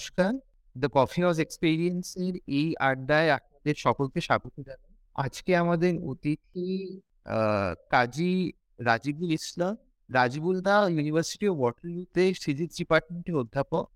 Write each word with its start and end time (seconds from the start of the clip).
নমস্কার। 0.00 0.32
The 0.76 0.88
coffee 0.96 1.18
house 1.24 1.38
এক্সপিরিয়েন্সের 1.46 2.34
এই 2.58 2.68
আড্ডায় 2.90 3.28
আপনাদের 3.36 3.76
সকলকে 3.84 4.18
স্বাগত 4.28 4.54
জানাই। 4.68 4.92
আজকে 5.24 5.50
আমাদের 5.62 5.92
অতিথি 6.10 6.68
কাজী 7.94 8.34
রাজিবুল 8.88 9.30
ইসলাম। 9.38 9.74
রাজিবুল 10.18 10.56
দা 10.68 10.76
ইউনিভার্সিটি 10.96 11.46
অফ 11.52 11.56
ওয়াটারলুতে 11.62 12.24
ফিজিক্স 12.44 12.74
ডিপার্টমেন্টের 12.80 13.36
অধ্যাপক 13.42 13.86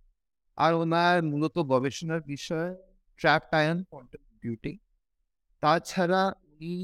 আর 0.65 0.73
ওনার 0.83 1.17
মূলত 1.31 1.57
গবেষণার 1.73 2.23
বিষয় 2.33 2.71
ট্র্যাপ 3.21 3.43
আয়ন 3.59 3.79
কোয়ান্টাম 3.91 4.23
কম্পিউটিং 4.29 4.75
তাছাড়া 5.63 6.23
উনি 6.49 6.75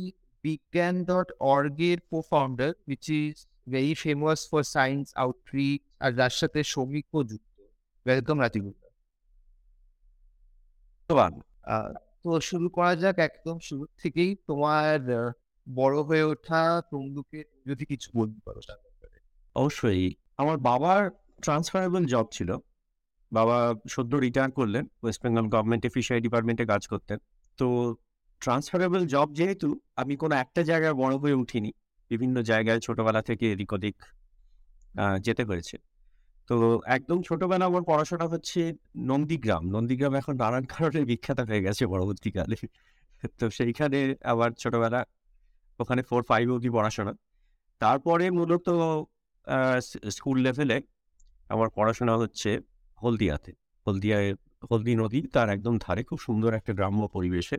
বিজ্ঞান 0.45 0.97
dot 1.11 1.29
অর্গের 1.55 1.99
co 2.11 2.19
founder 2.31 2.71
which 2.89 3.07
is 3.23 3.37
very 3.73 3.95
famous 4.03 4.41
for 4.51 4.63
science 4.75 5.07
outreach 5.23 5.81
আর 6.03 6.11
যার 6.19 6.35
সাথে 6.41 6.61
শ্রমিকও 6.73 7.21
যুক্ত। 7.31 7.57
ওয়েলকাম 8.07 8.39
রাজিবুল। 8.47 8.77
দা 11.11 11.27
তো 12.25 12.41
শুরু 12.41 12.69
করা 12.69 12.97
যাক 12.97 13.19
একদম 13.19 13.59
শুরু 13.59 13.87
থেকেই। 14.03 14.37
তোমার 14.47 15.01
বড় 15.75 16.03
হয়ে 16.03 16.23
ওঠা 16.23 16.83
তমলুকে 16.91 17.45
যদি 17.67 17.85
কিছু 17.85 18.11
বলতে 18.15 18.41
পারো 18.45 18.61
অবশ্যই। 19.57 20.15
আমার 20.37 20.59
বাবার 20.59 21.11
ট্রান্সফারেবল 21.43 22.05
জব 22.07 22.27
ছিল। 22.33 22.57
বাবা 23.33 23.75
সদ্য 23.89 24.17
রিটায়ার 24.17 24.51
করলেন। 24.51 24.89
ওয়েস্ট 25.03 25.23
বেঙ্গল 25.23 25.47
গভর্নমেন্টে 25.49 25.89
ফিশারি 25.89 26.21
ডিপার্টমেন্টে 26.21 26.67
কাজ 26.67 26.89
করতেন। 26.89 27.19
তো 27.59 27.95
ট্রান্সফারেবল 28.41 29.07
জব 29.07 29.33
যেহেতু 29.33 29.81
আমি 29.97 30.17
কোনো 30.17 30.35
একটা 30.35 30.63
জায়গায় 30.63 30.95
বড় 30.95 31.17
হয়ে 31.17 31.35
উঠিনি। 31.35 31.73
বিভিন্ন 32.11 32.43
জায়গায় 32.43 32.81
ছোটবেলা 32.81 33.23
থেকে 33.23 33.53
এদিক 33.53 33.73
ওদিক 33.73 33.97
আহ, 34.99 35.19
যেতে 35.19 35.45
হয়েছে 35.45 35.90
তো 36.51 36.57
একদম 36.97 37.19
ছোটবেলা 37.29 37.65
আমার 37.71 37.83
পড়াশোনা 37.91 38.27
হচ্ছে 38.33 38.61
নন্দীগ্রাম। 39.11 39.63
নন্দীগ্রাম 39.75 40.13
এখন 40.21 40.35
নানান 40.43 40.65
কারণে 40.75 41.01
বিখ্যাত 41.11 41.39
হয়ে 41.49 41.63
গেছে 41.67 41.85
পরবর্তীকালে। 41.93 42.57
তো 43.41 43.45
সেইখানে 43.59 43.99
আবার 44.33 44.51
ছোটবেলা 44.63 45.01
ওখানে 45.83 46.03
ফোর 46.09 46.23
ফাইভ 46.31 46.47
অবধি 46.55 46.71
পড়াশোনা। 46.77 47.13
তারপরে 47.81 48.25
মূলত 48.39 48.67
স্কুল 50.17 50.37
লেভেলে 50.47 50.77
আমার 51.55 51.69
পড়াশোনা 51.77 52.15
হচ্ছে 52.23 52.51
হলদিয়াতে। 53.03 53.51
হলদিয়ায়, 53.87 54.31
হলদি 54.71 54.93
নদী 55.03 55.21
তার 55.35 55.49
একদম 55.57 55.75
ধারে 55.85 56.03
খুব 56.09 56.19
সুন্দর 56.27 56.51
একটা 56.59 56.73
গ্রাম্য 56.79 57.03
পরিবেশে। 57.17 57.57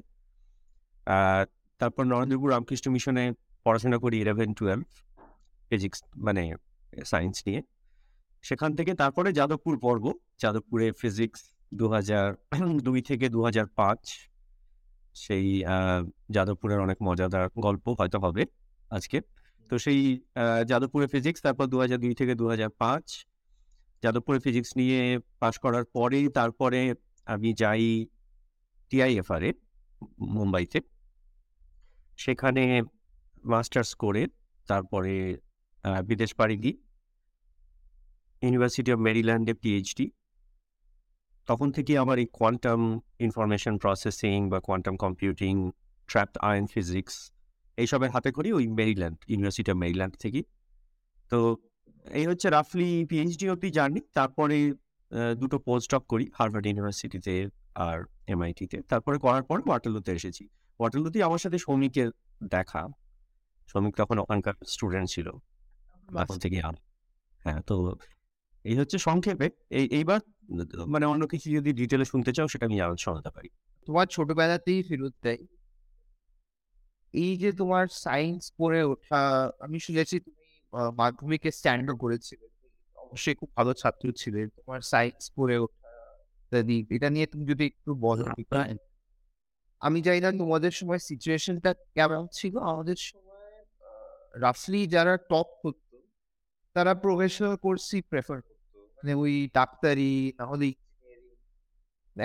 তারপর 1.79 2.03
নরেন্দ্রপুর 2.13 2.49
রামকৃষ্ণ 2.55 2.87
মিশনে 2.95 3.23
পড়াশোনা 3.65 3.97
করি 4.03 4.15
ইলেভেন 4.23 4.49
টুয়েলভ 4.57 4.83
ফিজিক্স 5.69 5.99
মানে 6.25 6.43
সায়েন্স 7.11 7.37
নিয়ে। 7.47 7.61
সেখান 8.43 8.71
থেকে 8.77 8.91
তারপরে 9.01 9.29
যাদবপুর 9.39 9.75
পর্ব, 9.85 10.05
যাদবপুরে 10.41 10.87
ফিজিক্স 11.01 11.41
দু 11.79 11.85
হাজার 11.95 12.27
দুই 12.87 12.99
থেকে 13.09 13.25
দু 13.35 13.39
হাজার 13.47 13.67
পাঁচ। 13.79 14.01
সেই 15.23 15.47
যাদবপুরের 16.35 16.79
অনেক 16.85 16.97
মজাদার 17.07 17.45
গল্প 17.65 17.85
হয়তো 17.99 18.17
হবে 18.25 18.43
আজকে। 18.97 19.17
তো 19.69 19.75
সেই 19.85 19.99
যাদবপুরে 20.69 21.07
ফিজিক্স 21.13 21.39
তারপর 21.45 21.65
দু 21.73 21.77
হাজার 21.83 21.99
দুই 22.03 22.13
থেকে 22.19 22.33
দু 22.41 22.45
হাজার 22.53 22.71
পাঁচ। 22.81 23.05
যাদবপুরে 24.03 24.39
ফিজিক্স 24.45 24.71
নিয়ে 24.79 24.99
পাশ 25.41 25.55
করার 25.63 25.85
পরে 25.95 26.19
তারপরে 26.37 26.79
আমি 27.33 27.49
যাই 27.61 27.85
টিআইএফআর 28.91 29.43
মুম্বাইতে। 30.37 30.79
সেখানে 32.23 32.63
মাস্টার্স 33.53 33.91
করে 34.03 34.21
তারপরে 34.69 35.13
বিদেশ 36.09 36.31
পাড়ি 36.39 36.55
দিই। 36.63 36.75
ইউনিভার্সিটি 38.41 38.89
অফ 38.93 38.99
মেরিল্যান্ডে 38.99 39.53
পিএইচডি 39.53 40.05
তখন 41.47 41.67
থেকে 41.71 41.93
আমার 41.97 42.17
এই 42.19 42.27
কোয়ান্টাম 42.31 42.79
ইনফরমেশন 43.19 43.77
প্রসেসিং 43.77 44.37
বা 44.49 44.59
quantum 44.59 44.95
computing 44.97 45.53
trapped 46.09 46.37
ion 46.41 46.65
physics 46.67 47.15
এইসবের 47.77 48.09
হাতে 48.09 48.29
করি 48.31 48.49
ওই 48.53 48.65
মেরিল্যান্ড 48.79 49.17
ইউনিভার্সিটি 49.27 49.69
অফ 49.71 49.77
মেরিল্যান্ড 49.77 50.13
থেকে 50.19 50.41
তো 51.31 51.39
এই 52.05 52.25
হচ্ছে 52.25 52.47
রাফলি 52.49 52.91
পিএইচডি 53.09 53.45
অব্দি 53.49 53.69
জার্নি 53.71 54.01
তারপরে 54.13 54.57
দুটো 55.39 55.57
পোস্ট 55.59 55.87
ডক 55.95 56.03
করি 56.07 56.25
হার্ভার্ড 56.33 56.65
ইউনিভার্সিটিতে 56.65 57.35
আর 57.75 57.97
এমআইটিতে 58.27 58.77
তারপরে 58.81 59.17
করার 59.17 59.43
পর 59.43 59.57
ওয়াটারলুতে 59.65 60.11
এসেছি। 60.11 60.43
ওয়াটারলুতে 60.79 61.19
আমার 61.23 61.37
সাথে 61.37 61.57
সৌমিকের 61.57 62.09
দেখা। 62.43 62.81
সৌমিক 63.67 63.93
তখন 63.95 64.17
ওখানকার 64.19 64.55
স্টুডেন্ট 64.67 65.07
ছিল। 65.09 65.27
এখন 66.23 66.37
থেকে 66.39 66.57
আর 66.61 66.75
হ্যাঁ 67.45 67.61
তো 67.61 67.75
এই 68.65 68.75
হচ্ছে 68.79 68.97
সংক্ষেপে। 69.07 69.47
এই 69.79 69.85
এইবার 69.99 70.19
মানে 70.93 71.05
অন্য 71.13 71.23
কিছু 71.31 71.47
যদি 71.57 71.69
ডিটেলে 71.79 72.05
শুনতে 72.11 72.31
চাও 72.35 72.47
সেটা 72.51 72.65
আমি 72.69 72.75
জানাতে 72.81 73.01
শোনাতে 73.05 73.29
পারি। 73.35 73.49
তোমার 73.87 74.05
ছোটবেলাতেই 74.15 74.79
ফেরত 74.87 75.15
দেয়। 75.25 75.41
এই 77.13 77.31
যে 77.41 77.49
তোমার 77.59 77.85
সায়েন্স 78.05 78.43
পড়ে 78.59 78.79
ওঠা 78.91 79.19
আমি 79.65 79.77
শুনেছি 79.85 80.15
তুমি 80.25 80.43
মাধ্যমিকে 80.99 81.49
স্ট্যান্ডার্ড 81.59 81.99
করেছিলে। 82.03 82.45
অবশ্যই 82.97 83.35
খুব 83.39 83.49
ভালো 83.57 83.71
ছাত্র 83.81 84.05
ছিলে। 84.21 84.41
তোমার 84.57 84.79
সায়েন্স 84.91 85.23
পড়ে 85.37 85.55
ওঠা 85.65 85.91
ইত্যাদি 86.43 86.77
এটা 86.95 87.09
নিয়ে 87.15 87.27
তুমি 87.31 87.45
যদি 87.51 87.63
একটু 87.71 87.91
বলো। 88.07 88.25
আমি 89.81 89.99
জানি 90.05 90.19
না 90.25 90.29
তোমাদের 90.41 90.73
সময় 90.79 91.01
সিচুয়েশনটা 91.09 91.71
কেমন 91.95 92.23
ছিল। 92.37 92.53
আমাদের 92.71 92.97
সময় 93.09 93.53
রাফলি 94.43 94.81
যারা 94.95 95.13
টপ 95.31 95.47
করতো 95.61 95.90
তারা 96.75 96.91
প্রফেশনাল 97.03 97.53
কোর্সই 97.65 98.01
প্রেফার 98.11 98.37
করতো। 98.47 98.79
মানে 98.97 99.13
ওই 99.23 99.33
ডাক্তারি, 99.57 100.13
না 100.39 100.43
হলে 100.51 100.67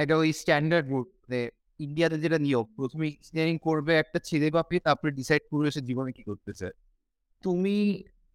এটা 0.03 0.15
ওই 0.23 0.31
স্ট্যান্ডার্ড 0.41 0.87
বোর্ড 0.93 1.09
মানে 1.23 1.41
ইন্ডিয়াতে 1.87 2.17
যেটা 2.25 2.39
নিয়ম, 2.47 2.67
প্রথমে 2.79 3.07
ইঞ্জিনিয়ারিং 3.15 3.57
করবে 3.69 3.93
একটা 4.03 4.19
ছেলে 4.29 4.49
বাপে 4.57 4.77
তারপরে 4.87 5.11
ডিসাইড 5.21 5.43
করবে 5.51 5.69
সে 5.77 5.81
জীবনে 5.89 6.11
কি 6.17 6.23
করতে 6.31 6.53
চায়। 6.61 6.75
তুমি 7.45 7.77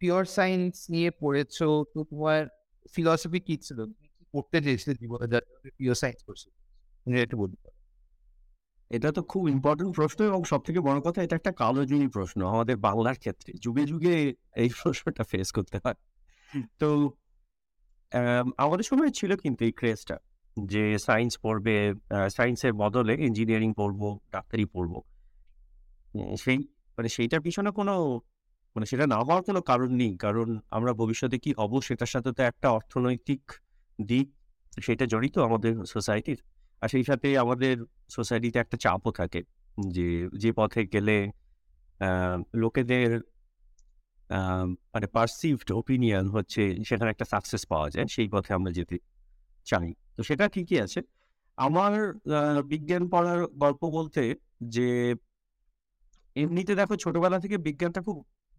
পিওর 0.00 0.22
সায়েন্স 0.36 0.74
নিয়ে 0.94 1.10
পড়েছো, 1.22 1.68
তো 1.92 1.98
তোমার 2.10 2.40
ফিলসফি 2.94 3.40
কি 3.48 3.54
ছিল? 3.66 3.78
তুমি 3.90 4.08
কি 4.16 4.24
করতে 4.34 4.56
চেয়েছিলে 4.64 4.94
জীবনে 5.02 5.26
যার 5.32 5.44
পিওর 5.78 5.96
সায়েন্স 6.02 6.20
করছ 6.26 6.42
একটু 7.26 7.36
বলতে 7.42 7.58
পারো। 7.62 7.76
এটা 8.92 9.12
তো 9.12 9.22
খুব 9.22 9.48
ইম্পর্টেন্ট 9.48 9.96
প্রশ্ন 9.96 10.24
এবং 10.24 10.44
সব 10.44 10.60
থেকে 10.62 10.80
বড় 10.80 11.00
কথা 11.00 11.22
এটা 11.22 11.36
একটা 11.36 11.52
কালোজয়ী 11.52 12.06
প্রশ্ন 12.08 12.38
আমাদের 12.46 12.76
বাংলার 12.76 13.14
ক্ষেত্রে। 13.14 13.52
যুগে 13.62 13.84
যুগে 13.84 14.14
এই 14.56 14.68
প্রশ্নটা 14.82 15.24
ফেস 15.24 15.52
করতে 15.52 15.76
হয়। 15.84 15.98
তো 16.78 16.88
আম, 18.12 18.46
আমাদের 18.58 18.84
সময় 18.84 19.10
ছিল 19.10 19.36
কিন্তু 19.36 19.64
এই 19.64 19.72
ক্রেজটা 19.72 20.16
যে 20.56 20.98
সায়েন্স 20.98 21.38
পড়বে 21.42 21.94
সায়েন্সের 22.30 22.72
বদলে 22.72 23.14
ইঞ্জিনিয়ারিং 23.14 23.70
পড়ব 23.76 24.18
ডাক্তারি 24.32 24.64
পড়ব। 24.64 24.94
সেই 26.38 26.58
মানে 26.98 27.08
সেইটার 27.08 27.40
পিছনে 27.40 27.70
কোনো 27.70 27.94
মানে 28.76 28.86
সেটা 28.86 29.06
না 29.06 29.18
হওয়ার 29.18 29.42
কোনো 29.42 29.60
কারণ 29.60 29.90
নেই। 29.94 30.16
কারণ 30.16 30.60
আমরা 30.70 30.92
ভবিষ্যতে 30.92 31.38
কি 31.38 31.50
হব 31.58 31.72
সেটার 31.80 32.06
সাথে 32.06 32.32
তো 32.32 32.42
একটা 32.42 32.68
অর্থনৈতিক 32.70 33.42
দিক 33.98 34.26
সেটা 34.80 35.06
জড়িত 35.06 35.38
আমাদের 35.38 35.72
সোসাইটির 35.84 36.40
আর 36.82 36.88
সেই 36.92 37.04
সাথে 37.08 37.28
আমাদের 37.44 37.74
সোসাইটিতে 38.16 38.58
একটা 38.64 38.76
চাপও 38.84 39.10
থাকে 39.20 39.40
যে 39.96 40.06
যে 40.42 40.50
পথে 40.58 40.80
গেলে 40.94 41.16
লোকেদের 42.62 43.08
মানে 44.94 45.06
পারসিভড 45.16 45.68
ওপিনিয়ন 45.80 46.26
হচ্ছে 46.36 46.62
সেখানে 46.88 47.10
একটা 47.14 47.26
সাকসেস 47.32 47.62
পাওয়া 47.72 47.88
যায়, 47.94 48.06
সেই 48.14 48.28
পথে 48.34 48.50
আমরা 48.58 48.70
যেতে 48.78 48.96
চাই। 49.66 49.88
তো 50.16 50.20
সেটা 50.28 50.44
ঠিকই 50.54 50.78
আছে। 50.86 51.00
আমার 51.58 51.92
বিজ্ঞান 52.72 53.04
পড়ার 53.12 53.40
গল্প 53.62 53.82
বলতে 53.98 54.22
যে, 54.74 54.88
এমনিতে 56.36 56.72
দেখো 56.80 56.94
ছোটবেলা 57.04 57.38
থেকে 57.44 57.56
বিজ্ঞানটা 57.66 58.00
খুব 58.06 58.16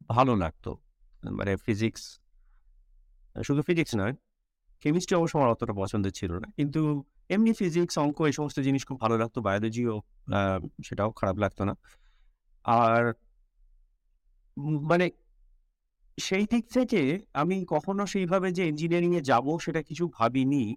ভালো 0.10 0.34
লাগতো। 0.36 0.72
মানে 1.38 1.54
ফিজিক্স 1.66 2.04
শুধু 3.36 3.62
ফিজিক্স 3.62 3.92
নয় 4.02 4.14
কেমিস্ট্রি 4.84 5.16
অবশ্য 5.20 5.36
আমার 5.40 5.50
অতটা 5.56 5.74
পছন্দের 5.82 6.14
ছিল 6.20 6.32
না। 6.44 6.48
কিন্তু 6.58 6.82
এমনি 7.30 7.54
ফিজিক্স 7.54 7.98
অঙ্ক 7.98 8.22
এই 8.22 8.32
সমস্ত 8.32 8.60
জিনিস 8.60 8.86
খুব 8.88 8.98
ভালো 9.02 9.18
লাগতো। 9.18 9.42
বায়োলজিও 9.42 10.02
সেটাও 10.84 11.12
খারাপ 11.12 11.38
লাগতো 11.38 11.62
না। 11.66 11.74
আর 12.66 13.14
মানে 14.92 15.06
সেই 16.18 16.46
দিক 16.52 16.64
থেকে 16.74 17.02
আমি 17.34 17.66
কখনো 17.70 18.06
সেইভাবে 18.06 18.52
যে 18.52 18.64
ইঞ্জিনিয়ারিংয়ে 18.68 19.22
যাব 19.22 19.46
সেটা 19.60 19.82
কিছু 19.82 20.08
ভাবিনি। 20.18 20.76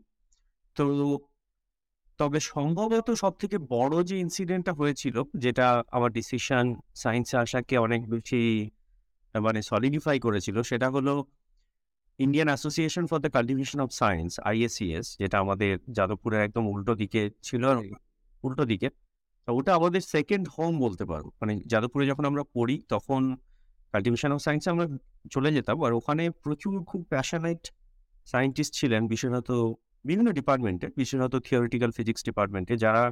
তো 0.76 1.18
তবে 2.18 2.40
সম্ভবত 2.40 3.10
সব 3.10 3.32
থেকে 3.38 3.58
বড় 3.58 4.04
যে 4.04 4.18
ইনসিডেন্টটা 4.18 4.72
হয়েছিল, 4.72 5.22
যেটা 5.38 5.82
আমার 5.90 6.10
ডিসিশন 6.12 6.74
সায়েন্সে 6.94 7.36
আসাকে 7.36 7.78
অনেক 7.78 8.08
বেশি 8.10 8.70
মানে 9.34 9.62
সলিডিফাই 9.62 10.20
করেছিল, 10.20 10.62
সেটা 10.62 10.90
হলো 10.90 11.24
Indian 12.18 12.48
Association 12.52 13.04
for 13.10 13.18
the 13.24 13.30
Cultivation 13.36 13.78
of 13.84 13.88
Science 14.00 14.32
IACS 14.50 15.06
যেটা 15.20 15.36
আমাদের 15.44 15.72
যাদবপুরের 15.96 16.40
একদম 16.46 16.64
উল্টো 16.74 16.92
দিকে 17.02 17.22
ছিল 17.42 17.62
উল্টো 18.44 18.64
দিকে 18.72 18.88
তো 19.48 19.50
ওটা 19.58 19.70
আমাদের 19.78 20.02
সেকেন্ড 20.14 20.44
হোম 20.54 20.72
বলতে 20.84 21.04
পারো। 21.10 21.26
মানে 21.40 21.52
যাদবপুরে 21.72 22.04
যখন 22.10 22.24
আমরা 22.30 22.42
পড়ি 22.56 22.76
তখন 22.88 23.22
কাল্টিভেশন 23.94 24.30
অফ 24.32 24.40
সায়েন্সে 24.46 24.68
আমরা 24.74 24.86
চলে 25.30 25.50
যেতাম 25.56 25.76
আর 25.86 25.92
ওখানে 25.92 26.24
প্রচুর 26.44 26.74
খুব 26.84 27.00
প্যাশনেট 27.12 27.62
সায়েন্টিস্ট 28.26 28.72
ছিলেন 28.78 29.02
বিশেষত 29.12 29.48
বিভিন্ন 30.04 30.28
ডিপার্টমেন্টে 30.38 30.86
বিশেষত 31.00 31.34
থিওরিটিক্যাল 31.46 31.90
ফিজিক্স 31.90 32.20
ডিপার্টমেন্টে 32.28 32.74
যারা 32.84 33.02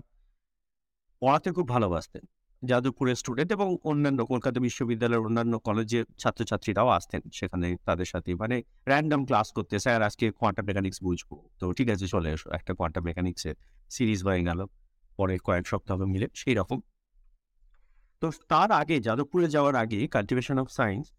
পড়াতে 1.22 1.48
খুব 1.56 1.66
ভালোবাসতেন। 1.68 2.24
যাদবপুরের 2.64 3.14
স্টুডেন্ট 3.14 3.52
এবং 3.52 3.76
অন্যান্য 3.84 4.26
কলকাতা 4.26 4.60
বিশ্ববিদ্যালয়ের 4.60 5.26
অন্যান্য 5.26 5.58
কলেজের 5.58 6.04
ছাত্রছাত্রীরাও 6.18 6.88
আসতেন। 6.88 7.20
সেখানে 7.32 7.76
তাদের 7.84 8.04
সাথে 8.04 8.34
মানে 8.34 8.62
র্যান্ডম 8.86 9.26
ক্লাস 9.26 9.52
করতে। 9.52 9.78
স্যার, 9.78 10.02
আজকে 10.02 10.30
কোয়ান্টাম 10.30 10.64
মেকানিক্স 10.64 11.02
বুঝব। 11.02 11.48
তো 11.58 11.72
ঠিক 11.72 11.88
আছে, 11.88 12.06
চলে 12.06 12.32
এসো। 12.32 12.50
একটা 12.50 12.74
কোয়ান্টাম 12.74 13.04
মেকানিক্সের 13.04 13.54
সিরিজ 13.90 14.24
হয়ে 14.24 14.42
গেল। 14.42 14.66
পরে 15.16 15.38
কয়েক 15.38 15.66
সপ্তাহ 15.66 15.98
মিলে 15.98 16.28
সেই 16.34 16.54
রকম। 16.54 16.80
তো 18.20 18.30
তার 18.48 18.70
আগে, 18.72 19.00
যাদবপুরে 19.00 19.48
যাওয়ার 19.48 19.74
আগে 19.74 20.06
কাল্টিভেশন 20.06 20.58
অফ 20.58 20.70
সায়েন্স 20.70 21.12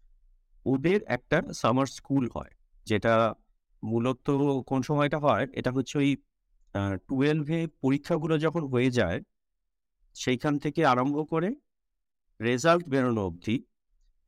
ওদের 0.66 1.00
একটা 1.06 1.42
সামার 1.54 1.86
স্কুল 1.86 2.28
হয়। 2.34 2.50
যেটা 2.86 3.34
মূলত 3.82 4.30
কোন 4.66 4.82
সময়টা 4.82 5.18
হয়? 5.18 5.46
এটা 5.52 5.70
হচ্ছে 5.72 5.98
ওই 5.98 6.16
টুয়েলভে 7.08 7.66
পরীক্ষাগুলো 7.66 8.38
যখন 8.38 8.62
হয়ে 8.68 8.90
যায় 8.90 9.20
সেইখান 10.22 10.54
থেকে 10.64 10.80
আরম্ভ 10.92 11.16
করে 11.32 11.50
রেজাল্ট 12.40 12.84
বেরোনো 12.92 13.20
অবধি 13.28 13.56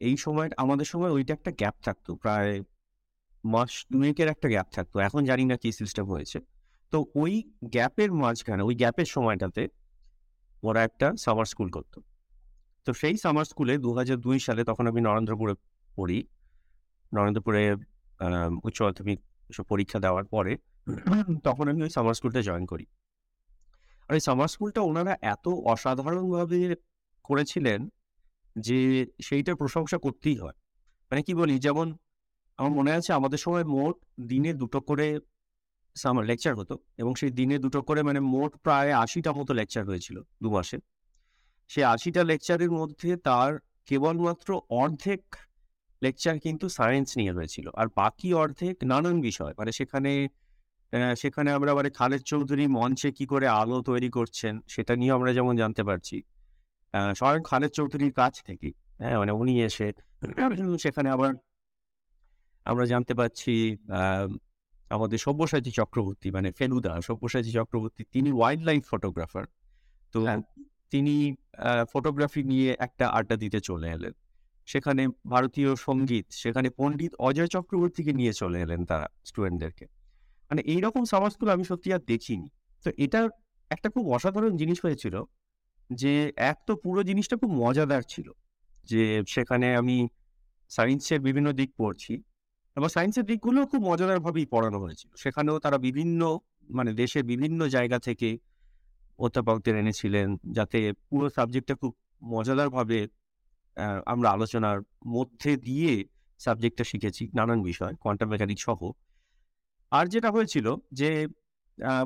এই 0.00 0.16
সময়, 0.24 0.48
আমাদের 0.62 0.86
সময় 0.92 1.12
ওইটা 1.16 1.32
একটা 1.38 1.50
গ্যাপ 1.60 1.76
থাকতো। 1.86 2.10
প্রায় 2.22 2.52
মাস 3.44 3.72
দুয়েকের 3.92 4.28
একটা 4.34 4.48
গ্যাপ 4.54 4.68
থাকতো। 4.76 4.96
এখন 5.06 5.20
জানি 5.30 5.44
না 5.50 5.56
কি 5.62 5.70
সিস্টেম 5.80 6.06
হয়েছে। 6.14 6.38
তো 6.92 6.98
ওই 7.22 7.32
গ্যাপের 7.74 8.10
মাঝখানে, 8.22 8.62
ওই 8.68 8.74
গ্যাপের 8.82 9.08
সময়টাতে 9.14 9.62
ওরা 10.68 10.80
একটা 10.88 11.06
সামার 11.24 11.46
স্কুল 11.52 11.68
করতো। 11.76 11.98
তো 12.86 12.90
সেই 13.00 13.16
সামার 13.24 13.46
স্কুলে 13.50 13.74
দু 13.84 13.90
দুই 14.26 14.38
সালে 14.46 14.62
তখন 14.70 14.84
আমি 14.90 15.00
নরেন্দ্রপুরে 15.08 15.54
পড়ি। 15.96 16.18
নরেন্দ্রপুরে 17.12 17.62
উচ্চ 18.66 18.78
মাধ্যমিক 18.86 19.18
পরীক্ষা 19.70 19.98
দেওয়ার 20.04 20.26
পরে 20.34 20.52
তখন 21.46 21.64
আমি 21.70 21.80
ওই 21.86 21.92
সামার 21.96 22.14
স্কুলটা 22.18 22.40
জয়েন 22.48 22.64
করি। 22.72 22.86
আর 24.08 24.14
এই 24.14 24.20
সামার 24.20 24.48
স্কুলটা 24.48 24.80
ওনারা 24.80 25.16
এত 25.22 25.48
অসাধারণভাবে 25.48 26.60
করেছিলেন 27.24 27.80
যে 28.56 28.78
সেইটার 29.22 29.56
প্রশংসা 29.56 29.98
করতেই 29.98 30.36
হয়। 30.36 30.56
মানে 31.10 31.22
কি 31.22 31.34
বলি? 31.34 31.58
যেমন 31.58 31.86
আমার 32.58 32.72
মনে 32.72 32.92
আছে 32.92 33.12
আমাদের 33.12 33.38
সময় 33.38 33.64
মোট 33.64 33.96
দিনে 34.28 34.52
দুটো 34.52 34.80
করে 34.80 35.20
সামার 35.96 36.24
লেকচার 36.24 36.54
হতো 36.54 36.78
এবং 36.98 37.14
সেই 37.14 37.30
দিনে 37.30 37.58
দুটো 37.58 37.82
করে 37.82 38.02
মানে 38.02 38.20
মোট 38.20 38.56
প্রায় 38.56 38.92
আশিটা 38.92 39.32
মতো 39.32 39.52
লেকচার 39.54 39.84
হয়েছিল 39.84 40.20
দু 40.42 40.50
মাসে। 40.50 40.76
সেই 41.68 41.84
আশিটা 41.84 42.24
লেকচারের 42.24 42.70
মধ্যে 42.70 43.16
তার 43.16 43.50
কেবলমাত্র 43.86 44.48
অর্ধেক 44.70 45.22
লেকচার 46.02 46.38
কিন্তু 46.38 46.68
সায়েন্স 46.68 47.08
নিয়ে 47.16 47.32
হয়েছিল 47.32 47.66
আর 47.74 47.86
বাকি 47.96 48.34
অর্ধেক 48.34 48.76
নানান 48.84 49.20
বিষয়। 49.20 49.52
মানে 49.58 49.72
সেখানে 49.72 50.28
সেখানে 51.16 51.50
আমরা 51.52 51.70
মানে 51.74 51.90
খালেদ 51.90 52.22
চৌধুরী 52.22 52.64
মঞ্চে 52.70 53.08
কি 53.12 53.24
করে 53.26 53.46
আলো 53.60 53.76
তৈরি 53.82 54.08
করছেন 54.10 54.54
সেটা 54.68 54.92
নিয়ে 54.96 55.12
আমরা 55.12 55.30
যেমন 55.32 55.54
জানতে 55.56 55.82
পারছি। 55.84 56.16
স্বয়ং 57.16 57.40
খালেদ 57.44 57.72
চৌধুরীর 57.72 58.12
কাছ 58.12 58.34
থেকে 58.44 58.68
হ্যাঁ 59.00 59.16
মানে 59.18 59.32
উনি 59.32 59.54
এসে 59.62 59.86
সেখানে 60.78 61.08
আবার 61.10 61.32
আমরা 62.66 62.84
জানতে 62.86 63.12
পারছি 63.14 63.52
আহ, 63.98 64.26
আমাদের 64.90 65.18
সব্যসাচী 65.18 65.70
চক্রবর্তী 65.70 66.28
মানে 66.30 66.48
ফেলুদা 66.52 66.92
সব্যসাচী 67.00 67.50
চক্রবর্তী 67.52 68.02
তিনি 68.14 68.30
ওয়াইল্ড 68.32 68.62
লাইফ 68.64 68.82
ফটোগ্রাফার 68.90 69.44
তো 70.14 70.18
হ্যাঁ। 70.24 70.40
তিনি 70.92 71.14
ফটোগ্রাফি 71.92 72.40
নিয়ে 72.44 72.68
একটা 72.78 73.04
আড্ডা 73.08 73.36
দিতে 73.36 73.58
চলে 73.60 73.88
এলেন। 73.90 74.14
সেখানে 74.68 75.02
ভারতীয় 75.30 75.70
সংগীত 75.78 76.26
সেখানে 76.34 76.68
পণ্ডিত 76.70 77.12
অজয় 77.18 77.46
চক্রবর্তীকে 77.46 78.12
নিয়ে 78.12 78.32
চলে 78.32 78.58
এলেন 78.60 78.80
তারা 78.84 79.06
স্টুডেন্টদেরকে 79.24 79.84
মানে 80.50 80.60
এইরকম 80.72 81.02
সমাজগুলো 81.14 81.50
আমি 81.56 81.64
সত্যি 81.70 81.88
আর 81.96 82.02
দেখিনি। 82.12 82.48
তো 82.84 82.88
এটা 83.04 83.20
একটা 83.70 83.88
খুব 83.94 84.04
অসাধারণ 84.16 84.52
জিনিস 84.60 84.78
হয়েছিল 84.84 85.14
যে, 85.90 86.12
এক 86.50 86.58
তো 86.66 86.72
পুরো 86.84 87.00
জিনিসটা 87.10 87.34
খুব 87.40 87.50
মজাদার 87.62 88.02
ছিল 88.12 88.28
যে, 88.88 89.02
সেখানে 89.34 89.66
আমি 89.80 89.96
সায়েন্সের 90.70 91.20
বিভিন্ন 91.26 91.48
দিক 91.60 91.70
পড়ছি 91.80 92.14
এবং 92.76 92.88
সায়েন্সের 92.96 93.24
দিকগুলো 93.30 93.60
খুব 93.70 93.80
মজাদারভাবেই 93.90 94.46
পড়ানো 94.54 94.78
হয়েছিল। 94.84 95.10
সেখানেও 95.22 95.56
তারা 95.64 95.78
বিভিন্ন 95.88 96.20
মানে 96.70 96.90
দেশের 96.92 97.24
বিভিন্ন 97.32 97.60
জায়গা 97.76 97.98
থেকে 97.98 98.28
অধ্যাপকদের 99.18 99.74
এনেছিলেন 99.82 100.28
যাতে 100.56 100.78
পুরো 101.08 101.26
সাবজেক্টটা 101.36 101.74
খুব 101.80 101.92
মজাদারভাবে 102.32 102.98
আমরা 104.12 104.28
আলোচনার 104.36 104.78
মধ্যে 105.16 105.50
দিয়ে 105.68 105.92
সাবজেক্টটা 106.40 106.84
শিখেছি 106.84 107.22
নানান 107.38 107.60
বিষয় 107.62 107.92
কোয়ান্টাম 108.02 108.28
মেকানিক্স 108.32 108.62
সহ। 108.64 108.80
আর 109.92 110.04
যেটা 110.14 110.28
হয়েছিল 110.36 110.66
যে 111.00 111.08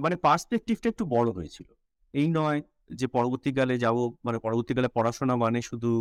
মানে 0.05 0.17
পার্সপেক্টিভটা 0.27 0.89
একটু 0.93 1.05
বড় 1.15 1.29
হয়েছিল। 1.39 1.69
এই 2.15 2.29
নয় 2.39 2.59
যে, 3.01 3.07
পরবর্তীকালে 3.17 3.75
যাব 3.85 3.97
মানে 4.27 4.39
পরবর্তীকালে 4.45 4.89
পড়াশোনা 4.97 5.35
মানে 5.45 5.59
শুধু 5.71 5.93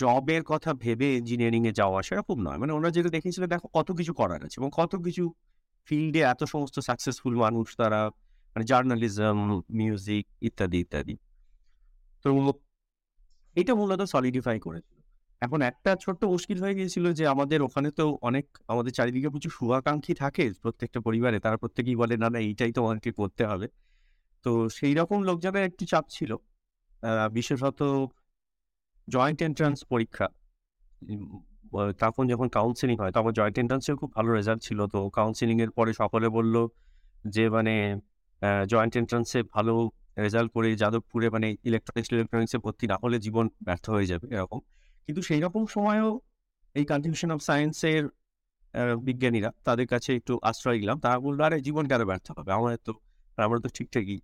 জবের 0.00 0.42
কথা 0.52 0.70
ভেবে 0.84 1.08
ইঞ্জিনিয়ারিং 1.20 1.62
এ 1.70 1.72
যাওয়া 1.80 2.00
সেরকম 2.08 2.38
নয়। 2.46 2.58
মানে 2.62 2.72
ওনারা 2.76 2.92
যেটা 2.96 3.10
দেখেছিলেন 3.16 3.48
দেখো 3.54 3.66
কত 3.78 3.88
কিছু 3.98 4.12
করার 4.20 4.40
আছে 4.46 4.56
এবং 4.60 4.70
কত 4.80 4.92
কিছু 5.06 5.24
ফিল্ডে 5.88 6.20
এত 6.32 6.40
সমস্ত 6.52 6.76
সাকসেসফুল 6.88 7.34
মানুষ 7.44 7.66
তারা 7.80 8.00
মানে 8.56 8.64
জার্নালিজম 8.70 9.38
মিউজিক 9.78 10.24
ইত্যাদি 10.48 10.78
ইত্যাদি। 10.84 11.14
তো 12.24 12.28
এটা 13.56 13.72
মূলত 13.80 14.00
সলিডিফাই 14.14 14.56
করেছিল 14.66 14.93
এখন 15.44 15.60
একটা 15.70 15.90
ছোট্ট 16.04 16.22
মুশকিল 16.32 16.58
হয়ে 16.64 16.74
গিয়েছিল 16.78 17.04
যে 17.18 17.24
আমাদের 17.34 17.58
ওখানে 17.66 17.88
তো 17.98 18.04
অনেক, 18.28 18.46
আমাদের 18.72 18.92
চারিদিকে 18.98 19.28
প্রচুর 19.34 19.52
শুভাকাঙ্ক্ষী 19.58 20.14
থাকে 20.22 20.44
প্রত্যেকটা 20.62 21.00
পরিবারে। 21.06 21.38
তারা 21.44 21.56
প্রত্যেকেই 21.62 21.96
বলে, 22.02 22.14
না 22.22 22.28
না, 22.34 22.38
এইটাই 22.48 22.72
তোমাকে 22.78 23.10
করতে 23.20 23.42
হবে। 23.50 23.66
তো 24.44 24.50
সেই 24.78 24.92
রকম 25.00 25.18
লোকজনের 25.28 25.64
একটু 25.70 25.84
চাপ 25.92 26.04
ছিল। 26.16 26.30
বিশেষত 27.36 27.80
জয়েন্ট 29.08 29.40
এন্ট্রান্স 29.48 29.78
পরীক্ষা। 29.92 30.26
তখন 32.02 32.24
যখন 32.32 32.48
কাউন্সিলিং 32.58 32.96
হয়, 33.02 33.12
তখন 33.16 33.32
জয়েন্ট 33.38 33.56
এন্ট্রান্সেও 33.62 33.96
খুব 34.00 34.10
ভালো 34.16 34.30
রেজাল্ট 34.38 34.60
ছিল। 34.68 34.78
তো 34.94 34.98
কাউন্সিলিং 35.18 35.56
এর 35.64 35.70
পরে 35.78 35.92
সকলে 36.00 36.28
বলল 36.38 36.54
যে 37.34 37.44
মানে 37.56 37.74
জয়েন্ট 38.72 38.94
এন্ট্রান্সে 39.00 39.40
ভালো 39.54 39.74
রেজাল্ট 40.24 40.50
করে 40.56 40.68
যাদবপুরে 40.82 41.26
মানে 41.34 41.48
ইলেকট্রনিক্স 41.68 42.08
ইলেকট্রনিক্সে 42.12 42.58
ভর্তি 42.64 42.84
না 42.92 42.96
হলে 43.02 43.16
জীবন 43.26 43.46
ব্যর্থ 43.66 43.86
হয়ে 43.96 44.06
যাবে। 44.12 44.26
এরকম। 44.36 44.60
কিন্তু 45.06 45.22
সেই 45.22 45.40
রকম 45.40 45.62
সময়েও 45.66 46.20
এই 46.74 46.84
কন্ট্রিবিউশন 46.84 47.30
অফ 47.30 47.40
সায়েন্সের 47.42 48.04
বিজ্ঞানীরা 49.04 49.50
তাদের 49.64 49.86
কাছে 49.86 50.10
একটু 50.16 50.38
আশ্রয় 50.42 50.78
দিলাম 50.78 51.00
তারা 51.00 51.18
বলল, 51.20 51.40
আরে, 51.40 51.60
জীবন 51.60 51.84
কেন 51.88 52.04
ব্যর্থ 52.04 52.26
হবে? 52.38 52.52
আমাদের 52.52 52.78
তো, 52.84 52.92
আমরা 53.36 53.58
তো 53.60 53.68
ঠিকঠাকই 53.68 54.18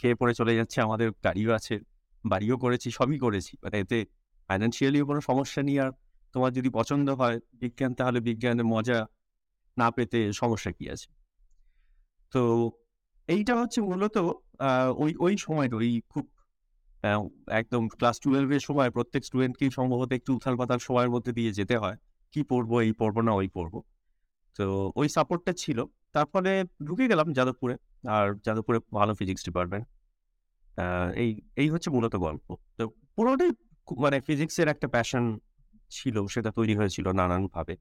খেয়ে 0.00 0.14
পড়ে 0.14 0.34
চলে 0.34 0.52
যাচ্ছে, 0.56 0.78
আমাদের 0.80 1.08
গাড়িও 1.24 1.50
আছে, 1.52 1.74
বাড়িও 2.24 2.56
করেছি, 2.58 2.90
সবই 2.90 3.18
করেছি। 3.18 3.52
মানে 3.62 3.76
এতে 3.80 3.98
ফাইন্যান্সিয়ালিও 4.48 5.04
কোনো 5.06 5.20
সমস্যা 5.20 5.62
নেই। 5.62 5.76
আর 5.80 5.90
তোমার 6.34 6.52
যদি 6.52 6.68
পছন্দ 6.70 7.10
হয় 7.10 7.40
বিজ্ঞান, 7.60 7.92
তাহলে 7.94 8.20
বিজ্ঞানের 8.20 8.64
মজা 8.64 8.98
না 9.78 9.90
পেতে 9.90 10.32
সমস্যা 10.32 10.70
কি 10.72 10.84
আছে? 10.90 11.08
তো, 12.32 12.42
এইটা 13.28 13.52
হচ্ছে 13.60 13.78
মূলত 13.80 14.16
ওই 14.96 15.12
ওই 15.20 15.34
সময়টা, 15.36 15.76
ওই 15.76 15.90
খুব 16.08 16.24
একদম 17.60 17.88
ক্লাস 17.88 18.20
টুয়েলভের 18.20 18.60
সময় 18.60 18.90
প্রত্যেক 18.90 19.22
স্টুডেন্টকেই 19.24 19.70
সম্ভবত 19.70 20.12
একটু 20.12 20.30
উথাল 20.36 20.56
পাতাল 20.56 20.78
সময়ের 20.78 21.10
মধ্যে 21.10 21.32
দিয়ে 21.32 21.52
যেতে 21.52 21.76
হয়। 21.78 21.96
কি 22.32 22.42
পড়ব, 22.42 22.70
এই 22.86 22.92
পড়ব 22.92 23.16
না 23.20 23.32
ওই 23.32 23.48
পড়ব। 23.48 23.74
তো 24.58 24.92
ওই 24.96 25.08
সাপোর্টটা 25.08 25.52
ছিল। 25.52 25.78
তারপরে 26.12 26.64
ঢুকে 26.86 27.04
গেলাম 27.08 27.32
যাদবপুরে। 27.32 27.76
আর 28.16 28.26
যাদবপুরে 28.46 28.78
ভালো 28.98 29.12
ফিজিক্স 29.14 29.42
ডিপার্টমেন্ট 29.44 29.86
এই 31.16 31.30
এই 31.56 31.68
হচ্ছে 31.70 31.88
মূলত 31.90 32.14
গল্প। 32.16 32.46
তো 32.76 32.82
পুরোটাই 33.16 33.50
মানে 33.98 34.20
ফিজিক্সের 34.20 34.68
একটা 34.68 34.88
প্যাশন 34.88 35.24
ছিল, 35.90 36.16
সেটা 36.26 36.50
তৈরি 36.50 36.74
হয়েছিল 36.76 37.06
নানানভাবে। 37.12 37.74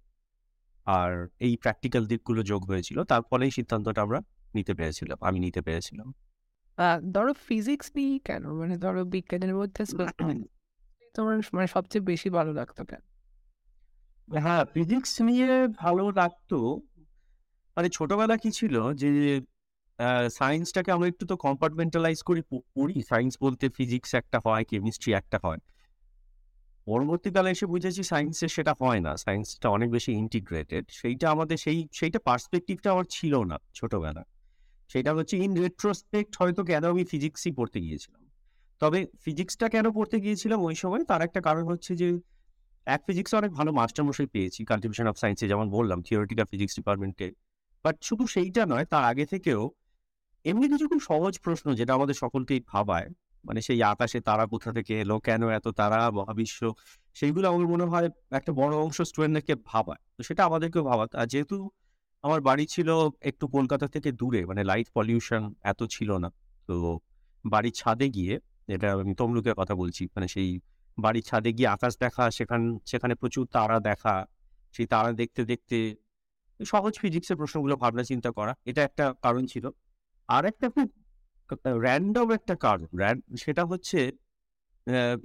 আর 0.86 1.12
এই 1.40 1.54
প্র্যাকটিক্যাল 1.58 2.04
দিকগুলো 2.06 2.42
যোগ 2.44 2.62
হয়েছিল। 2.72 2.98
তার 3.04 3.22
ফলেই 3.30 3.52
সিদ্ধান্তটা 3.52 4.02
আমরা 4.02 4.20
নিতে 4.56 4.74
পেরেছিলাম, 4.74 5.18
আমি 5.22 5.40
নিতে 5.40 5.62
পেরেছিলাম। 5.62 6.14
ধরো 7.16 7.32
ফিজিক্স 7.48 7.88
নিয়ে 7.96 8.16
কেন? 8.20 8.44
মানে 8.60 8.76
ধরো 8.78 9.02
বিজ্ঞানের 9.14 9.54
মধ্যে 9.56 9.82
তোমার 11.16 11.36
মানে 11.56 11.68
সবচেয়ে 11.68 12.04
বেশি 12.12 12.30
ভালো 12.30 12.52
লাগতো 12.54 12.82
কেন? 12.86 13.02
হ্যাঁ 14.28 14.64
ফিজিক্স 14.74 15.12
নিয়ে 15.22 15.50
ভালো 15.84 16.04
লাগতো। 16.12 16.58
মানে 17.78 17.90
ছোটবেলা 17.90 18.36
কি 18.38 18.50
ছিল 18.52 18.76
যে 18.94 19.10
সায়েন্সটাকে 20.30 20.90
আমরা 20.92 21.08
একটু 21.08 21.24
তো 21.26 21.36
কম্পার্টমেন্টালাইজ 21.38 22.20
করে 22.24 22.42
পড়ি। 22.76 22.98
সায়েন্স 23.10 23.34
বলতে 23.42 23.66
ফিজিক্স 23.70 24.10
একটা 24.14 24.38
হয় 24.46 24.64
কেমিস্ট্রি 24.64 25.12
একটা 25.14 25.38
হয়। 25.44 25.62
পরবর্তীকালে 26.88 27.50
এসে 27.52 27.66
বুঝেছি 27.66 28.02
সায়েন্সে 28.04 28.48
সেটা 28.48 28.74
হয় 28.82 29.00
না। 29.00 29.12
সায়েন্সটা 29.18 29.68
অনেক 29.70 29.90
বেশি 29.92 30.12
ইন্টিগ্রেটেড 30.14 30.84
সেইটা 30.92 31.26
আমাদের 31.32 31.58
সেই 31.58 31.78
সেইটা 31.92 32.20
পার্সপেক্টিভটা 32.20 32.88
আমার 32.92 33.06
ছিল 33.10 33.34
না 33.44 33.58
ছোটবেলা। 33.74 34.24
সেটা 34.90 35.12
হচ্ছে 35.14 35.36
ইন 35.38 35.52
রেট্রোস্পেক্ট 35.64 36.34
হয়তো 36.40 36.62
কেন 36.64 36.84
আমি 36.86 37.04
ফিজিক্সই 37.04 37.52
পড়তে 37.52 37.80
গিয়েছিলাম। 37.82 38.22
তবে 38.82 39.00
ফিজিক্সটা 39.26 39.66
কেন 39.70 39.86
পড়তে 39.92 40.18
গিয়েছিলাম 40.20 40.60
ওই 40.62 40.76
সময়? 40.76 41.04
তার 41.04 41.22
একটা 41.22 41.40
কারণ 41.42 41.64
হচ্ছে 41.72 41.92
যে, 41.96 42.10
এক 42.88 43.02
ফিজিক্সে 43.08 43.36
অনেক 43.38 43.52
ভালো 43.52 43.72
মাস্টারমশাই 43.72 44.28
পেয়েছি 44.28 44.66
কন্ট্রিবিউশন 44.66 45.08
অফ 45.08 45.16
সায়েন্সে 45.18 45.46
যেমন 45.48 45.68
বললাম 45.70 46.02
থিওরিটিক্যাল 46.02 46.48
ফিজিক্স 46.52 46.74
ডিপার্টমেন্টে 46.76 47.28
বাট 47.86 47.96
শুধু 48.04 48.24
সেইটা 48.28 48.66
নয়, 48.66 48.86
তার 48.86 49.04
আগে 49.04 49.26
থেকেও 49.26 49.62
এমনি 50.46 50.66
কিছু 50.68 50.86
খুব 50.88 51.02
সহজ 51.02 51.34
প্রশ্ন 51.40 51.68
যেটা 51.76 51.92
আমাদের 51.94 52.14
সকলকেই 52.14 52.62
ভাবায় 52.68 53.08
মানে 53.46 53.60
সেই 53.62 53.80
আকাশে 53.84 54.20
তারা 54.20 54.44
কোথা 54.46 54.70
থেকে 54.72 54.94
এলো, 55.02 55.16
কেন 55.20 55.42
এত 55.50 55.68
তারা, 55.80 56.00
মহাবিশ্ব, 56.12 56.62
সেইগুলো 57.14 57.46
আমার 57.52 57.68
মনে 57.68 57.86
হয় 57.86 58.08
একটা 58.32 58.52
বড় 58.52 58.74
অংশ 58.78 58.98
স্টুডেন্টদেরকে 59.02 59.56
ভাবায়। 59.66 60.02
তো 60.18 60.22
সেটা 60.24 60.42
আমাদেরকেও 60.46 60.84
ভাবাত 60.84 61.16
আর 61.16 61.28
যেহেতু 61.28 61.56
আমার 62.24 62.40
বাড়ি 62.42 62.66
ছিল 62.76 62.90
একটু 63.30 63.46
কলকাতা 63.56 63.86
থেকে 63.96 64.10
দূরে 64.20 64.42
মানে 64.50 64.62
লাইট 64.72 64.88
পলিউশন 64.98 65.44
এত 65.72 65.80
ছিল 65.96 66.10
না। 66.24 66.30
তো 66.70 66.74
বাড়ির 67.46 67.76
ছাদে 67.82 68.08
গিয়ে 68.16 68.34
এটা 68.74 68.88
আমি 69.04 69.14
তমলুকের 69.22 69.56
কথা 69.62 69.74
বলছি 69.82 70.04
মানে 70.16 70.28
সেই 70.36 70.50
বাড়ির 70.98 71.26
ছাদে 71.30 71.50
গিয়ে 71.58 71.70
আকাশ 71.76 71.94
দেখা, 72.04 72.24
সেখান, 72.38 72.62
সেখানে 72.92 73.14
প্রচুর 73.22 73.46
তারা 73.56 73.78
দেখা, 73.90 74.16
সেই 74.74 74.88
তারা 74.94 75.10
দেখতে 75.22 75.42
দেখতে 75.52 75.78
সহজ 76.60 76.94
ফিজিক্সের 77.02 77.38
প্রশ্নগুলো, 77.42 77.74
ভাবনা 77.84 78.04
চিন্তা 78.12 78.30
করা, 78.38 78.54
এটা 78.70 78.82
একটা 78.90 79.06
কারণ 79.26 79.44
ছিল। 79.54 79.66
আর 80.30 80.44
একটা 80.52 80.68
খুব 80.76 80.88
র্যান্ডম 81.86 82.28
একটা 82.38 82.56
কারণ 82.66 82.88
সেটা 83.44 83.64
হচ্ছে 83.72 84.00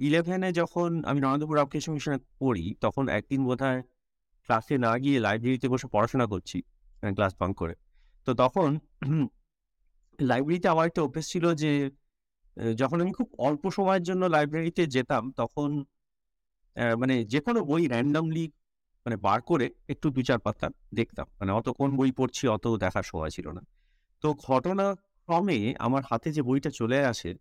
ইলেভেনে 0.07 0.49
যখন 0.61 0.89
আমি 1.09 1.19
নরেন্দ্রপুর 1.25 1.55
রামকৃষ্ণ 1.59 1.89
মিশনে 1.97 2.17
পড়ি, 2.41 2.65
তখন 2.81 3.05
একদিন 3.17 3.41
বোধহয় 3.47 3.79
ক্লাসে 4.49 4.75
না 4.85 4.91
গিয়ে 5.03 5.17
লাইব্রেরিতে 5.25 5.67
বসে 5.73 5.87
পড়াশোনা 5.95 6.25
করছি। 6.33 6.57
ক্লাস 7.17 7.33
বাঙ্ক 7.41 7.55
করে। 7.61 7.75
তো 8.27 8.31
তখন 8.41 8.69
লাইব্রেরিতে 10.19 10.67
আমার 10.73 10.85
একটা 10.89 11.01
অভ্যেস 11.07 11.25
ছিল 11.33 11.45
যে 11.61 11.71
যখন 12.81 12.97
আমি 13.03 13.11
খুব 13.17 13.27
অল্প 13.47 13.63
সময়ের 13.77 14.03
জন্য 14.09 14.23
লাইব্রেরিতে 14.35 14.83
যেতাম, 14.95 15.23
তখন 15.41 15.69
মানে 17.01 17.15
যে 17.31 17.39
কোনো 17.45 17.59
বই 17.69 17.83
র্যান্ডামলি 17.93 18.45
মানে 19.05 19.17
বার 19.25 19.39
করে 19.49 19.67
একটু 19.93 20.07
দু 20.15 20.21
চার 20.27 20.39
পাতা 20.45 20.67
দেখতাম। 20.99 21.27
মানে 21.39 21.51
অত 21.59 21.67
কোন 21.79 21.89
বই 21.99 22.11
পড়ছি 22.19 22.43
অত 22.55 22.65
দেখার 22.83 23.05
সময় 23.11 23.31
ছিল 23.35 23.47
না। 23.57 23.61
তো 24.23 24.27
ঘটনাক্রমে 24.47 25.59
আমার 25.85 26.03
হাতে 26.09 26.29
যে 26.35 26.41
বইটা 26.49 26.69
চলে 26.79 26.97
আসে, 27.11 27.31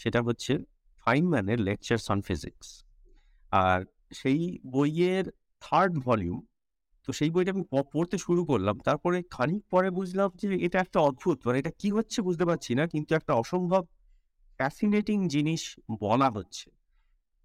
সেটা 0.00 0.20
হচ্ছে 0.26 0.52
ফাইনম্যানের 1.06 1.58
লেকচারস 1.68 2.06
অন 2.12 2.20
ফিজিক্স 2.28 2.68
আর 3.52 3.80
সেই 4.20 4.40
বইয়ের 4.74 5.24
থার্ড 5.62 5.92
ভলিউম 6.06 6.38
তো 7.08 7.10
সেই 7.18 7.30
বইটা 7.34 7.50
আমি 7.54 7.64
পড়তে 7.94 8.16
শুরু 8.26 8.42
করলাম। 8.50 8.76
তারপরে 8.88 9.16
খানিক 9.34 9.62
পরে 9.72 9.88
বুঝলাম 9.98 10.28
যে 10.40 10.46
এটা 10.66 10.78
একটা 10.84 10.98
অদ্ভুত 11.08 11.38
মানে 11.46 11.56
এটা 11.62 11.72
কি 11.80 11.88
হচ্ছে 11.96 12.18
বুঝতে 12.26 12.44
পারছি 12.50 12.70
না, 12.78 12.84
কিন্তু 12.92 13.10
একটা 13.18 13.32
অসম্ভব 13.42 13.82
ফ্যাসিনেটিং 14.58 15.18
জিনিস 15.34 15.62
বলা 16.04 16.28
হচ্ছে। 16.36 16.66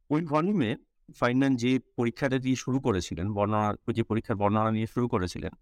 ওই 0.10 0.22
ভলিউমে 0.32 0.72
ফাইনাল 1.20 1.54
যে 1.64 1.72
পরীক্ষাটা 1.98 2.38
দিয়ে 2.46 2.58
শুরু 2.64 2.78
করেছিলেন, 2.88 3.28
বর্ণনা, 3.38 3.70
যে 3.98 4.04
পরীক্ষার 4.10 4.38
বর্ণনা 4.42 4.72
নিয়ে 4.78 4.90
শুরু 4.94 5.08
করেছিলেন, 5.14 5.54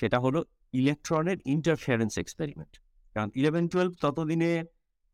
সেটা 0.00 0.18
হলো 0.24 0.38
ইলেকট্রনের 0.80 1.38
ইন্টারফিয়ারেন্স 1.54 2.12
এক্সপেরিমেন্ট 2.22 2.72
কারণ 3.16 3.28
ইলেভেন 3.40 3.64
টুয়েলভ 3.72 3.92
ততদিনে 4.02 4.52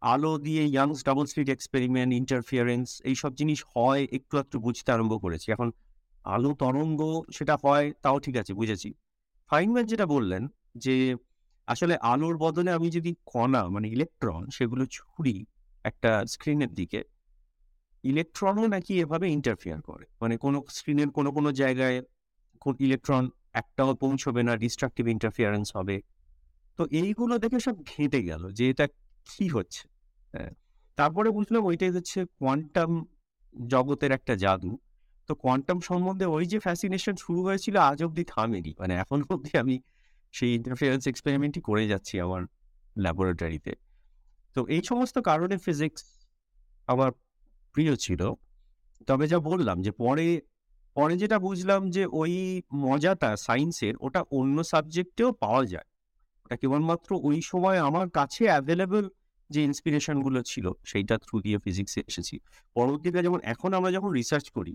আলো 0.02 0.32
দিয়ে 0.46 0.62
Young's 0.74 0.98
double 1.08 1.24
slit 1.32 1.48
experiment 1.56 2.10
interference 2.20 2.88
এইসব 3.10 3.30
জিনিস 3.40 3.60
হয়, 3.72 4.02
একটু 4.18 4.34
একটু 4.42 4.56
বুঝতে 4.66 4.88
আরম্ভ 4.94 5.12
করেছি। 5.24 5.46
এখন 5.56 5.68
আলো 6.26 6.50
তরঙ্গ 6.54 7.00
সেটা 7.32 7.54
হয়, 7.62 7.86
তাও 8.02 8.16
ঠিক 8.18 8.36
আছে, 8.36 8.52
বুঝেছি। 8.54 8.90
ফাইনম্যান 9.50 9.86
যেটা 9.86 10.06
বললেন 10.06 10.42
যে, 10.76 11.16
আসলে 11.68 11.94
আলোর 12.02 12.36
বদলে 12.38 12.70
আমি 12.70 12.88
যদি 12.90 13.10
কণা 13.26 13.62
মানে 13.68 13.86
ইলেকট্রন 13.88 14.42
সেগুলো 14.50 14.84
ছুরি 14.90 15.36
একটা 15.84 16.10
স্ক্রিনের 16.26 16.72
দিকে, 16.74 17.00
ইলেকট্রনও 18.04 18.66
নাকি 18.66 18.92
এভাবে 19.00 19.26
ইন্টারফিয়ার 19.28 19.80
করে। 19.82 20.04
মানে 20.20 20.34
কোনো 20.36 20.58
স্ক্রিনের 20.68 21.10
কোনো 21.10 21.30
কোনো 21.32 21.52
জায়গায় 21.52 22.02
ইলেকট্রন 22.80 23.24
একটাও 23.52 23.90
পৌঁছবে 23.94 24.40
না 24.42 24.52
ডিস্ট্রাকটিভ 24.56 25.04
ইন্টারফিয়ারেন্স 25.08 25.68
হবে। 25.76 25.96
তো 26.78 26.82
এইগুলো 26.90 27.34
দেখে 27.38 27.58
সব 27.60 27.76
ঘেঁটে 27.82 28.20
গেল 28.22 28.42
যে 28.52 28.64
এটা 28.70 28.86
কি 29.26 29.48
হচ্ছে। 29.48 29.84
হ্যাঁ। 30.34 30.52
তারপরে 30.98 31.28
বুঝলাম 31.30 31.62
ওইটাই 31.64 31.90
হচ্ছে 31.90 32.18
কোয়ান্টাম 32.38 32.90
জগতের 33.68 34.12
একটা 34.12 34.34
জাদু। 34.36 34.72
তো 35.28 35.34
কোয়ান্টাম 35.34 35.78
সম্বন্ধে 35.80 36.26
ওই 36.26 36.46
যে 36.46 36.58
ফ্যাসিনেশন 36.58 37.14
শুরু 37.16 37.40
হয়েছিল 37.42 37.76
আজ 37.90 37.98
অব্দি 38.04 38.24
থামেনি। 38.24 38.74
মানে 38.78 38.94
এখন 38.94 39.18
অব্দি 39.30 39.52
আমি 39.58 39.76
সেই 40.32 40.50
ইন্টারফিয়ারেন্স 40.54 41.04
এক্সপেরিমেন্টই 41.06 41.60
করে 41.60 41.82
যাচ্ছি 41.88 42.14
আমার 42.20 42.42
ল্যাবরেটরিতে 42.98 43.72
তো। 44.54 44.60
এই 44.66 44.82
সমস্ত 44.84 45.18
কারণে 45.18 45.56
ফিজিক্স 45.58 46.02
আমার 46.86 47.10
প্রিয় 47.74 47.96
ছিল। 47.96 48.20
তবে 49.06 49.24
যা 49.28 49.38
বললাম 49.38 49.76
যে 49.82 49.90
পরে 50.02 50.26
পরে 50.94 51.14
যেটা 51.16 51.38
বুঝলাম 51.38 51.90
যে 51.90 52.02
ওই 52.20 52.62
মজাটা 52.74 53.30
সায়েন্সের 53.36 53.94
ওটা 54.00 54.20
অন্য 54.30 54.56
সাবজেক্টেও 54.64 55.32
পাওয়া 55.32 55.62
যায়। 55.64 55.88
ওটা 56.44 56.56
কেবলমাত্র 56.56 57.10
ওই 57.22 57.38
সময় 57.42 57.78
আমার 57.78 58.06
কাছে 58.10 58.42
অ্যাভেলেবেল 58.44 59.08
যে 59.50 59.60
ইন্সপিরেশনগুলো 59.62 60.42
ছিল, 60.42 60.66
সেইটা 60.84 61.14
থ্রু 61.18 61.36
দিয়ে 61.40 61.58
ফিজিক্সে 61.58 62.00
এসেছি। 62.06 62.38
পরবর্তীতে 62.74 63.18
যেমন 63.22 63.40
এখন 63.42 63.70
আমরা 63.74 63.90
যখন 63.92 64.10
রিসার্চ 64.10 64.50
করি 64.50 64.74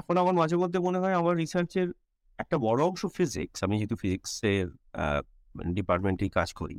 এখন 0.00 0.14
আমার 0.22 0.34
মাঝে 0.40 0.56
মধ্যে 0.62 0.78
মনে 0.86 0.98
হয় 1.02 1.14
আমার 1.20 1.34
রিসার্চের 1.42 1.88
একটা 2.42 2.56
বড় 2.66 2.80
অংশ 2.88 3.02
ফিজিক্স 3.16 3.58
আমি 3.66 3.74
যেহেতু 3.80 3.96
ফিজিক্সের 4.02 4.66
ডিপার্টমেন্টেই 5.78 6.30
কাজ 6.38 6.48
করি। 6.60 6.76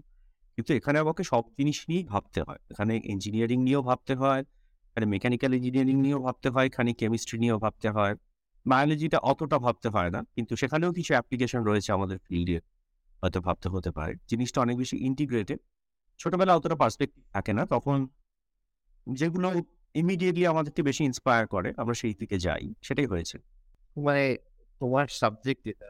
কিন্তু 0.55 0.71
এখানে 0.79 0.97
আমাকে 1.03 1.23
সব 1.31 1.43
জিনিস 1.57 1.77
নিয়েই 1.89 2.05
ভাবতে 2.13 2.39
হয়। 2.47 2.61
এখানে 2.71 2.93
ইঞ্জিনিয়ারিং 3.13 3.59
নিয়েও 3.67 3.83
ভাবতে 3.89 4.13
হয়, 4.21 4.41
এখানে 4.89 5.05
মেকানিক্যাল 5.13 5.51
ইঞ্জিনিয়ারিং 5.59 5.95
নিয়েও 6.05 6.21
ভাবতে 6.27 6.47
হয়, 6.53 6.65
এখানে 6.71 6.89
কেমিস্ট্রি 7.01 7.37
নিয়েও 7.43 7.59
ভাবতে 7.65 7.87
হয়। 7.95 8.13
বায়োলজিটা 8.65 9.17
অতটা 9.31 9.57
ভাবতে 9.65 9.87
হয় 9.95 10.09
না, 10.15 10.19
কিন্তু 10.35 10.53
সেখানেও 10.61 10.91
কিছু 10.97 11.11
অ্যাপ্লিকেশন 11.15 11.61
রয়েছে 11.69 11.89
আমাদের 11.97 12.17
ফিল্ডে 12.25 12.57
হয়তো 13.21 13.39
ভাবতে 13.47 13.67
হতে 13.73 13.89
পারে। 13.97 14.13
জিনিসটা 14.29 14.59
অনেক 14.65 14.75
বেশি 14.81 14.95
ইন্টিগ্রেটেড 15.09 15.59
ছোটবেলা 16.19 16.51
অতটা 16.57 16.75
পার্সপেক্টিভ 16.83 17.23
থাকে 17.35 17.51
না, 17.57 17.63
তখন 17.73 17.97
যেগুলো 19.07 19.47
ইমিডিয়েটলি 19.95 20.45
আমাদেরকে 20.47 20.81
বেশি 20.83 21.03
ইন্সপায়ার 21.03 21.47
করে 21.47 21.73
আমরা 21.77 21.93
সেই 21.93 22.13
দিকে 22.13 22.37
যাই 22.39 22.73
সেটাই 22.81 23.05
হয়েছে। 23.05 23.37
মানে 23.97 24.37
তোমার 24.81 25.05
সাবজেক্ট 25.07 25.61
যেটা 25.65 25.87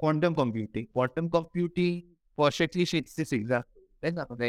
quantum 0.00 0.34
computing 0.34 0.82
quantum 0.94 1.26
computing 1.28 1.90
perfectly 2.38 2.84
sits 2.86 3.12
this 3.16 3.32
example 3.32 3.80
তাই 4.00 4.12
না? 4.12 4.22
মানে 4.30 4.48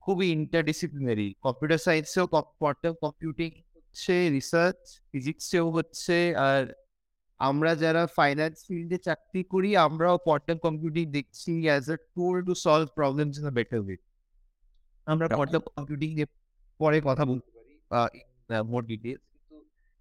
খুবই 0.00 0.26
ইন্টারডিসিপ্লিনারি 0.38 1.28
কম্পিউটার 1.42 1.78
সায়েন্সেও 1.78 2.26
কোয়ান্টাম 2.60 2.94
কম্পিউটিং 3.04 3.50
হচ্ছে 3.74 4.14
রিসার্চ 4.30 4.80
ফিজিক্সেও 5.10 5.66
হচ্ছে 5.70 6.16
আর 6.48 6.62
আমরা 7.40 7.70
যারা 7.74 8.02
ফাইন্যান্স 8.18 8.56
ফিল্ডে 8.66 8.98
চাকরি 8.98 9.42
করি 9.44 9.70
আমরাও 9.76 10.16
কোয়ান্টাম 10.18 10.58
কম্পিউটিং 10.58 11.04
দেখছি 11.10 11.52
as 11.66 11.84
a 11.90 11.96
tool 12.14 12.36
to 12.42 12.52
solve 12.54 12.86
problems 12.98 13.34
in 13.38 13.46
a 13.46 13.54
better 13.58 13.80
way 13.80 13.96
আমরা 15.06 15.26
কোয়ান্টাম 15.28 15.62
কম্পিউটিং 15.68 16.08
নিয়ে 16.14 16.28
পরে 16.80 16.98
কথা 17.04 17.24
বলতে 17.24 17.48
মোর 18.70 18.82
ডিটেলস 18.90 19.24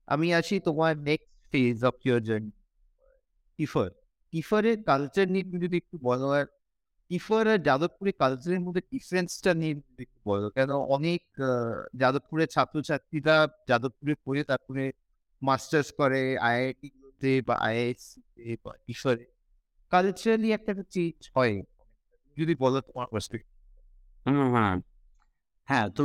আমি 0.07 0.27
আসি 0.39 0.55
তোমার 0.67 0.93
next 1.09 1.31
phase 1.51 1.77
of 1.89 1.95
your 2.05 2.21
journey 2.27 2.51
কিফার, 3.59 3.89
কিফারের 4.33 4.77
কালচার 4.89 5.25
নিয়ে 5.33 5.43
তুমি 5.47 5.59
যদি 5.65 5.75
একটু 5.83 5.95
বলো, 6.07 6.27
আর 6.39 6.45
কিফার 7.11 7.43
আর 7.53 7.59
যাদবপুরের 7.67 8.15
কালচারের 8.21 8.61
মধ্যে 8.65 8.81
ডিফারেন্সটা 8.93 9.51
নিয়ে 9.61 9.75
বলো, 10.29 10.47
কেন 10.57 10.71
অনেক 10.95 11.21
যাদবপুরের 12.01 12.49
ছাত্রছাত্রীরা 12.55 13.35
যাদবপুরে 13.69 14.15
পড়ে 14.25 14.41
তারপরে 14.51 14.83
মাস্টার্স 15.41 15.89
করে 15.99 16.21
আইআইটি 16.47 16.87
গুলোতে 16.95 17.31
বা 17.47 17.55
আইআইএসসিতে 17.67 18.45
বা 18.63 18.71
কিফারে। 18.85 19.25
কালচারালি 19.91 20.49
একটা 20.57 20.71
চেঞ্জ 20.93 21.19
হয়। 21.35 21.55
যদি 22.37 22.53
বলো 22.63 22.77
তোমার 22.87 23.07
পার্সপেক্টিভ 23.13 23.53
হ্যাঁ 25.69 25.87
তো 25.97 26.03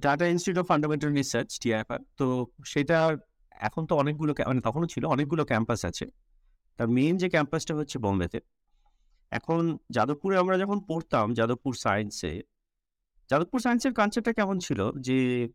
Tata 0.00 0.26
Institute 0.26 0.64
of 0.64 0.68
Fundamental 0.68 1.12
Research 1.12 1.58
TIFR 1.60 1.98
তো 2.16 2.46
সেটা 2.64 3.16
এখন 3.50 3.86
তো 3.86 3.96
অনেকগুলো 3.96 4.34
মানে 4.46 4.60
তখনও 4.60 4.86
ছিল, 4.86 5.04
অনেকগুলো 5.04 5.44
ক্যাম্পাস 5.44 5.84
আছে। 5.84 6.06
তার 6.76 6.88
মেইন 6.88 7.16
যে 7.16 7.28
ক্যাম্পাসটা 7.28 7.74
হচ্ছে 7.74 7.98
বোম্বেতে। 7.98 8.40
এখন 9.30 9.78
যাদবপুরে 9.90 10.36
আমরা 10.36 10.58
যখন 10.58 10.80
পড়তাম, 10.80 11.34
যাদবপুর 11.34 11.74
সায়েন্সে 11.74 12.42
যাদবপুর 13.30 13.60
সায়েন্সের 13.60 13.94
কালচারটা 13.94 14.32
কেমন 14.32 14.58
ছিল? 14.58 14.92
যে 15.00 15.48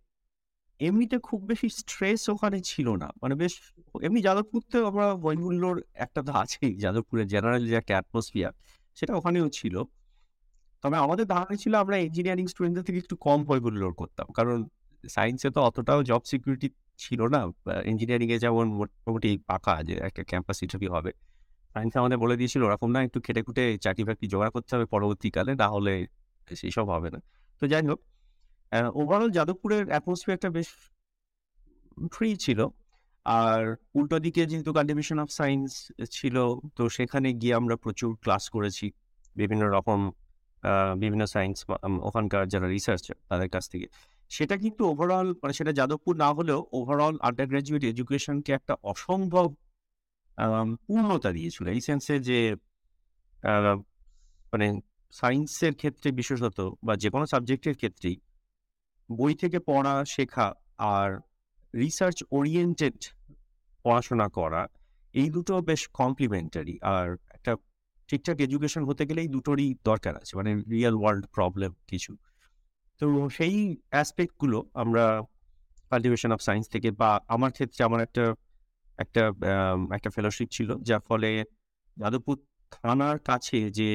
এমনিতে 0.79 1.17
খুব 1.17 1.44
বেশি 1.44 1.70
স্ট্রেস 1.70 2.29
ওখানে 2.29 2.60
ছিল 2.62 2.96
না। 2.96 3.12
মানে 3.22 3.36
বেশ, 3.36 3.74
এমনি 4.01 4.22
যাদবপুরতে 4.22 4.77
আমরা 4.86 5.15
বইমূল্যর 5.15 5.82
একটা 5.94 6.22
তো 6.24 6.32
আছেই, 6.32 6.77
যাদবপুরের 6.77 7.27
জেনারেল 7.27 7.67
যে 7.67 7.75
একটা 7.75 7.94
অ্যাটমসফিয়ার 7.94 8.51
সেটা 8.96 9.15
ওখানেও 9.15 9.50
ছিল। 9.50 9.84
তবে 10.84 10.96
আমাদের 11.05 11.25
ধারণা 11.34 11.55
ছিল 11.63 11.74
আমরা 11.84 11.96
ইঞ্জিনিয়ারিং 12.07 12.46
স্টুডেন্টদের 12.51 12.86
থেকে 12.88 13.00
একটু 13.03 13.15
কম 13.25 13.39
বইগুলো 13.50 13.88
করতাম। 14.01 14.27
কারণ 14.38 14.57
সায়েন্সে 15.15 15.50
তো 15.55 15.60
অতটাও 15.67 16.00
জব 16.10 16.22
সিকিউরিটি 16.31 16.67
ছিল 17.03 17.19
না। 17.34 17.41
ইঞ্জিনিয়ারিংয়ে 17.91 18.38
যেমন 18.46 18.65
মোটামুটি 18.79 19.31
পাকা 19.50 19.74
যে 19.88 19.96
একটা 20.07 20.22
ক্যাম্পাস 20.29 20.57
ইন্টারভিউ 20.65 20.91
হবে। 20.98 21.12
সায়েন্সে 21.74 21.98
আমাদের 22.01 22.17
বলে 22.24 22.36
দিয়েছিল, 22.39 22.62
ওরকম 22.67 22.89
না, 22.96 23.00
একটু 23.07 23.19
খেটে 23.25 23.41
খুটে 23.48 23.63
চাকরি 23.86 24.03
বাকরি 24.07 24.25
জোগাড় 24.34 24.51
করতে 24.55 24.72
হবে 24.75 24.86
পরবর্তীকালে, 24.93 25.51
না 25.62 25.67
হলে 25.75 25.93
সেই 26.60 26.72
সব 26.77 26.88
হবে 26.96 27.10
না। 27.15 27.19
তো 27.62 27.63
যাই 27.72 27.84
হোক 27.91 28.00
ওভারঅল 29.01 29.29
যাদবপুরের 29.38 29.84
অ্যাটমসফিয়ারটা 29.91 30.50
বেশ 30.57 30.69
ফ্রি 32.15 32.29
ছিল। 32.46 32.60
আর 33.25 33.62
উল্টো 33.98 34.17
দিকে 34.25 34.41
যেহেতু 34.51 34.72
কন্ট্রিবিউশন 34.77 35.17
অফ 35.24 35.29
সায়েন্স 35.39 35.72
ছিল, 36.17 36.36
তো 36.77 36.84
সেখানে 36.98 37.29
গিয়ে 37.41 37.53
আমরা 37.60 37.75
প্রচুর 37.84 38.12
ক্লাস 38.24 38.43
করেছি। 38.55 38.86
বিভিন্ন 39.39 39.63
রকম 39.77 40.00
বিভিন্ন 41.01 41.23
সায়েন্স 41.33 41.57
ওখানকার 42.07 42.43
যারা 42.53 42.67
রিসার্চার 42.75 43.15
তাদের 43.29 43.49
কাছ 43.55 43.63
থেকে। 43.73 43.87
সেটা 44.31 44.55
কিন্তু 44.63 44.81
ওভারঅল 44.91 45.27
মানে 45.41 45.53
সেটা 45.59 45.71
যাদবপুর 45.79 46.13
না 46.23 46.29
হলেও 46.37 46.59
ওভারঅল 46.77 47.15
আন্ডার 47.27 47.47
গ্রাজুয়েট 47.51 47.83
এডুকেশনকে 47.91 48.51
একটা 48.59 48.73
অসম্ভব 48.91 49.47
পূর্ণতা 50.85 51.29
দিয়েছিল। 51.37 51.65
এই 51.75 51.81
সেন্সে 51.87 52.15
যে 52.29 52.39
মানে 54.51 54.67
সায়েন্সের 55.19 55.73
ক্ষেত্রে 55.81 56.07
বিশেষত 56.19 56.57
বা 56.85 56.93
যে 57.03 57.09
কোনো 57.13 57.25
সাবজেক্টের 57.33 57.75
ক্ষেত্রেই 57.81 58.17
বই 59.09 59.33
থেকে 59.41 59.57
পড়া, 59.69 59.95
শেখা 60.15 60.47
আর 60.95 61.09
রিসার্চ 61.73 62.17
ওরিয়েন্টেড 62.37 62.97
পড়াশোনা 63.85 64.27
করা, 64.37 64.61
এই 65.13 65.27
দুটো 65.35 65.53
বেশ 65.69 65.81
কমপ্লিমেন্টারি 65.99 66.75
আর 66.95 67.07
ঠিকঠাক 68.09 68.37
এডুকেশন 68.45 68.83
হতে 68.89 69.03
গেলে 69.09 69.19
এই 69.25 69.29
দুটোরই 69.35 69.67
দরকার 69.89 70.13
আছে 70.21 70.33
মানে 70.39 70.51
রিয়েল 70.73 70.95
ওয়ার্ল্ড 71.01 71.23
প্রবলেম 71.35 71.71
কিছু। 71.91 72.11
তো 73.01 73.05
সেই 73.37 73.55
অ্যাসপেক্টগুলো 73.93 74.57
আমরা 74.81 75.03
কাল্টিভেশন 75.91 76.31
অফ 76.35 76.39
সায়েন্স 76.47 76.65
থেকে 76.73 76.89
বা 77.01 77.09
আমার 77.35 77.51
ক্ষেত্রে 77.57 77.81
আমার 77.89 78.01
একটা 78.07 78.23
একটা 79.03 79.23
একটা 79.97 80.09
ফেলোশিপ 80.15 80.47
ছিল, 80.55 80.69
যার 80.87 81.01
ফলে 81.09 81.29
যাদবপুর 81.97 82.37
থানার 82.75 83.17
কাছে 83.29 83.59
যে 83.77 83.87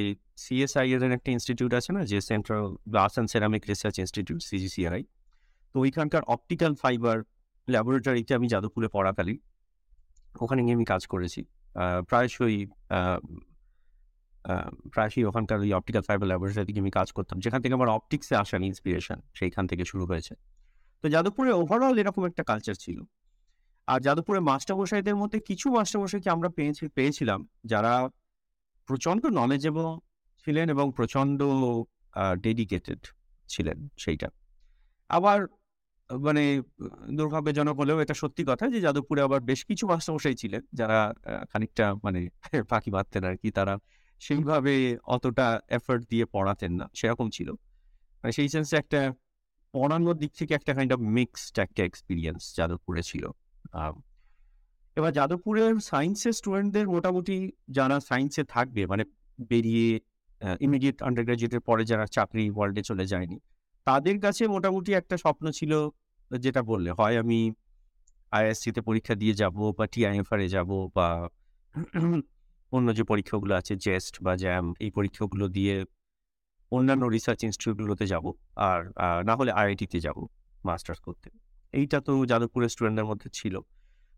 সিএসআই 0.43 0.87
এর 0.95 1.03
একটা 1.19 1.31
ইনস্টিটিউট 1.37 1.73
আছে 1.79 1.91
না, 1.97 2.03
যে 2.11 2.19
Central 2.31 2.67
Glass 2.93 3.13
and 3.15 3.29
Ceramic 3.33 3.63
Research 3.73 3.97
Institute 4.05 4.41
CGCI 4.51 5.03
তো 5.73 5.77
ওইখানকার 5.85 6.23
অপটিক্যাল 6.35 6.73
ফাইবার 6.83 7.17
ল্যাবরেটরিতে 7.69 8.33
আমি 8.39 8.47
যাদবপুরে 8.55 8.89
পড়াকালীন। 8.97 9.39
ওখানে 10.45 10.61
গিয়ে 10.65 10.77
আমি 10.79 10.87
কাজ 10.93 11.03
করেছি। 11.13 11.41
প্রায়শই 12.11 12.59
প্রায়শই 14.93 15.25
ওখানকার 15.31 15.59
ওই 15.65 15.71
অপটিক্যাল 15.79 16.05
ফাইবার 16.09 16.27
ল্যাবরেটরি 16.31 16.73
আমি 16.85 16.91
কাজ 16.99 17.09
করতাম। 17.17 17.37
যেখান 17.45 17.61
থেকে 17.63 17.75
আমার 17.79 17.91
অপটিক্সে 17.97 18.35
আসার 18.43 18.63
ইন্সপিরেশন 18.71 19.19
সেইখান 19.39 19.65
থেকে 19.71 19.85
শুরু 19.91 20.05
হয়েছে। 20.11 20.33
তো 21.03 21.07
যাদবপুরে 21.15 21.51
ওভারঅল 21.63 21.95
এরকম 22.03 22.23
একটা 22.31 22.43
কালচার 22.51 22.77
ছিল। 22.85 22.99
আর 23.87 23.99
যাদবপুরে 24.07 24.41
মাস্টারমশাইদের 24.51 25.17
মধ্যে 25.17 25.39
কিছু 25.49 25.67
মাস্টারমশাইকে 25.71 26.31
আমরা 26.31 26.49
পেয়েছি, 26.49 26.89
পেয়েছিলাম 26.89 27.41
যারা 27.65 27.93
প্রচণ্ড 28.89 29.23
নলেজেবল 29.27 29.87
ছিলেন 30.47 30.67
এবং 30.75 30.87
প্রচণ্ড 30.97 31.41
ডেডিকেটেড 32.43 33.01
ছিলেন 33.49 33.79
সেইটা। 33.99 34.29
আবার 35.11 35.39
মানে 36.11 36.43
দুর্ভাগ্যজনক 37.19 37.77
হলেও 37.81 37.99
এটা 38.01 38.15
সত্যি 38.15 38.43
কথা 38.49 38.65
যে 38.69 38.79
যাদবপুরে 38.81 39.21
আবার 39.23 39.41
বেশ 39.41 39.61
কিছু 39.65 39.85
মাস্টারমশাই 39.87 40.35
ছিলেন 40.35 40.63
যারা 40.73 40.99
খানিকটা 41.53 41.95
মানে 42.05 42.21
ফাঁকি 42.71 42.91
মারতেন 42.91 43.25
আর 43.25 43.37
কি। 43.37 43.51
তারা 43.51 43.75
সেইভাবে 44.25 44.75
অতটা 45.15 45.47
এফর্ট 45.77 46.03
দিয়ে 46.11 46.25
পড়াতেন 46.35 46.73
না, 46.81 46.87
সেরকম 46.99 47.27
ছিল। 47.37 47.49
মানে 48.21 48.33
সেই 48.39 48.49
সেন্সে 48.53 48.77
একটা 48.83 49.01
পড়ানোর 49.75 50.17
দিক 50.23 50.33
থেকে 50.39 50.53
একটা 50.59 50.73
কাইন্ড 50.77 50.93
অফ 50.97 51.01
মিক্সড 51.19 51.55
একটা 51.67 51.83
এক্সপিরিয়েন্স 51.91 52.41
যাদবপুরে 52.59 53.03
ছিল। 53.11 53.25
এবার 54.97 55.13
যাদবপুরের 55.19 55.75
সায়েন্সের 55.91 56.35
স্টুডেন্টদের 56.39 56.87
মোটামুটি 56.95 57.37
যারা 57.77 57.97
সায়েন্সে 58.09 58.43
থাকবে 58.55 58.83
মানে 58.93 59.05
বেরিয়ে 59.51 59.89
ইমিডিয়েট 60.67 60.99
আন্ডার 61.07 61.25
গ্রাজুয়েটের 61.27 61.63
পরে 61.69 61.83
যারা 61.91 62.05
চাকরি 62.17 62.45
ওয়ার্ল্ডে 62.57 62.83
চলে 62.91 63.05
যায়নি, 63.13 63.39
তাদের 63.87 64.17
কাছে 64.25 64.43
মোটামুটি 64.55 64.91
একটা 65.01 65.17
স্বপ্ন 65.25 65.45
ছিল, 65.59 65.73
যেটা 66.31 66.61
বললে, 66.71 66.91
হয় 66.99 67.17
আমি 67.23 67.39
আইএসসিতে 68.33 68.81
পরীক্ষা 68.89 69.15
দিয়ে 69.23 69.35
যাব 69.43 69.57
বা 69.79 69.85
টিআইএফআর 69.93 70.41
যাব 70.57 70.71
বা 70.97 71.09
অন্য 72.73 72.89
যে 72.99 73.05
পরীক্ষাগুলো 73.11 73.53
আছে 73.61 73.73
জেস্ট 73.87 74.15
বা 74.25 74.33
জ্যাম 74.43 74.65
এই 74.85 74.91
পরীক্ষাগুলো 74.97 75.45
দিয়ে 75.57 75.75
অন্যান্য 76.73 77.05
রিসার্চ 77.17 77.41
ইনস্টিটিউটগুলোতে 77.49 78.05
যাব। 78.13 78.25
আর 78.69 78.81
না 79.29 79.35
হলে 79.39 79.53
আইআইটিতে 79.61 79.99
যাব 80.07 80.19
মাস্টার্স 80.69 81.01
করতে। 81.07 81.29
এইটা 81.79 81.99
তো 82.07 82.13
যাদবপুরের 82.31 82.71
স্টুডেন্টদের 82.75 83.07
মধ্যে 83.11 83.29
ছিল। 83.39 83.55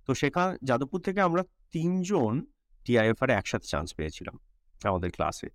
তো 0.07 0.11
সেখান, 0.23 0.49
যাদবপুর 0.69 1.01
থেকে 1.07 1.21
আমরা 1.29 1.43
তিনজন 1.75 2.33
টিআইএফআর 2.87 3.31
একসাথে 3.39 3.67
চান্স 3.73 3.89
পেয়েছিলাম 3.99 4.37
আমাদের 4.91 5.11
ক্লাসে 5.17 5.49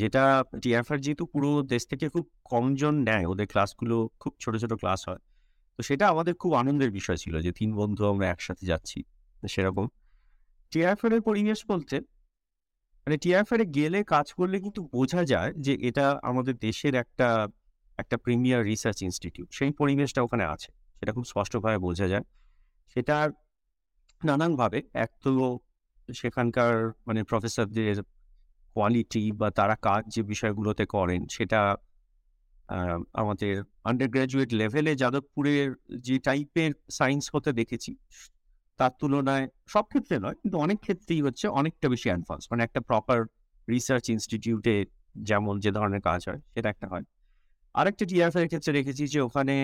যেটা 0.00 0.22
টিআইএফআর 0.62 0.98
যেহেতু 1.04 1.24
পুরো 1.32 1.50
দেশ 1.72 1.82
থেকে 1.90 2.06
খুব 2.14 2.24
কমজন 2.50 2.94
নেয়, 3.08 3.24
ওদের 3.32 3.46
ক্লাসগুলো 3.52 3.96
খুব 4.22 4.32
ছোট 4.42 4.54
ছোট 4.62 4.72
ক্লাস 4.82 5.00
হয়। 5.08 5.22
তো 5.76 5.80
সেটা 5.88 6.04
আমাদের 6.12 6.34
খুব 6.42 6.52
আনন্দের 6.60 6.90
বিষয় 6.98 7.18
ছিল 7.22 7.34
যে 7.46 7.50
তিন 7.58 7.70
বন্ধু 7.80 8.02
আমরা 8.12 8.26
একসাথে 8.34 8.64
যাচ্ছি 8.70 8.98
সেরকম। 9.54 9.86
টিআইএফআর 10.72 11.12
এর 11.16 11.22
পরিবেশ 11.28 11.60
বলতে 11.72 11.96
মানে 13.06 13.18
টিআইএফআর 13.18 13.60
এ 13.60 13.66
গেলে 13.78 13.98
কাজ 14.04 14.26
করলে 14.32 14.56
কিন্তু 14.60 14.80
বোঝা 14.92 15.22
যায় 15.24 15.50
যে 15.56 15.72
এটা 15.88 16.06
আমাদের 16.22 16.54
দেশের 16.58 16.94
একটা 16.94 17.28
একটা 17.98 18.16
প্রিমিয়ার 18.16 18.60
রিসার্চ 18.64 18.98
ইনস্টিটিউট 19.02 19.48
সেই 19.52 19.70
পরিবেশটা 19.80 20.20
ওখানে 20.22 20.44
আছে। 20.54 20.70
সেটা 20.98 21.12
খুব 21.12 21.24
স্পষ্টভাবে 21.24 21.78
বোঝা 21.78 22.06
যায়। 22.08 22.24
সেটা 22.96 23.16
নানানভাবে 24.22 24.78
এক 24.96 25.10
তো 25.24 25.30
সেখানকার 26.12 26.72
মানে 27.06 27.20
প্রফেসরদের 27.24 27.96
কোয়ালিটি 28.76 29.24
বা 29.32 29.48
তারা 29.50 29.76
কাজ 29.82 30.02
যে 30.14 30.22
বিষয়গুলোতে 30.22 30.84
করেন, 30.86 31.20
সেটা 31.28 31.60
আমাদের 33.14 33.54
আন্ডার 33.84 34.08
গ্র্যাজুয়েট 34.08 34.50
লেভেলে 34.52 34.92
যাদবপুরের 34.96 35.68
যে 35.98 36.16
টাইপের 36.18 36.70
সায়েন্স 36.90 37.24
হতে 37.34 37.50
দেখেছি 37.52 37.90
তার 38.78 38.92
তুলনায় 39.00 39.44
সব 39.74 39.84
ক্ষেত্রে 39.92 40.16
নয়, 40.24 40.36
কিন্তু 40.40 40.56
অনেক 40.64 40.78
ক্ষেত্রেই 40.86 41.20
হচ্ছে 41.26 41.46
অনেকটা 41.58 41.86
বেশি 41.94 42.08
অ্যাডভান্স 42.12 42.42
মানে 42.50 42.62
একটা 42.66 42.80
প্রপার 42.90 43.18
রিসার্চ 43.68 44.04
ইনস্টিটিউটে 44.14 44.74
যেমন 45.28 45.54
যে 45.64 45.70
ধরনের 45.76 46.02
কাজ 46.08 46.20
হয়, 46.28 46.40
সেটা 46.54 46.68
একটা 46.74 46.86
হয়। 46.92 47.04
আরেকটা 47.74 48.04
টিআরএফ 48.10 48.36
এর 48.40 48.48
ক্ষেত্রে 48.52 48.72
রেখেছি 48.78 49.04
যে 49.14 49.20
ওখানে 49.28 49.56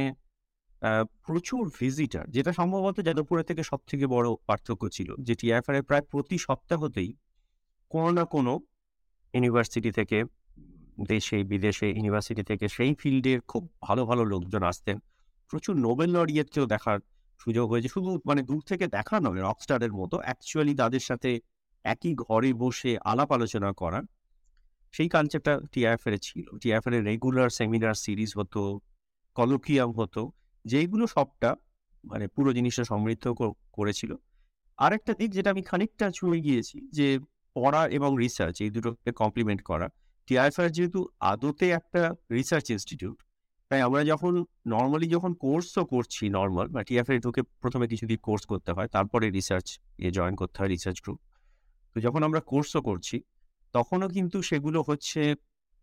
প্রচুর 1.27 1.63
ভিজিটার 1.79 2.25
যেটা 2.35 2.51
সম্ভবত 2.59 2.97
যাদবপুরের 3.07 3.47
থেকে 3.51 3.63
সব 3.71 3.81
থেকে 3.91 4.05
বড় 4.15 4.29
পার্থক্য 4.49 4.83
ছিল, 4.97 5.09
যে 5.27 5.33
টিআরএফ 5.41 5.67
এর 5.71 5.85
প্রায় 5.89 6.05
প্রতি 6.13 6.37
সপ্তাহতেই 6.47 7.11
কোনো 7.93 8.11
না 8.19 8.25
কোনো 8.35 8.53
ইউনিভার্সিটি 9.35 9.91
থেকে 9.99 10.19
দেশে, 11.13 11.39
বিদেশে 11.53 11.87
ইউনিভার্সিটি 11.99 12.43
থেকে 12.51 12.67
সেই 12.77 12.93
ফিল্ডের 13.01 13.41
খুব 13.51 13.63
ভালো 13.87 14.03
ভালো 14.11 14.23
লোকজন 14.33 14.63
আসতেন। 14.71 14.97
প্রচুর 15.51 15.75
নোবেল 15.87 16.11
লরিয়েটকেও 16.17 16.67
দেখার 16.75 16.99
সুযোগ 17.45 17.71
হয়েছে। 17.71 17.89
শুধু 17.89 18.21
মানে 18.27 18.43
দূর 18.43 18.63
থেকে 18.69 18.87
দেখা 18.87 19.21
নয় 19.21 19.43
রকস্টারের 19.43 19.93
মতো 19.93 20.17
অ্যাকচুয়ালি 20.17 20.75
তাদের 20.75 21.01
সাথে 21.01 21.41
একই 21.85 22.15
ঘরে 22.15 22.53
বসে 22.53 22.99
আলাপ 23.05 23.33
আলোচনা 23.33 23.73
করা 23.73 24.03
সেই 24.93 25.09
কনসেপ্টটা 25.09 25.61
টিআইএফ 25.73 26.07
এর 26.07 26.19
ছিল। 26.23 26.59
টিআইএফ 26.59 26.89
এর 26.89 27.05
রেগুলার 27.05 27.51
সেমিনার 27.51 27.95
সিরিজ 27.95 28.33
হতো 28.37 28.81
কলোকিয়াম 29.35 29.93
হতো, 29.93 30.31
যেইগুলো 30.65 31.07
সবটা 31.07 31.57
মানে 32.05 32.29
পুরো 32.29 32.53
জিনিসটা 32.53 32.85
সমৃদ্ধ 32.85 33.29
কর- 33.29 33.53
করেছিল। 33.73 34.15
আরেকটা 34.77 35.13
দিক 35.13 35.31
যেটা 35.31 35.51
আমি 35.51 35.63
খানিকটা 35.63 36.11
ছুঁয়ে 36.11 36.41
গিয়েছি 36.41 36.89
যে 36.93 37.19
পড়া 37.55 37.89
এবং 37.89 38.17
রিসার্চ 38.19 38.61
এই 38.61 38.71
দুটোকে 38.71 39.13
কমপ্লিমেন্ট 39.13 39.63
করা। 39.63 39.89
টিআইএফআর 40.27 40.71
যেহেতু 40.71 41.09
আদতে 41.21 41.71
একটা 41.71 42.15
রিসার্চ 42.33 42.71
ইনস্টিটিউট 42.71 43.23
তাই 43.73 43.83
আমরা 43.83 44.05
যখন 44.05 44.45
নর্মালি 44.67 45.07
যখন 45.07 45.35
কোর্সও 45.35 45.85
করছি 45.85 46.29
নর্মাল 46.29 46.67
বা 46.69 46.83
টিএফআই 46.83 47.19
ঢুকে 47.19 47.43
প্রথমে 47.43 47.87
কিছু 47.87 47.91
কিছুদিন 47.93 48.19
কোর্স 48.23 48.45
করতে 48.47 48.73
হয়, 48.73 48.89
তারপরে 48.89 49.31
রিসার্চ 49.31 49.79
এ 49.99 50.11
জয়েন 50.11 50.35
করতে 50.37 50.57
হয় 50.61 50.69
রিসার্চ 50.69 50.99
গ্রুপ 51.05 51.19
তো 51.97 52.01
যখন 52.01 52.23
আমরা 52.23 52.41
কোর্সও 52.41 52.81
করছি, 52.83 53.23
তখনও 53.75 54.09
কিন্তু 54.09 54.43
সেগুলো 54.43 54.83
হচ্ছে 54.89 55.35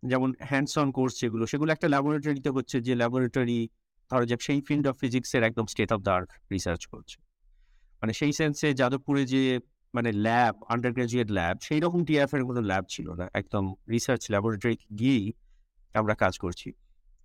যেমন 0.02 0.34
হ্যান্ডস 0.40 0.78
অন 0.78 0.92
কোর্স 0.92 1.20
যেগুলো, 1.20 1.46
সেগুলো 1.46 1.72
একটা 1.72 1.88
ল্যাবরেটরিতে 1.88 2.50
হচ্ছে 2.50 2.80
যে 2.80 2.94
ল্যাবরেটরি 2.94 3.68
ধরো 4.10 4.24
যে 4.24 4.36
সেই 4.40 4.60
ফিল্ড 4.60 4.86
অফ 4.88 4.94
ফিজিক্সের 4.96 5.42
একদম 5.42 5.66
state 5.66 5.92
of 5.92 6.00
the 6.00 6.10
art 6.10 6.28
research 6.52 6.86
করছে। 6.86 7.18
মানে 8.02 8.12
সেই 8.12 8.32
সেন্সে 8.32 8.74
যাদবপুরে 8.74 9.24
যে 9.24 9.60
মানে 9.94 10.12
ল্যাব 10.12 10.54
আন্ডার 10.68 10.92
গ্রাজুয়েট 10.92 11.30
ল্যাব 11.30 11.56
সেই 11.62 11.80
রকম 11.80 12.04
টিএফ 12.04 12.34
এর 12.34 12.44
কোনো 12.44 12.60
ল্যাব 12.60 12.84
ছিল 12.88 13.12
না। 13.12 13.28
একদম 13.34 13.74
রিসার্চ 13.88 14.30
ল্যাবরেটরি 14.30 14.76
গিয়েই 14.98 15.32
আমরা 15.94 16.14
কাজ 16.14 16.38
করছি। 16.38 16.72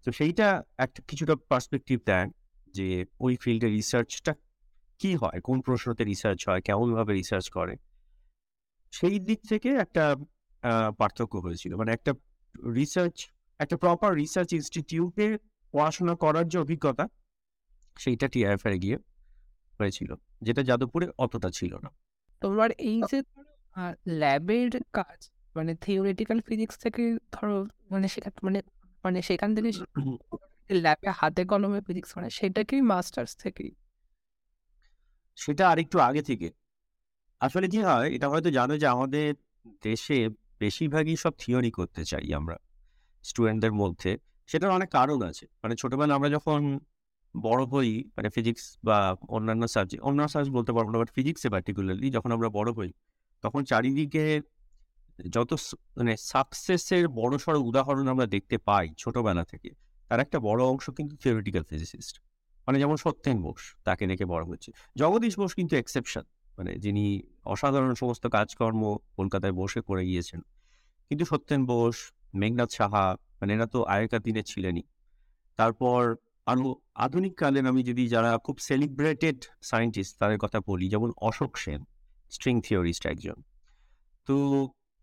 তো 0.06 0.12
সেইটা 0.12 0.64
একটা 0.78 1.04
কিছুটা 1.08 1.36
পার্সপেক্টিভ 1.50 2.00
দেয় 2.06 2.30
যে 2.74 3.06
ওই 3.20 3.36
ফিল্ডে 3.36 3.68
রিসার্চটা 3.68 4.34
কি 5.00 5.16
হয় 5.16 5.42
কোন 5.42 5.62
প্রশ্নতে 5.62 6.04
রিসার্চ 6.04 6.50
হয় 6.50 6.62
কেমনভাবে 6.62 7.14
রিসার্চ 7.14 7.50
করে। 7.50 7.76
সেই 8.92 9.20
দিক 9.20 9.40
থেকে 9.50 9.70
একটা 9.70 10.16
পার্থক্য 10.98 11.38
হয়েছিল। 11.38 11.76
মানে 11.76 11.92
একটা 11.92 12.14
রিসার্চ 12.74 13.26
একটা 13.60 13.78
প্রপার 13.78 14.16
রিসার্চ 14.16 14.54
ইনস্টিটিউটে 14.54 15.38
পড়াশোনা 15.72 16.16
করার 16.16 16.48
যে 16.48 16.58
অভিজ্ঞতা 16.60 17.08
সেইটা 17.98 18.28
টিআইএফ 18.28 18.66
এ 18.66 18.78
গিয়ে 18.78 18.98
হয়েছিল 19.80 20.16
যেটা 20.42 20.64
যাদবপুরে 20.64 21.08
অতটা 21.18 21.50
ছিল 21.50 21.76
না। 21.76 21.90
তোমার 22.42 22.72
এই 22.72 23.02
যে 23.12 23.24
ল্যাবের 24.08 24.70
কাজ 24.94 25.30
মানে 25.56 25.76
থিওরিটিক্যাল 25.76 26.42
ফিজিক্স 26.42 26.78
থেকে 26.78 27.18
ধরো 27.32 27.68
মানে 27.92 28.08
সেখান 28.08 28.34
মানে 28.44 28.62
মানে 29.06 29.20
সেখান 29.22 29.50
থেকে 29.56 29.70
ল্যাবে 30.70 31.10
হাতে 31.12 31.42
কলমে 31.46 31.80
ফিজিক্স 31.82 32.10
মানে 32.18 32.30
সেটা 32.30 32.62
কি 32.64 32.76
মাস্টার্স 32.82 33.32
থেকেই। 33.38 33.72
সেটা 35.38 35.64
আরেকটু 35.70 35.98
আগে 36.00 36.22
থেকে। 36.22 36.48
আসলে 37.42 37.68
কি 37.68 37.80
হয় 37.82 38.08
এটা 38.16 38.28
হয়তো 38.30 38.50
জানো 38.52 38.74
যে 38.78 38.88
আমাদের 38.88 39.28
দেশে 39.84 40.18
বেশিরভাগই 40.60 41.16
সব 41.16 41.34
থিওরি 41.40 41.72
করতে 41.72 42.02
চাই 42.06 42.34
আমরা 42.34 42.56
স্টুডেন্টদের 43.24 43.74
মধ্যে। 43.74 44.12
সেটার 44.50 44.72
অনেক 44.72 44.90
কারণ 44.90 45.20
আছে। 45.22 45.46
মানে 45.64 45.76
ছোটবেলা 45.76 46.14
আমরা 46.16 46.30
যখন 46.30 46.60
বড় 47.36 47.62
হই 47.66 47.90
মানে 48.18 48.30
ফিজিক্স 48.30 48.64
বা 48.84 48.98
অন্যান্য 49.30 49.64
সাবজেক্ট 49.68 50.02
অন্যান্য 50.04 50.30
সাবজেক্ট 50.32 50.56
বলতে 50.56 50.72
পারব 50.74 50.88
না 50.90 50.98
বাট 50.98 51.10
ফিজিক্সে 51.12 51.48
পার্টিকুলারলি 51.50 52.08
যখন 52.12 52.30
আমরা 52.32 52.50
বড় 52.50 52.70
হই 52.72 52.90
তখন 53.44 53.62
চারিদিকে 53.64 54.24
যত 55.20 55.54
মানে 55.98 56.18
সাকসেসের 56.18 57.08
বড় 57.08 57.38
সড়ো 57.38 57.60
উদাহরণ 57.60 58.08
আমরা 58.08 58.26
দেখতে 58.26 58.58
পাই 58.58 58.94
ছোটবেলা 58.98 59.44
থেকে, 59.44 59.70
তার 60.08 60.20
একটা 60.20 60.40
বড় 60.40 60.64
অংশ 60.64 60.90
কিন্তু 60.90 61.16
থিওরিটিক্যাল 61.16 61.64
ফিজিসিস্ট 61.64 62.22
মানে 62.68 62.80
যেমন 62.80 62.96
সত্যেন 62.96 63.42
বোস, 63.42 63.76
তাকে 63.84 64.08
দেখে 64.08 64.26
বড় 64.26 64.46
হচ্ছে। 64.46 64.72
জগদীশ 64.96 65.40
বোস 65.40 65.54
কিন্তু 65.54 65.76
এক্সেপশন 65.76 66.24
মানে 66.58 66.76
যিনি 66.76 67.22
অসাধারণ 67.46 67.94
সমস্ত 67.94 68.28
কাজকর্ম 68.28 68.98
কলকাতায় 69.16 69.54
বসে 69.54 69.82
করে 69.82 70.06
গিয়েছেন। 70.06 70.42
কিন্তু 71.10 71.26
সত্যেন 71.26 71.66
বোস 71.66 72.12
মেঘনাথ 72.34 72.72
সাহা 72.72 73.16
মানে 73.42 73.54
এরা 73.54 73.66
তো 73.66 73.84
আগেকার 73.84 74.22
দিনে 74.22 74.44
ছিলেনই। 74.44 74.84
তারপর 75.58 76.16
আরও 76.46 76.76
আধুনিক 76.96 77.36
কালের 77.36 77.66
আমি 77.68 77.84
যদি 77.84 78.08
যারা 78.08 78.38
খুব 78.38 78.58
সেলিব্রেটেড 78.58 79.46
সায়েন্টিস্ট 79.62 80.18
তাদের 80.20 80.38
কথা 80.38 80.60
বলি, 80.60 80.90
যেমন 80.90 81.12
অশোক 81.22 81.58
সেন 81.58 81.84
স্ট্রিং 82.30 82.62
থিওরিস্ট 82.62 83.06
একজন। 83.06 83.42
তো 84.26 84.36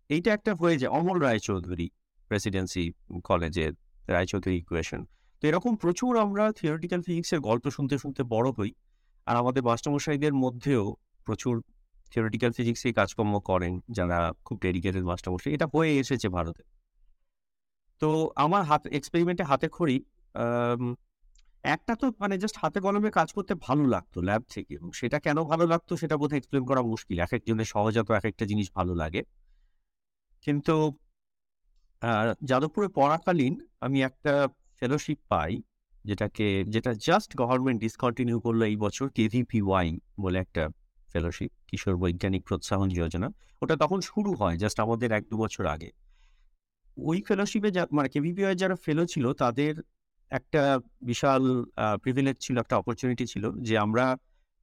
এইটা 0.09 0.29
একটা 0.33 0.51
হয়ে 0.55 0.75
যায়। 0.77 0.91
অমল 0.91 1.17
রায়চৌধুরী 1.19 1.87
প্রেসিডেন্সি 2.31 2.83
কলেজের 3.23 3.71
রায়চৌধুরী 4.07 4.55
ইকুয়েশন 4.57 5.01
তো 5.41 5.43
এরকম 5.47 5.73
প্রচুর 5.75 6.11
আমরা 6.17 6.43
থিওরিটিক্যাল 6.51 7.01
ফিজিক্সের 7.01 7.39
গল্প 7.39 7.65
শুনতে 7.69 7.95
শুনতে 7.97 8.21
বড় 8.33 8.47
হই 8.57 8.71
আর 9.27 9.35
আমাদের 9.41 9.63
মাস্টারমশাইদের 9.63 10.33
মধ্যেও 10.43 10.83
প্রচুর 11.27 11.55
থিওরিটিক্যাল 12.11 12.51
ফিজিক্সে 12.51 12.89
কাজকর্ম 12.93 13.33
করেন 13.49 13.73
যারা 13.97 14.19
খুব 14.45 14.57
ডেডিকেটেড 14.61 15.03
মাস্টারমশাই। 15.11 15.51
এটা 15.57 15.67
হয়ে 15.73 15.91
এসেছে 16.03 16.27
ভারতে। 16.29 16.63
তো 18.01 18.09
আমার 18.35 18.61
হাত 18.63 18.83
এক্সপেরিমেন্টে 18.97 19.43
হাতে 19.43 19.67
খড়ি 19.75 19.97
একটা 21.63 21.93
তো 22.01 22.05
মানে 22.19 22.35
জাস্ট 22.37 22.57
হাতে 22.61 22.79
কলমে 22.85 23.09
কাজ 23.11 23.29
করতে 23.33 23.53
ভালো 23.67 23.83
লাগতো 23.85 24.17
ল্যাব 24.27 24.43
থেকে। 24.49 24.71
এবং 24.79 24.89
সেটা 24.99 25.17
কেন 25.25 25.37
ভালো 25.51 25.63
লাগতো 25.67 25.93
সেটা 26.01 26.15
বোধহয় 26.21 26.39
এক্সপ্লেন 26.39 26.63
করা 26.69 26.81
মুশকিল। 26.91 27.17
এক 27.25 27.31
একজনের 27.37 27.67
সহজাত 27.73 28.07
এক 28.19 28.25
একটা 28.31 28.45
জিনিস 28.51 28.67
ভালো 28.75 28.93
লাগে। 28.95 29.21
কিন্তু 30.45 30.75
যাদবপুরে 32.41 32.87
পড়াকালীন 32.97 33.53
আমি 33.85 33.97
একটা 34.09 34.33
ফেলোশিপ 34.79 35.19
পাই, 35.31 35.51
যেটাকে, 36.05 36.47
যেটা 36.73 36.91
জাস্ট 37.07 37.29
গভর্নমেন্ট 37.41 37.79
ডিসকন্টিনিউ 37.85 38.37
করল 38.45 38.61
এই 38.71 38.77
বছর 38.85 39.05
কেভিপি 39.17 39.59
ওয়াই 39.67 39.89
বলে 40.23 40.37
একটা 40.45 40.63
ফেলোশিপ 41.13 41.51
কিশোর 41.69 41.95
বৈজ্ঞানিক 42.01 42.41
প্রোৎসাহন 42.47 42.89
যোজনা। 42.99 43.27
ওটা 43.61 43.75
তখন 43.83 43.99
শুরু 44.09 44.31
হয় 44.39 44.55
জাস্ট 44.63 44.77
আমাদের 44.85 45.09
এক 45.17 45.23
দু 45.31 45.35
বছর 45.43 45.63
আগে। 45.65 45.89
ওই 46.97 47.19
ফেলোশিপে 47.27 47.69
যা 47.77 47.83
মানে 47.97 48.09
কেভিপিআই 48.09 48.55
যারা 48.61 48.75
ফেলো 48.85 49.03
ছিল, 49.05 49.25
তাদের 49.33 49.73
একটা 50.31 50.61
বিশাল 51.09 51.41
প্রিভিলেজ 52.03 52.37
ছিল, 52.45 52.55
একটা 52.63 52.75
অপরচুনিটি 52.81 53.25
ছিল 53.31 53.43
যে 53.67 53.75
আমরা 53.85 54.05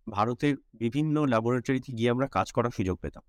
ভারতের 0.07 0.55
বিভিন্ন 0.83 1.17
ল্যাবরেটরিতে 1.33 1.91
গিয়ে 1.99 2.11
আমরা 2.15 2.27
কাজ 2.37 2.49
করার 2.57 2.73
সুযোগ 2.79 2.97
পেতাম 3.03 3.25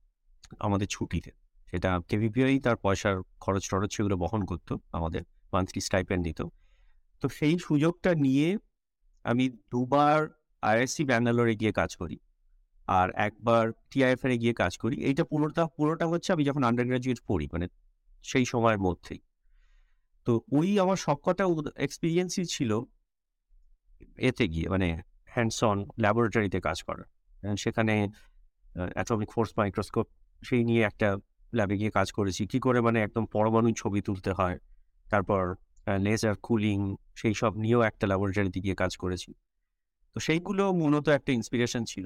আমাদের 0.65 0.87
ছুটিতে। 0.95 1.31
সেটা 1.73 2.01
কেভিপিআই 2.07 2.59
তার 2.59 2.75
পয়সার 2.75 3.21
খরচ 3.39 3.69
টরচ 3.69 3.95
সেগুলো 3.95 4.17
বহন 4.17 4.45
করতো 4.45 4.79
আমাদের 4.91 5.21
মান্থলি 5.53 5.81
স্টাইপেন্ড 5.81 6.25
দিত। 6.25 6.39
তো 7.21 7.29
সেই 7.29 7.59
সুযোগটা 7.59 8.15
নিয়ে 8.15 8.57
আমি 9.23 9.49
দুবার 9.71 10.29
আইআইসি 10.61 11.03
ব্যাঙ্গালোরে 11.05 11.55
গিয়ে 11.55 11.71
কাজ 11.71 11.95
করি 11.95 12.17
আর 12.87 13.09
একবার 13.17 13.71
টিআইএফআর 13.91 14.31
এ 14.31 14.37
গিয়ে 14.37 14.53
কাজ 14.53 14.77
করি। 14.77 14.95
এইটা 15.03 15.23
পুরোটা 15.23 15.65
পুরোটা 15.77 16.05
হচ্ছে 16.07 16.33
আমি 16.33 16.43
যখন 16.43 16.63
আন্ডার 16.63 16.85
গ্রাজুয়েট 16.85 17.19
পড়ি 17.27 17.47
মানে 17.51 17.65
সেই 18.23 18.45
সময়ের 18.45 18.79
মধ্যেই। 18.79 19.21
তো 20.27 20.41
ওই 20.51 20.79
আমার 20.79 20.95
সবকটা 20.95 21.43
এক্সপিরিয়েন্সই 21.77 22.45
ছিল 22.45 22.71
এতে 24.17 24.47
গিয়ে 24.47 24.69
মানে 24.69 24.87
হ্যান্ডস 25.25 25.63
অন 25.63 25.85
ল্যাবরেটরিতে 25.99 26.59
কাজ 26.59 26.83
করা 26.83 27.03
আহ, 27.43 27.55
সেখানে 27.55 27.95
অ্যাটমিক 28.93 29.31
ফোর্স 29.31 29.51
মাইক্রোস্কোপ 29.57 30.07
সেই 30.41 30.63
নিয়ে 30.63 30.81
একটা 30.81 31.09
ল্যাবে 31.53 31.75
গিয়ে 31.77 31.91
কাজ 31.97 32.07
করেছি। 32.11 32.41
কি 32.51 32.59
করে 32.59 32.79
মানে 32.81 32.97
একদম 33.01 33.23
পরমাণু 33.25 33.69
ছবি 33.81 33.99
তুলতে 34.07 34.31
হয়, 34.31 34.57
তারপর 35.11 35.41
লেজার 36.05 36.35
কুলিং 36.45 36.79
সেই 37.19 37.33
সব 37.33 37.51
নিয়েও 37.63 37.81
একটা 37.81 38.05
ল্যাবরেটরিতে 38.07 38.59
গিয়ে 38.65 38.75
কাজ 38.75 38.91
করেছি। 38.97 39.29
তো 40.15 40.17
সেইগুলো 40.19 40.63
মূলত 40.81 41.05
একটা 41.17 41.31
ইন্সপিরেশন 41.39 41.83
ছিল। 41.85 42.05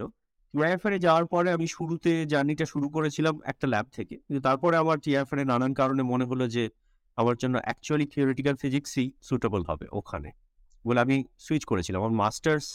টিআইএফআরে 0.53 0.97
যাওয়ার 0.99 1.25
পরে 1.33 1.49
আমি 1.51 1.67
শুরুতে 1.67 2.11
জার্নিটা 2.25 2.65
শুরু 2.73 2.87
করেছিলাম 2.89 3.35
একটা 3.51 3.65
ল্যাব 3.67 3.87
থেকে। 3.97 4.15
কিন্তু 4.25 4.41
তারপরে 4.41 4.75
আমার 4.83 4.97
টিআইএফআর 5.03 5.39
নানান 5.51 5.71
কারণে 5.73 6.03
মনে 6.11 6.25
হলো 6.25 6.45
যে, 6.47 6.63
আমার 7.17 7.35
জন্য 7.41 7.55
অ্যাকচুয়ালি 7.65 8.05
থিওরিটিক্যাল 8.13 8.55
ফিজিক্সই 8.55 9.07
সুটেবল 9.27 9.61
হবে 9.69 9.85
ওখানে। 9.99 10.29
বলে 10.85 10.99
আমি 11.05 11.17
সুইচ 11.45 11.63
করেছিলাম। 11.65 11.99
আমার 12.01 12.15
মাস্টার্স 12.23 12.67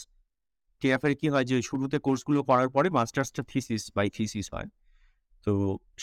টিএফআর 0.82 1.12
কি 1.20 1.26
হয় 1.28 1.46
যে, 1.50 1.56
শুরুতে 1.62 1.96
কোর্সগুলো 2.06 2.40
করার 2.48 2.68
পরে 2.68 2.88
মাস্টার্সটা 2.98 3.42
থিসিস 3.50 3.82
বাই 3.96 4.06
থিসিস 4.16 4.46
হয়। 4.54 4.68
তো 5.46 5.52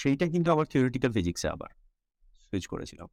সেইটা 0.02 0.26
কিন্তু 0.34 0.50
আমার 0.56 0.66
থিওরিটিক্যাল 0.72 1.12
ফিজিক্সে 1.18 1.48
আবার 1.56 1.72
সুইচ 2.48 2.66
করেছিলাম। 2.74 3.10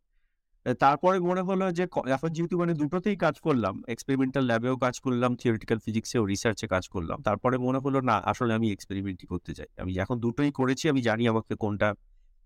তারপরে 0.84 1.16
মনে 1.28 1.42
হলো 1.48 1.64
যে 1.78 1.84
এখন 2.16 2.30
যেহেতু 2.36 2.54
মানে 2.62 2.72
দুটোতেই 2.80 3.16
কাজ 3.24 3.34
করলাম 3.46 3.74
এক্সপেরিমেন্টাল 3.94 4.44
ল্যাবেও 4.50 4.74
কাজ 4.84 4.94
করলাম 5.04 5.30
থিওরিটিক্যাল 5.40 5.78
ফিজিক্সেও 5.86 6.22
রিসার্চে 6.32 6.66
কাজ 6.74 6.84
করলাম, 6.94 7.18
তারপরে 7.28 7.56
মনে 7.66 7.78
হলো 7.84 7.98
না, 8.10 8.16
আসলে 8.30 8.52
আমি 8.58 8.66
এক্সপেরিমেন্টই 8.76 9.26
করতে 9.32 9.52
চাই। 9.58 9.68
আমি 9.82 9.92
এখন 10.04 10.16
দুটোই 10.24 10.50
করেছি, 10.58 10.84
আমি 10.92 11.00
জানি 11.08 11.24
আমাকে 11.32 11.52
কোনটা 11.62 11.88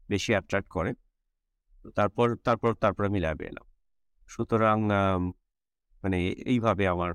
বেশি 0.09 0.31
অ্যাট্রাক্ট 0.35 0.69
করে। 0.77 0.91
তারপর 1.99 2.27
তারপর 2.47 2.71
তারপর 2.85 3.03
আমি 3.11 3.19
ল্যাবে 3.25 3.45
এলাম। 3.51 3.67
সুতরাং 4.29 4.79
মানে 6.03 6.19
এইভাবে 6.53 6.85
আমার 6.95 7.11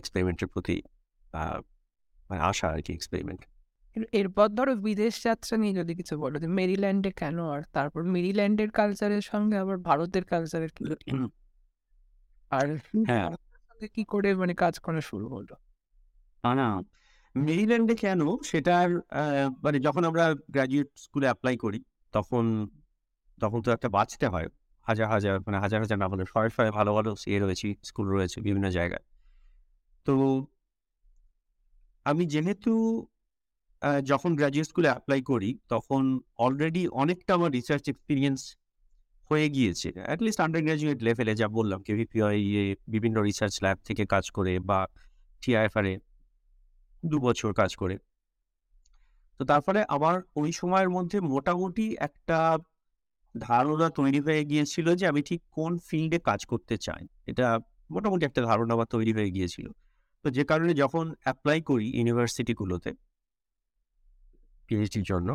এক্সপেরিমেন্টের 0.00 0.48
প্রতি 0.52 0.76
মানে 2.30 2.40
আশা 2.50 2.66
আর 2.74 2.80
কি 2.86 2.90
এক্সপেরিমেন্ট 2.98 3.42
এরপর 4.12 4.48
ধরো 4.48 4.72
বিদেশ 4.76 5.14
যাত্রা 5.24 5.54
নিয়ে 5.56 5.74
যদি 5.74 5.92
কিছু 5.94 6.14
বলো 6.18 6.36
যে 6.38 6.46
মেরিল্যান্ডে 6.46 7.10
কেন 7.12 7.36
আর 7.44 7.60
তারপর 7.72 8.00
মেরিল্যান্ডের 8.02 8.70
কালচারের 8.70 9.22
সঙ্গে 9.22 9.56
আবার 9.58 9.76
ভারতের 9.78 10.24
কালচারের 10.24 10.70
কি 10.70 10.84
আর 12.50 12.66
হ্যাঁ। 13.06 13.30
কি 13.94 14.04
করে 14.04 14.34
মানে 14.34 14.54
কাজ 14.54 14.74
করা 14.78 15.00
শুরু 15.00 15.26
হলো? 15.28 15.54
না 16.44 16.68
মেরিল্যান্ডে 17.34 17.94
কেন? 17.94 18.20
সেটার 18.44 18.88
মানে 19.62 19.78
যখন 19.78 20.02
আমরা 20.04 20.24
গ্র্যাজুয়েট 20.50 20.88
স্কুলে 20.96 21.26
অ্যাপ্লাই 21.26 21.56
করি 21.56 21.80
তখন 22.14 22.44
তখন 23.38 23.58
তো 23.62 23.68
একটা 23.70 23.88
বাঁচতে 23.88 24.26
হয়। 24.28 24.48
হাজার 24.86 25.08
হাজার 25.08 25.34
মানে 25.40 25.58
হাজার 25.58 25.78
হাজার 25.80 25.98
না 25.98 26.06
বলে 26.08 26.24
শয়ে 26.24 26.50
শয়ে 26.50 26.70
ভালো 26.70 26.90
ভালো 26.94 27.10
ইয়ে 27.26 27.38
রয়েছে 27.38 27.66
স্কুল 27.84 28.06
রয়েছে 28.08 28.40
বিভিন্ন 28.40 28.66
জায়গায়। 28.70 29.04
তো 30.06 30.14
আমি 32.04 32.24
যেহেতু 32.26 32.72
যখন 34.04 34.34
গ্র্যাজুয়েট 34.34 34.68
স্কুলে 34.68 34.88
অ্যাপ্লাই 34.88 35.22
করি, 35.22 35.58
তখন 35.68 36.20
অলরেডি 36.38 36.88
অনেকটা 36.88 37.34
আমার 37.34 37.50
রিসার্চ 37.52 37.88
এক্সপিরিয়েন্স 37.88 38.56
হয়ে 39.30 39.48
গিয়েছে। 39.48 39.92
অ্যাটলিস্ট 40.06 40.40
আন্ডার 40.40 40.62
গ্র্যাজুয়েট 40.62 41.02
লেভেলে 41.02 41.34
যা 41.34 41.48
বললাম 41.48 41.82
কেভিপিআই 41.82 42.38
বিভিন্ন 42.88 43.22
রিসার্চ 43.22 43.54
ল্যাব 43.62 43.78
থেকে 43.84 44.06
কাজ 44.06 44.30
করে 44.30 44.58
বা 44.60 44.86
টিআইএফআর 45.42 45.86
এ 45.86 45.98
দু 47.04 47.18
বছর 47.18 47.52
কাজ 47.52 47.76
করে। 47.76 47.98
তো 49.38 49.44
তারপরে 49.44 49.84
আমার 49.88 50.22
ওই 50.36 50.52
সময়ের 50.52 50.90
মধ্যে 50.90 51.20
মোটামুটি 51.20 51.96
একটা 51.98 52.58
ধারণা 53.38 53.90
তৈরি 53.90 54.20
হয়ে 54.20 54.44
গিয়েছিল 54.44 54.94
যে 54.94 55.06
আমি 55.06 55.22
ঠিক 55.22 55.40
কোন 55.50 55.78
ফিল্ডে 55.78 56.18
কাজ 56.18 56.46
করতে 56.46 56.76
চাই। 56.76 57.02
এটা 57.26 57.58
মোটামুটি 57.90 58.24
একটা 58.26 58.42
ধারণা 58.42 58.74
আমার 58.74 58.86
তৈরি 58.86 59.12
হয়ে 59.12 59.30
গিয়েছিল। 59.30 59.66
তো 60.24 60.30
যে 60.30 60.44
কারণে 60.44 60.74
যখন 60.74 61.14
অ্যাপ্লাই 61.22 61.62
করি 61.62 61.86
ইউনিভার্সিটিগুলোতে 61.98 62.90
পিএইচডির 64.68 65.06
জন্য, 65.12 65.28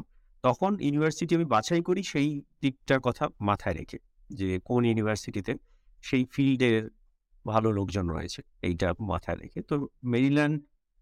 তখন 0.43 0.72
ইউনিভার্সিটি 0.86 1.32
আমি 1.38 1.48
বাছাই 1.56 1.82
করি 1.88 2.02
সেই 2.12 2.30
দিকটার 2.63 3.00
কথা 3.08 3.24
মাথায় 3.50 3.76
রেখে 3.80 3.98
যে 4.39 4.50
কোন 4.69 4.82
ইউনিভার্সিটিতে 4.89 5.54
সেই 6.04 6.24
ফিল্ডের 6.34 6.84
ভালো 7.46 7.69
লোকজন 7.78 8.06
রয়েছে, 8.15 8.41
এইটা 8.67 8.88
মাথায় 9.12 9.38
রেখে। 9.43 9.60
তো 9.69 9.76
মেরিল্যান্ড, 10.13 10.56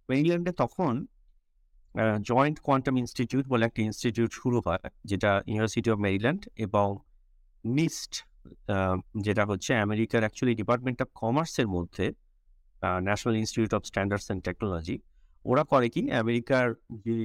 মেরিল্যান্ডে 0.10 0.52
তখন 0.63 0.94
জয়েন্ট 2.30 2.58
কোয়ান্টাম 2.67 2.96
ইনস্টিটিউট 3.04 3.46
বলে 3.52 3.63
একটা 3.70 3.82
ইনস্টিটিউট 3.89 4.32
শুরু 4.39 4.58
হয়, 4.65 4.84
যেটা 5.10 5.32
ইউনিভার্সিটি 5.50 5.89
অফ 5.94 5.98
মেরিল্যান্ড 6.08 6.41
এবং 6.65 6.88
নিস্ট 7.78 8.13
যেটা 9.26 9.44
হচ্ছে 9.50 9.72
আমেরিকার 9.86 10.22
অ্যাকচুয়ালি 10.26 10.54
ডিপার্টমেন্ট 10.62 10.98
অফ 11.04 11.10
কমার্সের 11.22 11.67
মধ্যে 11.76 12.06
National 13.08 13.36
Institute 13.41 13.72
of 13.78 13.82
Standards 13.89 14.26
and 14.28 14.41
Technology 14.48 14.96
ওরা 15.46 15.63
করে 15.72 15.88
কি, 15.94 16.02
আমেরিকার 16.24 16.65
যে 17.06 17.17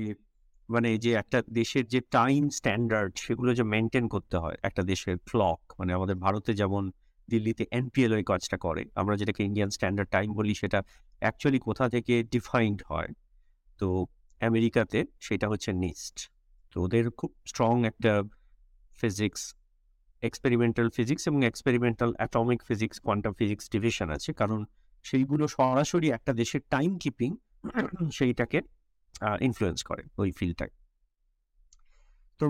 মানে 0.69 0.89
যে 1.05 1.11
একটা 1.23 1.39
দেশের 1.61 1.85
যে 1.93 2.01
টাইম 2.19 2.43
স্ট্যান্ডার্ড 2.59 3.13
সেগুলো 3.25 3.51
যে 3.59 3.65
মেনটেন 3.75 4.05
করতে 4.15 4.37
হয়, 4.43 4.57
একটা 4.69 4.83
দেশের 4.93 5.17
ক্লক 5.31 5.61
মানে 5.79 5.91
আমাদের 5.99 6.17
ভারতে 6.25 6.51
যেমন 6.61 6.83
দিল্লিতে 7.29 7.65
এনপিএল 7.79 8.13
ওই 8.19 8.25
কাজটা 8.31 8.57
করে, 8.67 8.83
আমরা 9.01 9.15
যেটাকে 9.21 9.41
ইন্ডিয়ান 9.49 9.71
স্ট্যান্ডার্ড 9.77 10.11
টাইম 10.17 10.29
বলি 10.39 10.53
সেটা 10.63 10.79
অ্যাকচুয়ালি 11.23 11.61
কোথা 11.69 11.85
থেকে 11.95 12.15
ডিফাইন্ড 12.35 12.79
হয়? 12.91 13.11
তো 13.81 13.89
আমেরিকাতে 14.41 14.99
সেটা 15.27 15.47
হচ্ছে 15.53 15.71
নিস্ট 15.85 16.17
তো 16.73 16.77
ওদের 16.85 17.05
খুব 17.19 17.31
স্ট্রং 17.51 17.75
একটা 17.91 18.13
ফিজিক্স 19.01 19.41
এক্সপেরিমেন্টাল 20.23 20.87
ফিজিক্স 20.97 21.23
এবং 21.31 21.41
experimental 21.51 22.11
atomic 22.19 22.61
physics 22.69 22.97
quantum 23.07 23.33
physics 23.41 23.65
division 23.75 24.09
আছে, 24.17 24.31
কারণ 24.41 24.61
সেইগুলো 25.05 25.45
সরাসরি 25.57 26.09
একটা 26.19 26.33
দেশের 26.41 26.63
টাইম 26.75 26.91
কিপিং 27.03 27.31
সেইটাকে 28.19 28.59
ইনফ্লুয়েন্স 29.41 29.83
করে 29.83 30.03
ওই 30.19 30.31
ফিল্ডটাকে 30.31 30.77
তো 32.39 32.47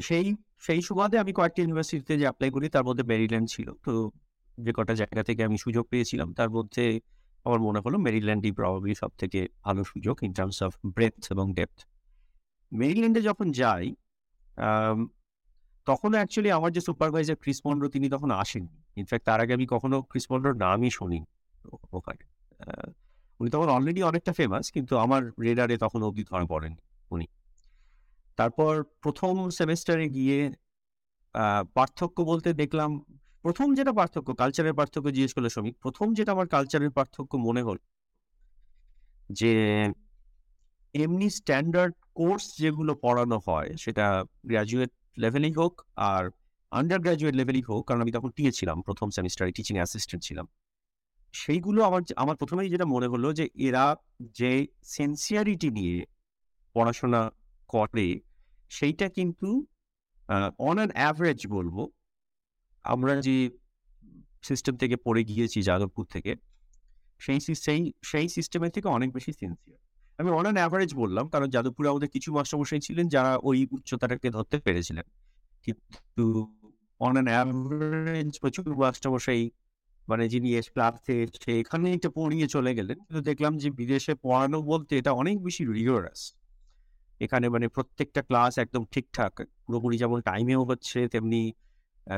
সেই 0.00 0.36
সেই 0.58 0.82
সুবাদে 0.82 1.18
আমি 1.18 1.32
কয়েকটি 1.32 1.62
ইউনিভার্সিটিতে 1.62 2.16
যে 2.16 2.22
অ্যাপ্লাই 2.22 2.50
করি, 2.50 2.68
তার 2.68 2.84
মধ্যে 2.84 3.04
মেরিল্যান্ড 3.04 3.48
ছিল। 3.48 3.72
তো, 3.84 4.10
যে 4.58 4.72
কটা 4.76 4.94
জায়গা 4.94 5.22
থেকে 5.22 5.44
আমি 5.44 5.58
সুযোগ 5.58 5.86
পেয়েছিলাম, 5.86 6.34
তার 6.34 6.50
মধ্যে 6.50 7.00
আমার 7.44 7.60
মনে 7.60 7.80
হলো 7.84 7.98
মেরিল্যান্ডই 7.98 8.52
প্রবাবলি 8.52 8.94
সব 8.94 9.10
থেকে 9.18 9.48
ভালো 9.64 9.84
সুযোগ 9.84 10.16
ইন 10.22 10.32
টার্মস 10.32 10.62
অফ 10.62 10.72
ব্রেথ 10.86 11.32
এবং 11.32 11.54
ডেপথ 11.54 11.78
মেরিল্যান্ডে 12.72 13.20
যখন 13.22 13.50
যাই 13.50 13.94
তখন 15.86 16.14
অ্যাকচুয়ালি 16.14 16.50
আমার 16.50 16.72
যে 16.72 16.80
সুপারভাইজার 16.80 17.36
ক্রিস 17.36 17.60
মন্ডো 17.66 17.88
তিনি 17.88 18.08
তখন 18.10 18.30
আসেননি। 18.30 18.78
ইনফ্যাক্ট 18.96 19.26
তার 19.26 19.40
আগে 19.40 19.52
আমি 19.54 19.66
কখনো 19.66 20.02
ক্রিস 20.02 20.26
মন্ডোর 20.30 20.56
নামই 20.56 20.90
শুনি 20.90 21.24
ওখানে 21.92 22.24
উনি 23.40 23.48
তখন 23.54 23.68
অলরেডি 23.76 24.00
অনেকটা 24.10 24.32
ফেমাস 24.38 24.66
কিন্তু 24.74 24.94
আমার 25.04 25.22
রেডারে 25.46 25.76
তখন 25.84 26.00
অবধি 26.08 26.24
ধরা 26.30 26.46
পড়েন 26.52 26.72
উনি। 27.14 27.26
তারপর 28.38 28.72
প্রথম 29.04 29.34
সেমেস্টারে 29.58 30.06
গিয়ে 30.16 30.38
পার্থক্য 31.76 32.16
বলতে 32.30 32.48
দেখলাম, 32.62 32.90
প্রথম 33.44 33.68
যেটা 33.78 33.92
পার্থক্য 34.00 34.28
কালচারের 34.42 34.74
পার্থক্য 34.78 35.06
জিজ্ঞেস 35.16 35.32
করলে 35.36 35.50
শ্রমিক, 35.54 35.74
প্রথম 35.84 36.06
যেটা 36.18 36.30
আমার 36.36 36.48
কালচারের 36.54 36.92
পার্থক্য 36.98 37.32
মনে 37.46 37.62
হল, 37.68 37.78
যে 39.40 39.52
এমনি 40.94 41.28
স্ট্যান্ডার্ড 41.38 41.94
কোর্স 42.18 42.44
যেগুলো 42.62 42.92
পড়ানো 43.04 43.38
হয়, 43.46 43.70
সেটা 43.84 44.06
গ্র্যাজুয়েট 44.50 44.90
লেভেলেই 45.22 45.54
হোক 45.58 45.74
আর 46.10 46.24
আন্ডার 46.72 47.00
গ্র্যাজুয়েট 47.04 47.34
লেভেলেই 47.40 47.64
হোক, 47.68 47.82
কারণ 47.88 48.00
আমি 48.04 48.12
তখন 48.16 48.30
টিএ 48.36 48.52
ছিলাম, 48.58 48.76
প্রথম 48.88 49.08
সেমিস্টারে 49.16 49.52
টিচিং 49.56 49.74
অ্যাসিস্ট্যান্ট 49.80 50.22
ছিলাম। 50.28 50.46
সেইগুলো 51.34 51.80
আমার 51.84 52.02
আমার 52.16 52.36
প্রথমেই 52.36 52.68
যেটা 52.70 52.86
মনে 52.94 53.06
হলো 53.06 53.28
যে, 53.32 53.44
এরা 53.68 53.84
যে 54.40 54.52
সেন্সিয়ারিটি 54.94 55.70
নিয়ে 55.70 55.96
পড়াশোনা 56.76 57.20
করে, 57.68 58.08
সেইটা 58.70 59.06
কিন্তু 59.08 59.48
অন 60.68 60.76
অ্যান 60.78 60.90
অ্যাভারেজ 60.94 61.40
বলব, 61.46 61.76
আমরা 62.84 63.12
যে 63.26 63.36
সিস্টেম 64.48 64.74
থেকে 64.76 64.96
পড়ে 64.96 65.22
গিয়েছি 65.24 65.58
যাদবপুর 65.62 66.04
থেকে, 66.14 66.32
সেই 67.20 67.38
সেই 67.66 67.82
সেই 68.02 68.26
সিস্টেমের 68.36 68.72
থেকে 68.76 68.88
অনেক 68.88 69.10
বেশি 69.16 69.32
সিনসিয়ার 69.40 69.80
আমি 70.18 70.30
অন 70.30 70.44
অ্যান 70.44 70.58
অ্যাভারেজ 70.60 70.90
বললাম, 70.94 71.24
কারণ 71.28 71.48
যাদবপুরে 71.54 71.88
আমাদের 71.92 72.10
কিছু 72.14 72.28
মাস্টারমশাই 72.36 72.80
ছিলেন 72.86 73.06
যারা 73.14 73.32
ওই 73.48 73.58
উচ্চতাটাকে 73.76 74.28
ধরতে 74.36 74.56
পেরেছিলেন। 74.66 75.06
কিন্তু 75.64 76.24
অন 77.00 77.14
অ্যান 77.16 77.28
অ্যাভারেজ 77.34 78.30
প্রচুর 78.42 78.64
মাস্টারমশাই 78.82 79.42
মানে 80.08 80.24
যিনি 80.32 80.48
এস 80.60 80.68
ক্লাসে 80.74 81.14
এসে 81.24 81.52
এখানে 81.62 81.86
এটা 81.96 82.08
পড়িয়ে 82.18 82.46
চলে 82.54 82.70
গেলেন। 82.78 82.96
কিন্তু 83.06 83.22
দেখলাম 83.30 83.52
যে 83.62 83.68
বিদেশে 83.80 84.12
পড়ানো 84.24 84.58
বলতে 84.70 84.92
এটা 85.00 85.12
অনেক 85.22 85.36
বেশি 85.46 85.62
রিগোরাস 85.78 86.20
এখানে 87.20 87.46
মানে 87.54 87.66
প্রত্যেকটা 87.76 88.20
ক্লাস 88.28 88.52
একদম 88.64 88.82
ঠিকঠাক 88.92 89.32
পুরোপুরি 89.64 89.96
যেমন 90.02 90.18
টাইমেও 90.28 90.62
হচ্ছে 90.70 90.98
তেমনি 91.14 91.42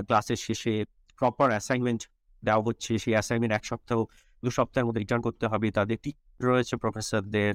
ক্লাসের 0.08 0.40
শেষে 0.46 0.74
প্রপার 1.18 1.48
অ্যাসাইনমেন্ট 1.54 2.02
দেওয়া 2.42 2.62
হচ্ছে। 2.68 2.92
সেই 3.02 3.14
অ্যাসাইনমেন্ট 3.16 3.52
এক 3.58 3.64
সপ্তাহ 3.70 3.98
দু 4.42 4.50
সপ্তাহের 4.58 4.86
মধ্যে 4.86 5.00
রিটার্ন 5.04 5.22
করতে 5.28 5.44
হবে। 5.52 5.66
তাদের 5.78 5.98
রয়েছে 6.48 6.74
প্রফেসরদের 6.82 7.52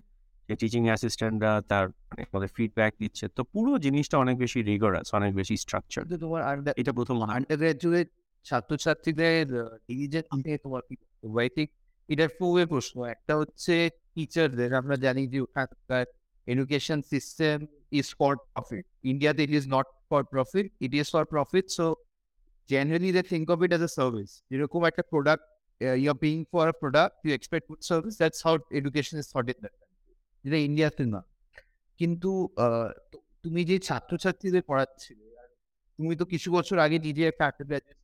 টিচিং 0.61 0.81
অ্যাসিস্ট্যান্টরা 0.89 1.51
তার 1.71 1.85
মানে 2.09 2.21
আমাদের 2.31 2.49
ফিডব্যাক 2.55 2.91
দিচ্ছে। 3.01 3.25
তো 3.37 3.41
পুরো 3.53 3.71
জিনিসটা 3.85 4.15
অনেক 4.23 4.35
বেশি 4.43 4.59
রিগোরাস 4.71 5.07
অনেক 5.19 5.31
বেশি 5.39 5.55
স্ট্রাকচার 5.63 6.03
তোমার 6.23 6.41
এটা 6.81 6.91
প্রথম 6.97 7.15
আন্ডার 7.35 7.57
গ্রাজুয়েট 7.61 8.09
ছাত্রছাত্রীদের 8.47 9.45
নিয়ে 10.45 10.57
তোমার 10.65 10.81
কি 10.87 10.95
প্রশ্ন, 12.73 12.95
একটা 13.15 13.33
হচ্ছে 13.41 13.73
টিচারদের 14.13 14.71
আমরা 14.81 14.95
জানি 15.05 15.23
যে 15.33 15.39
ওখানকার 15.45 16.05
education 16.53 16.99
system 17.11 17.57
is 17.99 18.07
for 18.19 18.33
profit 18.53 18.85
ইন্ডিয়াতে 19.11 19.41
it 19.47 19.53
is 19.59 19.65
not 19.75 19.87
for 20.09 20.21
profit 20.33 20.65
it 20.85 20.91
is 20.99 21.07
for 21.13 21.23
profit 21.33 21.65
so 21.77 21.85
generally 22.69 23.11
they 23.17 23.21
think 23.31 23.45
of 23.53 23.59
it 23.65 23.71
as 23.73 23.83
a 23.89 23.91
service 23.99 24.31
যেরকম 24.49 24.81
একটা 24.89 25.03
product 25.11 25.45
you 26.01 26.07
are 26.13 26.17
paying 26.25 26.37
for 26.51 26.65
a 26.73 26.75
product 26.81 27.15
you 27.25 27.31
expect 27.37 27.65
good 27.69 27.81
service 27.89 28.13
that's 28.21 28.39
how 28.45 28.53
education 28.79 29.15
is 29.21 29.27
thought 29.33 29.47
in 29.53 29.57
that 29.63 29.75
যেটা 30.43 30.57
ইন্ডিয়াতে 30.69 31.03
না। 31.13 31.21
কিন্তু 31.99 32.31
তুমি 33.43 33.61
যে 33.69 33.75
ছাত্রছাত্রীদের 33.87 34.63
পড়াচ্ছিলে, 34.69 35.25
তুমি 35.99 36.13
তো 36.21 36.25
কিছু 36.33 36.47
বছর 36.57 36.77
আগে 36.85 36.97
নিজে 37.07 37.23
একটা 37.31 37.43
আন্ডার 37.49 37.65
গ্রাজুয়েট 37.69 37.99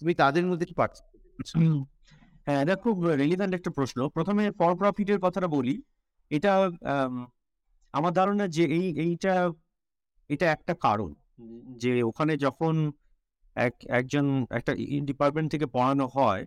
তুমি 0.00 0.14
তাদের 0.14 0.46
মধ্যে 0.46 0.66
কি 0.66 0.74
হ্যাঁ 2.46 2.62
এটা 2.62 2.76
খুব 2.76 3.04
রেলিভেন্ট 3.04 3.54
একটা 3.54 3.70
প্রশ্ন। 3.70 4.08
প্রথমে 4.08 4.50
ফর 4.50 4.76
প্রফিটের 4.76 5.18
কথাটা 5.18 5.48
বলি। 5.48 5.82
এটা 6.30 6.52
আম, 6.64 7.26
আমার 7.92 8.12
ধারণা 8.12 8.48
যে 8.48 8.64
এই 8.64 8.86
এইটা 9.00 9.52
এটা 10.28 10.52
একটা 10.52 10.74
কারণ 10.74 11.14
যে 11.76 12.02
ওখানে 12.02 12.36
যখন 12.36 12.92
এক 13.56 13.74
একজন 13.88 14.46
একটা 14.50 14.74
ডিপার্টমেন্ট 15.04 15.50
থেকে 15.50 15.66
পড়ানো 15.66 16.06
হয় 16.06 16.46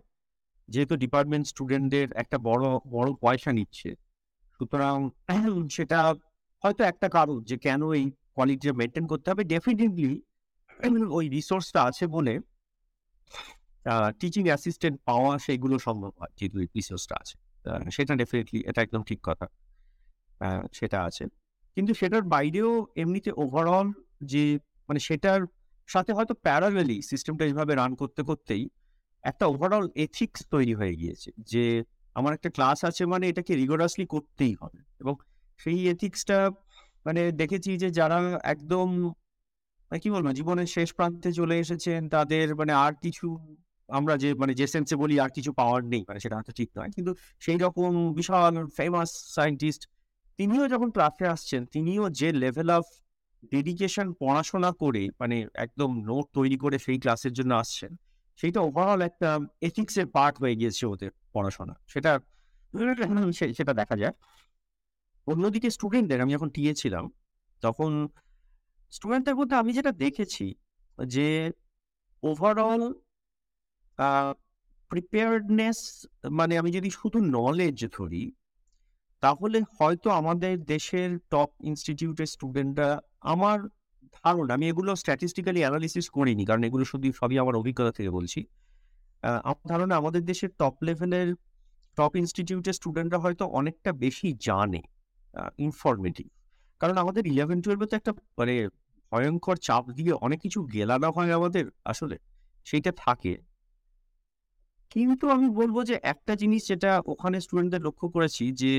যেহেতু 0.68 0.96
ডিপার্টমেন্ট 0.96 1.46
স্টুডেন্টদের 1.46 2.12
একটা 2.12 2.38
বড় 2.38 2.64
বড় 2.88 3.12
পয়সা 3.20 3.52
নিচ্ছে 3.52 3.90
সুতরাং 4.60 5.10
সেটা 5.70 6.14
হয়তো 6.64 6.84
একটা 6.84 7.08
কারণ 7.08 7.42
যে 7.42 7.56
কেন 7.58 7.92
এই 7.92 8.10
কোয়ালিটিটা 8.34 8.74
মেনটেন 8.74 9.06
করতে 9.06 9.30
হবে। 9.30 9.44
ডেফিনেটলি 9.44 10.22
ওই 11.10 11.28
রিসোর্সটা 11.28 11.80
আছে 11.82 12.04
বলে 12.06 12.34
টিচিং 14.20 14.44
অ্যাসিস্ট্যান্ট 14.46 14.96
পাওয়া 15.04 15.32
সেগুলো 15.38 15.78
সম্ভব 15.78 16.12
হয় 16.20 16.32
যেহেতু 16.38 16.56
রিসোর্সটা 16.76 17.14
আছে। 17.22 17.36
সেটা 17.90 18.12
ডেফিনেটলি 18.14 18.58
এটা 18.66 18.80
একদম 18.82 19.02
ঠিক 19.02 19.20
কথা। 19.22 19.46
সেটা 20.72 20.98
আছে। 21.02 21.24
কিন্তু 21.76 21.92
সেটার 21.94 22.22
বাইরেও 22.34 22.86
এমনিতে 22.96 23.30
ওভারঅল 23.36 23.88
যে 24.24 24.58
মানে 24.88 25.00
সেটার 25.00 25.40
সাথে 25.88 26.12
হয়তো 26.12 26.34
প্যারালালি 26.34 27.02
সিস্টেমটা 27.02 27.44
এইভাবে 27.44 27.72
রান 27.74 27.94
করতে 27.94 28.22
করতেই 28.22 28.64
একটা 29.24 29.46
ওভারঅল 29.46 29.86
এথিক্স 29.94 30.40
তৈরি 30.50 30.74
হয়ে 30.74 30.94
গিয়েছে 30.96 31.30
যে, 31.52 31.64
আমার 32.14 32.32
একটা 32.34 32.50
ক্লাস 32.50 32.78
আছে 32.84 33.02
মানে 33.06 33.24
এটাকে 33.28 33.52
রিগোরাসলি 33.56 34.06
করতেই 34.06 34.54
হবে। 34.60 34.78
এবং 35.00 35.14
সেই 35.58 35.88
এথিক্সটা 35.88 36.50
মানে 37.06 37.32
দেখেছি 37.32 37.70
যে, 37.78 37.90
যারা 37.90 38.18
একদম 38.44 38.88
মানে 39.88 40.00
কি 40.02 40.08
বলব, 40.14 40.26
জীবনের 40.38 40.68
শেষ 40.76 40.88
প্রান্তে 40.96 41.30
চলে 41.38 41.54
এসেছেন, 41.64 42.00
তাদের 42.14 42.46
মানে 42.60 42.72
আর 42.84 42.92
কিছু 43.04 43.26
আমরা 43.88 44.14
যে 44.22 44.28
মানে 44.40 44.52
যে 44.60 44.66
সেন্সে 44.72 44.94
বলি 45.02 45.14
আর 45.24 45.30
কিছু 45.36 45.50
পাওয়ার 45.60 45.80
নেই 45.92 46.02
মানে 46.08 46.18
সেটা 46.24 46.34
হয়তো 46.38 46.52
ঠিক 46.58 46.68
নয়। 46.78 46.90
কিন্তু 46.96 47.12
সেই 47.44 47.58
রকম 47.64 47.90
বিশাল 48.18 48.54
ফেমাস 48.78 49.10
সায়েন্টিস্ট 49.36 49.82
তিনিও 50.38 50.64
যখন 50.74 50.88
ক্লাসে 50.96 51.26
আসছেন, 51.34 51.62
তিনিও 51.74 52.04
যে 52.20 52.28
লেভেল 52.42 52.68
অফ 52.78 52.84
ডেডিকেশন 53.54 54.06
পড়াশোনা 54.22 54.70
করে 54.82 55.02
মানে 55.20 55.36
একদম 55.64 55.90
নোট 56.08 56.26
তৈরি 56.36 56.56
করে 56.64 56.76
সেই 56.86 56.98
ক্লাসের 57.02 57.32
জন্য 57.38 57.52
আসছেন, 57.62 57.92
সেইটা 58.38 58.60
ওভারঅল 58.68 59.00
একটা 59.10 59.28
এথিক্সের 59.68 60.06
পার্ট 60.16 60.34
হয়ে 60.42 60.54
গিয়েছে 60.60 60.84
ওদের 60.92 61.10
পড়াশোনা। 61.34 61.74
সেটা 61.92 62.12
সেটা 63.58 63.72
দেখা 63.80 63.96
যায় 64.02 64.14
অন্যদিকে 65.26 65.68
স্টুডেন্টদের 65.76 66.18
আমি 66.24 66.32
যখন 66.36 66.48
টিএ 66.54 66.72
ছিলাম, 66.82 67.04
তখন 67.62 67.90
স্টুডেন্টদের 68.92 69.36
মধ্যে 69.36 69.54
আমি 69.56 69.70
যেটা 69.72 69.92
দেখেছি 69.94 70.46
যে 70.98 71.28
ওভারঅল 72.22 72.82
প্রিপেয়ার্ডনেস 74.90 75.78
মানে 76.30 76.54
আমি 76.58 76.70
যদি 76.72 76.90
শুধু 76.90 77.18
নলেজ 77.30 77.78
ধরি 77.92 78.24
তাহলে 79.22 79.58
হয়তো 79.78 80.08
আমাদের 80.10 80.54
দেশের 80.64 81.10
টপ 81.30 81.50
ইনস্টিটিউটের 81.60 82.26
স্টুডেন্টরা 82.26 82.90
আমার 83.22 83.58
ধারণা 84.24 84.52
আমি 84.54 84.66
এগুলো 84.68 84.90
স্ট্যাটিস্টিক্যালি 84.96 85.60
অ্যানালিসিস 85.60 86.06
করিনি 86.10 86.44
কারণ 86.44 86.62
এগুলো 86.64 86.84
শুধু 86.84 87.06
সবই 87.12 87.36
আমার 87.38 87.54
অভিজ্ঞতা 87.54 87.92
থেকে 87.92 88.10
বলছি 88.10 88.40
আমার 89.42 89.66
ধারণা 89.66 89.94
আমাদের 89.96 90.22
দেশের 90.24 90.50
টপ 90.58 90.76
লেভেলের 90.82 91.28
টপ 91.98 92.12
ইনস্টিটিউটের 92.16 92.72
স্টুডেন্টরা 92.72 93.18
হয়তো 93.18 93.44
অনেকটা 93.50 93.90
বেশি 93.92 94.28
জানে 94.40 94.80
ইনফরমেটিভ 95.58 96.28
কারণ 96.80 96.96
আমাদের 96.98 97.22
ইলেভেন 97.26 97.58
টুয়েলভে 97.62 97.86
তো 97.90 97.94
একটা 97.96 98.12
মানে 98.38 98.54
ভয়ঙ্কর 99.12 99.56
চাপ 99.66 99.84
দিয়ে 99.90 100.12
অনেক 100.26 100.38
কিছু 100.40 100.60
গেলানো 100.74 101.08
হয় 101.10 101.30
আমাদের 101.32 101.64
আসলে, 101.84 102.16
সেইটা 102.66 102.92
থাকে। 102.96 103.32
কিন্তু 104.90 105.24
আমি 105.28 105.48
বলব 105.50 105.76
যে 105.84 105.94
একটা 106.02 106.32
জিনিস 106.36 106.62
যেটা 106.68 106.90
ওখানে 107.06 107.36
স্টুডেন্টদের 107.40 107.82
লক্ষ্য 107.82 108.06
করেছি 108.08 108.44
যে 108.52 108.72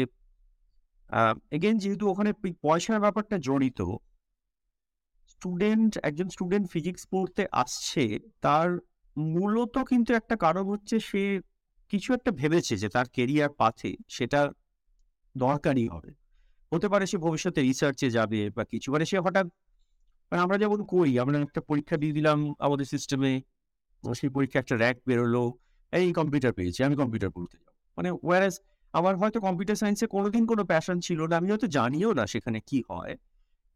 এগেন 1.51 1.75
যেহেতু 1.77 2.03
ওখানে 2.09 2.31
পয়সার 2.63 2.99
ব্যাপারটা 2.99 3.35
জড়িত 3.38 3.79
স্টুডেন্ট 5.27 5.91
একজন 6.03 6.27
স্টুডেন্ট 6.29 6.65
ফিজিক্স 6.71 7.03
পড়তে 7.12 7.43
আসছে, 7.51 8.03
তার 8.41 8.69
মূলত 9.17 9.75
কিন্তু 9.91 10.12
একটা 10.13 10.35
কারণ 10.35 10.65
হচ্ছে 10.69 10.95
সে 10.99 11.23
কিছু 11.91 12.09
একটা 12.13 12.31
ভেবেছে 12.31 12.73
যে 12.77 12.88
তার 12.89 13.07
কেরিয়ার 13.09 13.51
পাথে 13.57 13.89
সেটা 14.07 14.39
দরকারই 15.35 15.88
হবে। 15.88 16.12
হতে 16.71 16.88
পারে 16.93 17.05
সে 17.12 17.17
ভবিষ্যতে 17.25 17.60
রিসার্চে 17.69 18.08
যাবে 18.17 18.39
বা 18.55 18.63
কিছু 18.71 18.88
মানে 18.93 19.05
সে 19.12 19.17
হঠাৎ 19.25 19.47
মানে 20.29 20.39
আমরা 20.45 20.58
যেমন 20.63 20.79
করি, 20.93 21.13
আমরা 21.23 21.36
একটা 21.47 21.62
পরীক্ষা 21.69 21.95
দিয়ে 22.01 22.13
দিলাম 22.17 22.38
আমাদের 22.65 22.88
সিস্টেমে 22.93 23.32
সেই 24.19 24.32
পরীক্ষা 24.36 24.58
একটা 24.63 24.75
র্যাক 24.84 24.97
বেরোলো, 25.10 25.43
এই 25.93 26.08
কম্পিউটার 26.19 26.51
পেয়েছি, 26.58 26.79
আমি 26.88 26.95
কম্পিউটার 27.01 27.32
পড়তে 27.36 27.55
যাব। 27.62 27.73
মানে 27.97 28.10
ওয়ারাস 28.25 28.55
আমার 28.93 29.13
হয়তো 29.21 29.38
কম্পিউটার 29.47 29.77
সায়েন্সে 29.82 30.05
কোনোদিন 30.15 30.43
কোনো 30.51 30.63
প্যাশন 30.71 30.97
ছিল 31.08 31.19
না, 31.29 31.36
আমি 31.39 31.47
হয়তো 31.53 31.67
জানিও 31.77 32.10
না 32.19 32.23
সেখানে 32.34 32.60
কি 32.69 32.79
হয়, 32.89 33.13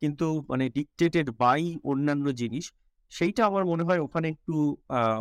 কিন্তু 0.01 0.27
মানে 0.51 0.65
ডিকটেটেড 0.77 1.27
বাই 1.41 1.61
অন্যান্য 1.91 2.25
জিনিস, 2.41 2.65
সেইটা 3.11 3.41
আমার 3.49 3.63
মনে 3.71 3.83
হয় 3.87 3.99
ওখানে 4.05 4.27
একটু 4.35 4.55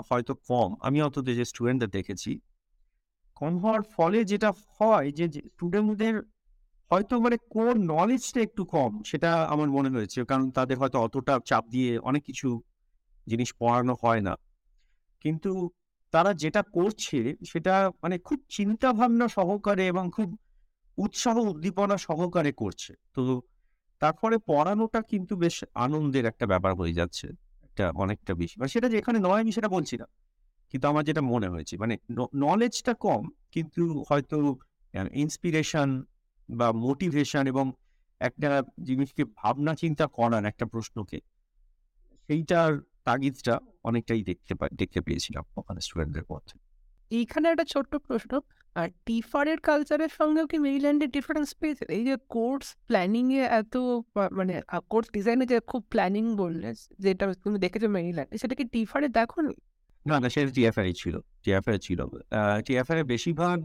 হয়তো 0.09 0.33
কম। 0.51 0.71
আমি 0.87 0.99
অন্তত 1.07 1.27
যে 1.39 1.45
স্টুডেন্টদের 1.51 1.91
দেখেছি, 1.99 2.33
কম 3.41 3.55
হওয়ার 3.63 3.83
ফলে 3.95 4.19
যেটা 4.31 4.51
হয় 4.77 5.09
যে 5.19 5.25
স্টুডেন্টদের 5.53 6.17
হয়তো 6.93 7.21
মানে 7.21 7.37
কোর 7.51 7.75
নলেজটা 7.93 8.41
একটু 8.41 8.65
কম, 8.65 9.03
সেটা 9.03 9.31
আমার 9.45 9.69
মনে 9.71 9.91
হয়েছে। 9.91 10.25
কারণ 10.25 10.51
তাদের 10.51 10.79
হয়তো 10.79 10.99
অতটা 11.01 11.35
চাপ 11.45 11.65
দিয়ে 11.69 11.99
অনেক 11.99 12.23
কিছু 12.25 12.49
জিনিস 13.27 13.55
পড়ানো 13.61 13.95
হয় 14.03 14.21
না। 14.21 14.35
কিন্তু 15.25 15.71
তারা 16.15 16.35
যেটা 16.35 16.63
করছে, 16.63 17.37
সেটা 17.53 17.75
মানে 18.03 18.19
খুব 18.19 18.39
চিন্তা 18.49 18.93
ভাবনা 18.93 19.29
সহকারে 19.29 19.87
এবং 19.87 20.11
খুব 20.11 20.29
উৎসাহ 20.99 21.37
উদ্দীপনা 21.39 21.97
সহকারে 21.99 22.53
করছে। 22.53 22.93
তো 23.15 23.21
তারপরে 23.99 24.39
পড়ানোটা 24.39 25.01
কিন্তু 25.03 25.37
বেশ 25.37 25.65
আনন্দের 25.75 26.25
একটা 26.25 26.47
ব্যাপার 26.47 26.75
হয়ে 26.75 26.93
যাচ্ছে, 26.93 27.27
একটা 27.63 27.85
অনেকটা 27.95 28.35
বেশি। 28.35 28.55
মানে 28.61 28.69
সেটা 28.69 28.89
যে 28.89 28.99
এখানে 28.99 29.19
নয় 29.19 29.41
আমি 29.41 29.53
সেটা 29.53 29.69
বলছি 29.69 29.95
না। 29.97 30.07
কিন্তু 30.71 30.89
আমার 30.89 31.05
যেটা 31.05 31.23
মনে 31.23 31.49
হয়েছে 31.49 31.75
মানে 31.77 31.95
নলেজটা 32.35 32.95
কম, 32.95 33.23
কিন্তু 33.51 33.83
হয়তো 34.09 34.37
ইন্সপিরেশন 35.15 35.89
বা 36.49 36.73
মোটিভেশন 36.73 37.47
এবং 37.47 37.73
একটা 38.21 38.63
জিনিসকে 38.83 39.25
ভাবনা 39.25 39.75
চিন্তা 39.75 40.07
করার 40.07 40.45
একটা 40.45 40.67
প্রশ্নকে 40.67 41.19
সেইটার 42.29 42.71
তাগিদটা 43.05 43.61
অনেকটাই 43.85 44.23
দেখতে 44.23 44.53
দেখতে 44.73 45.01
পেয়েছিলাম 45.01 45.45
ওখানে 45.57 45.81
স্টুডেন্টদের 45.81 46.25
মধ্যে। 46.33 46.59
এইখানে 47.11 47.49
একটা 47.49 47.65
ছোট্ট 47.65 47.97
প্রশ্ন 47.97 48.41
আর 48.77 48.89
টিফারের 49.07 49.61
কালচারের 49.61 50.09
সঙ্গেও 50.09 50.47
কি 50.47 50.59
মেরিল্যান্ডের 50.59 51.11
ডিফারেন্স 51.11 51.55
পেয়েছে? 51.55 51.85
এই 51.89 52.05
যে 52.05 52.17
কোর্স 52.29 52.77
প্ল্যানিং 52.87 53.25
এ 53.35 53.43
এত 53.61 53.75
মানে 54.33 54.63
কোর্স 54.89 55.09
ডিজাইনে 55.13 55.47
যে 55.47 55.61
খুব 55.61 55.83
প্ল্যানিং 55.91 56.37
বললে 56.37 56.75
যেটা 56.99 57.35
তুমি 57.45 57.59
দেখেছ 57.59 57.85
মেরিল্যান্ডে 57.85 58.39
সেটা 58.39 58.55
কি 58.55 58.65
টিফারে 58.65 59.09
দেখো 59.09 59.41
নি 59.41 59.55
না 60.07 60.29
সেটা 60.29 60.51
টিএফআই 60.53 60.93
ছিল 60.93 61.15
টিএফআই 61.43 61.79
ছিল। 61.79 62.01
টিএফআই 62.67 63.03
বেশিরভাগ 63.03 63.59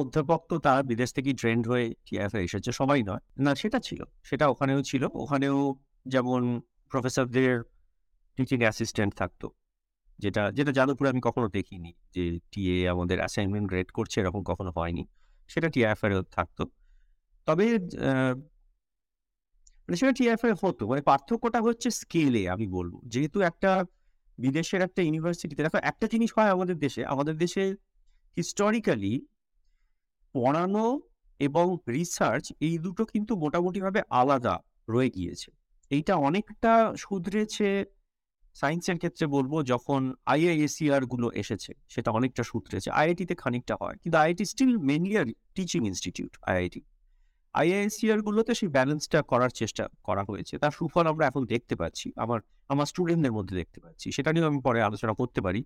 অধ্যাপক 0.00 0.40
তো 0.50 0.54
তারা 0.58 0.80
বিদেশ 0.82 1.10
থেকে 1.12 1.30
ট্রেন্ড 1.34 1.64
হয়ে 1.68 1.86
টিএফআই 2.06 2.42
এসেছে, 2.44 2.70
সবাই 2.72 3.00
নয়। 3.02 3.22
না, 3.38 3.50
সেটা 3.54 3.78
ছিল, 3.80 4.00
সেটা 4.24 4.44
ওখানেও 4.48 4.80
ছিল। 4.82 5.02
ওখানেও 5.22 5.56
যেমন 6.06 6.42
প্রফেসরদের 6.90 7.52
টিচিং 8.38 8.58
অ্যাসিস্ট্যান্ট 8.64 9.12
থাকতো, 9.14 9.46
যেটা 10.18 10.42
যেটা 10.52 10.72
যাদবপুরে 10.72 11.08
আমি 11.10 11.22
কখনো 11.24 11.46
দেখিনি 11.48 11.90
যে 12.14 12.24
টিএ 12.52 12.76
আমাদের 12.88 13.18
অ্যাসাইনমেন্ট 13.18 13.66
গ্রেড 13.70 13.88
করছে, 13.90 14.16
এরকম 14.20 14.42
কখনো 14.42 14.70
হয়নি। 14.76 15.04
সেটা 15.50 15.68
টিএফআই 15.74 16.10
থাকতো। 16.36 16.62
তবে 17.46 17.66
মানে 19.88 19.96
সেটা 19.96 20.12
টিএফআই 20.12 20.52
হতো 20.62 20.82
মানে 20.88 21.02
পার্থক্যটা 21.02 21.60
হচ্ছে 21.60 21.88
স্কেলে 22.00 22.42
আমি 22.54 22.66
বলব। 22.66 22.94
যেহেতু 23.12 23.38
একটা 23.50 23.70
বিদেশের 24.38 24.80
একটা 24.82 25.00
ইউনিভার্সিটিতে 25.02 25.62
দেখো 25.62 25.78
একটা 25.90 26.06
জিনিস 26.12 26.30
হয় 26.36 26.50
আমাদের 26.56 26.76
দেশে 26.78 27.02
আমাদের 27.12 27.34
দেশে 27.36 27.62
হিস্টোরিক্যালি 28.36 29.14
পড়ানো 30.34 30.86
এবং 31.40 31.66
রিসার্চ 31.96 32.44
এই 32.66 32.74
দুটো 32.84 33.02
কিন্তু 33.12 33.32
মোটামুটিভাবে 33.44 34.00
আলাদা 34.20 34.54
রয়ে 34.92 35.10
গিয়েছে। 35.16 35.48
এইটা 35.90 36.14
অনেকটা 36.28 36.72
শুধরেছে 37.04 37.68
সায়েন্সের 38.56 38.98
ক্ষেত্রে 39.02 39.24
বলব 39.36 39.52
যখন 39.72 40.00
আইআইএসিআরগুলো 40.32 41.26
এসেছে, 41.42 41.72
সেটা 41.94 42.10
অনেকটা 42.18 42.42
শুধরেছে। 42.50 42.88
আইআইটিতে 43.00 43.34
খানিকটা 43.42 43.74
হয়, 43.82 43.96
কিন্তু 44.02 44.16
IIT 44.22 44.44
still 44.52 44.74
mainly 44.88 45.14
are 45.20 45.26
teaching 45.56 45.80
institute 45.90 46.32
IIT 46.50 46.80
আইআইএসিআর 47.54 48.20
গুলোতে 48.28 48.52
সেই 48.60 48.70
ব্যালেন্সটা 48.76 49.18
করার 49.32 49.50
চেষ্টা 49.60 49.84
করা 50.06 50.22
হয়েছে। 50.30 50.54
তার 50.62 50.72
সুফল 50.78 51.04
আমরা 51.12 51.24
এখন 51.30 51.42
দেখতে 51.54 51.74
পাচ্ছি, 51.80 52.06
আমার 52.24 52.38
আমার 52.72 52.86
স্টুডেন্টদের 52.92 53.32
মধ্যে 53.38 53.54
দেখতে 53.60 53.78
পাচ্ছি। 53.84 54.06
সেটা 54.16 54.30
নিয়েও 54.34 54.48
আমি 54.50 54.60
পরে 54.66 54.78
আলোচনা 54.88 55.12
করতে 55.20 55.40
পারি, 55.46 55.60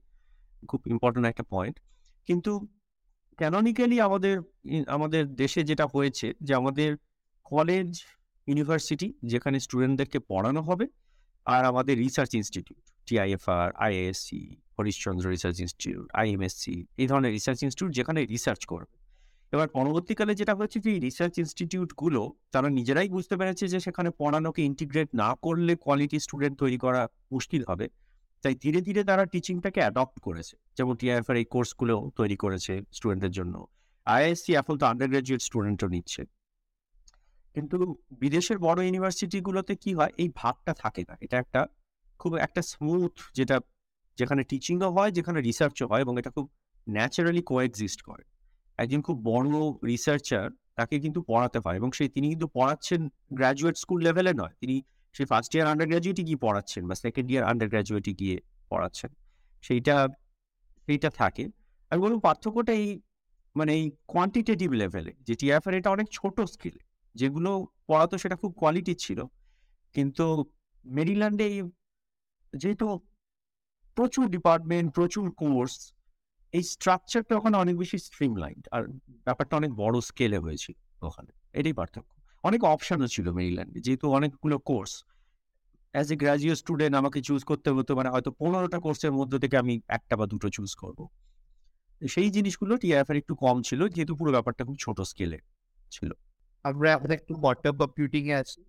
খুব 0.71 0.81
ইম্পর্টেন্ট 0.95 1.27
একটা 1.33 1.45
পয়েন্ট 1.55 1.77
কিন্তু 2.29 2.53
ক্যাননিক্যালি 3.39 3.97
আমাদের 4.01 4.37
আমাদের 4.87 5.23
দেশে 5.35 5.61
যেটা 5.65 5.87
হয়েছে 5.95 6.27
যে 6.41 6.53
আমাদের 6.55 6.91
কলেজ 7.47 7.89
ইউনিভার্সিটি 8.49 9.09
যেখানে 9.23 9.57
স্টুডেন্টদেরকে 9.61 10.19
পড়ানো 10.31 10.61
হবে 10.63 10.87
আর 11.47 11.63
আমাদের 11.65 11.95
research 11.99 12.33
institute 12.35 12.83
TIFR 13.07 13.67
ISC 13.77 14.41
Harishchandra 14.77 15.25
research 15.29 15.57
institute 15.61 16.07
IMSc 16.13 16.75
এই 16.97 17.07
ধরনের 17.07 17.33
রিসার্চ 17.33 17.59
ইনস্টিটিউট 17.63 17.93
যেখানে 17.95 18.21
রিসার্চ 18.27 18.63
করবে। 18.67 18.97
এবার 19.53 19.69
পরবর্তীকালে 19.69 20.33
যেটা 20.35 20.55
হয়েছে 20.55 20.79
যে 20.81 20.91
রিসার্চ 20.99 21.35
ইনস্টিটিউটগুলো 21.39 22.23
তারা 22.53 22.69
নিজেরাই 22.69 23.09
বুঝতে 23.09 23.35
পেরেছে 23.37 23.65
যে 23.69 23.79
সেখানে 23.81 24.11
পড়ানোকে 24.21 24.61
ইন্টিগ্রেট 24.63 25.09
না 25.15 25.31
করলে 25.43 25.73
কোয়ালিটি 25.77 26.19
স্টুডেন্ট 26.19 26.55
তৈরি 26.59 26.79
করা 26.79 27.03
মুশকিল 27.33 27.63
হবে। 27.69 27.87
তাই 28.43 28.55
ধীরে 28.55 28.81
ধীরে 28.81 29.05
তারা 29.05 29.25
টিচিংটাকে 29.27 29.81
অ্যাডপ্ট 29.81 30.21
করেছে। 30.21 30.57
যেমন 30.77 30.97
টিআইএফআর 30.97 31.37
এই 31.37 31.45
কোর্সগুলো 31.45 32.11
তৈরি 32.17 32.37
করেছে 32.37 32.83
স্টুডেন্টদের 32.93 33.31
জন্য। 33.31 33.67
আইএসসি 34.07 34.55
এখন 34.55 34.79
তো 34.79 34.87
আন্ডার 34.87 35.09
গ্রাজুয়েট 35.09 35.43
স্টুডেন্টও 35.43 35.89
নিচ্ছে। 35.89 36.23
কিন্তু 37.55 37.97
বিদেশের 38.21 38.59
বড় 38.59 38.85
ইউনিভার্সিটিগুলোতে 38.85 39.77
কি 39.77 39.95
হয়? 39.95 40.13
এই 40.19 40.29
ভাগটা 40.35 40.75
থাকে 40.75 41.05
না। 41.09 41.17
এটা 41.21 41.39
একটা 41.39 41.67
খুব 42.19 42.35
একটা 42.37 42.63
স্মুথ 42.63 43.13
যেটা 43.35 43.61
যেখানে 44.19 44.43
টিচিংও 44.45 44.91
হয়, 44.91 45.11
যেখানে 45.11 45.41
রিসার্চও 45.41 45.87
হয় 45.87 46.01
এবং 46.01 46.19
এটা 46.19 46.31
খুব 46.31 46.51
ন্যাচারালি 46.89 47.43
কোএক্সিস্ট 47.43 48.03
করে। 48.03 48.25
একজন 48.79 49.03
খুব 49.03 49.17
বড় 49.23 49.49
রিসার্চার 49.87 50.51
তাকে 50.77 51.01
কিন্তু 51.01 51.23
পড়াতে 51.23 51.59
হয় 51.59 51.77
এবং 51.77 51.93
সেই 51.93 52.09
তিনি 52.09 52.29
কিন্তু 52.29 52.47
পড়াচ্ছেন 52.47 53.09
গ্র্যাজুয়েট 53.33 53.77
স্কুল 53.77 54.03
লেভেলে 54.03 54.33
নয়। 54.33 54.55
তিনি 54.61 54.83
সেই 55.15 55.27
ফার্স্ট 55.27 55.55
ইয়ার 55.55 55.67
আন্ডার 55.67 55.87
গ্র্যাজুয়েটে 55.87 56.23
গিয়ে 56.23 56.37
পড়াচ্ছেন 56.37 56.87
বা 56.89 56.95
সেকেন্ড 56.95 57.31
ইয়ার 57.31 57.45
আন্ডার 57.45 57.69
গ্র্যাজুয়েটে 57.69 58.13
গিয়ে 58.15 58.41
পড়াচ্ছেন। 58.71 59.11
সেইটা 59.63 60.09
সেইটা 60.89 61.11
থাকে। 61.11 61.45
আমি 61.91 62.01
বলব 62.03 62.21
পার্থক্যটা 62.21 62.73
এই 62.73 63.01
মানে 63.57 63.73
এই 63.75 63.91
কোয়ান্টিটেটিভ 64.07 64.71
লেভেলে 64.73 65.13
যে 65.21 65.35
টিএফআর 65.35 65.75
এটা 65.75 65.91
অনেক 65.91 66.07
ছোট 66.13 66.41
স্কিলে 66.41 66.81
যেগুলো 67.15 67.67
পড়াতো 67.87 68.19
সেটা 68.19 68.37
খুব 68.37 68.53
কোয়ালিটি 68.53 68.95
ছিল। 68.95 69.25
কিন্তু 69.95 70.45
মেরিল্যান্ডে 70.85 71.63
যেহেতু 72.53 72.87
প্রচুর 73.97 74.29
ডিপার্টমেন্ট 74.29 74.95
প্রচুর 74.95 75.31
কোর্স 75.31 75.93
এই 76.53 76.63
স্ট্রাকচারটা 76.63 77.37
ওখানে 77.37 77.57
অনেক 77.57 77.77
বেশি 77.77 77.99
স্ট্রিমলাইন্ড 77.99 78.69
আর 78.73 78.83
ব্যাপারটা 79.25 79.57
অনেক 79.57 79.73
বড় 79.73 80.01
স্কেলে 80.01 80.39
হয়েছিল 80.39 80.77
ওখানে। 81.03 81.31
এটাই 81.53 81.73
পার্থক্য। 81.73 82.18
অনেক 82.45 82.61
অপশনও 82.75 83.09
ছিল 83.15 83.27
মেরিল্যান্ডে 83.31 83.79
যেহেতু 83.87 84.07
অনেকগুলো 84.17 84.57
course 84.71 84.93
as 85.95 86.09
a 86.13 86.17
graduate 86.23 86.57
student 86.63 86.95
আমাকে 87.01 87.19
চুজ 87.29 87.41
করতে 87.51 87.69
হতো 87.71 87.91
মানে 87.99 88.09
হয়তো 88.15 88.31
পনেরোটা 88.41 88.79
কোর্সের 88.85 89.13
মধ্যে 89.19 89.39
থেকে 89.43 89.57
আমি 89.63 89.75
একটা 89.99 90.15
বা 90.21 90.25
দুটো 90.33 90.49
চুজ 90.57 90.71
করব। 90.83 90.99
সেই 92.03 92.29
জিনিসগুলো 92.37 92.73
টিআইএফআর 92.83 93.17
একটু 93.23 93.35
কম 93.45 93.57
ছিল, 93.69 93.81
যেহেতু 93.95 94.13
পুরো 94.19 94.31
ব্যাপারটা 94.37 94.63
খুব 94.69 94.77
ছোট 94.85 94.99
স্কেলে 95.11 95.39
ছিল। 95.91 96.11
আমরা 96.65 96.89
এখন 96.97 97.11
একটু 97.19 97.33
কোয়ান্টাম 97.43 97.75
কম্পিউটিং 97.83 98.23
এ 98.33 98.35
আছি। 98.43 98.61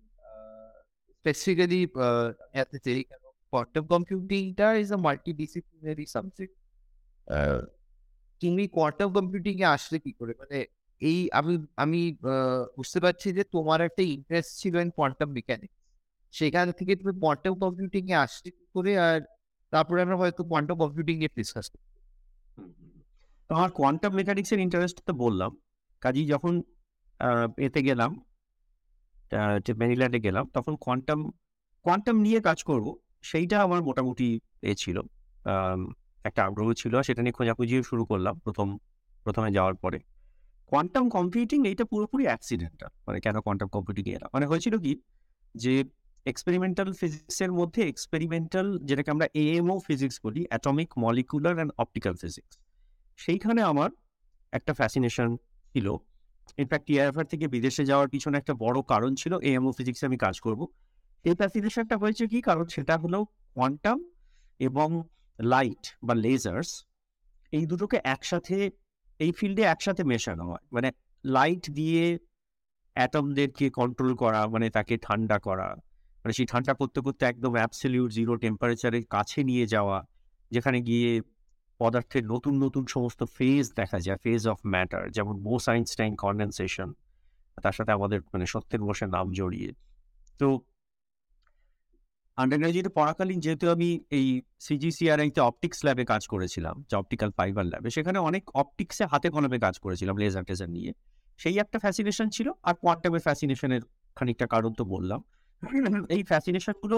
স্পেসিফিক্যালি 1.16 1.80
এতে 2.62 2.78
চাই 2.84 3.00
quantum 3.52 3.84
কম্পিউটিংটা 3.92 4.66
is 4.82 4.88
a 4.96 4.98
multi 5.06 5.32
disciplinary 5.40 6.04
subject 6.14 6.54
তুমি 8.40 8.64
কোয়ান্টাম 8.76 9.08
কম্পিউটিং 9.16 9.54
এ 9.64 9.66
আসলে 9.76 9.98
কি 10.04 10.12
করে? 10.18 10.32
মানে 10.40 10.58
এই 11.00 11.18
আমি 11.38 11.54
আমি 11.82 12.00
বুঝতে 12.76 12.98
পারছি 13.04 13.28
যে 13.38 13.42
তোমার 13.54 13.78
একটা 13.88 14.02
ইন্টারেস্ট 14.16 14.50
ছিল 14.60 14.74
ইন 14.84 14.90
কোয়ান্টাম 14.98 15.28
মেকানিক্স 15.38 15.76
সেখান 16.34 16.66
থেকে 16.78 16.92
তুমি 17.00 17.12
কোয়ান্টাম 17.20 17.54
কম্পিউটিং 17.62 18.02
এ 18.10 18.14
আসলে 18.24 18.48
কি 18.56 18.64
করে 18.74 18.92
আর 19.06 19.18
তারপরে 19.72 19.98
আমরা 20.04 20.16
হয়তো 20.22 20.42
কোয়ান্টাম 20.50 20.76
কম্পিউটিং 20.82 21.14
নিয়ে 21.20 21.32
ডিসকাস 21.36 21.66
তো 23.50 23.50
আমার 23.58 23.70
কোয়ান্টাম 23.78 24.12
মেকানিক্সের 24.20 24.60
ইন্টারেস্ট 24.66 24.98
তো 25.06 25.12
বললাম। 25.24 25.50
কাজেই 26.02 26.26
যখন 26.32 26.54
এতে 27.66 27.80
গেলাম 27.88 28.10
যে 29.66 29.72
মেরিল্যান্ডে 29.80 30.20
গেলাম, 30.26 30.44
তখন 30.56 30.74
কোয়ান্টাম 30.84 31.20
কোয়ান্টাম 31.84 32.16
নিয়ে 32.26 32.40
কাজ 32.48 32.58
করব। 32.70 32.86
সেইটা 33.30 33.56
আমার 33.66 33.80
মোটামুটি 33.88 34.28
এ 34.70 34.72
ছিল। 34.82 34.96
একটা 36.28 36.40
আগ্রহ 36.48 36.68
ছিল। 36.82 36.94
সেটা 37.06 37.20
নিয়ে 37.24 37.36
খোঁজাখুঁজিও 37.38 37.82
শুরু 37.90 38.02
করলাম 38.10 38.34
প্রথম, 38.44 38.68
প্রথমে 39.24 39.48
যাওয়ার 39.56 39.76
পরে। 39.82 39.98
কোয়ান্টাম 40.70 41.04
কম্পিউটিং 41.08 41.58
এইটা 41.68 41.84
পুরোপুরি 41.84 42.24
অ্যাক্সিডেন্টাল 42.24 42.90
মানে 43.06 43.18
কেন 43.20 43.36
কোয়ান্টাম 43.40 43.68
কম্পিউটিং 43.68 44.04
এলাম? 44.14 44.30
মানে 44.34 44.46
হয়েছিল 44.46 44.74
কি? 44.78 44.92
যে 45.54 45.84
এক্সপেরিমেন্টাল 46.26 46.88
ফিজিক্সের 46.92 47.52
মধ্যে 47.52 47.80
এক্সপেরিমেন্টাল 47.88 48.66
যেটাকে 48.78 49.10
আমরা 49.10 49.26
এএমও 49.34 49.78
ফিজিক্স 49.78 50.16
বলি 50.24 50.42
atomic 50.48 50.90
molecular 50.98 51.54
and 51.54 51.72
optical 51.78 52.14
physics 52.14 52.52
সেইখানে 53.16 53.60
আমার 53.62 53.90
একটা 54.52 54.72
ফ্যাসিনেশন 54.74 55.28
ছিল। 55.72 55.86
ইনফ্যাক্ট 56.58 56.86
টিআইএফআর 56.86 57.24
থেকে 57.24 57.48
বিদেশে 57.48 57.84
যাওয়ার 57.84 58.08
পিছনে 58.08 58.36
একটা 58.38 58.54
বড় 58.54 58.78
কারণ 58.82 59.14
ছিল 59.14 59.32
এএমও 59.40 59.72
ফিজিক্সে 59.72 60.04
আমি 60.06 60.18
কাজ 60.18 60.36
করব। 60.40 60.60
এই 61.24 61.34
ফ্যাসিনেশনটা 61.34 61.96
হয়েছে 61.96 62.24
কি? 62.26 62.38
কারণ 62.40 62.64
সেটা 62.66 62.94
হলো 62.98 63.18
কোয়ান্টাম 63.54 63.98
এবং 64.60 64.88
লাইট 65.38 65.84
বা 66.02 66.14
লেজার্স 66.14 66.70
এই 67.52 67.66
দুটোকে 67.66 67.98
একসাথে 68.04 68.56
এই 69.20 69.30
ফিল্ডে 69.32 69.62
একসাথে 69.62 70.02
মেশানো 70.04 70.44
হয়। 70.50 70.64
মানে 70.72 70.88
লাইট 71.24 71.64
দিয়ে 71.70 72.04
অ্যাটমদেরকে 72.96 73.66
কন্ট্রোল 73.70 74.12
করা 74.14 74.40
মানে 74.46 74.66
তাকে 74.70 74.94
ঠান্ডা 74.96 75.38
করা। 75.38 75.68
মানে 76.24 76.32
সেই 76.32 76.46
ঠান্ডা 76.46 76.72
করতে 76.74 76.98
করতে 77.00 77.22
একদম 77.26 77.52
অ্যাবসলিউট 77.54 78.10
জিরো 78.10 78.32
টেম্পারেচারের 78.36 79.04
কাছে 79.06 79.38
নিয়ে 79.44 79.64
যাওয়া, 79.66 79.98
যেখানে 80.50 80.78
গিয়ে 80.80 81.10
পদার্থের 81.80 82.24
নতুন 82.24 82.54
নতুন 82.64 82.84
সমস্ত 82.86 83.20
ফেজ 83.36 83.64
দেখা 83.74 83.98
যায় 84.00 84.18
ফেজ 84.24 84.42
অফ 84.48 84.58
ম্যাটার 84.66 85.04
যেমন 85.10 85.34
বোস 85.42 85.64
আইনস্টাইন 85.68 86.12
কন্ডেনসেশন 86.16 86.88
তার 87.58 87.72
সাথে 87.72 87.92
আমাদের 87.92 88.18
মানে 88.32 88.46
সত্যের 88.46 88.80
বসে 88.80 89.06
নাম 89.06 89.26
জড়িয়ে। 89.32 89.70
তো 90.40 90.46
আন্ডারগ্রাজুয়েটে 92.38 92.90
পড়াকালীন 92.98 93.38
যেহেতু 93.44 93.66
আমি 93.74 93.88
এই 94.18 94.26
সিজিসিআরআইতে 94.66 95.40
অপটিক্স 95.48 95.78
ল্যাবে 95.86 96.04
কাজ 96.12 96.22
করেছিলাম, 96.32 96.74
যে 96.88 96.94
অপটিক্যাল 97.00 97.30
ফাইবার 97.38 97.66
ল্যাবে 97.72 97.88
সেখানে 97.96 98.18
অনেক 98.28 98.42
অপটিক্সে 98.62 99.04
হাতে 99.12 99.28
কলমে 99.34 99.58
কাজ 99.66 99.74
করেছিলাম 99.84 100.14
লেজার 100.22 100.44
টেজার 100.48 100.70
নিয়ে। 100.76 100.90
সেই 101.40 101.56
একটা 101.62 101.78
ফ্যাসিনেশন 101.84 102.26
ছিল, 102.36 102.48
আর 102.68 102.74
কোয়ান্টামের 102.82 103.22
ফ্যাসিনেশনের 103.26 103.82
খানিকটা 104.16 104.46
কারণ 104.54 104.72
তো 104.78 104.84
বললাম। 104.94 105.20
এই 106.14 106.22
ফ্যাসিনেশনগুলো 106.30 106.96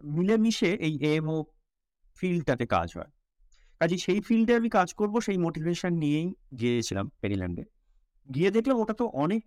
মিলেমিশে 0.00 0.70
এই 0.86 0.94
এমও 1.14 1.38
ফিল্ডটাতে 2.18 2.66
কাজ 2.76 2.88
হয়। 2.96 3.10
কাজে 3.80 3.96
সেই 4.06 4.20
ফিল্ডে 4.26 4.52
আমি 4.60 4.68
কাজ 4.78 4.88
করব, 5.00 5.14
সেই 5.26 5.38
মোটিভেশন 5.46 5.92
নিয়েই 6.02 6.28
গিয়েছিলাম 6.60 7.06
পেরিল্যান্ডে 7.22 7.64
গিয়ে 8.28 8.50
দেখলাম 8.56 8.76
ওটা 8.82 8.94
তো 9.00 9.04
অনেক 9.24 9.42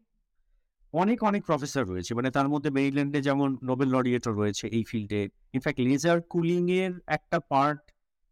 অনেক 1.02 1.20
অনেক 1.30 1.42
প্রফেসর 1.50 1.84
রয়েছে। 1.92 2.12
মানে 2.18 2.30
তার 2.38 2.48
মধ্যে 2.54 2.70
মেরিল্যান্ডে 2.78 3.20
যেমন 3.28 3.50
নোবেল 3.70 3.90
লরিয়েটর 3.96 4.34
রয়েছে 4.42 4.66
এই 4.78 4.84
ফিল্ডে 4.90 5.22
ইনফ্যাক্ট 5.56 5.80
লেজার 5.88 6.18
কুলিং 6.34 6.64
এর 6.82 6.94
একটা 7.18 7.38
পার্ট 7.52 7.80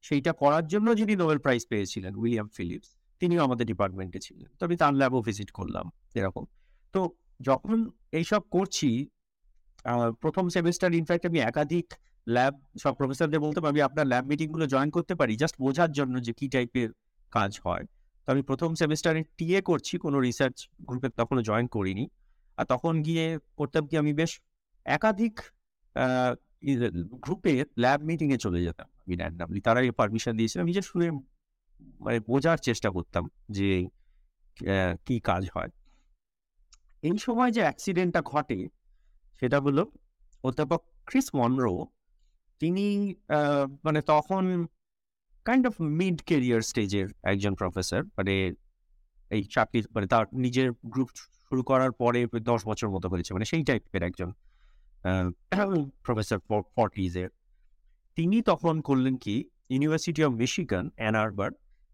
সেইটা 0.04 0.32
করার 0.42 0.66
জন্য 0.74 0.88
যিনি 1.00 1.14
নোবেল 1.24 1.40
প্রাইজ 1.46 1.62
পেয়েছিলেন 1.72 2.12
উইলিয়াম 2.22 2.48
ফিলিপস 2.58 2.90
তিনিও 3.22 3.42
আমাদের 3.48 3.66
ডিপার্টমেন্টে 3.72 4.20
ছিলেন। 4.26 4.48
তো 4.58 4.62
আমি 4.68 4.76
তার 4.82 4.94
ল্যাবও 5.02 5.20
ভিজিট 5.28 5.50
করলাম 5.60 5.86
এরকম। 6.20 6.44
তো 6.94 7.02
যখন 7.50 7.78
এইসব 8.20 8.42
করছি 8.56 8.90
প্রথম 10.24 10.46
সেমিস্টার 10.56 10.90
ইনফ্যাক্ট 11.00 11.24
আমি 11.30 11.40
একাধিক 11.50 11.88
ল্যাব 12.28 12.54
সব 12.84 12.94
প্রফেসরদের 13.00 13.42
বলতাম, 13.46 13.64
আমি 13.72 13.80
আপনার 13.88 14.06
ল্যাব 14.12 14.24
মিটিংগুলো 14.32 14.66
জয়েন 14.74 14.90
করতে 14.96 15.14
পারি 15.20 15.34
জাস্ট 15.42 15.56
বোঝার 15.64 15.92
জন্য 16.00 16.16
যে 16.26 16.32
কি 16.40 16.46
টাইপের 16.54 16.90
কাজ 17.34 17.52
হয়। 17.66 17.84
তো 18.24 18.28
আমি 18.34 18.42
প্রথম 18.50 18.70
সেমিস্টারে 18.82 19.22
টিএ 19.38 19.60
করছি, 19.70 19.94
কোনো 20.06 20.18
রিসার্চ 20.28 20.58
গ্রুপে 20.88 21.10
তখনও 21.20 21.42
জয়েন 21.50 21.68
করিনি। 21.76 22.06
আর 22.58 22.66
তখন 22.74 22.94
গিয়ে 23.08 23.26
করতাম 23.60 23.84
কি 23.90 23.96
আমি 24.02 24.12
বেশ 24.22 24.32
একাধিক 24.86 25.36
গ্রুপে 27.24 27.54
ল্যাব 27.84 28.00
মিটিংয়ে 28.10 28.38
চলে 28.46 28.60
যেতাম 28.66 28.88
আমি 29.04 29.16
র্যান্ডামলি 29.22 29.60
তারাই 29.66 29.92
পারমিশন 30.00 30.34
দিয়েছিল। 30.40 30.60
আমি 30.66 30.74
যে 30.78 30.84
শুনে 30.90 31.08
মানে 32.06 32.18
বোঝার 32.30 32.60
চেষ্টা 32.68 32.90
করতাম 32.96 33.24
যে 33.58 33.70
কি 35.06 35.16
কাজ 35.30 35.44
হয়। 35.56 35.72
এই 37.04 37.18
সময় 37.26 37.52
যে 37.56 37.62
অ্যাক্সিডেন্টটা 37.68 38.22
ঘটে, 38.32 38.60
সেটা 39.40 39.58
হলো 39.66 39.84
অধ্যাপক 40.44 40.82
ক্রিস 41.10 41.28
মনরো, 41.40 41.74
তিনি 42.62 42.86
মানে 43.86 44.00
তখন 44.12 44.44
কাইন্ড 45.46 45.64
অফ 45.70 45.76
মিড 46.00 46.18
কেরিয়ার 46.30 46.62
স্টেজের 46.70 47.08
একজন 47.32 47.54
প্রফেসর 47.62 48.02
মানে 48.18 48.36
এই 49.34 49.44
চাকরি 49.44 49.80
মানে 49.96 50.08
তার 50.08 50.26
নিজের 50.34 50.70
গ্রুপ 50.86 51.10
শুরু 51.48 51.62
করার 51.64 51.92
পরে 51.92 52.20
দশ 52.44 52.62
বছর 52.68 52.88
মতো 52.90 53.08
হয়েছে 53.10 53.32
মানে 53.34 53.46
সেই 53.46 53.64
টাইপের 53.64 54.04
একজন 54.04 54.30
প্রফেসর 56.04 56.40
ফর্টিজের 56.76 57.30
তিনি 58.18 58.38
তখন 58.42 58.76
করলেন 58.82 59.16
কি 59.18 59.36
university 59.70 60.22
of 60.24 60.32
Michigan 60.32 60.86
Ann 60.96 61.16
Arbor 61.16 61.50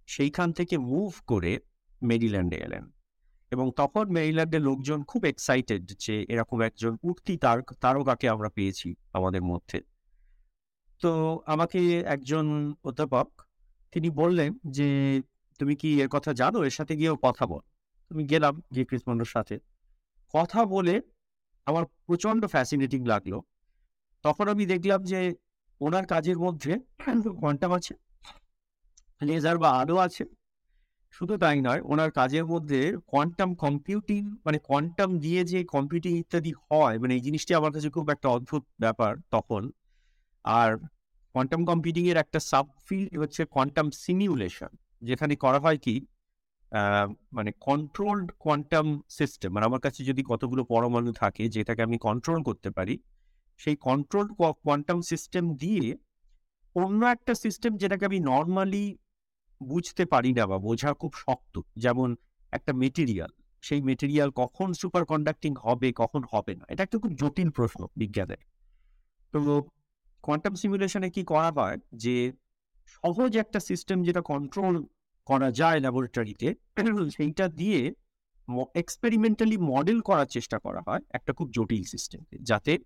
সেইখান 0.08 0.50
থেকে 0.52 0.76
মুভ 0.92 1.12
করে 1.28 1.52
মেরিল্যান্ডে 2.02 2.58
এলেন। 2.58 2.84
এবং 3.52 3.72
তখন 3.76 4.06
মেরিল্যান্ডের 4.12 4.62
লোকজন 4.62 5.00
খুব 5.04 5.22
এক্সাইটেড 5.26 5.84
যে 6.00 6.16
এরকম 6.30 6.58
একজন 6.62 6.94
উঠতি 7.04 7.34
তার, 7.38 7.60
তারকাকে 7.82 8.30
আমরা 8.30 8.50
পেয়েছি 8.50 8.90
আমাদের 9.14 9.42
মধ্যে। 9.42 9.80
তো 11.02 11.12
আমাকে 11.46 11.80
একজন 12.00 12.46
অধ্যাপক, 12.84 13.28
তিনি 13.92 14.10
বললেন 14.10 14.50
যে 14.68 14.90
তুমি 15.60 15.74
কি 15.82 15.90
এর 16.02 16.10
কথা 16.16 16.32
জানো? 16.34 16.60
এর 16.68 16.74
সাথে 16.78 16.94
গিয়েও 17.00 17.18
কথা 17.26 17.44
বল। 17.52 17.64
তুমি 18.12 18.24
গেলাম, 18.32 18.54
গিয়ে 18.74 18.86
কৃষ্ণর 18.86 19.30
সাথে। 19.36 19.56
কথা 20.34 20.60
বলে 20.66 20.96
আমার 21.68 21.84
প্রচণ্ড 22.08 22.42
ফ্যাসিনেটিং 22.46 23.02
লাগল। 23.06 23.34
তখন 24.26 24.46
আমি 24.54 24.64
দেখলাম 24.66 25.02
যে 25.12 25.20
ওনার 25.82 26.06
কাজের 26.06 26.38
মধ্যে 26.40 26.72
কোয়ান্টাম 27.42 27.72
আছে, 27.74 27.94
লেজার 29.22 29.58
বা 29.58 29.70
আলো 29.72 29.96
আছে। 29.98 30.24
শুধু 31.16 31.34
তাই 31.38 31.62
নয়, 31.62 31.82
ওনার 31.84 32.12
কাজের 32.12 32.46
মধ্যে 32.46 32.80
কোয়ান্টাম 33.08 33.50
কম্পিউটিং 33.56 34.22
মানে 34.46 34.58
কোয়ান্টাম 34.60 35.10
দিয়ে 35.20 35.42
যে 35.44 35.60
কম্পিউটিং 35.66 36.14
ইত্যাদি 36.18 36.52
হয় 36.66 36.96
মানে 37.00 37.14
এই 37.14 37.22
জিনিসটি 37.22 37.52
আমার 37.54 37.72
কাছে 37.72 37.90
খুব 37.90 38.06
একটা 38.10 38.28
অদ্ভুত 38.30 38.64
ব্যাপার 38.80 39.12
তখন। 39.32 39.64
আর 40.46 40.70
কোয়ান্টাম 41.36 41.62
কম্পিউটিং 41.66 42.04
এর 42.08 42.18
একটা 42.18 42.40
সাবফিল্ড 42.52 43.10
হচ্ছে 43.18 43.42
কোয়ান্টাম 43.46 43.88
সিমিউলেশন। 44.04 44.72
যেখানে 45.02 45.34
করা 45.44 45.60
হয় 45.66 45.80
কি 45.86 45.96
মানে 47.38 47.52
কন্ট্রোলড 47.68 48.28
কোয়ান্টাম 48.44 48.88
সিস্টেম 49.18 49.50
মানে 49.56 49.66
আমার 49.70 49.82
কাছে 49.86 50.00
যদি 50.10 50.22
কতগুলো 50.32 50.62
পরমাণু 50.74 51.12
থাকে 51.24 51.44
যেটাকে 51.56 51.82
আমি 51.88 51.98
কন্ট্রোল 52.08 52.40
করতে 52.50 52.70
পারি, 52.78 52.96
সেই 53.60 53.76
কন্ট্রোল 53.88 54.26
কোয়ান্টাম 54.66 55.00
সিস্টেম 55.12 55.44
দিয়ে 55.64 55.86
অন্য 56.76 57.02
একটা 57.16 57.34
সিস্টেম 57.44 57.72
যেটাকে 57.82 58.04
আমি 58.10 58.20
নর্মালি 58.32 58.86
বুঝতে 59.62 60.04
পারি 60.14 60.32
না 60.38 60.44
বা 60.52 60.58
বোঝা 60.68 60.90
খুব 61.02 61.12
শক্ত, 61.24 61.56
যেমন 61.84 62.10
একটা 62.54 62.72
মেটেরিয়াল 62.82 63.32
সেই 63.64 63.82
মেটেরিয়াল 63.90 64.30
কখন 64.42 64.68
সুপার 64.82 65.04
কন্ডাক্টিং 65.12 65.52
হবে, 65.66 65.88
কখন 66.02 66.22
হবে 66.32 66.54
না, 66.60 66.66
এটা 66.72 66.82
একটা 66.86 66.98
খুব 67.04 67.14
জটিল 67.22 67.50
প্রশ্ন 67.58 67.82
বিজ্ঞানের। 68.02 68.42
তো 69.34 69.40
কোয়ান্টাম 70.24 70.54
সিমুলেশনে 70.62 71.10
কি 71.16 71.22
করা 71.32 71.50
হয় 71.58 71.78
যে 72.04 72.16
সহজ 72.94 73.38
একটা 73.38 73.60
সিস্টেম 73.60 74.04
যেটা 74.04 74.22
কন্ট্রোল 74.22 74.86
করা 75.26 75.52
যায় 75.52 75.80
ল্যাবরেটরিতে 75.80 76.56
সেইটা 77.10 77.48
দিয়ে 77.48 77.94
এক্সপেরিমেন্টালি 78.76 79.58
মডেল 79.58 80.02
করার 80.02 80.26
চেষ্টা 80.26 80.60
করা 80.60 80.82
হয় 80.88 81.00
একটা 81.10 81.34
খুব 81.34 81.52
জটিল 81.52 81.84
সিস্টেম 81.84 82.26
যাতে 82.42 82.78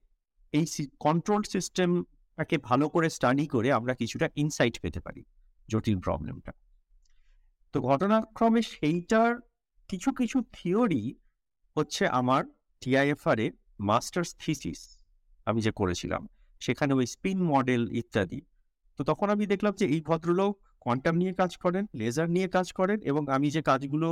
এই 0.54 0.66
কন্ট্রোল 1.00 1.44
সিস্টেমটাকে 1.44 2.58
ভালো 2.58 2.90
করে 2.90 3.10
স্টাডি 3.10 3.48
করে 3.48 3.72
আমরা 3.72 3.94
কিছুটা 3.96 4.30
ইনসাইট 4.36 4.80
পেতে 4.80 5.00
পারি 5.00 5.24
জটিল 5.68 6.00
প্রবলেমটা 6.00 6.54
তো 7.74 7.82
ঘটনাক্রমে 7.82 8.62
সেইটার 8.62 9.40
কিছু 9.88 10.12
কিছু 10.12 10.44
থিওরি 10.54 11.16
হচ্ছে 11.78 12.08
আমার 12.08 12.46
টিআইএফআর 12.82 13.40
এ 13.40 13.52
মাস্টার্স 13.80 14.36
থিসিস 14.36 15.00
আমি 15.46 15.62
যে 15.62 15.72
করেছিলাম, 15.72 16.28
সেখানে 16.60 16.94
ওই 16.94 17.06
স্পিন 17.06 17.44
মডেল 17.44 17.92
ইত্যাদি। 17.92 18.42
তো 19.00 19.02
তখন 19.10 19.28
আমি 19.30 19.44
দেখলাম 19.46 19.74
যে 19.80 19.86
এই 19.96 20.02
ভদ্রলোক 20.02 20.54
কোয়ান্টাম 20.84 21.16
নিয়ে 21.22 21.34
কাজ 21.42 21.52
করেন 21.58 21.84
লেজার 22.00 22.28
নিয়ে 22.36 22.48
কাজ 22.48 22.68
করেন 22.74 22.98
এবং 23.12 23.24
আমি 23.36 23.48
যে 23.56 23.62
কাজগুলো 23.62 24.10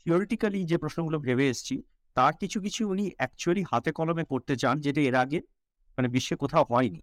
থিওরিটিক্যালি 0.00 0.60
যে 0.70 0.76
প্রশ্নগুলো 0.78 1.16
ভেবে 1.26 1.44
এসেছি, 1.48 1.76
তার 2.16 2.34
কিছু 2.40 2.58
কিছু 2.64 2.82
উনি 2.92 3.04
অ্যাকচুয়ালি 3.18 3.62
হাতে 3.70 3.90
কলমে 3.98 4.24
করতে 4.32 4.54
চান 4.56 4.74
যেটা 4.84 5.00
এর 5.08 5.16
আগে 5.24 5.38
মানে 5.98 6.08
বিশ্বে 6.08 6.34
কোথাও 6.36 6.64
হয়নি। 6.70 7.00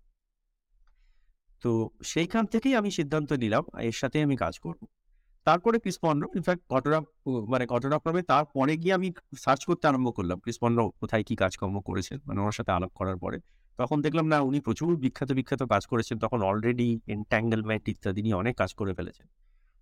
তো 1.63 1.71
সেইখান 2.03 2.43
থেকেই 2.45 2.73
আমি 2.80 2.89
সিদ্ধান্ত 2.91 3.30
নিলাম, 3.43 3.63
এর 3.89 3.95
সাথে 4.01 4.17
আমি 4.23 4.36
কাজ 4.43 4.55
করব। 4.59 4.82
তারপরে 5.47 5.78
কৃষ্ণপণ্য 5.80 6.23
ইনফ্যাক্ট 6.36 6.63
ঘটনা 6.73 6.97
মানে 7.51 7.65
ঘটনাক্রমে 7.65 8.21
তারপরে 8.34 8.73
গিয়ে 8.78 8.93
আমি 8.93 9.07
সার্চ 9.45 9.61
করতে 9.65 9.86
আরম্ভ 9.88 10.07
করলাম। 10.17 10.38
কৃষ্ণপণ্য 10.39 10.78
কোথায় 11.01 11.23
কি 11.28 11.36
কাজকর্ম 11.36 11.75
করেছেন 11.82 12.17
মানে 12.28 12.39
ওনার 12.43 12.55
সাথে 12.59 12.71
আলাপ 12.71 12.91
করার 12.95 13.17
পরে। 13.17 13.38
তখন 13.78 14.01
দেখলাম, 14.01 14.25
না, 14.25 14.38
উনি 14.41 14.59
প্রচুর 14.59 14.95
বিখ্যাত 14.95 15.32
বিখ্যাত 15.32 15.63
কাজ 15.63 15.86
করেছেন। 15.86 16.19
তখন 16.19 16.39
অলরেডি 16.41 16.99
এন্ট্যাঙ্গেলমেন্ট 17.07 17.89
ইত্যাদি 17.89 18.21
নিয়ে 18.21 18.36
অনেক 18.36 18.55
কাজ 18.55 18.73
করে 18.73 18.93
ফেলেছেন। 18.93 19.28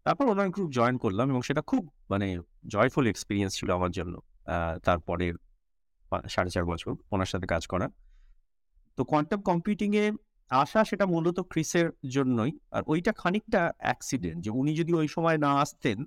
তারপর 0.04 0.26
ওনার 0.26 0.50
গ্রুপ 0.50 0.70
জয়েন 0.72 0.98
করলাম 0.98 1.30
এবং 1.30 1.41
সেটা 1.41 1.62
খুব 1.62 1.84
মানে 2.10 2.28
জয়ফুল 2.68 3.08
এক্সপিরিয়েন্স 3.08 3.52
ছিল 3.60 3.70
আমার 3.76 3.91
জন্য 3.91 4.14
তারপরে 4.84 5.34
সাড়ে 6.30 6.50
চার 6.50 6.66
বছর 6.66 6.91
ওনার 7.12 7.26
সাথে 7.26 7.48
কাজ 7.48 7.68
করা। 7.68 7.89
তো 8.98 9.04
কোয়ান্টাম 9.04 9.41
কম্পিউটিংয়ে 9.41 10.12
আসা 10.50 10.84
সেটা 10.84 11.06
মূলত 11.06 11.39
ক্রিসের 11.39 11.88
জন্যই। 12.10 12.52
আর 12.72 12.82
ওইটা 12.88 13.12
খানিকটা 13.14 13.62
অ্যাক্সিডেন্ট 13.78 14.43
যে 14.43 14.52
উনি 14.52 14.76
যদি 14.76 14.93
ওই 14.93 15.08
সময় 15.08 15.38
না 15.38 15.52
আসতেন, 15.54 15.98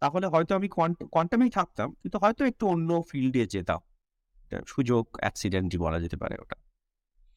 তাহলে 0.00 0.26
হয়তো 0.26 0.52
আমি 0.54 0.68
কোয়ান্টামেই 0.68 1.50
থাকতাম। 1.50 1.88
কিন্তু 1.92 2.18
হয়তো 2.18 2.44
একটু 2.44 2.64
অন্য 2.66 3.02
ফিল্ডে 3.10 3.46
যেতাম। 3.46 3.80
সুযোগ 4.66 5.02
অ্যাক্সিডেন্টই 5.18 5.78
বলা 5.78 5.98
যেতে 6.00 6.16
পারে 6.16 6.36
ওটা। 6.40 6.56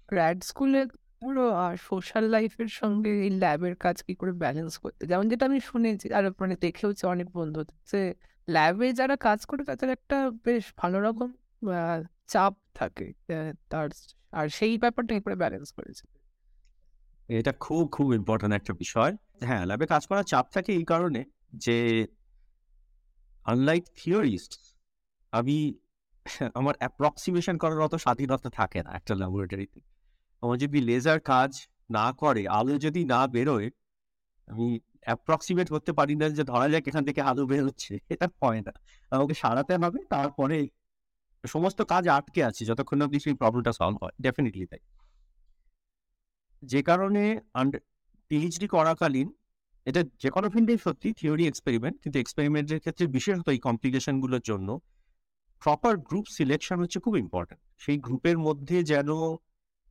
গ্র্যাড 0.09 0.39
স্কুলে 0.43 0.81
পুরো 1.19 1.43
সোশ্যাল 1.89 2.25
লাইফের 2.25 2.69
সঙ্গে 2.79 3.11
এই 3.25 3.31
ল্যাবের 3.43 3.75
কাজ 3.75 3.97
কি 4.03 4.13
করে 4.15 4.31
ব্যালেন্স 4.43 4.73
করতে 4.77 5.01
যেমন 5.07 5.25
যেটা 5.29 5.43
আমি 5.49 5.59
শুনেছি, 5.69 6.07
আর 6.17 6.23
মানে 6.41 6.55
দেখেওছি 6.55 7.03
অনেক 7.13 7.27
বন্ধু 7.37 7.61
যে 7.91 8.01
ল্যাবে 8.47 8.87
যারা 8.93 9.15
কাজ 9.27 9.39
করে 9.45 9.61
তাদের 9.63 9.89
একটা 9.89 10.17
বেশ 10.45 10.65
ভালো 10.77 10.97
রকম 11.01 11.29
চাপ 12.27 12.53
থাকে 12.75 13.07
তার 13.69 13.87
আর 14.31 14.45
সেই 14.49 14.73
ব্যাপারটা 14.77 15.11
এরপরে 15.15 15.35
ব্যালেন্স 15.35 15.69
করেছে 15.71 16.05
এটা 17.29 17.51
খুব 17.65 17.83
খুব 17.91 18.07
ইম্পর্ট্যান্ট 18.19 18.53
একটা 18.55 18.73
বিষয়। 18.83 19.13
হ্যাঁ 19.47 19.63
ল্যাবে 19.65 19.85
কাজ 19.93 20.03
করার 20.09 20.25
চাপ 20.31 20.45
থাকে 20.53 20.71
এই 20.79 20.85
কারণে 20.85 21.21
যে 21.65 21.77
আনলাইক 23.45 23.83
থিওরিস্ট 23.99 24.51
আমি 25.33 25.57
আমার 26.59 26.75
অ্যাপ্রক্সিমেশন 26.79 27.55
করার 27.57 27.79
অত 27.79 27.95
স্বাধীনতা 27.95 28.49
থাকে 28.59 28.79
না 28.85 28.91
একটা 28.99 29.13
ল্যাবরেটরিতে 29.15 29.79
আমার 30.43 30.57
যদি 30.63 30.77
লেজার 30.89 31.19
কাজ 31.31 31.51
না 31.97 32.05
করে, 32.21 32.43
আলো 32.57 32.73
যদি 32.85 33.01
না 33.13 33.19
বেরোয়, 33.35 33.67
আমি 34.47 34.67
অ্যাপ্রক্সিমেট 35.07 35.67
করতে 35.73 35.91
পারি 35.99 36.13
না 36.21 36.25
যে 36.37 36.43
ধরা 36.51 36.67
যাক 36.73 36.83
এখান 36.89 37.03
থেকে 37.07 37.21
আলো 37.29 37.43
বেরোচ্ছে, 37.51 37.93
এটা 38.13 38.25
হয় 38.41 38.61
না। 38.67 38.73
আমাকে 39.11 39.33
সারাতে 39.41 39.73
হবে, 39.83 39.99
তারপরে 40.13 40.57
সমস্ত 41.43 41.79
কাজ 41.93 42.03
আটকে 42.17 42.41
আছে, 42.49 42.61
যতক্ষণ 42.69 42.99
অব্দি 43.05 43.17
সেই 43.25 43.35
প্রবলেমটা 43.41 43.73
সলভ 43.79 43.97
হয় 44.03 44.15
ডেফিনেটলি 44.25 44.65
তাই। 44.71 44.81
যে 46.63 46.79
কারণে 46.89 47.23
পিএইচডি 48.31 48.67
করাকালীন, 48.75 49.27
এটা 49.87 50.01
যে 50.23 50.29
কোনো 50.35 50.47
ফিল্ডেই 50.53 50.79
সত্যি 50.85 51.09
থিওরি 51.19 51.43
এক্সপেরিমেন্ট 51.47 51.95
কিন্তু 52.03 52.17
এক্সপেরিমেন্টের 52.19 52.79
ক্ষেত্রে 52.83 53.05
বিশেষত 53.15 53.47
এই 53.55 53.59
কমপ্লিকেশনগুলোর 53.67 54.43
জন্য 54.49 54.69
প্রপার 55.61 55.93
গ্রুপ 56.07 56.25
সিলেকশন 56.37 56.77
হচ্ছে 56.83 56.99
খুব 57.05 57.13
ইম্পর্টেন্ট 57.25 57.61
সেই 57.83 57.97
গ্রুপের 58.05 58.37
মধ্যে 58.47 58.77
যেন 58.91 59.09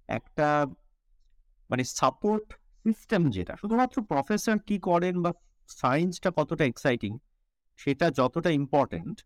একটা 0.09 0.67
মানে 1.71 1.85
সাপোর্ট 1.85 2.47
সিস্টেম 2.85 3.23
যেটা, 3.31 3.57
শুধুমাত্র 3.57 3.97
প্রফেসর 4.03 4.57
কি 4.59 4.79
করেন 4.79 5.15
বা 5.23 5.31
সায়েন্সটা 5.69 6.31
কতটা 6.31 6.65
এক্সাইটিং 6.65 7.13
সেটা 7.77 8.11
যতটা 8.11 8.51
ইম্পর্টেন্ট 8.51 9.17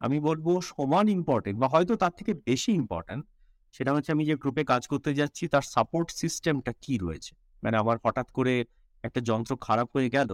আমি 0.00 0.20
বলব 0.20 0.60
সমান 0.60 1.08
ইম্পর্টেন্ট 1.08 1.56
বা 1.60 1.68
হয়তো 1.68 1.96
তার 1.96 2.10
থেকে 2.10 2.34
বেশি 2.34 2.72
ইম্পর্টেন্ট 2.72 3.24
সেটা 3.72 3.90
হচ্ছে 3.94 4.12
আমি 4.12 4.24
যে 4.26 4.34
গ্রুপে 4.36 4.64
কাজ 4.64 4.82
করতে 4.88 5.14
যাচ্ছি, 5.14 5.48
তার 5.48 5.62
সাপোর্ট 5.62 6.10
সিস্টেমটা 6.10 6.72
কি 6.84 6.98
রয়েছে? 6.98 7.34
মানে 7.62 7.76
আমার 7.76 7.96
হঠাৎ 8.04 8.28
করে 8.30 8.64
একটা 9.02 9.20
যন্ত্র 9.20 9.56
খারাপ 9.56 9.88
হয়ে 9.96 10.08
গেল, 10.10 10.30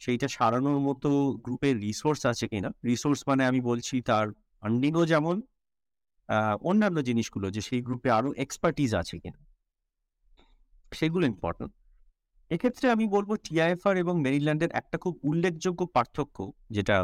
সেইটা 0.00 0.28
সারানোর 0.28 0.78
মতো 0.78 1.08
গ্রুপের 1.32 1.76
রিসোর্স 1.78 2.26
আছে 2.26 2.48
কিনা? 2.48 2.70
রিসোর্স 2.84 3.20
মানে 3.26 3.42
আমি 3.46 3.60
বলছি 3.60 4.02
তার 4.02 4.26
ফান্ডিংও 4.60 5.06
যেমন 5.06 5.42
অন্যান্য 6.70 6.98
জিনিসগুলো 7.08 7.46
যে 7.50 7.60
সেই 7.60 7.80
গ্রুপে 7.86 8.08
আরও 8.10 8.30
এক্সপার্টিজ 8.44 8.90
আছে 8.94 9.16
কিনা। 9.22 9.40
সেগুলো 10.92 11.24
ইম্পর্টেন্ট 11.26 11.72
এক্ষেত্রে 12.50 12.86
আমি 12.90 13.04
বলব 13.06 13.30
টিআইএফআর 13.44 13.94
এবং 13.96 14.14
মেরিল্যান্ডের 14.20 14.70
একটা 14.80 14.96
খুব 14.98 15.14
উল্লেখযোগ্য 15.22 15.80
পার্থক্য, 15.86 16.36
যেটা 16.70 16.96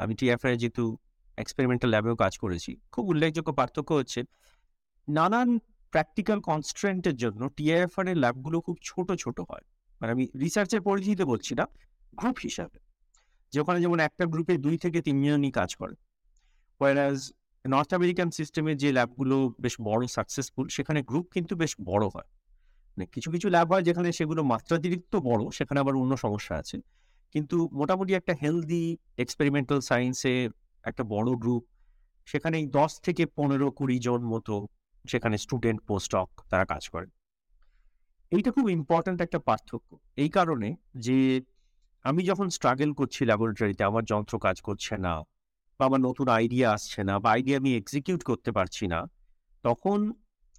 আমি 0.00 0.12
টিআইএফআর 0.14 0.52
যেহেতু 0.56 0.84
এক্সপেরিমেন্টাল 1.38 1.90
ল্যাবেও 1.90 2.16
কাজ 2.16 2.32
করেছি, 2.38 2.72
খুব 2.92 3.04
উল্লেখযোগ্য 3.08 3.50
পার্থক্য 3.52 3.90
হচ্ছে 3.94 4.20
নানান 5.08 5.50
প্র্যাকটিক্যাল 5.92 6.38
কনস্ট্রেন্টের 6.40 7.16
জন্য 7.16 7.40
টিআইএফআর 7.56 8.06
এর 8.08 8.18
ল্যাবগুলো 8.24 8.58
খুব 8.60 8.76
ছোট 8.82 9.08
ছোট 9.12 9.38
হয়। 9.50 9.64
মানে 10.00 10.10
আমি 10.12 10.24
রিসার্চের 10.40 10.82
পরিধিতে 10.88 11.24
বলছি 11.24 11.52
না 11.54 11.64
গ্রুপ 12.14 12.36
হিসাবে। 12.38 12.78
যে 13.52 13.60
ওখানে 13.60 13.78
যেমন 13.80 13.98
একটা 14.00 14.24
গ্রুপে 14.26 14.54
দুই 14.64 14.76
থেকে 14.78 14.98
তিনজনই 15.02 15.52
কাজ 15.58 15.70
করে। 15.76 15.94
ওয়ারাজ 16.80 17.18
নর্থ 17.68 17.94
আমেরিকান 17.94 18.30
সিস্টেমে 18.30 18.74
যে 18.74 18.92
ল্যাবগুলো 18.92 19.54
বেশ 19.60 19.76
বড় 19.80 20.06
সাকসেসফুল 20.06 20.68
সেখানে 20.68 21.02
গ্রুপ 21.02 21.26
কিন্তু 21.32 21.56
বেশ 21.56 21.76
বড় 21.84 22.06
হয়। 22.14 22.28
মানে 22.88 23.06
কিছু 23.06 23.30
কিছু 23.30 23.48
ল্যাব 23.48 23.72
হয় 23.72 23.82
যেখানে 23.82 24.12
সেগুলো 24.12 24.42
মাত্রাতিরিক্ত 24.42 25.16
বড়, 25.16 25.50
সেখানে 25.50 25.80
আবার 25.80 25.94
অন্য 25.94 26.16
সমস্যা 26.16 26.56
আছে। 26.56 26.78
কিন্তু 27.32 27.68
মোটামুটি 27.72 28.14
একটা 28.14 28.34
হেলদি 28.42 28.96
এক্সপেরিমেন্টাল 29.18 29.80
সায়েন্সে 29.80 30.48
একটা 30.84 31.04
বড় 31.04 31.30
গ্রুপ 31.30 31.64
সেখানে 32.26 32.66
দশ 32.66 33.00
থেকে 33.00 33.26
পনেরো 33.26 33.70
কুড়ি 33.70 33.98
জন 33.98 34.20
মতো 34.24 34.66
সেখানে 35.08 35.38
স্টুডেন্ট 35.38 35.80
পোস্টক 35.82 36.28
তারা 36.48 36.64
কাজ 36.64 36.88
করে। 36.88 37.06
এইটা 38.30 38.50
খুব 38.50 38.70
ইম্পর্ট্যান্ট 38.70 39.20
একটা 39.20 39.38
পার্থক্য। 39.38 39.98
এই 40.16 40.28
কারণে 40.28 40.76
যে 40.94 41.40
আমি 42.02 42.24
যখন 42.24 42.48
স্ট্রাগল 42.48 42.92
করছি 42.92 43.24
ল্যাবরেটরিতে 43.24 43.84
আমার 43.84 44.04
যন্ত্র 44.04 44.38
কাজ 44.38 44.60
করছে 44.60 44.96
না 44.96 45.22
বা 45.78 45.82
আমার 45.88 46.00
নতুন 46.08 46.26
আইডিয়া 46.38 46.66
আসছে 46.76 47.00
না 47.08 47.14
বা 47.22 47.28
আইডিয়া 47.36 47.56
আমি 47.60 47.70
এক্সিকিউট 47.80 48.20
করতে 48.30 48.50
পারছি 48.56 48.84
না, 48.92 49.00
তখন 49.64 49.98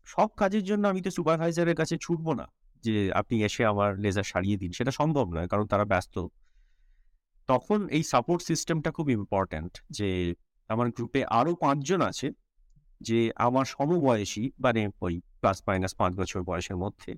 সব 0.07 0.29
কাজের 0.41 0.63
জন্য 0.69 0.83
আমি 0.91 1.01
তো 1.05 1.09
সুপারভাইজারের 1.17 1.77
কাছে 1.81 1.95
ছুটবো 2.05 2.31
না 2.39 2.45
যে 2.83 2.93
আপনি 3.19 3.35
এসে 3.47 3.61
আমার 3.65 3.89
লেজার 4.03 4.27
সারিয়ে 4.31 4.57
দিন, 4.61 4.71
সেটা 4.77 4.91
সম্ভব 4.99 5.25
নয় 5.35 5.47
কারণ 5.51 5.65
তারা 5.71 5.85
ব্যস্ত। 5.85 6.15
তখন 7.49 7.79
এই 7.97 8.03
সাপোর্ট 8.03 8.41
সিস্টেমটা 8.49 8.89
খুব 8.97 9.07
ইম্পর্ট্যান্ট 9.19 9.73
যে 9.97 10.09
আমার 10.69 10.87
গ্রুপে 10.95 11.21
আরও 11.39 11.53
পাঁচজন 11.63 12.01
আছে 12.01 12.27
যে 13.01 13.19
আমার 13.47 13.65
সমবয়সী 13.65 14.43
মানে 14.59 14.81
ওই 15.01 15.13
প্লাস 15.41 15.57
মাইনাস 15.67 15.93
পাঁচ 15.99 16.11
বছর 16.21 16.39
বয়সের 16.49 16.77
মধ্যে, 16.83 17.11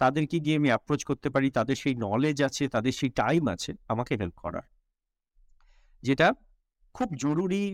তাদেরকে 0.00 0.36
গিয়ে 0.44 0.56
আমি 0.60 0.68
অ্যাপ্রোচ 0.68 1.00
করতে 1.04 1.28
পারি, 1.34 1.48
তাদের 1.50 1.76
সেই 1.82 1.94
নলেজ 2.06 2.38
আছে, 2.48 2.64
তাদের 2.68 2.92
সেই 2.92 3.10
টাইম 3.20 3.42
আছে 3.54 3.72
আমাকে 3.92 4.12
হেল্প 4.20 4.36
করার। 4.44 4.66
যেটা 6.02 6.28
খুব 6.98 7.08
জরুরি 7.24 7.64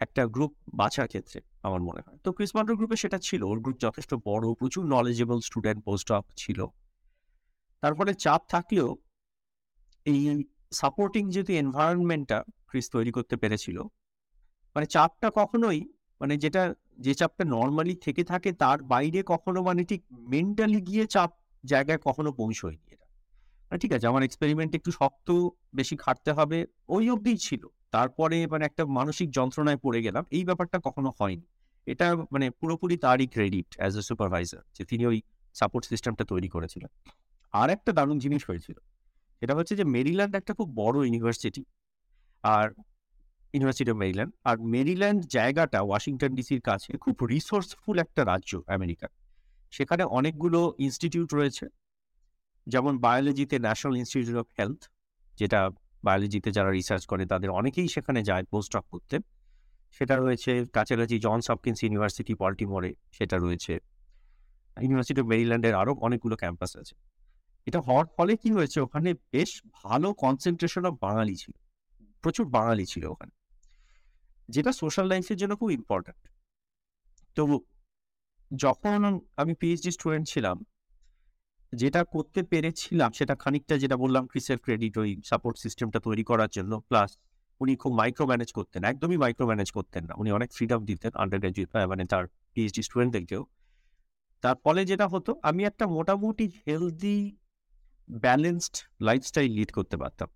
একটা 0.00 0.22
গ্রুপ 0.34 0.52
বাছার 0.80 1.08
ক্ষেত্রে 1.12 1.38
আমার 1.66 1.80
মনে 1.88 2.00
হয়। 2.04 2.18
তো 2.24 2.28
ক্রিস 2.36 2.52
মান্ডার 2.56 2.74
গ্রুপে 2.78 2.96
সেটা 3.02 3.18
ছিল, 3.26 3.42
ওর 3.50 3.58
গ্রুপ 3.64 3.76
যথেষ্ট 3.86 4.10
বড়, 4.28 4.46
প্রচুর 4.60 4.82
নলেজেবল 4.94 5.38
স্টুডেন্ট 5.48 5.80
পোস্ট 5.86 6.08
অফ 6.12 6.24
ছিল। 6.36 6.60
তারপরে 7.82 8.10
চাপ 8.24 8.42
থাকলেও 8.48 8.88
এই 10.06 10.20
সাপোর্টিং 10.80 11.22
যেহেতু 11.34 11.52
এনভায়রনমেন্টটা 11.62 12.38
ক্রিস 12.70 12.86
তৈরি 12.94 13.12
করতে 13.16 13.34
পেরেছিল 13.42 13.78
মানে 14.76 14.86
চাপটা 14.86 15.28
কখনোই 15.40 15.80
মানে 16.20 16.34
যেটা, 16.36 16.62
যে 17.04 17.12
চাপটা 17.20 17.44
নর্মালি 17.56 17.94
থেকে 18.04 18.22
থাকে, 18.24 18.50
তার 18.62 18.78
বাইরে 18.92 19.20
কখনো 19.32 19.58
মানে 19.62 19.82
ঠিক 19.90 20.02
মেন্টালি 20.32 20.80
গিয়ে 20.88 21.04
চাপ 21.14 21.30
জায়গায় 21.64 22.00
কখনো 22.06 22.30
পৌঁছয়নি। 22.32 22.94
ঠিক 23.76 23.92
আছে, 23.92 24.06
আমার 24.06 24.22
এক্সপেরিমেন্ট 24.22 24.74
একটু 24.74 24.90
শক্ত, 24.90 25.28
বেশি 25.74 25.96
খাটতে 25.96 26.32
হবে, 26.32 26.66
ওই 26.88 27.10
অবধিই 27.10 27.36
ছিল। 27.36 27.62
তারপরে 27.90 28.46
মানে 28.46 28.64
একটা 28.64 28.86
মানসিক 28.86 29.30
যন্ত্রণায় 29.30 29.76
পড়ে 29.76 30.02
গেলাম, 30.02 30.24
এই 30.30 30.44
ব্যাপারটা 30.44 30.78
কখনো 30.84 31.12
হয়নি। 31.18 31.46
এটা 31.86 32.16
মানে 32.16 32.50
পুরোপুরি 32.50 32.96
তারই 32.96 33.26
ক্রেডিট 33.26 33.66
অ্যাজ 33.76 33.96
এ 33.96 34.02
সুপারভাইজার 34.02 34.62
যে 34.74 34.84
তিনি 34.84 35.06
ওই 35.06 35.22
সাপোর্ট 35.54 35.84
সিস্টেমটা 35.86 36.24
তৈরি 36.24 36.48
করেছিলেন। 36.48 36.90
আর 37.52 37.70
একটা 37.70 37.92
দারুণ 37.92 38.18
জিনিস 38.18 38.50
হয়েছিল, 38.50 38.76
সেটা 39.40 39.54
হচ্ছে 39.54 39.76
যে 39.76 39.84
মেরিল্যান্ড 39.84 40.36
একটা 40.36 40.54
খুব 40.54 40.68
বড় 40.74 40.96
ইউনিভার্সিটি 41.06 41.64
আর 42.42 42.74
ইউনিভার্সিটি 43.52 43.90
অফ 43.90 43.96
মেরিল্যান্ড 43.96 44.32
আর 44.44 44.58
মেরিল্যান্ড 44.58 45.26
জায়গাটা 45.26 45.82
ওয়াশিংটন 45.82 46.34
ডিসির 46.34 46.60
কাছে 46.60 46.98
খুব 46.98 47.24
রিসোর্সফুল 47.24 47.98
একটা 47.98 48.24
রাজ্য 48.24 48.62
আমেরিকার 48.66 49.08
সেখানে 49.70 50.04
অনেকগুলো 50.04 50.74
ইনস্টিটিউট 50.78 51.34
রয়েছে। 51.34 51.66
যেমন 52.68 52.98
বায়োলজিতে 52.98 53.58
ন্যাশনাল 53.58 53.96
ইনস্টিটিউট 53.96 54.36
অফ 54.36 54.46
হেলথ 54.58 54.80
যেটা 55.38 55.70
বায়োলজিতে 56.04 56.48
যারা 56.52 56.70
রিসার্চ 56.70 57.06
করে 57.06 57.26
তাদের 57.26 57.50
অনেকেই 57.50 57.88
সেখানে 57.88 58.20
যায় 58.22 58.44
পোস্ট 58.44 58.76
অফ 58.76 58.84
করতে। 58.88 59.16
সেটা 59.92 60.16
রয়েছে 60.16 60.64
কাছাকাছি 60.72 61.18
জনস 61.18 61.50
হপকিন্স 61.50 61.78
ইউনিভার্সিটি 61.82 62.34
পল্টিমোরে 62.34 62.94
সেটা 63.12 63.36
রয়েছে। 63.38 63.72
ইউনিভার্সিটি 64.80 65.20
অফ 65.20 65.26
মেরিল্যান্ডের 65.26 65.74
আরও 65.74 65.92
অনেকগুলো 65.94 66.36
ক্যাম্পাস 66.36 66.76
আছে। 66.76 66.94
এটা 67.66 67.80
হওয়ার 67.80 68.06
ফলে 68.16 68.36
কি 68.36 68.50
হয়েছে, 68.50 68.80
ওখানে 68.80 69.14
বেশ 69.32 69.50
ভালো 69.84 70.08
কনসেন্ট্রেশন 70.14 70.84
অফ 70.84 70.94
বাঙালি 71.00 71.34
ছিল। 71.36 71.54
প্রচুর 72.22 72.46
বাঙালি 72.48 72.84
ছিল 72.86 73.04
ওখানে। 73.04 73.32
যেটা 74.48 74.72
সোশ্যাল 74.72 75.06
লাইফের 75.06 75.36
জন্য 75.36 75.52
খুব 75.56 75.70
ইম্পর্ট্যান্ট 75.70 76.22
তো 77.36 77.42
যখন 78.56 79.20
আমি 79.36 79.54
পিএইচডি 79.54 79.90
স্টুডেন্ট 79.90 80.26
ছিলাম 80.28 80.64
যেটা 81.72 82.00
করতে 82.14 82.40
পেরেছিলাম, 82.52 83.10
সেটা 83.18 83.34
খানিকটা 83.42 83.74
যেটা 83.82 83.96
বললাম 84.02 84.22
ক্রিসের 84.30 84.58
ক্রেডিট 84.64 84.94
ওই 85.02 85.10
সাপোর্ট 85.30 85.56
সিস্টেমটা 85.64 85.98
তৈরি 86.06 86.24
করার 86.30 86.50
জন্য 86.56 86.72
প্লাস 86.90 87.10
উনি 87.60 87.72
খুব 87.82 87.92
মাইক্রো 88.00 88.24
ম্যানেজ 88.30 88.50
করতেন, 88.58 88.80
একদমই 88.90 89.18
মাইক্রো 89.24 89.44
ম্যানেজ 89.50 89.68
করতেন 89.76 90.02
না। 90.08 90.12
উনি 90.20 90.30
অনেক 90.38 90.50
ফ্রিডম 90.56 90.80
দিতেন 90.90 91.12
আন্ডার 91.22 91.38
গ্রাজুয়েট 91.42 91.70
মানে 91.92 92.04
তার 92.12 92.24
পিএইচডি 92.54 92.82
স্টুডেন্টদেরকেও 92.88 93.42
তার 94.42 94.56
ফলে 94.64 94.80
যেটা 94.90 95.06
হতো, 95.12 95.30
আমি 95.48 95.62
একটা 95.70 95.84
মোটামুটি 95.96 96.46
হেলদি 96.64 97.18
ব্যালেন্সড 98.24 98.74
লাইফস্টাইল 99.08 99.50
লিড 99.58 99.70
করতে 99.78 99.96
পারতাম। 100.02 100.28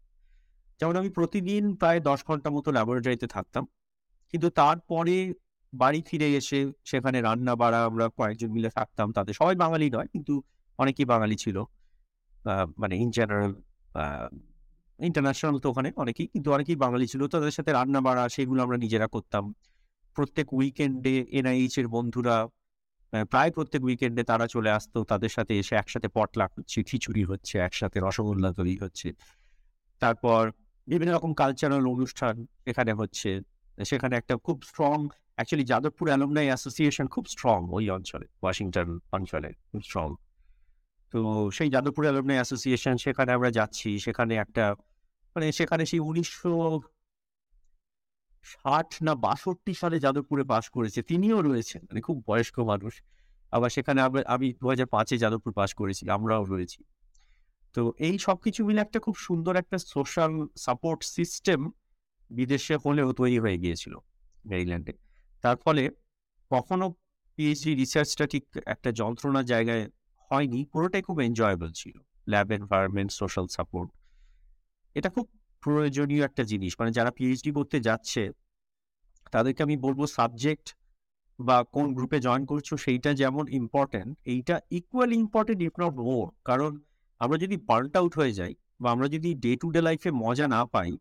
যেমন 0.80 0.94
আমি 1.00 1.10
প্রতিদিন 1.18 1.62
প্রায় 1.80 1.98
দশ 2.08 2.20
ঘণ্টা 2.28 2.48
মতো 2.56 2.68
ল্যাবরেটরিতে 2.76 3.26
থাকতাম, 3.36 3.64
কিন্তু 4.34 4.48
তারপরে 4.60 5.16
বাড়ি 5.72 6.00
ফিরে 6.08 6.28
এসে 6.40 6.58
সেখানে 6.90 7.18
রান্না 7.26 7.54
বাড়া 7.62 7.80
আমরা 7.88 8.06
কয়েকজন 8.18 8.50
মিলে 8.56 8.70
থাকতাম 8.78 9.06
তাদের 9.16 9.34
সবাই 9.40 9.56
বাঙালি 9.64 9.86
নয়, 9.96 10.08
কিন্তু 10.14 10.34
অনেকেই 10.78 11.06
বাঙালি 11.12 11.36
ছিল। 11.44 11.56
মানে 12.82 12.94
ইন 13.02 13.08
জেনারেল 13.16 13.52
ইন্টারন্যাশনাল 14.98 15.56
তো 15.62 15.66
ওখানে 15.72 15.88
অনেকেই, 16.02 16.26
কিন্তু 16.32 16.48
অনেকেই 16.56 16.78
বাঙালি 16.84 17.06
ছিল। 17.12 17.22
তাদের 17.34 17.52
সাথে 17.56 17.70
রান্না 17.78 18.00
বাড়া, 18.06 18.24
সেগুলো 18.34 18.60
আমরা 18.66 18.76
নিজেরা 18.84 19.06
করতাম। 19.14 19.44
প্রত্যেক 20.16 20.46
উইকেন্ডে 20.58 21.14
এনআইএইচ 21.38 21.74
এর 21.80 21.88
বন্ধুরা 21.96 22.36
প্রায় 23.32 23.50
প্রত্যেক 23.56 23.82
উইকেন্ডে 23.88 24.22
তারা 24.30 24.46
চলে 24.54 24.70
আসতো। 24.78 24.98
তাদের 25.10 25.30
সাথে 25.36 25.52
এসে 25.62 25.74
একসাথে 25.82 26.08
পটলাক 26.16 26.50
হচ্ছে 26.58 26.78
খিচুড়ি 26.88 27.22
হচ্ছে, 27.30 27.54
একসাথে 27.68 27.98
রসগোল্লা 28.06 28.50
তৈরি 28.58 28.76
হচ্ছে। 28.84 29.08
তারপর 30.02 30.42
বিভিন্ন 30.88 31.12
রকম 31.16 31.32
কালচারাল 31.40 31.84
অনুষ্ঠান 31.94 32.34
এখানে 32.70 32.92
হচ্ছে। 33.00 33.30
সেখানে 33.90 34.14
একটা 34.20 34.34
খুব 34.46 34.56
strong 34.70 34.96
actually 35.36 35.64
Jadavpur 35.70 36.06
alumni 36.10 36.46
association 36.50 37.06
খুব 37.14 37.24
স্ট্রং 37.34 37.58
ওই 37.76 37.84
অঞ্চলে 37.96 38.26
ওয়াশিংটন 38.42 38.88
অঞ্চলে, 39.16 39.50
খুব 39.70 39.82
স্ট্রং 39.88 40.08
তো 41.12 41.18
সেই 41.56 41.68
যাদবপুর 41.74 42.04
অ্যালুমনাই 42.06 42.38
অ্যাসোসিয়েশন 42.40 42.94
সেখানে 43.04 43.30
আমরা 43.36 43.50
যাচ্ছি। 43.58 43.88
সেখানে 43.98 44.32
একটা 44.44 44.64
মানে 45.36 45.46
সেখানে 45.58 45.84
সেই 45.90 46.00
উনিশশো 46.10 46.52
ষাট 48.44 48.90
না 49.06 49.12
বাষট্টি 49.26 49.72
সালে 49.82 49.96
যাদবপুরে 50.04 50.44
পাশ 50.52 50.64
করেছে। 50.76 51.00
তিনিও 51.10 51.38
রয়েছেন 51.48 51.80
মানে 51.88 52.00
খুব 52.06 52.16
বয়স্ক 52.28 52.56
মানুষ। 52.72 52.94
আবার 53.52 53.70
সেখানে 53.76 54.00
আমি 54.34 54.46
দু 54.60 54.66
হাজার 54.72 54.88
পাঁচে 54.96 55.14
যাদবপুর 55.24 55.52
পাশ 55.60 55.70
করেছি, 55.80 56.02
আমরাও 56.16 56.42
রয়েছি। 56.44 56.80
তো 57.74 57.82
এই 58.08 58.16
সব 58.26 58.36
কিছু 58.44 58.60
মিলে 58.68 58.80
একটা 58.82 58.98
খুব 59.06 59.16
সুন্দর 59.26 59.54
একটা 59.56 59.76
সোশ্যাল 59.94 60.32
সাপোর্ট 60.66 61.00
সিস্টেম 61.16 61.60
বিদেশে 62.30 62.74
হলেও 62.84 63.08
তৈরি 63.20 63.38
হয়ে 63.44 63.58
গিয়েছিল 63.58 63.94
মেরিল্যান্ডে 64.44 64.92
তার 65.44 65.56
ফলে 65.64 65.82
কখনো 66.50 66.86
পিএইচডি 67.38 67.72
রিসার্চটা 67.74 68.24
ঠিক 68.32 68.44
একটা 68.66 68.90
যন্ত্রণার 69.00 69.46
জায়গায় 69.52 69.84
হয়নি, 70.32 70.60
পুরোটাই 70.72 71.02
খুব 71.08 71.16
এনজয়েবল 71.26 71.70
ছিল। 71.80 71.96
ল্যাব 72.32 72.48
এনভায়রনমেন্ট 72.56 73.10
সোশ্যাল 73.20 73.46
সাপোর্ট 73.56 73.88
এটা 74.96 75.08
খুব 75.14 75.26
প্রয়োজনীয় 75.62 76.22
একটা 76.28 76.42
জিনিস। 76.50 76.72
মানে 76.80 76.90
যারা 76.98 77.10
পিএইচডি 77.16 77.50
করতে 77.58 77.76
যাচ্ছে, 77.88 78.22
তাদেরকে 79.34 79.60
আমি 79.66 79.76
বলব 79.84 80.00
সাবজেক্ট 80.18 80.66
বা 81.38 81.56
কোন 81.74 81.86
গ্রুপে 81.96 82.18
জয়েন 82.26 82.42
করছ, 82.50 82.68
সেইটা 82.84 83.10
যেমন 83.20 83.44
ইম্পর্টেন্ট 83.60 84.10
এইটা 84.24 84.54
equally 84.78 85.16
important 85.24 85.60
if 85.66 85.74
not 85.82 85.94
more 86.06 86.26
কারণ 86.48 86.72
আমরা 87.20 87.36
যদি 87.44 87.56
বার্ন 87.68 87.88
আউট 88.00 88.12
হয়ে 88.20 88.32
যাই 88.32 88.54
বা 88.82 88.88
আমরা 88.94 89.06
যদি 89.14 89.30
ডে 89.44 89.52
টু 89.60 89.66
ডে 89.74 89.80
লাইফে 89.88 90.10
মজা 90.24 90.46
না 90.54 90.60
পাই, 90.74 90.92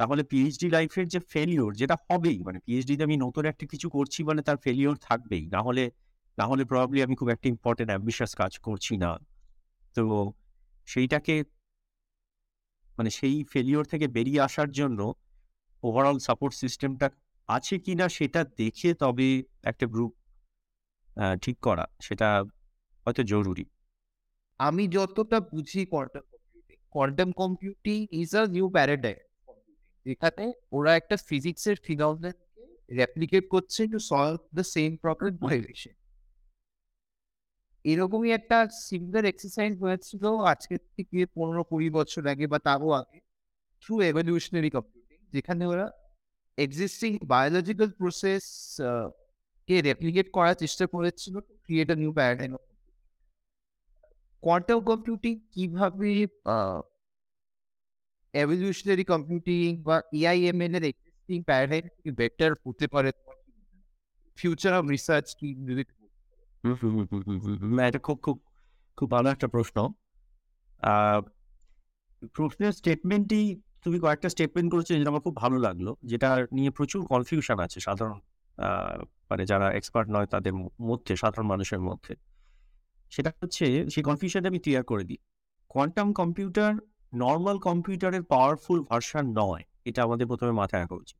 তাহলে 0.00 0.22
পিএইচডি 0.30 0.68
লাইফের 0.76 1.06
যে 1.14 1.20
ফেলিওর 1.32 1.70
যেটা 1.80 1.96
হবেই 2.06 2.38
মানে 2.46 2.58
পিএইচডিতে 2.66 3.02
আমি 3.08 3.16
নতুন 3.24 3.44
একটা 3.52 3.64
কিছু 3.72 3.86
করছি 3.90 4.20
মানে 4.28 4.40
তার 4.42 4.58
ফেলিওর 4.64 4.96
থাকবেই। 5.08 5.44
না 5.54 5.60
হলে 5.66 5.84
না 6.38 6.44
হলে 6.50 6.62
প্রবাবলি 6.70 6.98
আমি 7.02 7.14
খুব 7.20 7.28
একটা 7.28 7.46
ইম্পর্টেন্ট 7.54 7.90
অ্যাম্বিশাস 7.92 8.32
কাজ 8.34 8.52
করছি 8.58 8.94
না। 8.96 9.10
তো 9.96 10.04
সেইটাকে 10.88 11.34
মানে 12.98 13.10
সেই 13.10 13.36
ফেলিওর 13.44 13.84
থেকে 13.84 14.06
বেরিয়ে 14.08 14.40
আসার 14.40 14.70
জন্য 14.70 15.00
ওভারঅল 15.82 16.18
সাপোর্ট 16.18 16.54
সিস্টেমটা 16.54 17.06
আছে 17.48 17.74
কিনা 17.78 18.06
সেটা 18.08 18.40
দেখে 18.58 18.90
তবে 18.94 19.28
একটা 19.62 19.86
গ্রুপ 19.86 20.12
ঠিক 21.42 21.56
করা 21.60 21.84
সেটা 22.00 22.28
হয়তো 23.06 23.22
জরুরি। 23.22 23.64
আমি 24.60 24.84
যতটা 24.88 25.38
বুঝি 25.52 25.82
quantum 26.92 27.30
computing 27.32 27.98
is 28.22 28.30
a 28.36 28.42
new 28.46 28.66
paradigm 28.70 29.18
এখানে 30.06 30.44
ওরা 30.72 30.90
একটা 30.96 31.16
ফিজিক্সের 31.28 31.76
ফিনোমিনাকে 31.84 32.62
রেপ্লিকেট 32.90 33.44
করছে 33.48 33.80
to 33.92 33.98
solve 34.10 34.38
the 34.54 34.64
same 34.74 34.90
problem 34.96 35.34
vibration 35.46 35.96
এরকমই 37.86 38.30
একটা 38.38 38.56
সিমিলার 38.86 39.24
এক্সারসাইজ 39.28 39.72
হয়েছিল 39.82 40.22
আজকে 40.52 40.74
থেকে 40.86 41.18
পনেরো 41.34 41.62
কুড়ি 41.70 41.88
বছর 41.98 42.22
আগে 42.32 42.46
বা 42.52 42.58
তারও 42.66 42.90
আগে 43.00 43.18
থ্রু 43.82 43.94
এভলিউশনারি 44.02 44.70
কম্পিউটিং 44.70 45.18
যেখানে 45.32 45.62
ওরা 45.66 45.86
এক্সিস্টিং 46.58 47.10
বায়োলজিক্যাল 47.32 47.88
প্রসেস 47.98 48.44
কে 49.68 49.76
রেপ্লিকেট 49.80 50.26
করার 50.36 50.56
চেষ্টা 50.62 50.84
করেছিল 50.94 51.34
create 51.64 51.88
a 51.90 51.96
new 52.02 52.12
paradigm 52.12 52.52
quantum 54.42 54.78
computing 54.80 55.32
কীভাবে 55.52 56.10
এভলিউশনারি 58.34 59.04
কম্পিউটিং 59.04 59.68
বা 59.82 59.96
এআইএমএল 60.18 60.72
এর 60.78 60.84
এক্সিস্টিং 60.84 61.38
প্যারাডাইম 61.48 61.84
বেটার 62.18 62.50
হতে 62.64 62.86
পারে 62.94 63.10
ফিউচার 64.38 64.72
অফ 64.78 64.84
রিসার্চ 64.94 65.26
কি 65.38 65.48
যদি 65.68 65.82
এটা 67.88 67.98
খুব 67.98 68.20
খুব 68.22 68.42
খুব 68.96 69.10
ভালো 69.10 69.30
একটা 69.30 69.48
প্রশ্ন। 69.48 69.92
প্রশ্নের 72.34 72.72
স্টেটমেন্টই 72.72 73.60
তুমি 73.84 74.00
কয়েকটা 74.00 74.28
স্টেটমেন্ট 74.28 74.72
করেছ 74.72 74.88
যেটা 74.88 75.10
আমার 75.10 75.20
খুব 75.20 75.36
ভালো 75.36 75.58
লাগল, 75.58 75.94
যেটা 76.04 76.46
নিয়ে 76.52 76.70
প্রচুর 76.70 77.06
কনফিউশন 77.06 77.58
আছে 77.58 77.80
সাধারণ 77.80 78.18
মানে 79.30 79.46
যারা 79.46 79.72
এক্সপার্ট 79.72 80.10
নয় 80.10 80.26
তাদের 80.26 80.54
মধ্যে, 80.80 81.16
সাধারণ 81.16 81.46
মানুষের 81.46 81.80
মধ্যে। 81.80 82.16
সেটা 83.10 83.32
হচ্ছে, 83.42 83.90
সেই 83.90 84.02
কনফিউশনটা 84.02 84.48
আমি 84.48 84.58
ক্লিয়ার 84.58 84.84
করে 84.84 85.04
দিই। 85.04 85.16
কোয়ান্টাম 85.68 86.12
কম্পিউটার 86.12 86.74
নর্মাল 87.14 87.58
কম্পিউটারের 87.58 88.22
পাওয়ারফুল 88.22 88.82
ভার্সন 88.82 89.26
নয়, 89.38 89.62
এটা 89.84 90.02
আমাদের 90.02 90.26
প্রথমে 90.26 90.50
মাথায় 90.50 90.82
রাখা 90.82 90.94
উচিত। 90.94 91.16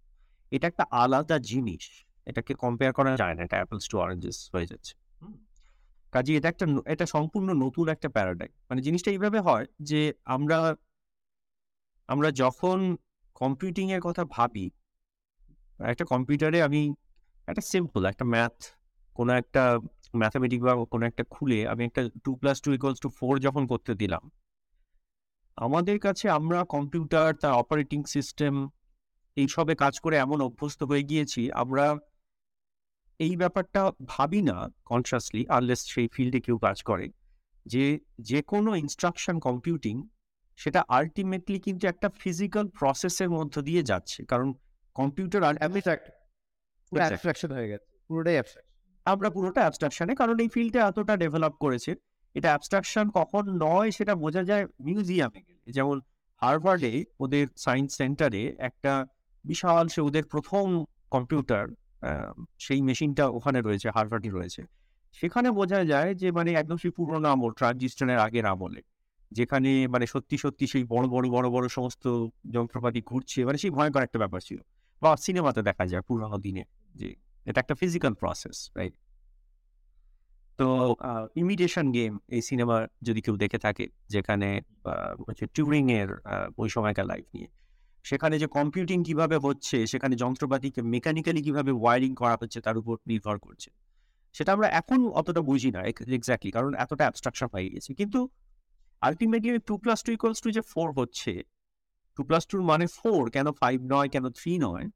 এটা 0.50 0.66
একটা 0.66 0.84
আলাদা 0.90 1.38
জিনিস, 1.38 2.06
এটাকে 2.26 2.54
কম্পেয়ার 2.54 2.92
করা 2.92 3.16
যায় 3.16 3.34
না, 3.34 3.42
এটা 3.42 3.56
অ্যাপেলস 3.56 3.88
টু 3.88 3.98
অরেঞ্জেস 3.98 4.48
হয়ে 4.52 4.66
যাচ্ছে। 4.66 5.05
কাজে 6.14 6.32
এটা 6.38 6.48
একটা 6.52 6.66
এটা 6.94 7.04
সম্পূর্ণ 7.14 7.48
নতুন 7.64 7.86
একটা 7.94 8.08
প্যারাডাইম 8.16 8.52
মানে 8.68 8.80
জিনিসটা 8.86 9.10
এইভাবে 9.14 9.38
হয় 9.48 9.66
যে 9.90 10.00
আমরা 10.34 10.58
আমরা 12.08 12.28
যখন 12.42 12.78
কম্পিউটিং 13.36 13.86
এর 13.94 14.02
কথা 14.08 14.22
ভাবি, 14.36 14.66
একটা 15.92 16.04
কম্পিউটারে 16.12 16.58
আমি 16.68 16.80
একটা 17.48 17.62
সিম্পল 17.72 18.00
একটা 18.12 18.24
ম্যাথ 18.34 18.56
কোনো 19.16 19.32
একটা 19.42 19.62
ম্যাথামেটিক 20.20 20.60
বা 20.66 20.72
কোনো 20.92 21.04
একটা 21.10 21.24
খুলে 21.34 21.58
আমি 21.72 21.82
একটা 21.88 22.02
two 22.24 22.32
plus 22.40 22.56
two 22.64 22.68
equals 22.76 23.00
to 23.04 23.08
four 23.18 23.32
যখন 23.46 23.62
করতে 23.72 23.92
দিলাম, 24.00 24.22
আমাদের 25.58 25.96
কাছে 26.06 26.26
আমরা 26.38 26.58
কম্পিউটার 26.74 27.28
তার 27.42 27.54
অপারেটিং 27.62 28.00
সিস্টেম 28.14 28.54
এইসবে 29.36 29.74
কাজ 29.82 29.94
করে 30.04 30.16
এমন 30.24 30.38
অভ্যস্ত 30.48 30.80
হয়ে 30.90 31.04
গিয়েছি, 31.10 31.42
আমরা 31.62 31.84
এই 33.18 33.36
ব্যাপারটা 33.36 33.92
ভাবি 34.04 34.42
না 34.42 34.68
কনসিয়াসলি 34.84 35.48
আনলেস 35.48 35.80
সেই 35.86 36.08
ফিল্ডে 36.08 36.40
কেউ 36.40 36.58
কাজ 36.58 36.82
করে। 36.82 37.06
যে 37.66 38.00
যে 38.18 38.42
কোনো 38.42 38.74
ইনস্ট্রাকশন 38.74 39.38
কম্পিউটিং 39.38 40.08
সেটা 40.56 40.84
আলটিমেটলি 40.88 41.60
কিন্তু 41.60 41.86
একটা 41.88 42.08
ফিজিক্যাল 42.08 42.68
প্রসেসের 42.68 43.30
মধ্য 43.30 43.62
দিয়ে 43.62 43.82
যাচ্ছে। 43.82 44.24
কারণ 44.24 44.52
কম্পিউটার 44.94 45.42
অ্যাবস্ট্রাক্ট 45.42 46.06
অ্যাবস্ট্রাকশন 46.92 47.52
হয়ে 47.52 47.68
গেছে। 47.68 47.88
পুরোটাই 48.08 48.42
আমরা 49.04 49.30
পুরোটা 49.30 49.60
অ্যাবস্ট্রাকশনে 49.60 50.14
কারণ 50.14 50.38
এই 50.38 50.48
ফিল্ডটা 50.48 50.80
এতটা 50.88 51.16
ডেভেলপ 51.16 51.54
করেছে। 51.60 51.94
এটা 52.34 52.48
অ্যাবস্ট্রাকশন 52.48 53.10
কখন 53.10 53.44
নয় 53.62 53.90
সেটা 53.90 54.14
বোঝা 54.14 54.42
যায় 54.42 54.66
মিউজিয়ামে 54.80 55.40
গেলে। 55.48 55.72
যেমন 55.72 56.00
হার্ভার্ডে 56.42 57.04
ওদের 57.20 57.46
সায়েন্স 57.56 57.96
সেন্টারে 57.96 58.56
একটা 58.58 59.06
বিশাল 59.44 59.88
সে 59.88 60.00
ওদের 60.00 60.24
প্রথম 60.24 60.84
কম্পিউটার 61.10 61.64
সেই 62.58 62.82
মেশিনটা 62.82 63.24
ওখানে 63.28 63.60
রয়েছে, 63.60 63.90
হার্ভার্ডে 63.90 64.30
রয়েছে। 64.30 64.62
সেখানে 65.12 65.50
বোঝা 65.50 65.84
যায় 65.84 66.14
যে 66.14 66.28
মানে 66.30 66.50
একদম 66.52 66.76
সেই 66.76 66.90
পুরোনো 66.90 67.28
আমল 67.28 67.52
ট্রানজিস্টনের 67.52 68.18
আগের 68.18 68.46
আমলে। 68.46 68.82
যেখানে 69.32 69.70
মানে 69.88 70.06
সত্যি 70.06 70.36
সত্যি 70.38 70.66
সেই 70.66 70.84
বড় 70.84 71.06
বড় 71.08 71.26
বড় 71.30 71.46
বড় 71.50 71.68
সমস্ত 71.68 72.04
যন্ত্রপাতি 72.50 73.00
ঘুরছে 73.06 73.44
মানে 73.44 73.58
সেই 73.58 73.70
ভয়ঙ্কর 73.70 74.02
একটা 74.02 74.18
ব্যাপার 74.18 74.40
ছিল। 74.40 74.58
বা 75.02 75.10
সিনেমাতে 75.16 75.60
দেখা 75.62 75.86
যায় 75.86 76.02
পুরোনো 76.02 76.38
দিনে 76.38 76.64
যে, 76.94 77.08
এটা 77.46 77.58
একটা 77.60 77.74
ফিজিক্যাল 77.74 78.14
প্রসেস 78.14 78.56
রাইট 78.76 78.94
তো 80.58 80.66
ইমিটেশন 81.36 81.86
গেম 81.92 82.12
এই 82.28 82.42
সিনেমা 82.42 82.76
যদি 83.02 83.20
কেউ 83.20 83.36
দেখে 83.36 83.58
থাকে, 83.58 83.84
যেখানে 84.08 84.48
হচ্ছে 85.28 85.44
টিউরিং 85.54 85.84
এর 85.92 86.08
ওই 86.58 86.68
সময়কার 86.68 87.06
লাইফ 87.06 87.26
নিয়ে। 87.34 87.48
সেখানে 88.08 88.34
যে 88.42 88.48
কম্পিউটিং 88.58 88.98
কীভাবে 89.08 89.36
হচ্ছে, 89.46 89.76
সেখানে 89.92 90.14
যন্ত্রপাতিকে 90.22 90.80
মেকানিক্যালি 90.94 91.40
কীভাবে 91.46 91.72
ওয়ারিং 91.82 92.12
করা 92.20 92.36
হচ্ছে, 92.40 92.58
তার 92.66 92.76
উপর 92.80 92.94
নির্ভর 93.10 93.36
করছে। 93.46 93.68
সেটা 94.34 94.50
আমরা 94.56 94.68
এখন 94.80 94.98
অতটা 95.20 95.40
বুঝি 95.48 95.70
না 95.76 95.80
এক্স্যাক্টলি 96.18 96.50
কারণ 96.56 96.72
এতটা 96.84 97.02
অ্যাবস্ট্রাকশন 97.06 97.48
হয়ে 97.54 97.68
গেছে। 97.74 97.90
কিন্তু 98.00 98.20
ultimately 99.02 99.52
two 99.68 99.74
plus 99.82 99.98
two 100.06 100.10
equals 100.16 100.40
to 100.44 100.48
যে 100.56 100.62
ফোর 100.72 100.88
হচ্ছে 100.98 101.32
টু 102.16 102.20
প্লাস 102.28 102.44
টুর 102.50 102.62
মানে 102.70 102.86
ফোর 102.98 103.20
কেন 103.34 103.46
ফাইভ 103.60 103.78
নয়, 103.94 104.08
কেন 104.14 104.24
থ্রি 104.38 104.52
নয়, 104.66 104.86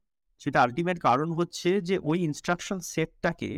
সেটা 0.41 0.57
আলটিমেট 0.65 0.97
কারণ 1.07 1.29
হচ্ছে 1.39 1.69
যে 1.89 1.95
ওই 2.09 2.17
ইনস্ট্রাকশন 2.27 2.77
সেটটাকে 2.93 3.49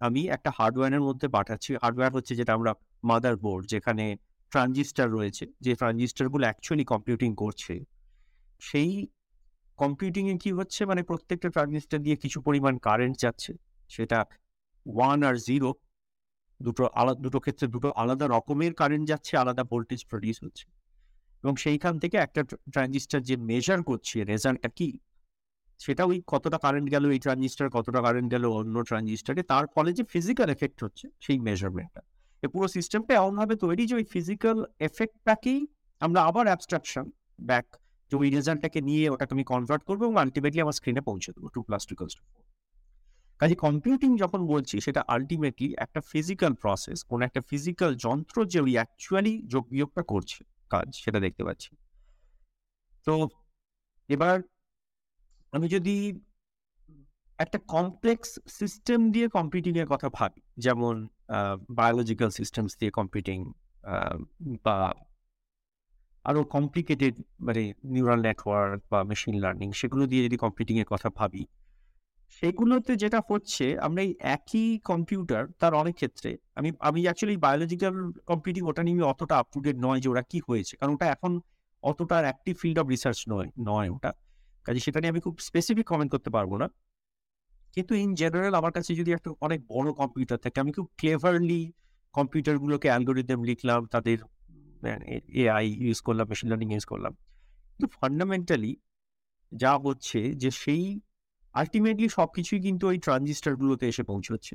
আমি 0.00 0.20
একটা 0.36 0.50
হার্ডওয়্যারের 0.58 1.02
মধ্যে 1.08 1.26
পাঠাচ্ছি। 1.36 1.70
হার্ডওয়্যার 1.82 2.12
হচ্ছে 2.16 2.32
যেটা 2.40 2.52
আমরা 2.58 2.72
মাদার 3.10 3.36
বোর্ড 3.44 3.62
যেখানে 3.74 4.04
ট্রানজিস্টার 4.52 5.06
রয়েছে, 5.16 5.44
যে 5.64 5.72
ট্রানজিস্টারগুলো 5.80 6.44
অ্যাকচুয়ালি 6.48 6.84
কম্পিউটিং 6.92 7.30
করছে। 7.42 7.74
সেই 8.62 9.06
কম্পিউটিং 9.78 10.30
এ 10.30 10.38
কি 10.38 10.52
হচ্ছে? 10.52 10.84
মানে 10.86 11.02
প্রত্যেকটা 11.02 11.48
ট্রানজিস্টার 11.50 11.98
দিয়ে 12.00 12.16
কিছু 12.16 12.40
পরিমাণ 12.42 12.78
কারেন্ট 12.78 13.18
যাচ্ছে। 13.18 13.52
সেটা 13.88 14.18
ওয়ান 14.86 15.24
আর 15.24 15.36
জিরো 15.36 15.70
দুটো 16.60 16.84
আলাদা 16.86 17.20
দুটো 17.20 17.40
ক্ষেত্রে 17.40 17.66
দুটো 17.68 17.88
আলাদা 17.92 18.26
রকমের 18.26 18.72
কারেন্ট 18.74 19.08
যাচ্ছে, 19.08 19.36
আলাদা 19.36 19.62
ভোল্টেজ 19.64 20.00
প্রডিউস 20.06 20.38
হচ্ছে। 20.44 20.66
এবং 21.44 21.54
সেইখান 21.56 21.98
থেকে 21.98 22.16
একটা 22.16 22.42
ট্রানজিস্টার 22.72 23.20
যে 23.22 23.36
মেজার 23.36 23.82
করছে 23.82 24.24
রেজাল্টটা 24.24 24.68
কি? 24.68 24.98
সেটা 25.80 26.04
ওই 26.04 26.22
কতটা 26.26 26.58
কারেন্ট 26.58 26.88
গেল 26.90 27.04
এই 27.10 27.18
ট্রানজিস্টার 27.18 27.70
কতটা 27.70 28.00
কারেন্ট 28.02 28.28
গেল 28.30 28.44
অন্য 28.44 28.76
ট্রানজিস্টারে 28.84 29.42
তার 29.42 29.64
ফলে 29.66 29.92
যে 29.92 30.04
ফিজিক্যাল 30.04 30.48
এফেক্ট 30.50 30.84
হচ্ছে 30.84 31.06
সেই 31.20 31.38
মেজারমেন্টটা 31.38 32.02
এই 32.42 32.48
পুরো 32.48 32.68
সিস্টেমটা 32.68 33.14
এমনভাবে 33.14 33.56
তৈরি 33.56 33.86
যে 33.86 33.94
ওই 33.94 34.04
ফিজিক্যাল 34.04 34.58
এফেক্টটাকেই 34.78 35.60
আমরা 36.00 36.20
আবার 36.22 36.46
অ্যাবস্ট্রাকশন 36.46 37.06
ব্যাক 37.40 37.66
তো 38.12 38.16
ওই 38.22 38.28
রেজাল্টটাকে 38.38 38.80
নিয়ে 38.88 39.04
ওটাকে 39.14 39.32
আমি 39.36 39.44
কনভার্ট 39.52 39.82
করব 39.88 40.00
এবং 40.06 40.16
আলটিমেটলি 40.24 40.60
আমার 40.64 40.76
স্ক্রিনে 40.78 41.02
পৌঁছে 41.08 41.30
দেবো 41.34 41.46
টু 41.54 41.60
প্লাস 41.66 41.82
টু 41.88 41.94
টু 42.00 42.04
কাজে 43.40 43.56
কম্পিউটিং 43.66 44.10
যখন 44.22 44.40
বলছি, 44.52 44.76
সেটা 44.86 45.00
আলটিমেটলি 45.14 45.68
একটা 45.84 46.00
ফিজিক্যাল 46.12 46.52
প্রসেস 46.62 46.98
কোন 47.10 47.20
একটা 47.28 47.40
ফিজিক্যাল 47.50 47.90
যন্ত্র 48.04 48.36
যে 48.52 48.58
ওই 48.66 48.72
অ্যাকচুয়ালি 48.78 49.34
যোগ 49.52 49.64
বিয়োগটা 49.72 50.02
করছে 50.12 50.40
কাজ, 50.72 50.86
সেটা 51.02 51.18
দেখতে 51.26 51.42
পাচ্ছি। 51.46 51.70
তো 53.06 53.14
এবার 54.08 54.36
আমি 55.52 55.66
যদি 55.76 55.96
একটা 57.38 57.58
কমপ্লেক্স 57.74 58.30
সিস্টেম 58.60 59.00
দিয়ে 59.14 59.26
কম্পিউটিং 59.36 59.72
এর 59.82 59.88
কথা 59.92 60.08
ভাবি, 60.18 60.40
যেমন 60.64 60.94
বায়োলজিক্যাল 61.80 62.30
সিস্টেমস 62.38 62.72
দিয়ে 62.80 62.92
কম্পিউটিং 62.98 63.38
বা 64.66 64.78
আরও 66.28 66.40
কমপ্লিকেটেড 66.54 67.14
মানে 67.46 67.62
নিউরাল 67.94 68.20
নেটওয়ার্ক 68.28 68.80
বা 68.92 68.98
মেশিন 69.10 69.34
লার্নিং 69.44 69.68
সেগুলো 69.80 70.04
দিয়ে 70.10 70.22
যদি 70.26 70.36
কম্পিউটিং 70.44 70.74
এর 70.82 70.88
কথা 70.92 71.08
ভাবি, 71.18 71.42
সেগুলোতে 72.36 72.92
যেটা 73.02 73.18
হচ্ছে 73.28 73.64
আমরা 73.86 74.00
এই 74.06 74.12
একই 74.36 74.66
কম্পিউটার 74.90 75.42
তার 75.60 75.72
অনেক 75.82 75.94
ক্ষেত্রে, 76.00 76.30
আমি 76.58 76.68
আমি 76.88 77.00
অ্যাকচুয়ালি 77.06 77.36
বায়োলজিক্যাল 77.46 77.94
কম্পিউটিং 78.30 78.62
ওটা 78.70 78.82
নিয়ে 78.86 79.04
অতটা 79.12 79.34
আপ 79.42 79.48
নয় 79.86 80.00
যে 80.02 80.08
ওরা 80.12 80.22
কি 80.30 80.38
হয়েছে, 80.48 80.74
কারণ 80.76 80.92
ওটা 80.96 81.06
এখন 81.14 81.32
অতটা 81.82 82.16
অ্যাক্টিভ 82.26 82.54
ফিল্ড 82.62 82.78
অফ 82.82 82.86
রিসার্চ 82.94 83.18
নয় 83.32 83.48
নয় 83.68 83.88
ওটা। 83.96 84.10
কাজে 84.66 84.80
সেটা 84.86 84.98
নিয়ে 85.00 85.12
আমি 85.14 85.20
খুব 85.26 85.34
স্পেসিফিক 85.48 85.86
কমেন্ট 85.92 86.10
করতে 86.14 86.30
পারব 86.36 86.52
না। 86.62 86.66
কিন্তু 87.74 87.92
ইন 88.02 88.10
জেনারেল 88.20 88.54
আমার 88.60 88.72
কাছে 88.76 88.90
যদি 89.00 89.10
একটা 89.12 89.30
অনেক 89.46 89.60
বড় 89.72 89.88
কম্পিউটার 90.00 90.38
থাকে, 90.44 90.58
আমি 90.60 90.72
খুব 90.72 90.86
ক্লেভারলি 91.00 91.60
কম্পিউটারগুলোকে 92.14 92.88
অ্যালগোরিদম 92.90 93.40
লিখলাম, 93.50 93.80
তাদের 93.94 94.18
এআই 95.40 95.66
ইউজ 95.84 96.00
করলাম 96.00 96.26
মেশিন 96.28 96.48
লার্নিং 96.50 96.68
ইউজ 96.72 96.84
করলাম। 96.84 97.12
কিন্তু 97.72 97.88
ফান্ডামেন্টালি 97.98 98.72
যা 99.52 99.72
হচ্ছে 99.78 100.20
যে 100.42 100.50
সেই 100.62 100.84
আলটিমেটলি 101.54 102.08
সব 102.08 102.28
কিছুই 102.36 102.60
কিন্তু 102.60 102.84
ওই 102.86 102.98
ট্রানজিস্টারগুলোতে 102.98 103.84
এসে 103.88 104.02
পৌঁছচ্ছে 104.02 104.54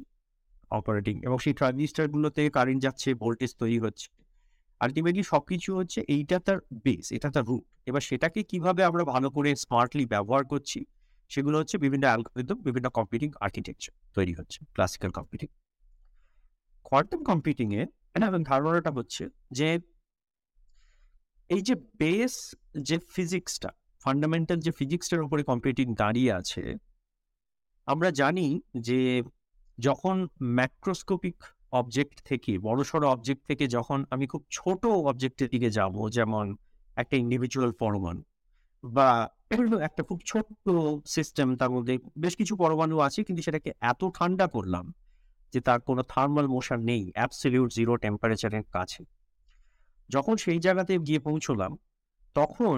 অপারেটিং 0.71 1.15
এবং 1.25 1.37
সেই 1.37 1.53
ট্রানজিস্টারগুলোতে 1.53 2.49
কারেন্ট 2.49 2.81
যাচ্ছে 2.83 3.09
ভোল্টেজ 3.13 3.51
তৈরি 3.59 3.79
হচ্ছে। 3.79 4.07
আলটিমেটলি 4.81 5.23
সব 5.23 5.39
কিছু 5.39 5.69
হচ্ছে 5.77 5.99
এইটা 6.07 6.37
তার 6.39 6.57
বেস 6.83 7.05
এটা 7.11 7.29
তার 7.31 7.45
রুট 7.45 7.63
এবার 7.85 8.01
সেটাকে 8.01 8.39
কীভাবে 8.43 8.81
আমরা 8.83 9.03
ভালো 9.03 9.27
করে 9.29 9.49
স্মার্টলি 9.55 10.05
ব্যবহার 10.05 10.43
করছি, 10.45 10.79
সেগুলো 11.29 11.55
হচ্ছে 11.57 11.77
বিভিন্ন 11.77 12.05
অ্যালগোরিদম 12.07 12.57
বিভিন্ন 12.61 12.87
কম্পিউটিং 12.89 13.29
আর্কিটেকচার 13.41 13.93
তৈরি 14.13 14.33
হচ্ছে 14.33 14.59
ক্লাসিক্যাল 14.73 15.11
কম্পিউটিং 15.11 15.49
কোয়ান্টাম 16.83 17.23
কম্পিউটিং 17.23 17.67
এ 17.75 17.83
ধারণাটা 18.43 18.91
হচ্ছে 18.91 19.23
যে 19.51 19.67
এই 21.49 21.61
যে 21.67 21.75
বেস 22.01 22.35
যে 22.87 22.97
ফিজিক্সটা 23.13 23.69
ফান্ডামেন্টাল 24.01 24.57
যে 24.65 24.71
ফিজিক্সটার 24.79 25.25
উপরে 25.27 25.41
কম্পিউটিং 25.51 25.87
দাঁড়িয়ে 26.01 26.31
আছে, 26.39 26.63
আমরা 27.87 28.09
জানি 28.21 28.47
যে 28.87 28.99
যখন 29.77 30.15
ম্যাক্রোস্কোপিক 30.59 31.37
অবজেক্ট 31.79 32.15
থেকে 32.29 32.51
বড়সড় 32.67 33.05
অবজেক্ট 33.15 33.41
থেকে 33.49 33.65
যখন 33.75 33.99
আমি 34.13 34.25
খুব 34.31 34.41
ছোট 34.57 34.81
অবজেক্টের 35.11 35.49
দিকে 35.53 35.69
যাব, 35.77 35.95
যেমন 36.17 36.45
একটা 36.97 37.15
ইন্ডিভিজুয়াল 37.23 37.71
পরমাণু 37.81 38.23
বা 38.83 39.09
একটা 39.87 40.01
খুব 40.09 40.19
ছোট্ট 40.29 40.65
সিস্টেম 41.15 41.47
তার 41.59 41.71
মধ্যে 41.75 41.93
বেশ 42.23 42.33
কিছু 42.39 42.53
পরমাণু 42.63 42.95
আছে, 43.07 43.19
কিন্তু 43.27 43.41
সেটাকে 43.47 43.69
এত 43.91 44.01
ঠান্ডা 44.17 44.45
করলাম 44.55 44.85
যে 45.53 45.59
তার 45.67 45.79
কোনো 45.87 46.01
থার্মাল 46.13 46.47
মোশন 46.55 46.79
নেই 46.89 47.03
অ্যাবসলিউট 47.17 47.69
জিরো 47.77 47.93
টেম্পারেচারের 48.03 48.65
কাছে। 48.75 49.01
যখন 50.09 50.35
সেই 50.37 50.59
জায়গাতে 50.59 50.93
গিয়ে 50.97 51.19
পৌঁছলাম, 51.19 51.71
তখন 52.35 52.77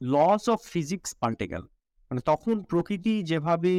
লস 0.00 0.48
অফ 0.48 0.60
ফিজিক্স 0.62 1.14
পাল্টে 1.14 1.46
গেল। 1.48 1.62
মানে 2.10 2.20
তখন 2.20 2.54
প্রকৃতি 2.62 3.22
যেভাবে 3.22 3.72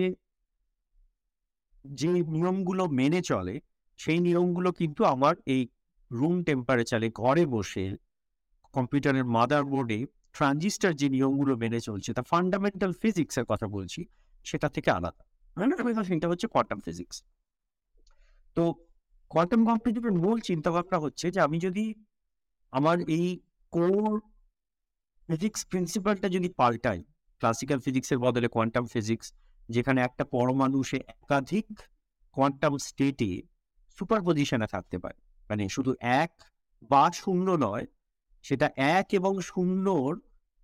যে 1.86 2.10
নিয়মগুলো 2.36 2.84
মেনে 3.00 3.22
চলে, 3.22 3.56
সেই 4.00 4.20
নিয়মগুলো 4.20 4.70
কিন্তু 4.72 5.02
আমার 5.04 5.36
এই 5.46 5.62
রুম 6.12 6.36
টেম্পারেচারে 6.44 7.08
ঘরে 7.16 7.46
বসে 7.46 7.86
কম্পিউটারের 8.74 9.26
মাদার 9.26 9.64
বোর্ডে 9.66 10.00
ট্রানজিস্টার 10.34 10.92
যে 10.96 11.08
নিয়মগুলো 11.10 11.54
মেনে 11.56 11.80
চলছে, 11.80 12.10
তা 12.14 12.22
ফান্ডামেন্টাল 12.22 12.92
ফিজিক্সের 13.02 13.46
কথা 13.46 13.68
বলছি, 13.68 14.02
সেটা 14.44 14.70
থেকে 14.70 14.90
আলাদা। 14.92 15.24
সেটা 16.04 16.28
হচ্ছে 16.28 16.48
কোয়ান্টাম 16.48 16.80
ফিজিক্স 16.80 17.24
তো 18.56 18.64
কোয়ান্টাম 19.32 19.62
কম্পিউটারের 19.66 20.12
মূল 20.12 20.38
চিন্তাভাবনা 20.40 20.98
হচ্ছে 21.00 21.26
যে 21.32 21.40
আমি 21.42 21.58
যদি 21.60 21.84
আমার 22.72 22.98
এই 23.10 23.40
কোর 23.72 24.22
ফিজিক্স 25.30 25.66
প্রিন্সিপালটা 25.66 26.30
যদি 26.30 26.50
পাল্টাই 26.50 27.04
ক্লাসিক্যাল 27.40 27.80
ফিজিক্সের 27.80 28.20
বদলে 28.20 28.48
কোয়ান্টাম 28.48 28.86
ফিজিক্স 28.86 29.34
যেখানে 29.70 30.02
একটা 30.02 30.24
পরমাণু 30.26 30.84
সে 30.84 30.98
একাধিক 31.08 31.68
কোয়ান্টাম 32.32 32.78
স্টেটে 32.78 33.42
সুপার 33.98 34.22
পজিশনে 34.22 34.68
থাকতে 34.68 34.98
পারে। 34.98 35.18
মানে 35.50 35.70
শুধু 35.70 35.96
এক 36.02 36.32
বা 36.90 37.12
শূন্য 37.14 37.52
নয়, 37.52 37.86
সেটা 38.44 38.70
এক 38.78 39.06
এবং 39.14 39.42
শূন্যর 39.42 40.20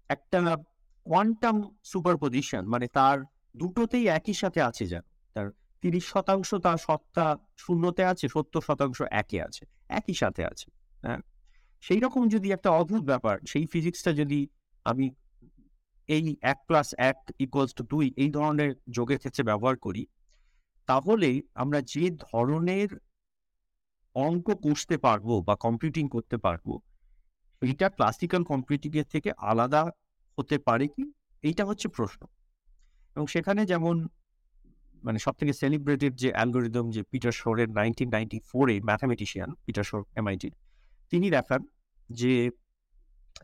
একটা 0.10 0.58
কোয়ান্টাম 1.06 1.56
সুপার 1.84 2.18
পজিশন 2.18 2.66
মানে 2.66 2.88
তার 2.88 3.18
দুটোতেই 3.58 4.08
একই 4.08 4.34
সাথে 4.34 4.62
আছে 4.62 4.86
যেন। 4.88 5.02
তার 5.34 5.52
তিরিশ 5.82 6.06
শতাংশ 6.06 6.56
তার 6.56 6.78
সত্তা 6.78 7.38
শূন্যতে 7.58 8.04
আছে, 8.06 8.28
সত্তর 8.28 8.62
শতাংশ 8.62 9.02
একে 9.02 9.42
আছে, 9.42 9.66
একই 9.90 10.14
সাথে 10.14 10.46
আছে 10.46 10.72
হ্যাঁ? 11.02 11.20
সেই 11.84 12.00
রকম 12.00 12.22
যদি 12.28 12.48
একটা 12.52 12.70
অদ্ভুত 12.70 13.04
ব্যাপার, 13.12 13.36
সেই 13.46 13.66
ফিজিক্সটা 13.66 14.12
যদি 14.12 14.40
আমি 14.86 15.06
এই 16.10 16.26
এক 16.52 16.60
প্লাস 16.68 16.88
এক 17.10 17.18
ইকুয়ালস 17.40 17.74
টু 17.78 17.84
দুই 17.84 18.06
এই 18.24 18.30
ধরনের 18.30 18.72
যোগের 18.90 19.20
ক্ষেত্রে 19.20 19.44
ব্যবহার 19.44 19.76
করি, 19.78 20.04
তাহলে 20.88 21.30
আমরা 21.54 21.80
যে 21.94 22.04
ধরনের 22.28 22.90
অঙ্ক 24.16 24.48
কষতে 24.66 24.96
পারব 24.98 25.28
বা 25.48 25.56
কম্পিউটিং 25.56 26.06
করতে 26.16 26.38
পারব, 26.38 26.68
এইটা 27.62 27.88
ক্লাসিক্যাল 27.90 28.44
কম্পিউটিং 28.44 28.92
এর 29.02 29.08
থেকে 29.14 29.30
আলাদা 29.52 29.82
হতে 30.38 30.58
পারে 30.58 30.86
কি? 30.88 31.04
এইটা 31.44 31.64
হচ্ছে 31.66 31.88
প্রশ্ন। 31.88 32.22
এবং 33.16 33.26
সেখানে 33.28 33.62
যেমন 33.66 33.96
মানে 35.04 35.20
সব 35.20 35.34
থেকে 35.40 35.54
সেলিব্রেটেড 35.54 36.14
যে 36.16 36.30
অ্যালগোরিদম 36.32 36.86
যে 36.92 37.02
পিটার 37.12 37.34
শোরের 37.42 37.70
নাইনটিন 37.70 38.10
নাইনটি 38.10 38.38
ফোরে 38.50 38.76
ম্যাথামেটিশিয়ান 38.82 39.50
পিটার 39.66 39.86
শোর 39.90 40.02
এমআইটি 40.16 40.50
তিনি 41.12 41.28
দেখান 41.30 41.62
যে 42.14 42.34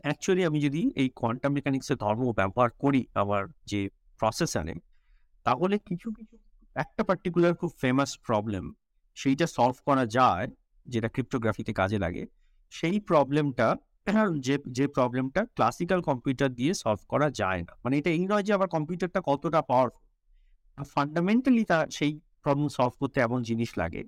অ্যাকচুয়ালি 0.02 0.42
আমি 0.44 0.58
যদি 0.60 0.82
এই 0.96 1.08
কোয়ান্টাম 1.16 1.52
মেকানিক্সের 1.52 1.96
ধর্ম 1.96 2.22
ব্যবহার 2.32 2.70
করি 2.78 3.02
আমার 3.14 3.42
যে 3.66 3.80
প্রসেসারে 4.20 4.74
তাহলে 5.46 5.76
কিছু 5.78 6.08
কিছু, 6.12 6.36
একটা 6.76 7.02
পার্টিকুলার 7.04 7.54
খুব 7.54 7.70
ফেমাস 7.80 8.10
প্রবলেম 8.18 8.64
সেইটা 9.16 9.46
সলভ 9.46 9.76
করা 9.86 10.04
যায়, 10.06 10.46
যেটা 10.86 11.08
ক্রিপ্টোগ্রাফিতে 11.08 11.72
কাজে 11.72 11.98
লাগে। 11.98 12.26
সেই 12.72 13.00
প্রবলেমটা 13.00 13.68
যে 14.46 14.54
যে 14.68 14.84
প্রবলেমটা 14.86 15.40
ক্লাসিক্যাল 15.56 16.00
কম্পিউটার 16.00 16.50
দিয়ে 16.54 16.72
সলভ 16.74 17.00
করা 17.08 17.28
যায় 17.30 17.62
না। 17.62 17.72
মানে 17.84 17.94
এটা 17.98 18.10
এই 18.10 18.24
নয় 18.26 18.42
যে 18.42 18.52
আবার 18.52 18.68
কম্পিউটারটা 18.68 19.20
কতটা 19.24 19.60
পাওয়ারফুল 19.62 20.04
ফান্ডামেন্টালি 20.84 21.64
তা, 21.64 21.78
সেই 21.90 22.12
প্রবলেম 22.42 22.68
সলভ 22.68 22.94
করতে 23.00 23.18
এমন 23.20 23.40
জিনিস 23.42 23.70
লাগে, 23.78 24.02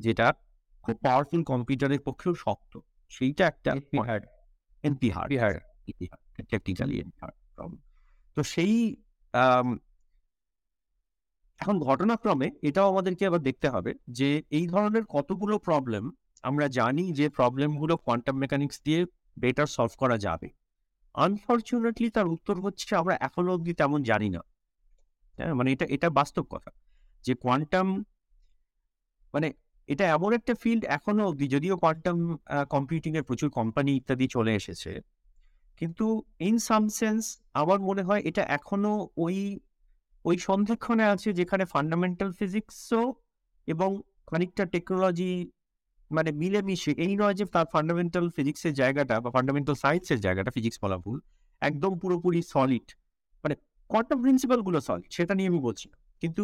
যেটা 0.00 0.26
খুব 0.84 0.96
পাওয়ারফুল 1.02 1.42
কম্পিউটারের 1.42 2.00
পক্ষেও 2.00 2.34
শক্ত। 2.34 2.72
সেইটা 3.14 3.46
একটা 3.46 3.74
হার্ড 4.04 4.24
টেকনিক্যালি 6.48 7.02
প্রবলেম 7.02 7.76
তো 8.34 8.42
সেই 8.42 8.96
এখন 11.58 11.80
ঘটনাক্রমে 11.80 12.50
এটাও 12.62 12.88
আমাদেরকে 12.88 13.26
আবার 13.26 13.40
দেখতে 13.40 13.68
হবে 13.68 13.94
যে 14.10 14.42
এই 14.50 14.66
ধরনের 14.66 15.04
কতগুলো 15.04 15.58
প্রবলেম 15.58 16.10
আমরা 16.42 16.68
জানি 16.68 17.12
যে 17.12 17.28
প্রবলেমগুলো 17.28 17.96
কোয়ান্টাম 17.96 18.36
মেকানিক্স 18.36 18.80
দিয়ে 18.84 19.06
বেটার 19.38 19.66
সলভ 19.66 19.90
করা 19.98 20.18
যাবে। 20.18 20.48
আনফর্চুনেটলি 21.14 22.10
তার 22.10 22.26
উত্তর 22.26 22.60
হচ্ছে 22.60 22.96
আমরা 22.96 23.18
এখনও 23.20 23.54
অবধি 23.54 23.74
তেমন 23.74 24.02
জানি 24.02 24.28
না। 24.30 24.40
হ্যাঁ 25.36 25.54
মানে 25.54 25.72
এটা 25.72 25.86
এটা 25.88 26.10
বাস্তব 26.10 26.42
কথা। 26.42 26.70
যে 27.22 27.34
কোয়ান্টাম 27.34 28.04
মানে 29.34 29.52
এটা 29.88 30.04
এমন 30.16 30.30
একটা 30.38 30.52
ফিল্ড 30.62 30.82
এখনও 30.96 31.22
অবধি 31.30 31.46
যদিও 31.54 31.74
কোয়ান্টাম 31.82 32.16
কম্পিউটিং 32.74 33.12
এর 33.18 33.24
প্রচুর 33.28 33.48
কোম্পানি 33.58 33.90
ইত্যাদি 34.00 34.26
চলে 34.36 34.52
এসেছে, 34.60 34.92
কিন্তু 35.80 36.06
ইন 36.48 36.56
সাম 36.68 36.84
সেন্স 36.98 37.22
আমার 37.60 37.78
মনে 37.88 38.02
হয় 38.08 38.22
এটা 38.30 38.42
এখনও 38.58 38.94
ওই 39.24 39.36
ওই 40.24 40.36
সন্ধিক্ষণে 40.46 41.04
আছে 41.14 41.28
যেখানে 41.40 41.64
ফান্ডামেন্টাল 41.74 42.30
ফিজিক্সও 42.38 43.04
এবং 43.68 43.90
খানিকটা 44.30 44.64
টেকনোলজি 44.74 45.32
মানে 46.10 46.30
মিলেমিশে, 46.42 46.92
এই 47.04 47.12
নয় 47.20 47.34
যে 47.40 47.44
ফান্ডামেন্টাল 47.74 48.26
ফিজিক্সের 48.36 48.74
জায়গাটা 48.80 49.14
বা 49.24 49.30
ফান্ডামেন্টাল 49.36 49.76
সায়েন্সের 49.82 50.20
জায়গাটা 50.26 50.50
ফিজিক্স 50.56 50.78
বলা 50.84 50.98
ভুল, 51.04 51.18
একদম 51.62 51.92
পুরোপুরি 52.02 52.40
সলিড 52.52 52.86
মানে 53.44 53.54
কোয়ান্টাম 53.90 54.18
প্রিন্সিপালগুলো 54.24 54.78
সলিড 54.88 55.10
সেটা 55.16 55.32
নিয়ে 55.38 55.48
আমি 55.52 55.60
বলছি 55.68 55.86
কিন্তু 56.22 56.42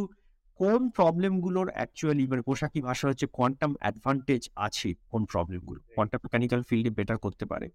কোন 0.60 0.88
প্রবলেমগুলোর 0.88 1.68
অ্যাকচুয়ালি 1.68 2.26
মানে 2.26 2.42
পোশাকি 2.42 2.80
ভাষা 2.80 3.08
হচ্ছে 3.08 3.26
কোয়ান্টাম 3.26 3.74
অ্যাডভান্টেজ 3.80 4.50
আছে 4.56 4.94
কোন 5.08 5.24
প্রবলেমগুলো 5.24 5.80
কোয়ান্টাম 5.94 6.20
মেকানিক্যাল 6.24 6.62
ফিল্ডে 6.62 6.90
বেটার 6.90 7.18
করতে 7.18 7.44
পারে। 7.46 7.70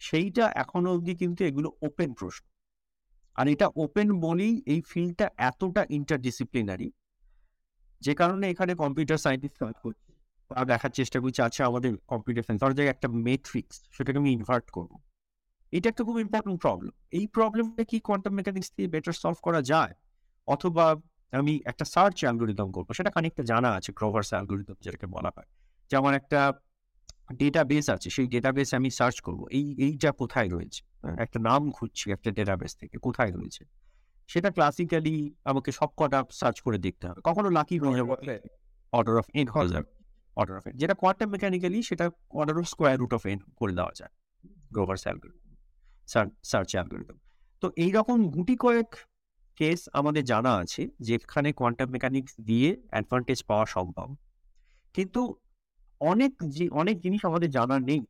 সেইটা 0.00 0.52
এখনও 0.54 0.94
অবধি 0.94 1.14
কিন্তু 1.14 1.44
এগুলো 1.44 1.72
ওপেন 1.82 2.14
প্রশ্ন। 2.14 2.46
আর 3.36 3.48
এটা 3.48 3.66
ওপেন 3.76 4.20
বলেই 4.20 4.62
এই 4.66 4.80
ফিল্ডটা 4.80 5.30
এতটা 5.36 5.86
ইন্টারডিসিপ্লিনারি 5.90 6.92
যে 8.02 8.14
কারণে 8.14 8.50
এখানে 8.50 8.74
কম্পিউটার 8.74 9.18
সায়েন্টিস্ট 9.18 9.58
কাজ 9.58 9.74
করছে। 9.82 10.12
বা 10.50 10.64
দেখার 10.64 10.90
চেষ্টা 10.90 11.20
করছে 11.20 11.42
আচ্ছা 11.42 11.66
আমাদের 11.66 11.96
কম্পিউটার 12.06 12.42
সায়েন্স 12.42 12.62
ধর 12.62 12.72
জায়গায় 12.72 12.94
একটা 12.94 13.08
মেট্রিক্স 13.08 13.82
সেটাকে 13.92 14.18
আমি 14.18 14.32
ইনভার্ট 14.32 14.70
করব। 14.70 14.92
এটা 15.72 15.88
একটা 15.88 16.04
খুব 16.04 16.20
ইম্পর্টেন্ট 16.20 16.60
প্রবলেম 16.60 16.92
এই 17.10 17.26
প্রবলেমটা 17.26 17.84
কি 17.84 18.00
কোয়ান্টাম 18.00 18.32
মেকানিক্স 18.32 18.72
দিয়ে 18.76 18.88
বেটার 18.88 19.12
সলভ 19.12 19.38
করা 19.42 19.62
যায়? 19.62 19.94
অথবা 20.46 20.96
আমি 21.32 21.60
একটা 21.64 21.84
সার্চ 21.84 22.18
অ্যালগোরিদম 22.20 22.72
করব। 22.72 22.88
সেটা 22.92 23.10
খানিকটা 23.10 23.42
জানা 23.42 23.70
আছে 23.72 23.92
ক্রোভার্স 23.92 24.28
অ্যালগোরিদম 24.34 24.74
যেটাকে 24.80 25.06
বলা 25.06 25.30
হয়। 25.36 25.48
যেমন 25.90 26.14
একটা 26.14 26.52
ডেটাবেস 27.34 27.90
আছে 27.90 28.10
সেই 28.10 28.26
ডেটাবেসে 28.26 28.76
আমি 28.76 28.90
সার্চ 28.90 29.20
করব 29.20 29.46
এই 29.50 29.74
এইটা 29.78 30.12
কোথায় 30.12 30.48
রয়েছে? 30.48 30.84
হ্যাঁ, 31.02 31.16
একটা 31.18 31.38
নাম 31.38 31.70
খুঁজছি 31.70 32.10
একটা 32.12 32.30
ডেটাবেস 32.30 32.76
থেকে 32.76 32.98
কোথায় 32.98 33.32
রয়েছে? 33.32 33.64
সেটা 34.28 34.50
ক্লাসিক্যালি 34.50 35.34
আমাকে 35.44 35.72
সব 35.72 35.90
কটা 35.96 36.24
সার্চ 36.32 36.60
করে 36.60 36.78
দেখতে 36.78 37.08
হবে। 37.08 37.20
কখনো 37.24 37.50
লাকি 37.50 37.78
হয়ে 37.78 37.96
যাবে 37.96 38.40
অর্ডার 38.92 39.16
অফ 39.16 39.26
এন 39.34 39.46
হয়ে 39.48 39.68
যাবে। 39.68 39.90
অর্ডার 40.36 40.56
অফ 40.56 40.66
এন 40.66 40.76
যেটা 40.76 40.94
কোয়ান্টাম 40.94 41.28
মেকানিক্যালি 41.30 41.82
সেটা 41.82 42.10
order 42.30 42.58
of 42.58 42.66
square 42.68 42.98
root 42.98 43.14
of 43.14 43.26
n 43.26 43.38
করে 43.56 43.72
দেওয়া 43.72 43.92
যায়। 43.96 44.10
গ্রোভার্স 44.72 45.02
অ্যালগোরিদম 45.02 45.54
সার্চ 46.42 46.70
অ্যালগোরিদম 46.74 47.16
তো 47.60 47.72
এইরকম 47.76 48.28
গুটি 48.28 48.56
কয়েক 48.56 48.96
কেস 49.58 49.88
আমাদের 49.92 50.24
জানা 50.24 50.54
আছে 50.54 50.88
যেখানে 51.00 51.52
কোয়ান্টাম 51.52 51.88
মেকানিক্স 51.88 52.34
দিয়ে 52.40 52.76
অ্যাডভান্টেজ 52.90 53.44
পাওয়া 53.44 53.66
সম্ভব। 53.66 54.16
কিন্তু 54.94 55.34
অনেক 56.00 56.32
জি- 56.48 56.72
অনেক 56.72 57.00
জিনিস 57.00 57.24
আমাদের 57.24 57.50
জানা 57.50 57.78
নেই। 57.78 58.04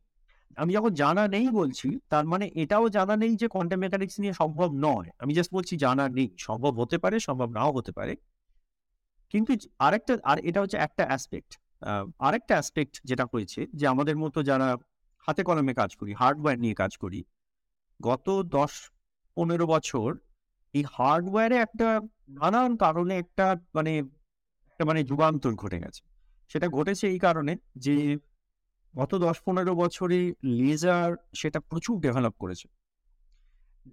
আমি 0.55 0.73
যখন 0.73 0.89
জানা 0.89 1.27
নেই 1.27 1.49
বলছি, 1.49 1.99
তার 2.09 2.25
মানে 2.25 2.51
এটাও 2.53 2.89
জানা 2.89 3.15
নেই 3.15 3.35
যে 3.35 3.47
কোয়ান্টাম 3.47 3.79
মেকানিক্স 3.79 4.19
নিয়ে 4.19 4.33
সম্ভব 4.33 4.71
নয়। 4.73 5.09
আমি 5.19 5.33
জাস্ট 5.33 5.53
বলছি 5.53 5.77
জানা 5.77 6.09
নেই। 6.09 6.35
সম্ভব 6.39 6.79
হতে 6.79 6.97
পারে, 6.97 7.19
সম্ভব 7.19 7.49
নাও 7.49 7.71
হতে 7.71 7.91
পারে। 7.91 8.15
কিন্তু 9.29 9.53
আরেকটা, 9.79 10.17
আর 10.23 10.39
এটা 10.39 10.61
হচ্ছে 10.61 10.77
একটা 10.77 11.05
অ্যাসপেক্ট 11.05 11.59
আরেকটা 12.19 12.53
অ্যাসপেক্ট 12.53 13.01
যেটা 13.03 13.25
হয়েছে 13.33 13.65
যে 13.73 13.87
আমাদের 13.87 14.17
মতো 14.17 14.43
যারা 14.43 14.77
হাতে 15.19 15.43
কলমে 15.43 15.73
কাজ 15.73 15.95
করি 15.95 16.13
হার্ডওয়্যার 16.13 16.59
নিয়ে 16.59 16.73
কাজ 16.73 16.97
করি, 16.97 17.23
গত 18.01 18.41
দশ, 18.45 18.91
পনেরো 19.35 19.67
বছর 19.67 20.17
এই 20.73 20.83
হার্ডওয়্যারে 20.95 21.57
একটা 21.65 21.87
নানান 22.39 22.71
কারণে 22.83 23.13
একটা 23.23 23.45
মানে 23.77 23.91
একটা 24.69 24.83
মানে 24.89 24.99
যুগান্তর 25.09 25.53
ঘটে 25.55 25.77
গেছে। 25.83 26.01
সেটা 26.51 26.67
ঘটেছে 26.67 27.05
এই 27.13 27.19
কারণে 27.19 27.53
যে, 27.85 27.95
গত 28.93 29.11
দশ 29.25 29.37
পনেরো 29.45 29.73
বছরে 29.75 30.19
লেজার 30.59 31.09
সেটা 31.33 31.59
প্রচুর 31.69 31.95
ডেভেলপ 32.05 32.35
করেছে। 32.43 32.67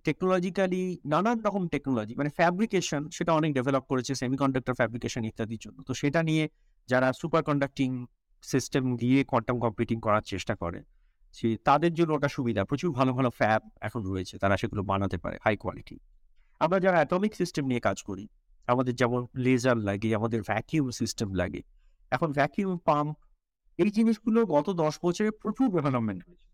টেকনোলজিক্যালি 0.06 0.82
নানান 1.12 1.38
রকম 1.46 1.62
টেকনোলজি 1.74 2.14
মানে 2.20 2.30
ফ্যাব্রিকেশন 2.38 3.02
সেটা 3.16 3.32
অনেক 3.32 3.50
ডেভেলপ 3.58 3.84
করেছে 3.90 4.12
সেমিকন্ডাক্টর 4.22 4.74
ফ্যাব্রিকেশন 4.80 5.22
ইত্যাদির 5.30 5.60
জন্য। 5.64 5.78
তো 5.88 5.92
সেটা 5.94 6.20
নিয়ে 6.28 6.44
যারা 6.88 7.08
সুপার 7.20 7.42
কন্ডাক্টিং 7.48 7.90
সিস্টেম 8.44 8.84
দিয়ে 8.96 9.18
কোয়ান্টাম 9.30 9.56
কম্পিউটিং 9.64 9.98
করার 10.06 10.24
চেষ্টা 10.32 10.54
করে, 10.62 10.80
সে 11.34 11.48
তাদের 11.68 11.92
জন্য 11.98 12.10
ওটা 12.18 12.28
সুবিধা। 12.36 12.62
প্রচুর 12.70 12.90
ভালো 12.98 13.12
ভালো 13.18 13.30
ফ্যাব 13.30 13.62
এখন 13.80 14.00
রয়েছে, 14.10 14.34
তারা 14.42 14.54
সেগুলো 14.56 14.82
বানাতে 14.90 15.16
পারে 15.24 15.36
হাই 15.44 15.54
কোয়ালিটি 15.62 15.96
আমরা 16.60 16.78
যারা 16.84 16.96
অ্যাটমিক 17.00 17.32
সিস্টেম 17.40 17.64
নিয়ে 17.70 17.82
কাজ 17.88 17.98
করি, 18.08 18.24
আমাদের 18.68 18.94
যেমন 19.00 19.20
লেজার 19.44 19.78
লাগে, 19.88 20.10
আমাদের 20.18 20.40
ভ্যাকিউম 20.50 20.86
সিস্টেম 21.00 21.28
লাগে, 21.40 21.60
এখন 22.12 22.28
ভ্যাকিউম 22.38 22.72
পাম্প 22.88 23.14
এই 23.78 23.90
জিনিসগুলো 23.96 24.40
গত 24.54 24.66
দশ 24.82 24.94
বছরে 25.04 25.30
প্রচুর 25.42 25.66
ডেভেলপমেন্ট 25.76 26.20
হয়েছে। 26.26 26.46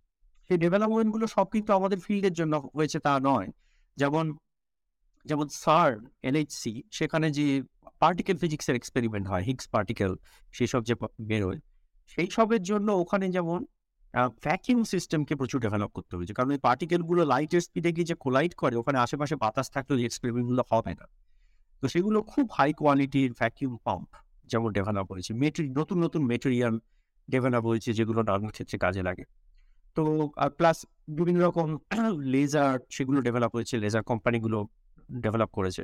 সেই 0.50 0.58
ডেভেলপমেন্টগুলো 0.64 1.26
সব 1.36 1.46
কিন্তু 1.54 1.70
আমাদের 1.78 1.98
ফিল্ডের 2.06 2.34
জন্য 2.40 2.54
হয়েছে 2.76 2.98
তা 3.06 3.12
নয়। 3.28 3.48
যেমন 3.96 4.24
যেমন 5.26 5.46
সার 5.62 5.90
এনএইচসি 6.28 6.72
সেখানে 6.98 7.26
যে 7.38 7.46
পার্টিকেল 8.02 8.36
ফিজিক্সের 8.42 8.76
এক্সপেরিমেন্ট 8.80 9.26
হয় 9.30 9.42
হিগস 9.48 9.66
পার্টিকেল 9.74 10.10
সেসব 10.54 10.82
যে 10.88 10.94
বেরোয়, 11.30 11.58
সেই 12.12 12.28
সবের 12.36 12.62
জন্য 12.70 12.88
ওখানে 13.02 13.26
যেমন 13.36 13.58
ভ্যাকিউম 14.14 14.80
সিস্টেমকে 14.84 15.34
প্রচুর 15.36 15.60
ডেভেলপ 15.60 15.90
করতে 15.96 16.16
হয়েছে 16.16 16.34
কারণ 16.38 16.50
এই 16.50 16.58
পার্টিকেলগুলো 16.58 17.24
লাইটের 17.24 17.60
স্পিডে 17.60 17.92
গিয়ে 17.96 18.08
যে 18.10 18.14
কোলাইড 18.14 18.54
করে, 18.54 18.76
ওখানে 18.76 18.98
আশেপাশে 18.98 19.36
বাতাস 19.36 19.70
থাকলে 19.70 19.92
ওই 19.96 20.04
এক্সপেরিমেন্টগুলো 20.04 20.62
হবে 20.72 20.92
না। 21.00 21.06
তো 21.82 21.88
সেগুলো 21.88 22.22
খুব 22.22 22.46
হাই 22.58 22.72
কোয়ালিটির 22.72 23.32
ভ্যাকিউম 23.32 23.72
পাম্প 23.86 24.10
যেমন 24.50 24.72
ডেভেলপ 24.72 25.06
হয়েছে। 25.12 25.32
মেটেরি 25.34 25.68
নতুন 25.78 25.98
নতুন 26.04 26.22
মেটেরিয়াল 26.32 26.74
ডেভেলপ 27.28 27.64
হয়েছে 27.64 27.92
যেগুলো 27.92 28.22
নানান 28.28 28.50
ক্ষেত্রে 28.56 28.78
কাজে 28.78 29.02
লাগে। 29.02 29.24
তো 29.96 30.02
প্লাস 30.58 30.86
বিভিন্ন 31.18 31.40
রকম 31.48 31.68
লেজার 32.34 32.78
সেগুলো 32.90 33.18
ডেভেলপ 33.20 33.50
হয়েছে 33.56 33.74
লেজার 33.84 34.02
কোম্পানিগুলো 34.10 34.58
ডেভেলপ 35.24 35.50
করেছে। 35.50 35.82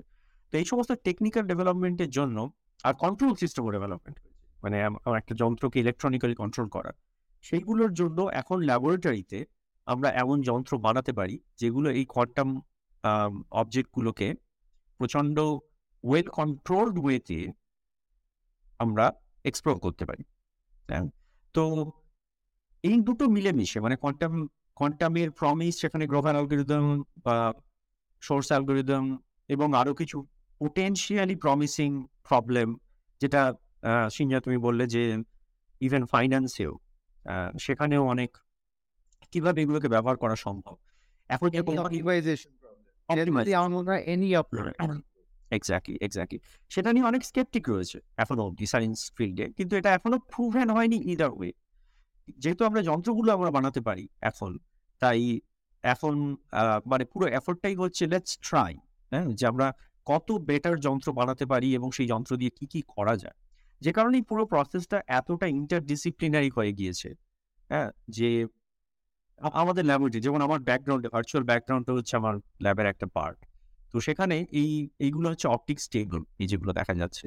তো 0.51 0.55
এই 0.59 0.65
সমস্ত 0.65 0.91
টেকনিক্যাল 1.07 1.45
ডেভেলপমেন্টের 1.47 2.11
জন্য 2.11 2.37
আর 2.85 2.95
কন্ট্রোল 3.05 3.33
সিস্টেমও 3.35 3.71
ডেভেলপমেন্ট 3.77 4.17
মানে 4.63 4.77
একটা 5.21 5.35
যন্ত্রকে 5.43 5.77
ইলেকট্রনিক্যালি 5.85 6.35
কন্ট্রোল 6.35 6.69
করা। 6.77 6.91
সেইগুলোর 7.45 7.93
জন্য 8.01 8.19
এখন 8.41 8.59
ল্যাবরেটরিতে 8.69 9.39
আমরা 9.87 10.09
এমন 10.23 10.37
যন্ত্র 10.49 10.73
বানাতে 10.87 11.13
পারি, 11.19 11.37
যেগুলো 11.61 11.89
এই 11.99 12.05
কোয়ান্টাম 12.15 12.49
অবজেক্টগুলোকে 13.61 14.29
প্রচণ্ড 15.01 15.37
ওয়েল 16.05 16.29
কন্ট্রোলড 16.39 16.97
ওয়েতে 17.05 17.39
আমরা 18.81 19.05
এক্সপ্লোর 19.45 19.77
করতে 19.85 20.05
পারি। 20.11 20.25
হ্যাঁ 20.89 21.05
তো 21.55 21.65
এই 22.85 22.97
দুটো 23.09 23.25
মিলেমিশে 23.37 23.79
মানে 23.85 23.97
কোয়ান্টাম 24.03 24.33
কোয়ান্টামের 24.77 25.29
প্রমিস 25.41 25.75
সেখানে 25.83 26.05
গ্লোবাল 26.11 26.35
অ্যালগোরিদম 26.37 26.85
বা 27.25 27.37
সোর্স 28.23 28.49
অ্যালগোরিদম 28.53 29.05
এবং 29.49 29.69
আরও 29.81 29.93
কিছু 30.01 30.17
পোটেনশিয়ালি 30.61 31.37
প্রমিসিং 31.45 31.91
প্রবলেম 32.29 32.69
যেটা 33.21 33.43
সিনজা 34.17 34.39
তুমি 34.47 34.59
বললে 34.67 34.85
যে 34.95 35.03
ইভেন 35.81 36.05
ফাইন্যান্সেও 36.13 36.73
সেখানেও 37.59 38.03
অনেক 38.07 38.31
কীভাবে 39.33 39.59
এগুলোকে 39.63 39.89
ব্যবহার 39.89 40.17
করা 40.17 40.37
সম্ভব? 40.37 40.77
এখন 41.31 41.49
এক্স্যাক্টলি 45.51 45.97
এক্স্যাক্টলি 46.01 46.39
সেটা 46.71 46.91
নিয়ে 46.93 47.07
অনেক 47.07 47.23
স্কেপটিক 47.25 47.65
রয়েছে 47.69 47.99
এখনও 48.17 48.43
অব্দি 48.43 48.67
সায়েন্স 48.67 48.99
ফিল্ডে 49.17 49.47
কিন্তু 49.49 49.73
এটা 49.77 49.91
এখনও 49.95 50.19
প্রুভেন 50.33 50.67
হয়নি 50.71 50.99
ইদার 51.13 51.31
ওয়ে 51.31 51.51
যেহেতু 52.39 52.63
আমরা 52.65 52.81
যন্ত্রগুলো 52.83 53.29
আমরা 53.33 53.51
বানাতে 53.51 53.81
পারি 53.81 54.05
এখন 54.21 54.51
তাই 55.03 55.21
এখন 55.85 56.15
মানে 56.87 57.05
পুরো 57.05 57.27
এফোর্টটাই 57.29 57.75
হচ্ছে 57.75 58.03
লেটস 58.07 58.33
ট্রাই 58.39 58.73
হ্যাঁ? 59.13 59.27
যে 59.35 59.45
আমরা 59.47 59.67
কত 60.07 60.29
বেটার 60.41 60.77
যন্ত্র 60.81 61.09
বানাতে 61.13 61.45
পারি 61.47 61.69
এবং 61.75 61.89
সেই 61.91 62.07
যন্ত্র 62.07 62.33
দিয়ে 62.37 62.51
কি 62.51 62.67
কি 62.67 62.81
করা 62.97 63.15
যায়। 63.17 63.37
যে 63.83 63.91
কারণে 63.93 64.17
পুরো 64.31 64.45
প্রসেসটা 64.53 64.99
এতটা 65.19 65.47
ইন্টারডিসিপ্লিনারি 65.59 66.51
হয়ে 66.57 66.73
গিয়েছে। 66.73 67.09
হ্যাঁ 67.71 67.89
যে 68.17 68.29
আমাদের 69.61 69.85
ল্যাবরেটরি 69.85 70.21
যেমন 70.27 70.41
আমার 70.47 70.61
ব্যাকগ্রাউন্ডে 70.69 71.09
ভার্চুয়াল 71.15 71.45
ব্যাকগ্রাউন্ডটা 71.51 71.93
হচ্ছে 71.99 72.15
আমার 72.21 72.35
ল্যাবের 72.65 72.87
একটা 72.93 73.07
পার্ট 73.17 73.39
তো 73.93 73.97
সেখানে 74.01 74.37
এই 74.61 74.71
এইগুলো 75.01 75.27
হচ্ছে 75.33 75.47
অপটিক্স 75.49 75.85
টেবল 75.95 76.21
এই 76.43 76.47
যেগুলো 76.53 76.73
দেখা 76.81 76.95
যাচ্ছে। 77.03 77.27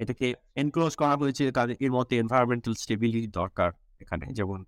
এটাকে 0.00 0.26
এনক্লোজ 0.56 0.92
করা 1.02 1.14
হয়েছে 1.22 1.44
তাদের 1.50 1.76
এর 1.86 1.92
মধ্যে 1.92 2.14
এনভায়রনমেন্টাল 2.22 2.74
স্টেবিলিটি 2.82 3.28
দরকার 3.40 3.70
এখানে। 4.00 4.26
যেমন 4.38 4.60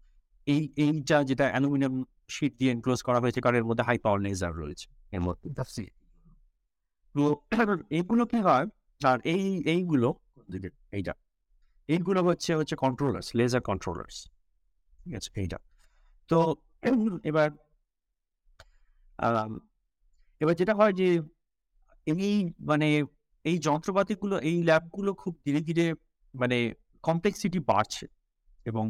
এই 0.47 0.63
এইটা 0.85 1.17
যেটা 1.31 1.45
অ্যালুমিনিয়াম 1.53 1.95
শিট 2.29 2.53
দিয়ে 2.61 2.71
এনক্লোজ 2.73 3.01
করা 3.09 3.19
হয়েছে 3.25 3.41
কারণ 3.41 3.57
এর 3.57 3.67
মধ্যে 3.71 3.85
হাই 3.89 3.99
পাওয়ার 4.05 4.21
লেজার 4.27 4.53
রয়েছে 4.63 4.87
এর 5.13 5.23
মধ্যে। 5.27 5.49
তো 7.15 7.23
এইগুলো 7.91 8.23
কি 8.33 8.39
হয়? 8.41 8.67
আর 9.01 9.19
এই 9.35 9.45
এইগুলো 9.75 10.09
দিকে, 10.55 10.69
এইটা। 10.99 11.15
এইগুলো 11.89 12.21
হচ্ছে 12.29 12.51
হচ্ছে 12.59 12.75
কন্ট্রোলার্স 12.85 13.27
লেজার 13.39 13.63
কন্ট্রোলার্স 13.71 14.17
ঠিক 14.99 15.15
আছে, 15.19 15.31
এইটা। 15.43 15.59
তো 16.31 16.39
এবার 17.31 17.49
এবার 20.41 20.55
যেটা 20.61 20.75
হয় 20.81 20.95
যে, 21.01 21.09
এই 22.07 22.37
মানে 22.71 22.87
এই 23.45 23.57
যন্ত্রপাতিগুলো, 23.69 24.35
এই 24.51 24.57
ল্যাবগুলো 24.69 25.11
খুব 25.23 25.33
ধীরে 25.45 25.61
ধীরে 25.69 25.85
মানে 26.35 26.59
কমপ্লেক্সিটি 27.05 27.59
বাড়ছে 27.71 28.05
এবং 28.71 28.85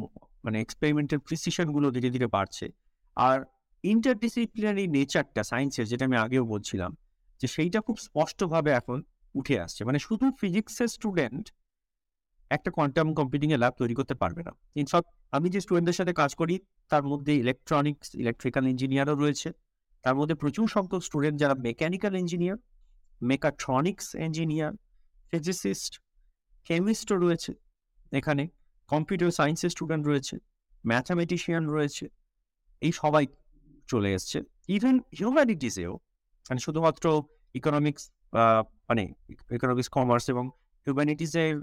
মানে 0.45 0.57
এক্সপেরিমেন্টাল 0.65 1.19
প্রিসিশনগুলো 1.27 1.87
ধীরে 1.95 2.09
ধীরে 2.15 2.27
বাড়ছে। 2.35 2.65
আর 3.17 3.37
ইন্টারডিসিপ্লিনারি 3.83 4.83
নেচারটা 4.95 5.41
সায়েন্সের 5.51 5.85
যেটা 5.91 6.03
আমি 6.09 6.17
আগেও 6.25 6.43
বলছিলাম, 6.53 6.91
যে 7.41 7.47
সেইটা 7.55 7.79
খুব 7.87 7.97
স্পষ্টভাবে 8.07 8.71
এখন 8.79 8.97
উঠে 9.35 9.55
আসছে। 9.59 9.81
মানে 9.85 9.99
শুধু 9.99 10.25
ফিজিক্সের 10.39 10.87
স্টুডেন্ট 10.87 11.45
একটা 12.51 12.71
কোয়ান্টাম 12.71 13.07
কম্পিউটিং 13.13 13.49
এর 13.51 13.59
ল্যাব 13.59 13.73
তৈরি 13.81 13.95
করতে 13.95 14.15
পারবে 14.15 14.41
না। 14.43 14.51
ইনফ্যাক্ট 14.75 15.09
আমি 15.31 15.47
যে 15.49 15.59
স্টুডেন্টদের 15.61 15.97
সাথে 15.99 16.13
কাজ 16.13 16.31
করি, 16.35 16.55
তার 16.91 17.03
মধ্যে 17.03 17.33
ইলেকট্রনিক্স 17.35 18.07
ইলেকট্রিক্যাল 18.15 18.63
ইঞ্জিনিয়ারও 18.67 19.15
রয়েছে। 19.15 19.49
তার 20.03 20.15
মধ্যে 20.15 20.35
প্রচুর 20.35 20.67
সংখ্যক 20.67 21.01
স্টুডেন্ট 21.07 21.35
যারা 21.39 21.55
mechanical 21.67 22.13
engineer 22.15 22.57
mechatronics 23.21 24.15
engineer 24.15 24.73
physicist 25.31 25.93
কেমিস্টও 26.67 27.15
রয়েছে 27.15 27.51
এখানে। 28.11 28.43
কম্পিউটার 28.89 29.31
সায়েন্সের 29.31 29.69
স্টুডেন্ট 29.69 30.03
রয়েছে 30.07 30.35
ম্যাথামেটিশিয়ান 30.85 31.63
রয়েছে। 31.75 32.05
এই 32.81 32.91
সবাই 32.91 33.25
চলে 33.87 34.09
এসছে। 34.13 34.37
ইভেন 34.67 34.95
হিউম্যানিটিসেও 35.19 35.93
মানে 36.49 36.59
শুধুমাত্র 36.59 37.05
ইকোনমিক্স 37.59 38.03
মানে 38.91 39.03
ইকোনমিক্স 39.55 39.89
কমার্স 39.89 40.25
এবং 40.29 40.45
হিউম্যানিটিসের 40.87 41.53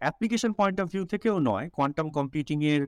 অ্যাপ্লিকেশন 0.00 0.50
পয়েন্ট 0.52 0.76
অফ 0.80 0.86
ভিউ 0.92 1.04
থেকেও 1.06 1.36
নয় 1.40 1.66
কোয়ান্টাম 1.70 2.06
কম্পিউটিং 2.10 2.58
এর 2.64 2.82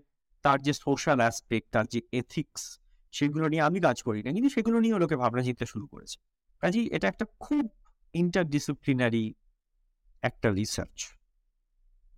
তার 0.44 0.58
যে 0.62 0.72
সোশ্যাল 0.72 1.18
অ্যাসপেক্ট 1.18 1.66
তার 1.72 1.86
যে 1.86 2.00
এথিক্স 2.12 2.62
সেগুলো 3.12 3.44
নিয়ে 3.48 3.62
আমি 3.62 3.78
কাজ 3.80 4.02
করি 4.02 4.20
না। 4.22 4.30
কিন্তু 4.32 4.50
সেগুলো 4.50 4.76
নিয়ে 4.80 4.94
লোকে 4.98 5.16
ভাবনা 5.16 5.42
চিন্তা 5.42 5.64
শুরু 5.66 5.86
করেছে। 5.86 6.16
কাজেই 6.62 6.86
এটা 6.92 7.06
একটা 7.08 7.24
খুব 7.40 7.64
ইন্টারডিসিপ্লিনারি 8.14 9.24
একটা 10.22 10.48
রিসার্চ 10.50 10.96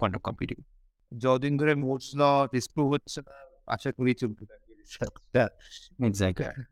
কোয়ান্টাম 0.00 0.20
কম্পিউটিং 0.20 0.58
যতদিন 1.12 1.56
ধরে 1.56 1.72
মোটস 1.74 2.08
ল 2.16 2.22
ডিসপ্রুভ 2.52 2.86
হচ্ছে 2.92 3.18
আশা 3.66 3.90
করি 3.92 4.12
চলতে 4.14 4.42
এক্স্যাক্টলি 6.04 6.64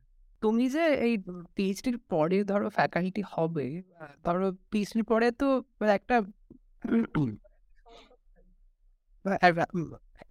তুমি 0.43 0.65
যে 0.75 0.85
এই 1.07 1.15
পিএইচডির 1.57 1.99
পরে 2.13 2.39
ধরো 2.51 2.67
ফ্যাকাল্টি 2.79 3.23
হবে 3.35 3.67
ধরো 4.27 4.47
পিএইচডির 4.71 5.07
পরে 5.11 5.27
তো 5.41 5.49
মানে 5.81 5.93
একটা 5.99 6.17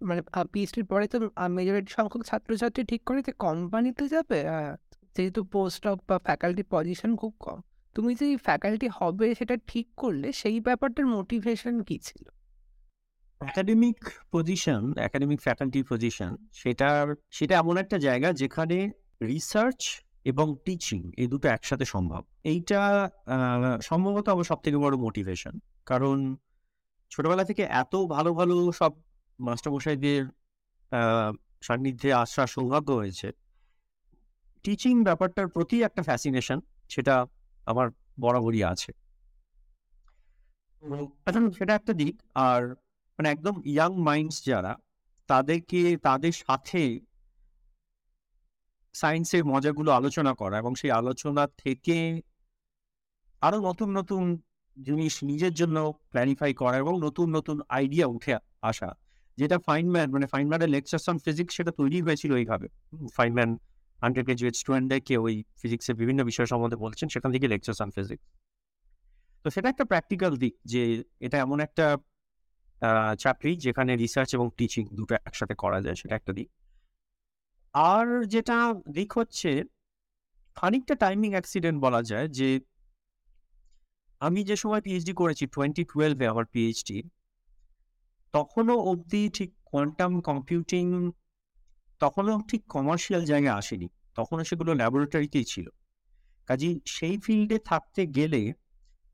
মানে 0.08 0.20
পিএইচডির 0.52 0.86
পরে 0.92 1.04
তো 1.12 1.16
মেজরিটি 1.56 1.90
সংখ্যক 1.98 2.22
ছাত্রছাত্রী 2.30 2.82
ঠিক 2.90 3.02
করে 3.08 3.20
যে 3.26 3.32
কোম্পানিতে 3.46 4.04
যাবে 4.14 4.38
যেহেতু 5.14 5.40
পোস্ট 5.54 5.82
অফ 5.90 5.96
বা 6.08 6.16
ফ্যাকাল্টি 6.26 6.64
পজিশন 6.74 7.10
খুব 7.20 7.32
কম। 7.44 7.58
তুমি 7.96 8.12
যে 8.20 8.26
ফ্যাকাল্টি 8.46 8.88
হবে 8.98 9.26
সেটা 9.38 9.54
ঠিক 9.70 9.86
করলে 10.02 10.28
সেই 10.40 10.56
ব্যাপারটার 10.66 11.06
মোটিভেশন 11.16 11.74
কি 11.88 11.96
ছিল? 12.06 12.24
Academic 13.40 13.98
position 14.34 14.82
academic 15.06 15.40
faculty 15.46 15.80
position 15.90 16.32
সেটার, 16.60 17.06
সেটা 17.36 17.54
এমন 17.62 17.74
একটা 17.82 17.96
জায়গা 18.06 18.28
যেখানে 18.42 18.78
রিসার্চ 19.20 19.80
এবং 20.24 20.46
টিচিং 20.64 21.00
এই 21.16 21.26
দুটো 21.26 21.46
একসাথে 21.48 21.84
সম্ভব। 21.84 22.22
এইটা 22.44 22.80
সম্ভবত 23.82 24.26
আমার 24.28 24.44
সব 24.44 24.58
থেকে 24.62 24.76
বড় 24.76 24.94
মোটিভেশন 24.96 25.54
কারণ 25.86 26.36
ছোটবেলা 27.10 27.44
থেকে 27.44 27.62
এত 27.62 27.94
ভালো 27.96 28.30
ভালো 28.34 28.72
সব 28.72 28.92
মাস্টারমশাইদের 29.38 30.22
সান্নিধ্যে 31.62 32.12
আসার 32.12 32.46
সৌভাগ্য 32.46 32.88
হয়েছে। 32.92 33.28
টিচিং 34.64 34.94
ব্যাপারটার 35.04 35.48
প্রতি 35.48 35.76
একটা 35.82 36.02
ফ্যাসিনেশন 36.02 36.58
সেটা 36.88 37.14
আমার 37.66 37.86
বরাবরই 38.20 38.62
আছে। 38.64 38.90
সেটা 41.58 41.72
একটা 41.74 41.92
দিক, 41.92 42.14
আর 42.34 42.62
মানে 43.18 43.28
একদম 43.30 43.54
ইয়াং 43.64 43.92
মাইন্ডস 44.08 44.36
যারা, 44.44 44.72
তাদেরকে, 45.28 45.80
তাদের 45.96 46.32
সাথে 46.32 46.82
সায়েন্সের 49.00 49.42
মজাগুলো 49.52 49.90
আলোচনা 49.98 50.32
করা 50.40 50.56
এবং 50.62 50.72
সেই 50.80 50.92
আলোচনা 51.00 51.42
থেকে 51.62 51.96
আরও 53.42 53.58
নতুন 53.68 53.88
নতুন 53.98 54.22
জিনিস 54.76 55.14
নিজের 55.30 55.54
জন্য 55.60 55.76
ক্ল্যারিফাই 56.12 56.52
করা 56.60 56.76
এবং 56.84 56.94
নতুন 57.06 57.26
নতুন 57.36 57.56
আইডিয়া 57.78 58.06
উঠে 58.14 58.32
আসা। 58.70 58.88
যেটা 59.38 59.56
ফাইনম্যান 59.68 60.08
মানে 60.14 60.26
ফাইনম্যানের 60.32 60.70
লেকচার্স 60.74 61.04
অন 61.10 61.16
ফিজিক্স 61.26 61.52
সেটা 61.58 61.72
তৈরি 61.80 61.98
হয়েছিল 62.06 62.32
এইভাবে। 62.42 62.66
ফাইনম্যান 63.18 63.50
আন্ডার 63.98 64.22
গ্রাজুয়েট 64.26 64.54
স্টুডেন্টদেরকে 64.60 65.14
ওই 65.24 65.34
ফিজিক্সের 65.60 65.96
বিভিন্ন 66.00 66.20
বিষয় 66.30 66.46
সম্বন্ধে 66.52 66.78
বলছেন, 66.84 67.06
সেখান 67.14 67.30
থেকে 67.34 67.46
লেকচার্স 67.52 67.78
অন 67.84 67.90
ফিজিক্স 67.96 68.24
তো 69.44 69.48
সেটা 69.54 69.68
একটা 69.72 69.84
প্র্যাকটিক্যাল 69.90 70.32
দিক 70.42 70.54
যে 70.72 70.82
এটা 71.26 71.36
এমন 71.44 71.58
একটা 71.66 71.86
চাকরি 73.24 73.52
যেখানে 73.66 73.92
রিসার্চ 74.02 74.30
এবং 74.36 74.46
টিচিং 74.58 74.84
দুটো 74.98 75.14
একসাথে 75.28 75.54
করা 75.62 75.78
যায়, 75.84 75.96
সেটা 76.00 76.14
একটা 76.20 76.32
দিক। 76.38 76.48
আর 77.74 78.24
যেটা 78.24 78.74
দিক 78.92 79.18
হচ্ছে, 79.18 79.62
খানিকটা 80.56 80.94
টাইমিং 80.94 81.30
অ্যাক্সিডেন্ট 81.30 81.80
বলা 81.82 82.02
যায় 82.02 82.28
যে, 82.28 82.60
আমি 84.20 84.44
যে 84.44 84.56
সময় 84.56 84.80
পিএইচডি 84.80 85.12
করেছি 85.12 85.46
টোয়েন্টি 85.46 85.84
টুয়েলভে 85.84 86.26
আমার 86.26 86.44
পিএইচডি 86.44 87.02
তখনও 88.32 88.76
অবধি 88.80 89.30
ঠিক 89.30 89.50
কোয়ান্টাম 89.64 90.20
কম্পিউটিং 90.20 91.12
তখনও 92.00 92.40
ঠিক 92.48 92.62
কমার্শিয়াল 92.68 93.24
জায়গায় 93.24 93.54
আসেনি। 93.54 93.88
তখনও 94.14 94.44
সেগুলো 94.44 94.74
ল্যাবরেটরিতেই 94.74 95.44
ছিল। 95.44 95.68
কাজেই 96.46 96.80
সেই 96.86 97.18
ফিল্ডে 97.18 97.58
থাকতে 97.58 98.06
গেলে 98.06 98.52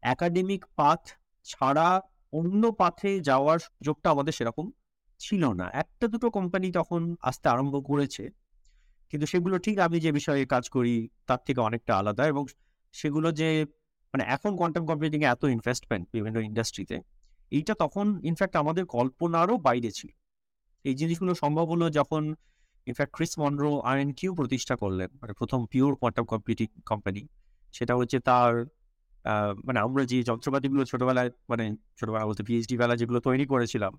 একাডেমিক 0.03 0.65
পাথ 0.77 1.09
ছাড়া 1.45 2.01
অন্য 2.33 2.73
পাথে 2.73 3.21
যাওয়ার 3.21 3.59
সুযোগটা 3.59 4.11
আমাদের 4.11 4.33
সেরকম 4.33 4.71
ছিল 5.19 5.53
না। 5.53 5.71
একটা 5.73 6.09
দুটো 6.09 6.31
কোম্পানি 6.31 6.73
তখন 6.73 7.17
আসতে 7.21 7.49
আরম্ভ 7.49 7.87
করেছে। 7.87 8.44
কিন্তু 9.15 9.27
সেগুলো 9.27 9.59
ঠিক 9.59 9.79
আমি 9.79 10.01
যে 10.01 10.13
বিষয়ে 10.13 10.47
কাজ 10.47 10.69
করি 10.69 11.09
তার 11.27 11.39
থেকে 11.47 11.61
অনেকটা 11.61 11.99
আলাদা 11.99 12.27
এবং 12.27 12.47
সেগুলো 12.93 13.33
যে 13.33 13.67
মানে 14.15 14.25
এখন 14.25 14.57
কোয়ান্টাম 14.57 14.87
কম্পিউটিং 14.87 15.21
এ 15.25 15.27
এত 15.27 15.45
ইনভেস্টমেন্ট 15.45 16.09
বিভিন্ন 16.13 16.39
ইন্ডাস্ট্রিতে 16.41 16.97
এইটা 17.51 17.75
তখন 17.75 18.07
ইনফ্যাক্ট 18.25 18.57
আমাদের 18.57 18.87
কল্পনারও 18.87 19.57
বাইরে 19.59 19.91
ছিল। 19.91 20.11
এই 20.85 20.95
জিনিসগুলো 20.95 21.35
সম্ভব 21.35 21.67
হলো 21.71 21.91
যখন 21.91 22.35
in fact 22.87 23.13
Chris 23.17 23.39
Monroe 23.39 23.81
IonQ 24.13 24.35
প্রতিষ্ঠা 24.35 24.77
করলেন 24.77 25.09
মানে 25.23 25.33
প্রথম 25.33 25.67
পিওর 25.67 25.95
কোয়ান্টাম 25.95 26.25
কম্পিউটিং 26.25 26.69
কোম্পানি 26.87 27.23
সেটা 27.73 27.95
হচ্ছে 27.97 28.19
তার 28.21 28.53
মানে 29.65 29.79
আমরা 29.81 30.05
যে 30.05 30.23
যন্ত্রপাতিগুলো 30.23 30.85
ছোটবেলায় 30.85 31.31
মানে 31.49 31.65
ছোটবেলা 32.01 32.25
বলতে 32.27 32.43
পিএইচডি 32.43 32.77
বেলা 32.77 32.97
যেগুলো 32.97 33.21
তৈরি 33.21 33.47
করেছিলাম, 33.47 33.93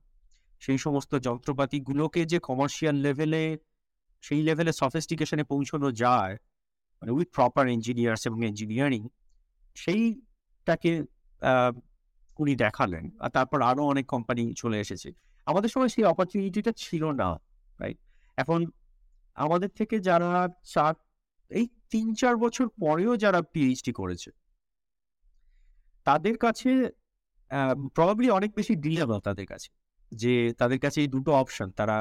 সেই 0.62 0.78
সমস্ত 0.78 1.16
যন্ত্রপাতিগুলোকে 1.16 2.22
যে 2.26 2.40
কমার্শিয়াল 2.40 2.96
লেভেলে 2.96 3.44
সেই 4.24 4.42
লেভেলে 4.48 4.74
সফিস্টিকেশনে 4.82 5.44
পৌঁছানো 5.52 5.88
যায় 6.04 6.36
মানে 7.02 7.12
উইথ 7.18 7.30
প্রপার 7.38 7.66
ইঞ্জিনিয়ার্স 7.76 8.22
এবং 8.30 8.40
ইঞ্জিনিয়ারিং 8.50 9.02
সেইটাকে 9.76 10.92
উনি 12.40 12.54
দেখালেন। 12.64 13.06
আর 13.24 13.30
তারপর 13.36 13.60
আরও 13.70 13.84
অনেক 13.94 14.06
কোম্পানি 14.14 14.44
চলে 14.62 14.78
এসেছে। 14.84 15.10
আমাদের 15.48 15.70
সময় 15.74 15.92
সেই 15.96 16.06
অপরচুনিটিটা 16.12 16.72
ছিল 16.84 17.04
না 17.22 17.30
রাইট 17.80 18.00
এখন 18.38 18.60
আমাদের 19.38 19.72
থেকে 19.80 19.96
যারা 20.10 20.30
চার, 20.74 20.94
এই 21.52 21.66
তিন, 21.92 22.08
চার 22.22 22.36
বছর 22.44 22.66
পরেও 22.84 23.14
যারা 23.24 23.40
পিএইচডি 23.54 23.92
করেছে, 24.00 24.30
তাদের 26.08 26.36
কাছে 26.44 26.70
প্রবাবলি 27.96 28.28
অনেক 28.40 28.52
বেশি 28.60 28.74
ডিলেবল 28.86 29.20
তাদের 29.28 29.46
কাছে, 29.52 29.70
যে 30.12 30.34
তাদের 30.60 30.80
কাছে 30.84 30.98
এই 31.04 31.10
দুটো 31.16 31.32
অপশন 31.42 31.68
তারা 31.80 31.98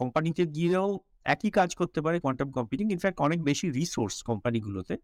কোম্পানিতে 0.00 0.42
গিয়েও 0.56 0.88
একই 1.26 1.50
কাজ 1.50 1.70
করতে 1.74 1.98
পারে 2.04 2.16
কোয়ান্টাম 2.20 2.48
কম্পিউটিং 2.50 2.86
ইনফ্যাক্ট 2.92 3.18
অনেক 3.20 3.38
বেশি 3.42 3.66
resource 3.70 4.16
কোম্পানিগুলোতে 4.22 4.94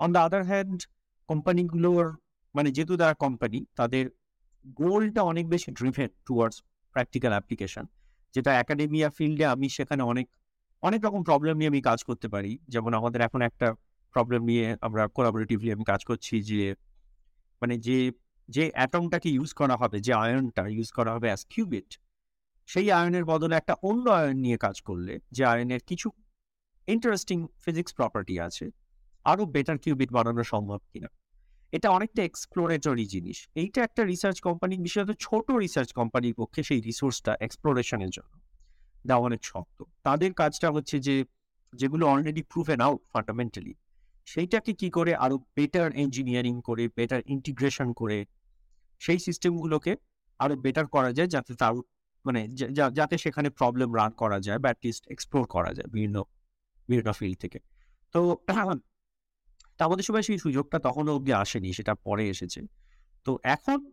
on 0.00 0.08
the 0.12 0.18
other 0.18 0.42
hand 0.44 0.80
কোম্পানিগুলোর 1.28 2.06
মানে 2.54 2.68
যেহেতু 2.70 2.94
তারা 2.96 3.14
কোম্পানি 3.14 3.58
তাদের 3.76 4.04
গোলটা 4.80 5.22
অনেক 5.22 5.44
বেশি 5.48 5.68
ড্রিভেন 5.72 6.08
টুয়ার্ডস 6.26 6.56
প্র্যাকটিক্যাল 6.94 7.32
অ্যাপ্লিকেশন 7.32 7.84
যেটা 8.34 8.50
একাডেমিয়া 8.54 9.08
ফিল্ডে 9.10 9.44
আমি 9.46 9.66
সেখানে 9.68 10.02
অনেক 10.02 10.26
অনেক 10.82 11.00
রকম 11.06 11.20
প্রবলেম 11.22 11.54
নিয়ে 11.56 11.68
আমি 11.68 11.80
কাজ 11.82 11.98
করতে 12.04 12.26
পারি। 12.28 12.52
যেমন 12.68 12.92
আমাদের 12.94 13.20
এখন 13.20 13.40
একটা 13.42 13.66
প্রবলেম 14.14 14.42
নিয়ে 14.44 14.64
আমরা 14.80 15.02
কোলাবোরেটিভলি 15.08 15.72
আমি 15.72 15.84
কাজ 15.84 16.00
করছি 16.04 16.34
যে 16.42 16.74
মানে 17.62 17.74
যে 17.78 17.98
যে 18.48 18.64
অ্যাটমটাকে 18.74 19.28
ইউজ 19.30 19.50
করা 19.54 19.74
হবে, 19.76 19.96
যে 20.00 20.12
আয়নটা 20.14 20.62
ইউজ 20.68 20.88
করা 20.98 21.10
হবে 21.14 21.26
অ্যাজ 21.26 21.42
কিউবিট 21.52 21.90
সেই 22.70 22.86
আয়নের 22.98 23.24
বদলে 23.24 23.54
একটা 23.60 23.74
অন্য 23.88 24.04
আয়ন 24.18 24.36
নিয়ে 24.44 24.58
কাজ 24.64 24.76
করলে 24.88 25.14
যে 25.36 25.42
আয়নের 25.52 25.82
কিছু 25.90 26.08
ইন্টারেস্টিং 26.88 27.38
ফিজিক্স 27.64 27.92
প্রপার্টি 27.98 28.34
আছে, 28.46 28.66
আরও 29.26 29.44
বেটার 29.54 29.78
কিউবিট 29.82 30.10
বানানো 30.16 30.42
সম্ভব 30.52 30.80
কিনা। 30.92 31.08
এটা 31.72 31.88
অনেকটা 31.90 32.22
এক্সপ্লোরেটরি 32.24 33.06
জিনিস। 33.14 33.38
এইটা 33.54 33.80
একটা 33.84 34.02
রিসার্চ 34.04 34.38
কোম্পানি 34.40 34.74
বিশেষত 34.86 35.10
ছোট 35.20 35.46
রিসার্চ 35.64 35.90
কোম্পানির 35.92 36.34
পক্ষে 36.34 36.60
সেই 36.62 36.80
রিসোর্সটা 36.88 37.32
এক্সপ্লোরেশনের 37.46 38.10
জন্য 38.10 38.32
দেওয়া 39.06 39.24
অনেক 39.28 39.42
শক্ত 39.44 39.78
তাদের 40.06 40.30
কাজটা 40.40 40.68
হচ্ছে 40.70 40.96
যে, 41.06 41.16
যেগুলো 41.72 42.04
অলরেডি 42.12 42.42
প্রুভেন 42.52 42.78
আউট 42.86 43.00
ফান্ডামেন্টালি 43.12 43.74
সেইটাকে 44.26 44.72
কি 44.80 44.88
করে 44.96 45.12
আরও 45.24 45.36
বেটার 45.56 45.88
ইঞ্জিনিয়ারিং 46.02 46.54
করে 46.68 46.84
বেটার 46.98 47.20
ইন্টিগ্রেশন 47.26 47.88
করে, 47.92 48.18
সেই 49.00 49.18
সিস্টেমগুলোকে 49.18 49.92
আরও 50.40 50.54
বেটার 50.64 50.86
করা 50.86 51.10
যায় 51.12 51.30
যাতে 51.34 51.52
তার 51.54 51.74
মানে 52.26 52.48
যাতে 52.94 53.18
সেখানে 53.18 53.50
প্রবলেম 53.50 53.96
রান 53.96 54.10
করা 54.10 54.40
যায় 54.40 54.58
বা 54.58 54.68
অ্যাটলিস্ট 54.68 55.06
এক্সপ্লোর 55.08 55.46
করা 55.46 55.74
যায় 55.74 55.86
বিভিন্ন 55.86 56.24
বিভিন্ন 56.88 57.12
ফিল্ড 57.12 57.38
থেকে। 57.38 57.58
তো 58.12 58.36
আমাদের 59.78 60.02
সময় 60.02 60.22
সেই 60.22 60.38
সুযোগটা 60.38 60.78
তখনও 60.78 61.16
অব্দি 61.16 61.32
আসেনি, 61.32 61.72
সেটা 61.72 61.94
পরে 61.94 62.28
এসেছে। 62.28 62.60
তো 63.24 63.38
এখন 63.42 63.90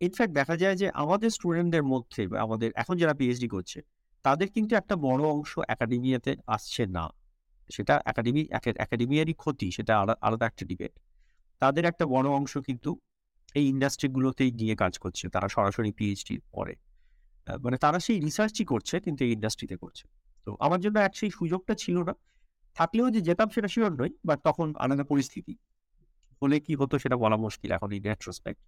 ইনফ্যাক্ট 0.00 0.34
দেখা 0.34 0.56
যায় 0.56 0.76
যে 0.76 0.90
আমাদের 0.90 1.30
স্টুডেন্টদের 1.30 1.82
মধ্যে 1.82 2.28
আমাদের 2.38 2.70
এখন 2.74 2.96
যারা 2.96 3.14
পিএইচডি 3.14 3.48
করছে, 3.48 3.80
তাদের 4.22 4.48
কিন্তু 4.48 4.76
একটা 4.76 4.96
বড় 4.96 5.24
অংশ 5.24 5.58
একাডেমিয়াতে 5.68 6.36
আসছে 6.46 6.86
না। 6.86 7.08
সেটা 7.72 8.02
একাডেমি 8.04 8.48
একাডেমিয়ারই 8.78 9.32
ক্ষতি, 9.32 9.70
সেটা 9.70 10.00
আলা- 10.00 10.16
আলাদা 10.20 10.46
একটা 10.46 10.66
ডিবেট 10.66 10.92
তাদের 11.58 11.84
একটা 11.84 12.06
বড় 12.06 12.28
অংশ 12.30 12.58
কিন্তু 12.58 12.98
এই 13.54 13.68
ইন্ডাস্ট্রিগুলোতেই 13.68 14.50
গিয়ে 14.50 14.76
কাজ 14.76 14.98
করছে, 14.98 15.28
তারা 15.28 15.48
সরাসরি 15.48 15.92
পিএইচডি 15.92 16.38
পরে। 16.52 16.74
মানে 17.64 17.76
তারা 17.78 17.98
সেই 17.98 18.18
রিসার্চই 18.20 18.64
করছে 18.64 18.94
কিন্তু 19.00 19.20
এই 19.26 19.30
ইন্ডাস্ট্রিতে 19.32 19.76
করছে। 19.76 20.04
তো 20.46 20.50
আমার 20.60 20.78
জন্য 20.80 20.96
এক 20.98 21.12
সেই 21.16 21.30
সুযোগটা 21.30 21.74
ছিল 21.74 21.96
না। 22.02 22.14
থাকলেও 22.76 23.06
যে 23.10 23.20
যেতাম 23.20 23.48
সেটা 23.50 23.68
শিওর 23.68 23.92
নই 24.00 24.10
বাট 24.24 24.38
তখন 24.44 24.66
আলাদা 24.78 25.04
পরিস্থিতি। 25.04 25.54
হলে 26.42 26.56
কি 26.60 26.72
হতো 26.74 26.94
সেটা 26.98 27.16
বলা 27.16 27.36
মুশকিল 27.36 27.70
এখন 27.72 27.88
এই 27.92 28.00
রেট্রোস্পেক্ট 28.00 28.60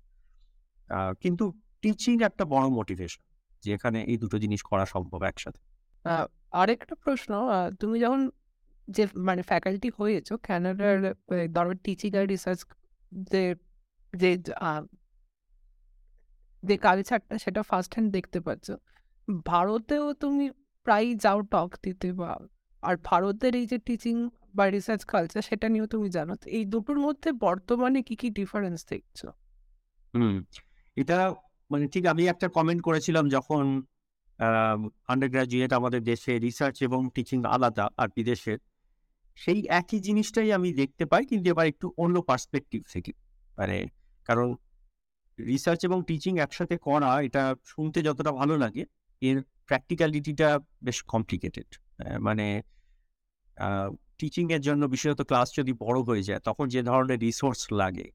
কিন্তু 1.21 1.45
টিচিং 1.83 2.17
একটা 2.23 2.45
বড় 2.45 2.67
মোটিভেশন 2.69 3.23
যে 3.63 3.69
এখানে 3.75 3.99
এই 4.05 4.17
দুটো 4.19 4.37
জিনিস 4.39 4.61
করা 4.63 4.85
সম্ভব 4.87 5.21
একসাথে। 5.23 5.61
আরেকটা 6.53 6.95
প্রশ্ন 7.05 7.31
তুমি 7.81 7.97
যখন 8.01 8.23
যে 8.89 9.03
মানে 9.29 9.43
ফ্যাকাল্টি 9.43 9.89
হয়েছো 9.99 10.35
ক্যানাডার 10.39 10.97
ধরো 11.55 11.73
টিচিং 11.85 12.11
আর 12.17 12.25
রিসার্চ 12.27 12.61
যে 13.31 13.43
যে 14.15 14.31
যে 16.69 16.77
কালচারটা 16.87 17.35
সেটা 17.45 17.61
ফার্স্ট 17.71 17.93
হ্যান্ড 17.95 18.11
দেখতে 18.17 18.39
পাচ্ছ 18.47 18.67
ভারতেও 19.51 20.07
তুমি 20.23 20.45
প্রায় 20.87 21.09
যাও 21.25 21.39
টক 21.53 21.71
দিতে 21.85 22.09
বা, 22.21 22.31
আর 22.83 22.95
ভারতের 23.09 23.53
এই 23.61 23.67
যে 23.73 23.79
টিচিং 23.87 24.17
বা 24.57 24.65
রিসার্চ 24.77 25.03
কালচার 25.13 25.43
সেটা 25.51 25.67
নিয়েও 25.73 25.89
তুমি 25.95 26.09
জানো 26.17 26.33
এই 26.59 26.65
দুটোর 26.73 26.99
মধ্যে 27.07 27.29
বর্তমানে 27.47 28.01
কি 28.09 28.15
কি 28.21 28.29
ডিফারেন্স 28.39 28.79
দেখছ? 28.93 29.21
হুম, 30.15 30.35
এটা 30.97 31.17
মানে 31.71 31.85
ঠিক 31.93 32.05
আমি 32.13 32.23
একটা 32.33 32.47
কমেন্ট 32.57 32.81
করেছিলাম 32.89 33.25
যখন 33.37 33.63
আন্ডার 35.13 35.29
গ্রাজুয়েট 35.35 35.73
আমাদের 35.79 36.01
দেশে 36.11 36.33
রিসার্চ 36.47 36.77
এবং 36.89 37.01
টিচিং 37.15 37.39
আলাদা 37.55 37.85
আর 38.01 38.09
বিদেশের 38.17 38.59
সেই 39.39 39.61
একই 39.81 39.99
জিনিসটাই 40.07 40.51
আমি 40.59 40.69
দেখতে 40.81 41.05
পাই, 41.11 41.23
কিন্তু 41.31 41.47
এবার 41.53 41.67
একটু 41.73 41.87
অন্য 42.03 42.17
পার্সপেক্টিভ 42.31 42.81
থেকে। 42.95 43.13
মানে 43.59 43.77
কারণ 44.27 44.49
রিসার্চ 45.39 45.81
এবং 45.85 45.99
টিচিং 46.09 46.33
একসাথে 46.39 46.77
করা, 46.79 47.11
এটা 47.23 47.43
শুনতে 47.65 47.99
যতটা 48.03 48.33
ভালো 48.33 48.55
লাগে, 48.57 48.83
এর 49.23 49.39
প্র্যাকটিক্যালিটিটা 49.69 50.49
বেশ 50.83 50.99
কমপ্লিকেটেড 51.13 51.69
মানে 52.21 52.47
টিচিং 54.19 54.45
এর 54.53 54.63
জন্য 54.69 54.83
বিশেষত 54.87 55.21
ক্লাস 55.23 55.49
যদি 55.59 55.73
বড় 55.85 55.99
হয়ে 56.09 56.27
যায়, 56.29 56.41
তখন 56.41 56.67
যে 56.75 56.81
ধরনের 56.83 57.19
রিসোর্স 57.19 57.61
লাগে, 57.73 58.07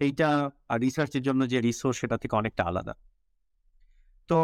সেইটা 0.00 0.28
আর 0.68 0.78
রিসার্চের 0.80 1.22
জন্য 1.22 1.40
যে 1.52 1.58
রিসোর্স 1.60 1.96
সেটা 2.00 2.16
থেকে 2.22 2.34
অনেকটা 2.36 2.62
আলাদা। 2.64 2.94
তো, 4.28 4.38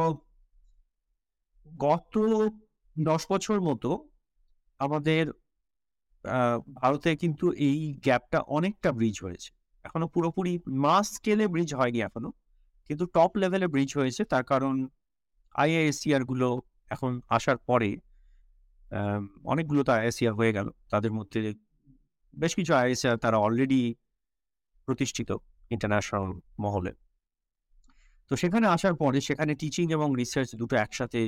গত 1.66 2.14
দশ 2.96 3.22
বছর 3.32 3.58
মতো 3.60 3.90
আমাদের 4.80 5.24
ভারতে 6.80 7.10
কিন্তু 7.16 7.46
এই 7.68 7.78
গ্যাপটা 8.04 8.38
অনেকটা 8.56 8.88
ব্রিজ 8.92 9.16
হয়েছে। 9.22 9.50
এখনও 9.86 10.06
পুরোপুরি 10.14 10.52
মাস 10.84 11.06
স্কেলে 11.16 11.44
ব্রিজ 11.52 11.70
হয়নি 11.80 11.98
এখনও। 12.08 12.30
কিন্তু 12.88 13.04
টপ 13.16 13.32
লেভেলে 13.40 13.66
ব্রিজ 13.74 13.90
হয়েছে, 13.98 14.22
তার 14.32 14.44
কারণ 14.50 14.74
আইএএসসিআরগুলো 15.62 16.48
এখন 16.94 17.12
আসার 17.36 17.58
পরে 17.68 17.90
অনেকগুলো 19.52 19.80
তো 19.86 19.90
আইএসিআর 19.98 20.34
হয়ে 20.40 20.52
গেল। 20.56 20.68
তাদের 20.92 21.12
মধ্যে 21.18 21.40
বেশ 22.34 22.52
কিছু 22.58 22.72
আইএসসিআর 22.82 23.16
তারা 23.24 23.36
অলরেডি 23.46 23.82
প্রতিষ্ঠিত 24.88 25.30
ইন্টারন্যাশনাল 25.74 26.24
মহলে। 26.64 26.92
তো 28.30 28.32
সেখানে 28.42 28.66
আসার 28.74 28.94
পরে 29.02 29.18
সেখানে 29.28 29.52
টিচিং 29.60 29.86
এবং 29.96 30.08
রিসার্চ 30.20 30.50
দুটো 30.60 30.74
একসাথে 30.84 31.20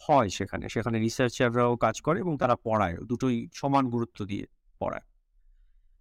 হয় 0.00 0.28
সেখানে। 0.38 0.64
সেখানে 0.74 0.96
রিসার্চাররাও 1.06 1.72
কাজ 1.84 1.96
করে 2.06 2.18
এবং 2.24 2.34
তারা 2.42 2.56
পড়ায়, 2.66 2.96
দুটোই 3.10 3.36
সমান 3.60 3.84
গুরুত্ব 3.94 4.18
দিয়ে 4.30 4.44
পড়ায়। 4.80 5.06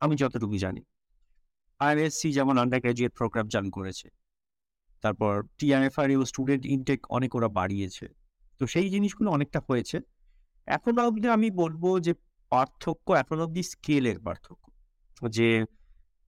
আমি 0.02 0.14
যতটুকু 0.22 0.56
জানি। 0.66 0.82
আইএসসি 1.82 2.28
যেমন 2.38 2.56
আন্ডার 2.64 2.80
গ্রাজুয়েট 2.84 3.14
প্রোগ্রাম 3.20 3.46
চালু 3.54 3.70
করেছে, 3.78 4.08
তারপর 5.04 5.34
টিআইএফআর 5.58 6.08
ও 6.22 6.24
স্টুডেন্ট 6.32 6.64
ইনটেক 6.76 7.00
অনেক 7.10 7.32
ওরা 7.38 7.50
বাড়িয়েছে। 7.60 8.06
তো 8.60 8.64
সেই 8.74 8.88
জিনিসগুলো 8.90 9.30
অনেকটা 9.32 9.60
হয়েছে। 9.68 9.98
এখন 10.68 10.94
অবধি 11.08 11.28
আমি 11.38 11.48
বলব 11.62 11.84
যে 12.06 12.14
পার্থক্য 12.52 13.08
এখন 13.14 13.38
অবধি 13.46 13.64
স্কেলের 13.72 14.18
পার্থক্য। 14.20 14.64
যে 15.38 15.48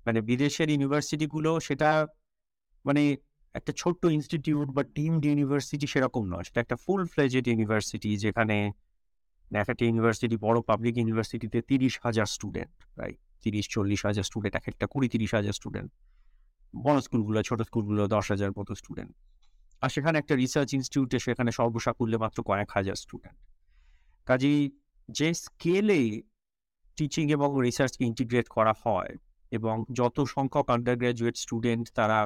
মানে 0.06 0.20
বিদেশের 0.30 0.68
ইউনিভার্সিটিগুলো 0.74 1.52
সেটা 1.60 1.90
মানে 2.86 3.04
একটা 3.56 3.72
ছোট্ট 3.82 4.04
ইনস্টিটিউট 4.18 4.68
বা 4.76 4.84
টিমড 4.96 5.24
ইউনিভার্সিটি 5.30 5.86
সেরকম 5.94 6.24
নয়, 6.34 6.44
সেটা 6.48 6.60
একটা 6.62 6.78
ফুল 6.84 7.02
ফ্লেজেড 7.14 7.46
ইউনিভার্সিটি 7.52 8.12
যেখানে 8.18 8.58
এক 9.52 9.68
একটা 9.70 9.84
ইউনিভার্সিটি 9.90 10.36
বড় 10.46 10.58
পাবলিক 10.70 10.94
ইউনিভার্সিটিতে 11.02 11.58
তিরিশ 11.70 11.94
হাজার 12.06 12.28
স্টুডেন্ট 12.36 12.74
রাইট 13.02 13.20
তিরিশ, 13.46 13.66
চল্লিশ 13.76 14.02
হাজার 14.08 14.26
স্টুডেন্ট 14.30 14.54
এক 14.60 14.66
একটা 14.72 14.86
কুড়ি, 14.92 15.08
তিরিশ 15.14 15.32
হাজার 15.38 15.54
স্টুডেন্ট 15.60 15.90
বড় 16.86 16.98
স্কুলগুলো, 17.06 17.40
ছোট 17.50 17.60
স্কুলগুলো 17.68 18.02
দশ 18.16 18.26
হাজার 18.34 18.52
মতো 18.58 18.72
স্টুডেন্ট 18.82 19.12
আর 19.82 19.90
সেখানে 19.96 20.16
একটা 20.22 20.34
রিসার্চ 20.44 20.70
ইনস্টিটিউটে 20.78 21.18
সেখানে 21.26 21.52
সর্বসাকুল্যে 21.60 22.18
মাত্র 22.24 22.38
কয়েক 22.50 22.70
হাজার 22.76 22.98
স্টুডেন্ট 23.04 23.38
কাজেই 24.28 24.62
যে 25.10 25.28
স্কেলে 25.44 26.02
টিচিং 26.98 27.26
এবং 27.38 27.50
রিসার্চকে 27.68 28.04
ইন্টিগ্রেট 28.12 28.48
করা 28.56 28.74
হয় 28.84 29.12
এবং 29.52 29.76
যত 30.00 30.18
সংখ্যক 30.36 30.68
আন্ডার 30.76 30.96
গ্র্যাজুয়েট 31.02 31.36
স্টুডেন্ট 31.44 31.86
তারা 31.98 32.20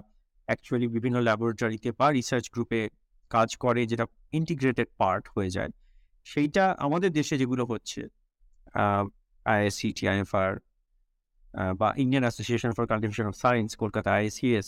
অ্যাকচুয়ালি 0.48 0.88
বিভিন্ন 0.96 1.18
ল্যাবরেটরিতে 1.28 1.90
বা 2.00 2.08
রিসার্চ 2.18 2.46
গ্রুপে 2.54 2.82
কাজ 3.32 3.50
করে, 3.64 3.82
যেটা 3.92 4.06
ইন্টিগ্রেটেড 4.40 4.88
পার্ট 5.00 5.24
হয়ে 5.34 5.50
যায়। 5.50 5.72
সেইটা 6.26 6.64
আমাদের 6.86 7.10
দেশে 7.20 7.36
যেগুলো 7.42 7.64
হচ্ছে 7.72 8.02
আইএসসি 9.46 9.90
টিআইএফআর 9.98 10.52
বা 11.80 11.88
Indian 12.04 12.24
Association 12.26 12.72
for 12.78 12.86
Cultivation 12.92 13.26
of 13.32 13.36
Science 13.44 13.70
Kolkata 13.82 14.10
ICS 14.20 14.68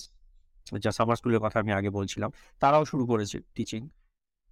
যা 0.84 0.92
সামার 0.98 1.18
স্কুলের 1.20 1.42
কথা 1.46 1.58
আমি 1.64 1.72
আগে 1.80 1.90
বলছিলাম, 1.90 2.30
তারাও 2.62 2.84
শুরু 2.92 3.04
করেছে 3.12 3.38
টিচিং 3.56 3.82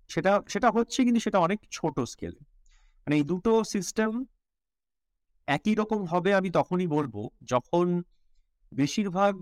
সেটা 0.09 0.31
সেটা 0.53 0.67
হচ্ছে 0.71 0.99
কিন্তু 1.05 1.19
সেটা 1.19 1.37
অনেক 1.39 1.59
ছোট 1.71 1.95
স্কেলে 2.13 2.41
মানে 3.03 3.15
এই 3.19 3.25
দুটো 3.31 3.51
সিস্টেম 3.73 4.11
একই 5.47 5.73
রকম 5.75 6.01
হবে 6.11 6.29
আমি 6.39 6.49
তখনই 6.49 6.87
বলব, 6.87 7.15
যখন 7.43 7.85
বেশিরভাগ 8.71 9.35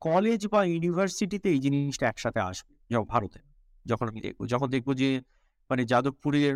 কলেজ 0.00 0.40
বা 0.52 0.60
ইউনিভার্সিটিতে 0.64 1.48
এই 1.54 1.60
জিনিসটা 1.64 2.04
একসাথে 2.08 2.40
আসবে 2.40 2.72
ভারতে। 3.12 3.40
যখন 3.86 4.06
আমি 4.08 4.20
দেখব, 4.26 4.40
যখন 4.46 4.68
দেখব 4.74 4.88
যে 5.02 5.08
মানে 5.70 5.82
যাদবপুরের 5.84 6.54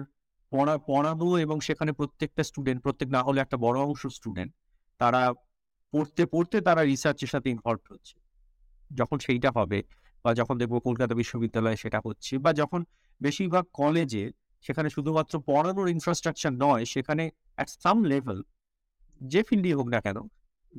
পড়া, 0.52 0.74
পড়ানো 0.88 1.28
এবং 1.38 1.56
সেখানে 1.60 1.92
প্রত্যেকটা 1.92 2.42
স্টুডেন্ট 2.42 2.80
প্রত্যেক 2.82 3.08
না 3.08 3.20
হলে 3.22 3.38
একটা 3.40 3.56
বড় 3.56 3.78
অংশ 3.80 4.02
স্টুডেন্ট 4.18 4.52
তারা 5.00 5.22
পড়তে 5.92 6.26
পড়তে 6.26 6.60
তারা 6.60 6.82
রিসার্চের 6.82 7.28
সাথে 7.28 7.50
ইনভলভ 7.50 7.92
হচ্ছে। 7.92 8.14
যখন 8.90 9.18
সেইটা 9.18 9.50
হবে 9.50 9.82
বা 10.24 10.34
যখন 10.34 10.58
দেখব 10.58 10.78
কলকাতা 10.78 11.14
বিশ্ববিদ্যালয়ে 11.14 11.76
সেটা 11.76 12.00
হচ্ছে 12.04 12.38
বা 12.38 12.52
যখন 12.52 12.84
বেশিরভাগ 13.20 13.64
কলেজে 13.72 14.30
সেখানে 14.62 14.90
শুধুমাত্র 14.90 15.40
পড়ানোর 15.46 15.88
ইনফ্রাস্ট্রাকচার 15.88 16.52
নয়, 16.52 16.84
সেখানে 16.84 17.30
অ্যাট 17.56 17.68
সাম 17.68 18.04
লেভেল 18.04 18.42
যে 19.20 19.42
ফিল্ডই 19.42 19.72
হোক 19.72 19.86
না 19.86 20.00
কেন 20.00 20.18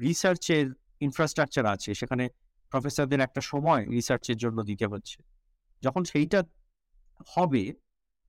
রিসার্চের 0.01 0.65
ইনফ্রাস্ট্রাকচার 1.01 1.65
আছে। 1.65 1.93
সেখানে 1.93 2.29
প্রফেসরদের 2.71 3.19
একটা 3.19 3.41
সময় 3.41 3.85
রিসার্চের 3.85 4.37
জন্য 4.37 4.63
দিতে 4.63 4.85
হচ্ছে। 4.85 5.17
যখন 5.83 6.03
সেইটা 6.03 6.43
হবে, 7.27 7.73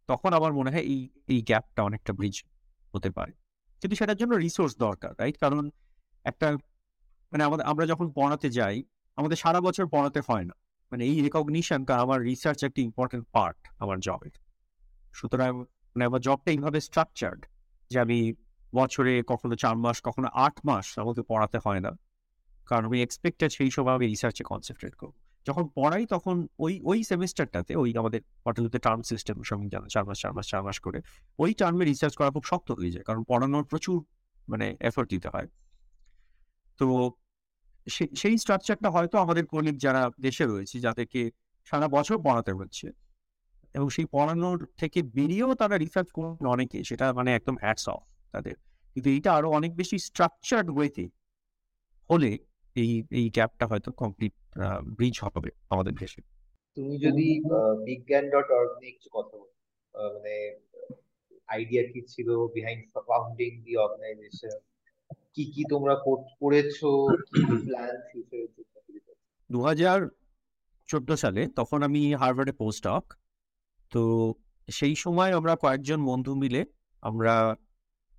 তখন 0.09 0.33
আমার 0.33 0.53
মনে 0.53 0.71
হয় 0.71 0.83
এই 0.83 1.09
এই 1.29 1.43
গ্যাপটা 1.43 1.83
অনেকটা 1.83 2.13
ব্রিজ 2.13 2.45
হতে 2.95 3.11
পারে। 3.11 3.33
কিন্তু 3.81 3.97
সেটার 3.97 4.17
জন্য 4.17 4.35
রিসোর্স 4.35 4.77
দরকার 4.77 5.13
রাইট 5.19 5.39
কারণ 5.39 5.71
একটা 6.25 6.59
মানে 7.35 7.45
আমাদের, 7.45 7.67
আমরা 7.67 7.87
যখন 7.87 8.11
পড়াতে 8.11 8.51
যাই, 8.51 8.85
আমাদের 9.17 9.37
সারা 9.37 9.61
বছর 9.61 9.87
পড়াতে 9.87 10.21
হয় 10.29 10.45
না। 10.45 10.55
মানে 10.93 11.05
এই 11.05 11.23
রেকগনিশনটা 11.23 11.99
আমার 11.99 12.21
রিসার্চ 12.23 12.65
একটা 12.65 12.83
ইম্পর্টেন্ট 12.83 13.25
পার্ট 13.33 13.69
আমার 13.79 14.01
জবের 14.01 14.31
সুতরাং 15.13 15.59
মানে 15.97 16.05
আমার 16.05 16.21
জবটা 16.21 16.51
এইভাবে 16.51 16.81
স্ট্রাকচার্ড 16.81 17.47
যে 17.91 18.01
আমি 18.01 18.33
বছরে 18.75 19.23
কখনো 19.27 19.55
চার 19.55 19.77
মাস, 19.77 20.01
কখনো 20.03 20.29
আট 20.33 20.61
মাস 20.65 20.99
আমাকে 20.99 21.23
পড়াতে 21.23 21.59
হয় 21.65 21.81
না। 21.81 21.91
কারণ 22.67 22.85
আমি 22.85 23.03
এক্সপেক্টেড 23.03 23.53
সেই 23.53 23.71
সময় 23.71 23.95
আমি 23.95 24.07
রিসার্চে 24.07 24.45
কনসেন্ট্রেট 24.45 24.95
করব। 24.95 25.13
যখন 25.47 25.69
পড়াই 25.75 26.07
তখন 26.07 26.49
ওই 26.59 26.81
ওই 26.85 27.05
সেমিস্টারটাতে 27.05 27.77
ওই 27.77 27.97
আমাদের 27.97 28.21
পটলতে 28.45 28.79
টার্ম 28.79 29.03
সিস্টেম 29.03 29.43
সঙ্গে 29.43 29.69
জানো, 29.69 29.89
চার 29.89 30.05
মাস 30.05 30.19
চার 30.21 30.33
মাস 30.33 30.47
চার 30.49 30.63
মাস 30.63 30.79
করে 30.79 31.03
ওই 31.39 31.55
টার্মে 31.55 31.85
রিসার্চ 31.85 32.15
করা 32.17 32.31
খুব 32.31 32.45
শক্ত 32.45 32.73
হয়ে 32.73 32.91
যায়। 32.91 33.05
কারণ 33.05 33.23
পড়ানোর 33.23 33.65
প্রচুর 33.65 34.05
মানে 34.49 34.77
এফোর্ট 34.81 35.11
দিতে 35.11 35.29
হয়। 35.29 35.49
তো 36.79 37.13
সেই 38.21 38.35
স্ট্রাকচারটা 38.43 38.89
হয়তো 38.97 39.17
আমাদের 39.25 39.45
কলিগ 39.53 39.77
যারা 39.87 40.03
দেশে 40.27 40.45
রয়েছে, 40.53 40.77
যাদেরকে 40.87 41.21
সারা 41.69 41.87
বছর 41.97 42.17
পড়াতে 42.27 42.53
হচ্ছে 42.61 42.87
এবং 43.75 43.87
সেই 43.97 44.07
পড়ানোর 44.15 44.59
থেকে 44.81 44.99
বেরিয়েও 45.17 45.53
তারা 45.61 45.77
রিসার্চ 45.85 46.09
করবেন 46.17 46.47
অনেকে, 46.55 46.79
সেটা 46.89 47.07
মানে 47.19 47.31
একদম 47.39 47.57
হ্যাটস 47.63 47.87
অফ 47.95 48.03
তাদের। 48.35 48.57
কিন্তু 48.95 49.09
এইটা 49.17 49.31
আরও 49.39 49.49
অনেক 49.59 49.73
বেশি 49.81 49.97
স্ট্রাকচার্ড 50.09 50.69
ওয়েতে 50.77 51.05
হলে 52.11 52.31
এই 52.77 52.91
এই 53.19 53.27
গ্যাপটা 53.37 53.65
হয়তো 53.71 53.91
কমপ্লিট 54.03 54.35
ব্রিজ 54.97 55.17
হবে 55.25 55.51
আমাদের 55.73 55.95
দেশে। 56.03 56.21
তুমি 56.77 56.95
যদি 57.07 57.27
বিজ্ঞান 57.89 58.25
ডট 58.35 58.49
অর্গ 58.59 58.71
নিয়ে 58.81 58.95
কিছু 58.97 59.11
কথা 59.17 59.35
বলো 59.41 59.55
মানে 60.15 60.35
আইডিয়া 61.49 61.83
কি 61.93 62.01
ছিল 62.13 62.29
বিহাইন্ড 62.57 62.83
ফাউন্ডিং 63.09 63.51
দি 63.65 63.73
অর্গানাইজেশন 63.85 64.55
কি 65.37 65.45
কি 65.45 65.63
তোমরা 65.71 65.95
করেছ? 66.41 66.79
দু 69.51 69.59
হাজার 69.63 69.99
চোদ্দ 70.89 71.11
সালে 71.13 71.47
তখন 71.49 71.79
আমি 71.83 72.15
হার্ভার্ডে 72.15 72.53
পোস্ট 72.53 72.87
অক 72.87 73.05
তো 73.93 74.03
সেই 74.69 74.95
সময় 74.95 75.33
আমরা 75.33 75.57
কয়েকজন 75.57 76.05
বন্ধু 76.05 76.35
মিলে 76.35 76.61
আমরা 77.03 77.57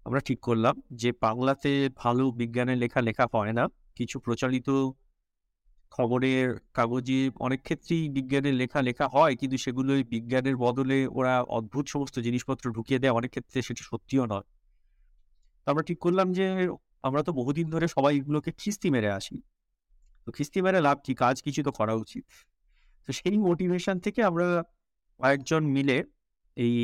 আমরা 0.05 0.19
ঠিক 0.19 0.39
করলাম 0.39 0.81
যে 0.91 1.09
বাংলাতে 1.21 1.89
ভালো 1.95 2.31
বিজ্ঞানের 2.31 2.77
লেখা 2.77 3.01
লেখা 3.01 3.25
হয় 3.33 3.53
না। 3.53 3.63
কিছু 3.95 4.19
প্রচলিত 4.19 4.69
খবরের 5.91 6.59
কাগজে 6.73 7.19
অনেক 7.39 7.61
ক্ষেত্রেই 7.61 8.09
বিজ্ঞানের 8.09 8.53
লেখা 8.53 8.81
লেখা 8.81 9.07
হয়, 9.07 9.35
কিন্তু 9.35 9.57
সেগুলোই 9.57 10.03
বিজ্ঞানের 10.03 10.55
বদলে 10.57 11.07
ওরা 11.07 11.33
অদ্ভুত 11.41 11.85
সমস্ত 11.87 12.19
জিনিসপত্র 12.19 12.71
ঢুকিয়ে 12.71 12.99
দেয়। 12.99 13.13
অনেক 13.13 13.29
ক্ষেত্রে 13.29 13.61
সেটা 13.61 13.83
সত্যিও 13.83 14.25
নয়। 14.25 14.47
আমরা 15.65 15.83
ঠিক 15.83 15.99
করলাম 15.99 16.27
যে 16.33 16.45
আমরা 17.07 17.21
তো 17.27 17.31
বহুদিন 17.39 17.67
ধরে 17.73 17.87
সবাই 17.95 18.13
এগুলোকে 18.19 18.51
খিস্তি 18.61 18.87
মেরে 18.95 19.09
আসি। 19.19 19.35
তো 20.25 20.29
খিস্তি 20.37 20.59
মেরে 20.65 20.79
লাভ 20.87 20.97
কি? 21.05 21.13
কাজ 21.23 21.35
কিছু 21.45 21.61
তো 21.67 21.71
করা 21.79 21.93
উচিত। 22.03 22.25
তো 23.07 23.09
সেই 23.19 23.37
মোটিভেশন 23.47 23.95
থেকে 24.05 24.21
আমরা 24.29 24.47
কয়েকজন 25.19 25.63
মিলে 25.75 25.97
এই 26.57 26.75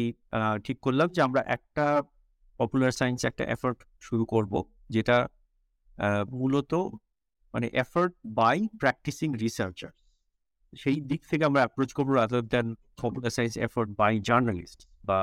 ঠিক 0.66 0.78
করলাম 0.86 1.08
যে 1.16 1.20
আমরা 1.28 1.42
একটা 1.58 1.86
পপুলার 2.60 2.92
সায়েন্স 3.00 3.20
একটা 3.30 3.44
এফর্ট 3.56 3.80
শুরু 4.08 4.24
করব, 4.34 4.54
যেটা 4.96 5.18
মূলত 6.40 6.72
মানে 7.54 7.68
এফর্ট 7.84 8.14
বাই 8.40 8.58
প্র্যাকটিসিং 8.82 9.30
রিসার্চার 9.44 9.94
সেই 10.74 10.98
দিক 11.10 11.22
থেকে 11.32 11.44
আমরা 11.50 11.62
অ্যাপ্রোচ 11.64 11.90
করব 11.98 12.10
rather 12.20 12.44
than 12.54 12.68
popular 13.02 13.32
science 13.38 13.56
effort 13.68 13.90
by 14.02 14.14
journalist 14.30 14.80
বা 15.08 15.20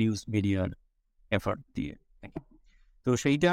নিউজ 0.00 0.20
মিডিয়ার 0.34 0.68
এফর্ট 1.30 1.60
দিয়ে। 1.76 1.94
তো 3.06 3.10
সেইটা 3.16 3.52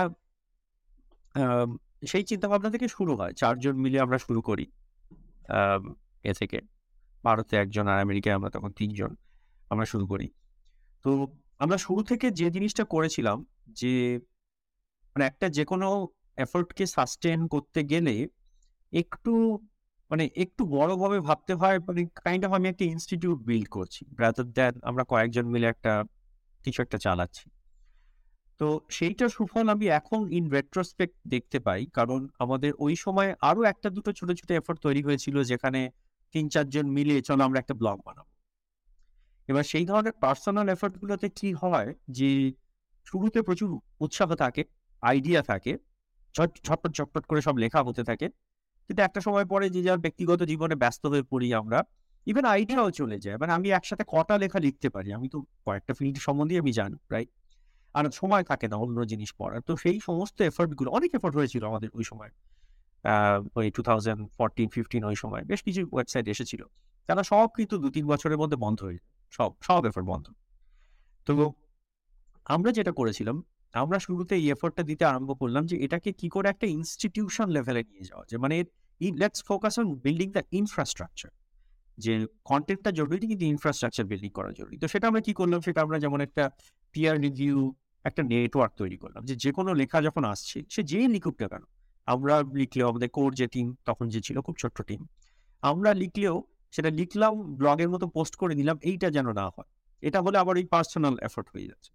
সেই 2.12 2.24
চিন্তা 2.30 2.48
ভাবনা 2.48 2.70
থেকে 2.70 2.88
শুরু 2.88 3.14
হয়। 3.20 3.34
চারজন 3.34 3.76
মিলে 3.84 3.98
আমরা 4.00 4.18
শুরু 4.18 4.42
করি 4.42 4.66
এ 6.24 6.32
থেকে। 6.34 6.60
ভারতে 7.24 7.54
একজন 7.58 7.86
আর 7.88 8.00
আমেরিকায় 8.00 8.36
আমরা 8.36 8.50
তখন 8.56 8.72
তিনজন 8.80 9.12
আমরা 9.72 9.86
শুরু 9.86 10.06
করি। 10.08 10.28
তো 11.06 11.12
আমরা 11.64 11.78
শুরু 11.78 12.02
থেকে 12.04 12.28
যে 12.40 12.48
জিনিসটা 12.52 12.84
করেছিলাম 12.84 13.38
যে 13.80 13.94
মানে 15.14 15.24
একটা 15.26 15.48
যে 15.50 15.64
কোনো 15.66 15.88
এফোর্টকে 16.38 16.86
সাস্টেন 16.86 17.40
করতে 17.48 17.80
গেলে 17.84 18.16
একটু 18.94 19.34
মানে 20.12 20.24
একটু 20.36 20.62
বড়ভাবে 20.66 21.18
ভাবতে 21.20 21.54
হয় 21.54 21.78
মানে 21.80 22.02
কাইন্ড 22.26 22.44
অফ 22.46 22.52
আমি 22.52 22.68
একটা 22.70 22.86
ইনস্টিটিউট 22.86 23.40
বিল্ড 23.50 23.68
করছি। 23.70 24.02
রাদার 24.20 24.48
দ্যান 24.58 24.74
আমরা 24.90 25.04
কয়েকজন 25.12 25.46
মিলে 25.54 25.68
একটা 25.68 25.92
কিছু 26.66 26.80
একটা 26.82 26.98
চালাচ্ছি। 26.98 27.46
তো 28.58 28.82
সেইটা 28.90 29.30
সুফল 29.30 29.70
আমি 29.70 29.88
এখন 29.88 30.32
ইন 30.32 30.50
রেট্রোস্পেক্ট 30.50 31.16
দেখতে 31.28 31.60
পাই। 31.60 31.86
কারণ 31.86 32.28
আমাদের 32.40 32.74
ওই 32.80 32.96
সময় 32.96 33.36
আরও 33.42 33.64
একটা 33.64 33.90
দুটো 33.90 34.14
ছোট 34.14 34.32
ছোট 34.32 34.52
এফোর্ট 34.52 34.80
তৈরি 34.80 35.02
হয়েছিল 35.02 35.44
যেখানে 35.44 35.90
তিন, 36.32 36.50
চারজন 36.50 36.90
মিলে 36.90 37.22
চলো 37.22 37.44
আমরা 37.44 37.60
একটা 37.60 37.74
ব্লগ 37.74 38.02
বানাবো। 38.06 38.30
এবার 39.48 39.64
সেই 39.64 39.86
ধরনের 39.86 40.12
পার্সোনাল 40.12 40.70
এফর্ট 40.70 40.98
গুলোতে 40.98 41.30
কি 41.30 41.54
হয় 41.54 41.96
যে 42.10 42.54
শুরুতে 43.06 43.42
প্রচুর 43.42 43.80
উৎসাহ 44.00 44.36
থাকে 44.36 44.64
আইডিয়া 45.02 45.42
থাকে, 45.42 45.78
ঝট- 46.38 46.66
ঝটপট 46.66 46.92
ঝটপট 46.92 47.26
করে 47.26 47.42
সব 47.42 47.58
লেখা 47.58 47.84
হতে 47.84 48.04
থাকে। 48.04 48.30
কিন্তু 48.88 49.04
একটা 49.04 49.22
সময় 49.22 49.46
পরে 49.46 49.70
যে 49.70 49.84
যার 49.84 49.98
ব্যক্তিগত 49.98 50.44
জীবনে 50.44 50.76
ব্যস্ত 50.76 51.06
হয়ে 51.06 51.24
পড়ি 51.24 51.54
আমরা 51.54 51.84
ইভেন 52.26 52.46
আইডিয়াও 52.46 52.92
চলে 52.92 53.20
যায়। 53.20 53.38
মানে 53.38 53.54
আমি 53.54 53.70
একসাথে 53.70 54.04
কটা 54.08 54.38
লেখা 54.38 54.60
লিখতে 54.60 54.90
পারি, 54.90 55.14
আমি 55.14 55.30
তো 55.30 55.44
কয়েকটা 55.66 55.94
ফিল্ড 55.94 56.18
সম্বন্ধে 56.18 56.60
আমি 56.60 56.72
জানি 56.72 56.96
রাইট 57.12 57.30
আর 57.98 58.04
সময় 58.22 58.44
থাকে 58.50 58.66
না 58.72 58.76
অন্য 58.84 58.98
জিনিস 59.12 59.30
পড়ার। 59.40 59.60
তো 59.68 59.74
সেই 59.84 59.98
সমস্ত 60.08 60.38
এফর্টগুলো, 60.52 60.90
অনেক 60.98 61.12
এফর্ট 61.18 61.36
হয়েছিল 61.40 61.62
আমাদের 61.72 61.90
ওই 61.98 62.06
সময়। 62.12 62.32
ওই 63.60 63.68
টু 63.76 63.82
থাউজেন্ড 63.90 64.22
ফোরটিন 64.38 64.68
ফিফটিন 64.76 65.04
ওই 65.10 65.18
সময় 65.24 65.44
বেশ 65.52 65.60
কিছু 65.68 65.82
ওয়েবসাইট 65.96 66.26
এসেছিল। 66.34 66.62
তারা 67.10 67.22
সব 67.32 67.48
কিন্তু 67.58 67.76
দু 67.84 67.88
তিন 67.96 68.06
বছরের 68.12 68.38
মধ্যে 68.42 68.58
বন্ধ 68.66 68.80
হয়ে 68.88 69.00
সব 69.38 69.52
সব 69.68 69.82
এফর্ট 69.90 70.08
বন্ধ। 70.12 70.26
তো 71.28 71.34
আমরা 72.56 72.70
যেটা 72.78 72.92
করেছিলাম, 73.00 73.38
আমরা 73.74 73.98
শুরুতে 74.06 74.34
এই 74.42 74.46
এফর্টটা 74.56 74.84
দিতে 74.90 75.04
আরম্ভ 75.12 75.30
করলাম 75.42 75.64
যে 75.72 75.76
এটাকে 75.86 76.10
কি 76.20 76.28
করে 76.36 76.48
একটা 76.54 76.68
ইনস্টিটিউশন 76.78 77.48
লেভেলে 77.56 77.82
নিয়ে 77.90 78.06
যাওয়া 78.10 78.26
যায়। 78.30 78.40
মানে 78.46 78.56
let's 79.22 79.40
focus 79.50 79.74
on 79.82 79.88
building 80.06 80.28
the 80.38 80.44
infrastructure 80.60 81.32
যে 82.04 82.14
কন্টেন্টটা 82.52 82.92
জরুরি, 83.00 83.26
কিন্তু 83.32 83.46
ইনফ্রাস্ট্রাকচার 83.54 84.06
বিল্ডিং 84.12 84.32
করা 84.38 84.52
জরুরি। 84.60 84.78
তো 84.84 84.88
সেটা 84.94 85.06
আমরা 85.10 85.22
কি 85.28 85.34
করলাম? 85.40 85.60
সেটা 85.68 85.80
আমরা 85.86 85.98
যেমন 86.04 86.20
একটা 86.28 86.44
পিয়ার 86.94 87.16
রিভিউ 87.26 87.58
একটা 88.06 88.24
নেটওয়ার্ক 88.24 88.74
তৈরি 88.78 88.98
করলাম 88.98 89.26
যে 89.26 89.36
যে 89.36 89.52
কোনো 89.52 89.74
লেখা 89.74 90.02
যখন 90.02 90.24
আসছে, 90.24 90.64
সে 90.70 90.84
যেই 90.84 91.08
লিখুক 91.08 91.42
না 91.42 91.48
কেন, 91.48 91.64
আমরা 92.08 92.44
লিখলেও 92.54 92.88
আমাদের 92.90 93.10
কোর 93.10 93.34
যে 93.34 93.48
টিম 93.48 93.76
তখন 93.86 94.10
যে 94.10 94.22
ছিল 94.22 94.38
খুব 94.42 94.56
ছোট্ট 94.60 94.82
টিম 94.82 95.08
আমরা 95.64 95.94
লিখলেও 95.94 96.44
সেটা 96.72 96.90
লিখলাম 96.90 97.34
ব্লগের 97.56 97.90
মতো 97.90 98.08
পোস্ট 98.08 98.36
করে 98.36 98.56
দিলাম, 98.56 98.78
এইটা 98.82 99.08
যেন 99.10 99.28
না 99.32 99.46
হয়। 99.46 99.70
এটা 100.02 100.22
হলে 100.22 100.38
আবার 100.38 100.58
ওই 100.58 100.66
পার্সোনাল 100.66 101.16
এফোর্ট 101.22 101.48
হয়ে 101.54 101.68
যাচ্ছে। 101.68 101.92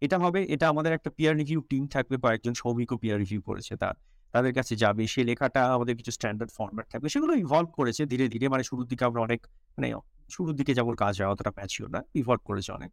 এটা 0.00 0.18
হবে, 0.18 0.40
এটা 0.44 0.68
আমাদের 0.68 0.92
একটা 0.92 1.10
পিয়ার 1.10 1.36
রিভিউ 1.36 1.60
টিম 1.70 1.86
থাকবে 1.86 2.16
বা 2.16 2.28
একজন 2.32 2.54
সৌমিকও 2.54 2.96
পিয়ার 2.96 3.18
রিভিউ 3.18 3.40
করেছে 3.40 3.76
তার। 3.76 3.94
তাদের 4.34 4.54
কাছে 4.54 4.76
যাবে, 4.76 5.06
সে 5.06 5.24
লেখাটা 5.24 5.74
আমাদের 5.74 5.96
কিছু 5.96 6.10
স্ট্যান্ডার্ড 6.10 6.50
ফর্ম্যাট 6.56 6.86
থাকবে, 6.90 7.08
সেগুলো 7.08 7.34
ইভলভ 7.34 7.68
করেছে 7.72 8.06
ধীরে 8.06 8.28
ধীরে। 8.28 8.48
মানে 8.48 8.62
শুরুর 8.62 8.86
দিকে 8.86 9.04
আমরা 9.04 9.20
অনেক 9.22 9.46
মানে 9.78 9.88
শুরুর 10.30 10.54
দিকে 10.54 10.74
যেমন 10.74 10.94
কাজ 10.94 11.22
হয়, 11.22 11.28
অতটা 11.28 11.50
প্যাচিও 11.50 11.86
না 11.88 12.00
ইভলভ 12.14 12.40
করেছে 12.44 12.72
অনেক। 12.72 12.90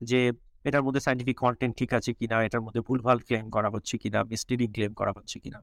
যে 0.00 0.32
এটার 0.68 0.82
মধ্যে 0.86 1.00
সাইন্টিফিক 1.06 1.36
কন্টেন্ট 1.44 1.74
ঠিক 1.80 1.90
আছে 1.98 2.10
কিনা, 2.18 2.36
এটার 2.46 2.62
মধ্যে 2.66 2.80
ভুলভাল 2.88 3.18
ক্লেম 3.26 3.46
করা 3.56 3.68
হচ্ছে 3.74 3.94
কিনা 4.02 4.20
মিসলিডিং 4.32 4.68
ক্লেম 4.76 4.92
করা 5.00 5.12
হচ্ছে 5.16 5.36
কিনা। 5.44 5.60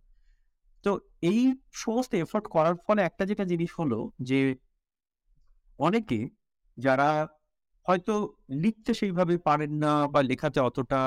তো 0.83 0.91
এই 1.29 1.39
সমস্ত 1.83 2.11
এফোর্ট 2.23 2.45
করার 2.55 2.75
ফলে 2.85 3.01
একটা 3.09 3.23
যেটা 3.29 3.43
জিনিস 3.51 3.71
হলো 3.79 3.99
যে, 4.29 4.39
অনেকে 5.79 6.19
যারা 6.77 7.09
হয়তো 7.85 8.13
লিখতে 8.63 8.91
সেইভাবে 8.99 9.35
পারেন 9.47 9.71
না 9.83 9.91
বা 10.13 10.19
লেখাতে 10.29 10.59
অতটা 10.69 10.99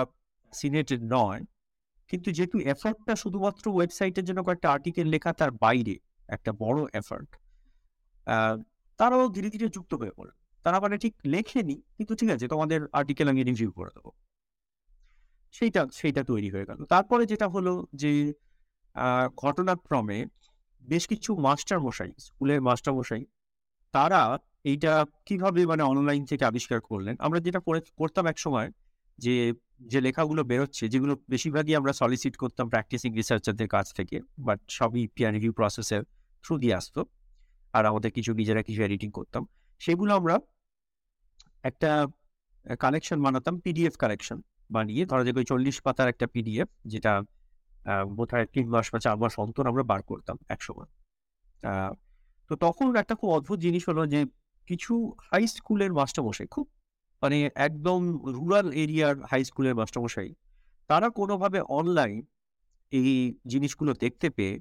সিনেটেড 0.53 1.01
নয়, 1.17 1.41
কিন্তু 2.11 2.29
যেহেতু 2.37 2.57
এফার্টটা 2.73 3.15
শুধুমাত্র 3.23 3.65
ওয়েবসাইটের 3.77 4.25
জন্য 4.29 4.41
কয়েকটা 4.47 4.69
আর্টিকেল 4.75 5.07
লেখা 5.15 5.31
তার 5.41 5.51
বাইরে 5.65 5.95
একটা 6.37 6.51
বড় 6.63 6.79
এফার্ট 7.01 7.31
তারাও 8.99 9.25
ধীরে 9.37 9.49
ধীরে 9.55 9.67
যুক্ত 9.77 9.93
হয়ে 10.01 10.15
পড়ে। 10.19 10.33
তারা 10.67 10.79
মানে 10.85 10.97
ঠিক 11.05 11.15
লেখেনি, 11.35 11.77
কিন্তু 11.97 12.13
ঠিক 12.21 12.31
আছে, 12.35 12.47
তোমাদের 12.53 12.81
আর্টিকেল 12.99 13.27
আমি 13.33 13.43
রিভিউ 13.51 13.71
করে 13.79 13.91
দেবো। 13.97 14.11
সেইটা 15.55 15.83
সেইটা 15.99 16.23
তৈরি 16.31 16.49
হয়ে 16.55 16.67
গেল। 16.71 16.81
তারপরে 16.95 17.23
যেটা 17.33 17.47
হলো 17.55 17.73
যে 18.03 18.13
ঘটনাক্রমে 19.43 20.19
বেশ 20.83 21.05
কিছু 21.13 21.31
মাস্টার 21.47 21.79
মশাই 21.87 22.13
স্কুলের 22.27 22.61
মাস্টার 22.69 22.93
মশাই 22.99 23.23
তারা 23.95 24.21
এইটা 24.71 24.93
কীভাবে 25.27 25.61
মানে 25.71 25.83
অনলাইন 25.93 26.23
থেকে 26.31 26.45
আবিষ্কার 26.51 26.81
করলেন? 26.91 27.15
আমরা 27.27 27.39
যেটা 27.47 27.61
করে, 27.67 27.81
করতাম 28.01 28.25
এক 28.33 28.39
সময় 28.45 28.69
যে 29.19 29.35
যে 29.93 29.99
লেখাগুলো 30.07 30.43
বেরোচ্ছে, 30.51 30.85
যেগুলো 30.93 31.15
বেশিরভাগই 31.33 31.75
আমরা 31.81 31.93
সলিসিট 32.01 32.35
করতাম 32.43 32.67
প্র্যাকটিসিং 32.73 33.11
রিসার্চারদের 33.21 33.69
কাছ 33.75 33.87
থেকে 33.99 34.17
বাট 34.47 34.61
সবই 34.79 35.03
পিয়ার 35.15 35.33
রিভিউ 35.37 35.53
প্রসেসের 35.59 36.03
থ্রু 36.45 36.55
দিয়ে 36.63 36.75
আসতো, 36.81 37.01
আর 37.77 37.83
আমাদের 37.91 38.11
কিছু 38.17 38.31
নিজেরা 38.41 38.63
কিছু 38.69 38.81
এডিটিং 38.87 39.11
করতাম। 39.19 39.43
সেগুলো 39.81 40.13
আমরা 40.21 40.35
একটা 41.67 41.91
কালেকশন 42.77 43.19
বানাতাম 43.23 43.55
পিডিএফ 43.61 43.95
কালেকশন 43.97 44.39
বানিয়ে 44.71 45.03
ধরা 45.07 45.23
যাক 45.27 45.37
ওই 45.37 45.47
চল্লিশ 45.47 45.77
পাতার 45.81 46.09
একটা 46.09 46.27
পিডিএফ 46.27 46.69
যেটা 46.87 47.13
আহ, 47.87 48.05
বোধহয় 48.17 48.47
তিন 48.55 48.67
মাস 48.69 48.87
বা 48.93 48.99
চার 48.99 49.17
মাস 49.17 49.35
অন্তর 49.39 49.65
আমরা 49.67 49.83
বার 49.83 50.01
করতাম 50.03 50.37
একসময়। 50.49 50.89
তো 52.51 52.55
তখন 52.57 52.87
একটা 52.97 53.15
খুব 53.15 53.31
অদ্ভুত 53.31 53.59
জিনিস 53.61 53.83
হলো 53.89 54.03
যে 54.07 54.21
কিছু 54.69 54.93
হাই 55.27 55.45
স্কুলের 55.49 55.93
মাস্টারমশাই 55.93 56.49
খুব 56.49 56.67
মানে 57.23 57.37
একদম 57.67 58.01
রুরাল 58.37 58.69
এরিয়ার 58.75 59.15
হাই 59.31 59.43
স্কুলের 59.45 59.75
মাস্টারমশাই 59.75 60.31
তারা 60.91 61.09
কোনোভাবে 61.11 61.59
অনলাইন 61.71 62.17
এই 62.93 63.11
জিনিসগুলো 63.47 63.93
দেখতে 64.05 64.29
পেয়ে 64.31 64.55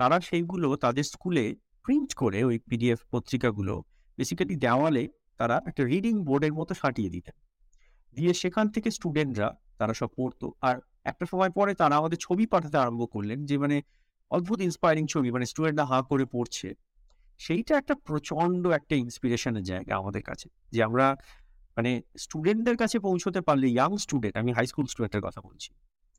তারা 0.00 0.16
সেইগুলো 0.20 0.68
তাদের 0.76 1.04
স্কুলে 1.04 1.44
প্রিন্ট 1.84 2.10
করে 2.14 2.38
ওই 2.44 2.56
পিডিএফ 2.68 3.00
পত্রিকাগুলো 3.10 3.74
বেসিক্যালি 4.18 4.54
দেওয়ালে 4.56 5.04
তারা 5.36 5.56
একটা 5.66 5.82
রিডিং 5.84 6.14
বোর্ডের 6.24 6.52
মতো 6.52 6.72
সাটিয়ে 6.74 7.10
দিতেন। 7.10 7.36
দিয়ে 8.16 8.32
সেখান 8.34 8.66
থেকে 8.68 8.88
স্টুডেন্টরা 8.90 9.48
তারা 9.78 9.94
সব 9.94 10.10
পড়তো। 10.16 10.46
আর 10.60 10.76
একটা 11.04 11.24
সময় 11.26 11.50
পরে 11.50 11.74
তারা 11.74 11.94
আমাদের 11.96 12.18
ছবি 12.18 12.44
পাঠাতে 12.46 12.76
আরম্ভ 12.78 13.02
করলেন 13.10 13.38
যে 13.44 13.58
মানে 13.58 13.76
অদ্ভুত 14.30 14.58
ইন্সপায়ারিং 14.60 15.04
ছবি 15.06 15.28
মানে 15.30 15.46
স্টুডেন্টরা 15.46 15.84
হাঁ 15.84 16.02
করে 16.02 16.24
পড়ছে। 16.24 16.68
সেইটা 17.38 17.72
একটা 17.76 17.94
প্রচণ্ড 17.94 18.66
একটা 18.78 18.94
ইন্সপিরেশনের 18.96 19.62
জায়গা 19.62 19.92
আমাদের 19.96 20.22
কাছে। 20.22 20.48
যে 20.72 20.80
আমরা 20.82 21.16
মানে 21.76 21.92
স্টুডেন্টদের 22.18 22.76
কাছে 22.76 22.96
পৌঁছতে 22.98 23.40
পারলে 23.40 23.66
ইয়াং 23.68 23.92
স্টুডেন্ট 23.96 24.34
আমি 24.36 24.50
হাই 24.52 24.66
স্কুল 24.66 24.86
স্টুডেন্টের 24.86 25.22
কথা 25.22 25.40
বলছি, 25.40 25.70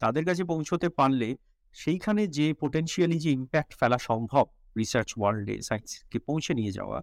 তাদের 0.02 0.24
কাছে 0.26 0.44
পৌঁছতে 0.44 0.90
পারলে, 0.90 1.30
সেইখানে 1.76 2.22
যে 2.28 2.48
পোটেনশিয়ালি 2.54 3.18
যে 3.20 3.32
ইম্প্যাক্ট 3.32 3.72
ফেলা 3.80 3.98
সম্ভব 3.98 4.46
রিসার্চ 4.78 5.10
ওয়ার্ল্ডে 5.18 5.56
সায়েন্সকে 5.62 6.20
পৌঁছে 6.20 6.52
নিয়ে 6.54 6.72
যাওয়া 6.72 6.98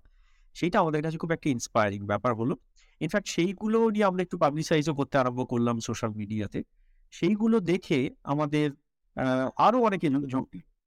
সেইটা 0.55 0.77
আমাদের 0.81 1.01
কাছে 1.03 1.19
খুব 1.19 1.31
একটা 1.33 1.49
ইন্সপায়ারিং 1.51 2.01
ব্যাপার 2.07 2.33
হলো। 2.35 2.55
ইনফ্যাক্ট 3.01 3.29
সেইগুলো 3.29 3.79
নিয়ে 3.91 4.05
আমরা 4.05 4.21
একটু 4.23 4.37
পাবলিসাইজও 4.39 4.95
করতে 4.95 5.15
আরম্ভ 5.19 5.41
করলাম 5.53 5.77
সোশ্যাল 5.81 6.13
মিডিয়াতে 6.21 6.61
সেইগুলো 7.13 7.57
দেখে 7.71 7.99
আমাদের 8.25 8.67
আহ, 9.17 9.47
আরও 9.57 9.79
অনেকে 9.83 10.07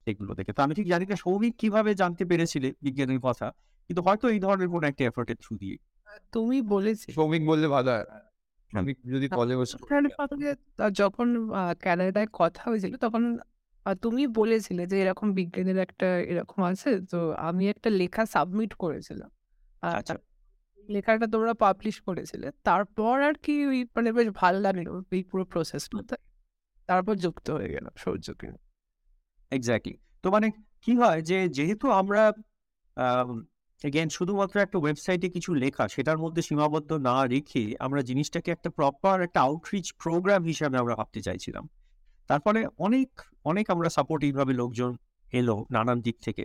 এগুলো 0.08 0.32
দেখে। 0.34 0.52
তো 0.54 0.62
আমি 0.62 0.74
ঠিক 0.74 0.88
জানি 0.88 1.06
না 1.06 1.16
সৌমিক 1.16 1.54
কীভাবে 1.62 1.92
জানতে 1.94 2.24
পেরেছিলে 2.26 2.68
বিজ্ঞানের 2.82 3.20
কথা 3.20 3.48
কিন্তু 3.90 4.02
হয়তো 4.02 4.26
এই 4.30 4.40
ধরনের 4.40 4.70
কোনো 4.70 4.86
একটা 4.88 5.04
এফোর্টের 5.06 5.38
থ্রু 5.38 5.54
দিয়ে 5.58 5.76
তুমি 6.34 6.58
বলেছি 6.68 7.08
সৌমিক 7.12 7.42
বললে 7.46 7.68
ভালো 7.68 7.90
হয়। 7.92 8.06
আমি 8.74 8.92
যদি 9.14 9.26
কলে 9.30 9.54
সঙ্গে 10.18 10.50
আহ, 10.78 10.92
যখন 10.94 11.28
আহ, 11.54 11.74
কানাডায় 11.84 12.30
কথা 12.34 12.62
হয়েছিল 12.70 12.94
তখন 12.98 13.24
তুমি 14.02 14.24
বলেছিলে 14.40 14.84
যে 14.92 14.96
এরকম 15.04 15.28
বিজ্ঞানের 15.34 15.78
একটা 15.78 16.08
এরকম 16.32 16.60
আছে 16.64 16.90
তো 17.12 17.20
আমি 17.40 17.64
একটা 17.70 17.90
লেখা 18.02 18.24
সাবমিট 18.26 18.72
করেছিলাম। 18.74 19.30
আচ্ছা। 19.84 20.16
লেখাটা 20.90 21.28
তোমরা 21.28 21.54
পাবলিশ 21.54 21.96
করেছিলে। 22.02 22.52
তারপর 22.64 23.22
আর 23.22 23.34
কি 23.36 23.66
ওই 23.66 23.84
মানে 23.96 24.10
বেশ 24.12 24.28
ভালো 24.36 24.60
লাগল 24.60 24.88
এই 25.12 25.24
পুরো 25.24 25.44
প্রসেসটাতে 25.46 26.16
তারপর 26.90 27.16
যুক্ত 27.16 27.50
হয়ে 27.50 27.70
গেল 27.70 27.86
সৌর্যকে 27.98 28.48
এক্স্যাক্টলি 29.52 29.94
তো 30.24 30.32
মানে 30.32 30.48
কি 30.82 30.94
হয় 30.96 31.22
যে 31.22 31.38
যেহেতু 31.50 31.86
আমরা 31.92 32.22
এগেন 33.82 34.10
শুধুমাত্র 34.10 34.60
একটা 34.60 34.78
ওয়েবসাইটে 34.80 35.30
কিছু 35.30 35.52
লেখা 35.54 35.88
সেটার 35.88 36.18
মধ্যে 36.18 36.42
সীমাবদ্ধ 36.42 36.92
না 37.00 37.26
রেখে 37.26 37.76
আমরা 37.80 38.02
জিনিসটাকে 38.02 38.52
একটা 38.52 38.70
প্রপার 38.70 39.22
একটা 39.22 39.40
আউটরিচ 39.42 39.94
প্রোগ্রাম 40.04 40.44
হিসাবে 40.44 40.78
আমরা 40.78 40.96
ভাবতে 40.96 41.22
চাইছিলাম। 41.22 41.64
তারপরে 42.30 42.60
অনেক 42.78 43.10
অনেক 43.46 43.66
আমরা 43.70 43.90
সাপোর্টিভ 43.90 44.32
ভাবে 44.38 44.54
লোকজন 44.54 44.92
এলো 45.34 45.66
নানান 45.72 46.02
দিক 46.02 46.18
থেকে। 46.22 46.44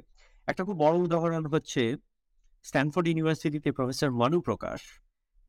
একটা 0.49 0.65
খুব 0.65 0.77
বড় 0.77 0.97
উদাহরণ 0.99 1.47
হচ্ছে 1.47 1.83
স্ট্যানফোর্ড 2.65 3.07
ইউনিভার্সিটিতে 3.11 3.71
প্রফেসর 3.79 4.11
মানু 4.21 4.39
প্রকাশ। 4.49 4.81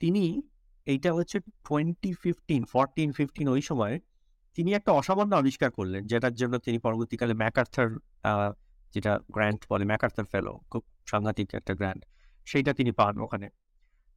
তিনি 0.01 0.23
এইটা 0.87 1.09
হচ্ছে 1.17 1.37
টোয়েন্টি 1.67 2.11
ফিফটিন 2.21 2.61
ফোরটিন 2.71 3.09
ফিফটিন 3.17 3.47
ওই 3.55 3.61
সময় 3.69 3.95
তিনি 4.57 4.69
একটা 4.79 4.91
অসামান্য 4.99 5.31
আবিষ্কার 5.41 5.69
করলেন, 5.77 6.01
যেটার 6.11 6.35
জন্য 6.41 6.53
তিনি 6.65 6.77
পরবর্তীকালে 6.85 7.33
ম্যাকার্থার 7.41 7.89
যেটা 8.93 9.11
গ্র্যান্ট 9.35 9.61
বলে, 9.71 9.83
ম্যাকার্থার 9.91 10.27
ফেলো, 10.31 10.53
খুব 10.71 10.83
সাংঘাতিক 11.11 11.47
একটা 11.59 11.73
গ্র্যান্ট, 11.79 12.01
সেইটা 12.49 12.71
তিনি 12.79 12.91
পান 12.99 13.13
ওখানে। 13.25 13.47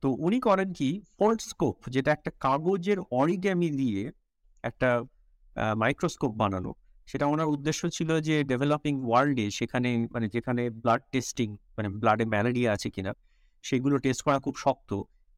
তো 0.02 0.08
উনি 0.26 0.38
করেন 0.46 0.68
কি 0.78 0.88
ফোল্ড 1.16 1.40
স্কোপ, 1.50 1.76
যেটা 1.94 2.10
একটা 2.16 2.30
কাগজের 2.44 2.98
অরিগ্যামি 3.20 3.68
দিয়ে 3.80 4.02
একটা 4.64 4.88
মাইক্রোস্কোপ 5.82 6.32
বানানো। 6.42 6.72
সেটা 7.10 7.24
ওনার 7.32 7.48
উদ্দেশ্য 7.54 7.82
ছিল 7.96 8.10
যে 8.28 8.34
ডেভেলপিং 8.50 8.94
ওয়ার্ল্ডে 9.08 9.46
সেখানে 9.58 9.90
মানে 10.14 10.26
যেখানে 10.34 10.62
ব্লাড 10.82 11.02
টেস্টিং 11.12 11.48
মানে 11.76 11.88
ব্লাডে 12.00 12.24
ম্যালেরিয়া 12.32 12.70
আছে 12.76 12.88
কিনা, 12.94 13.12
সেগুলো 13.64 13.94
টেস্ট 14.04 14.20
করা 14.26 14.38
খুব 14.44 14.54
শক্ত। 14.64 14.90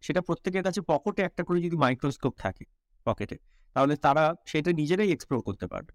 সেটা 0.04 0.20
প্রত্যেকের 0.20 0.62
কাছে 0.66 0.80
পকেটে 0.90 1.22
একটা 1.28 1.42
করে 1.46 1.58
যদি 1.66 1.76
মাইক্রোস্কোপ 1.84 2.34
থাকে 2.44 2.64
পকেটে, 3.06 3.36
তাহলে 3.76 3.94
তারা 4.04 4.24
সেটা 4.50 4.70
নিজেরাই 4.80 5.10
এক্সপ্লোর 5.16 5.40
করতে 5.48 5.66
পারবে 5.72 5.92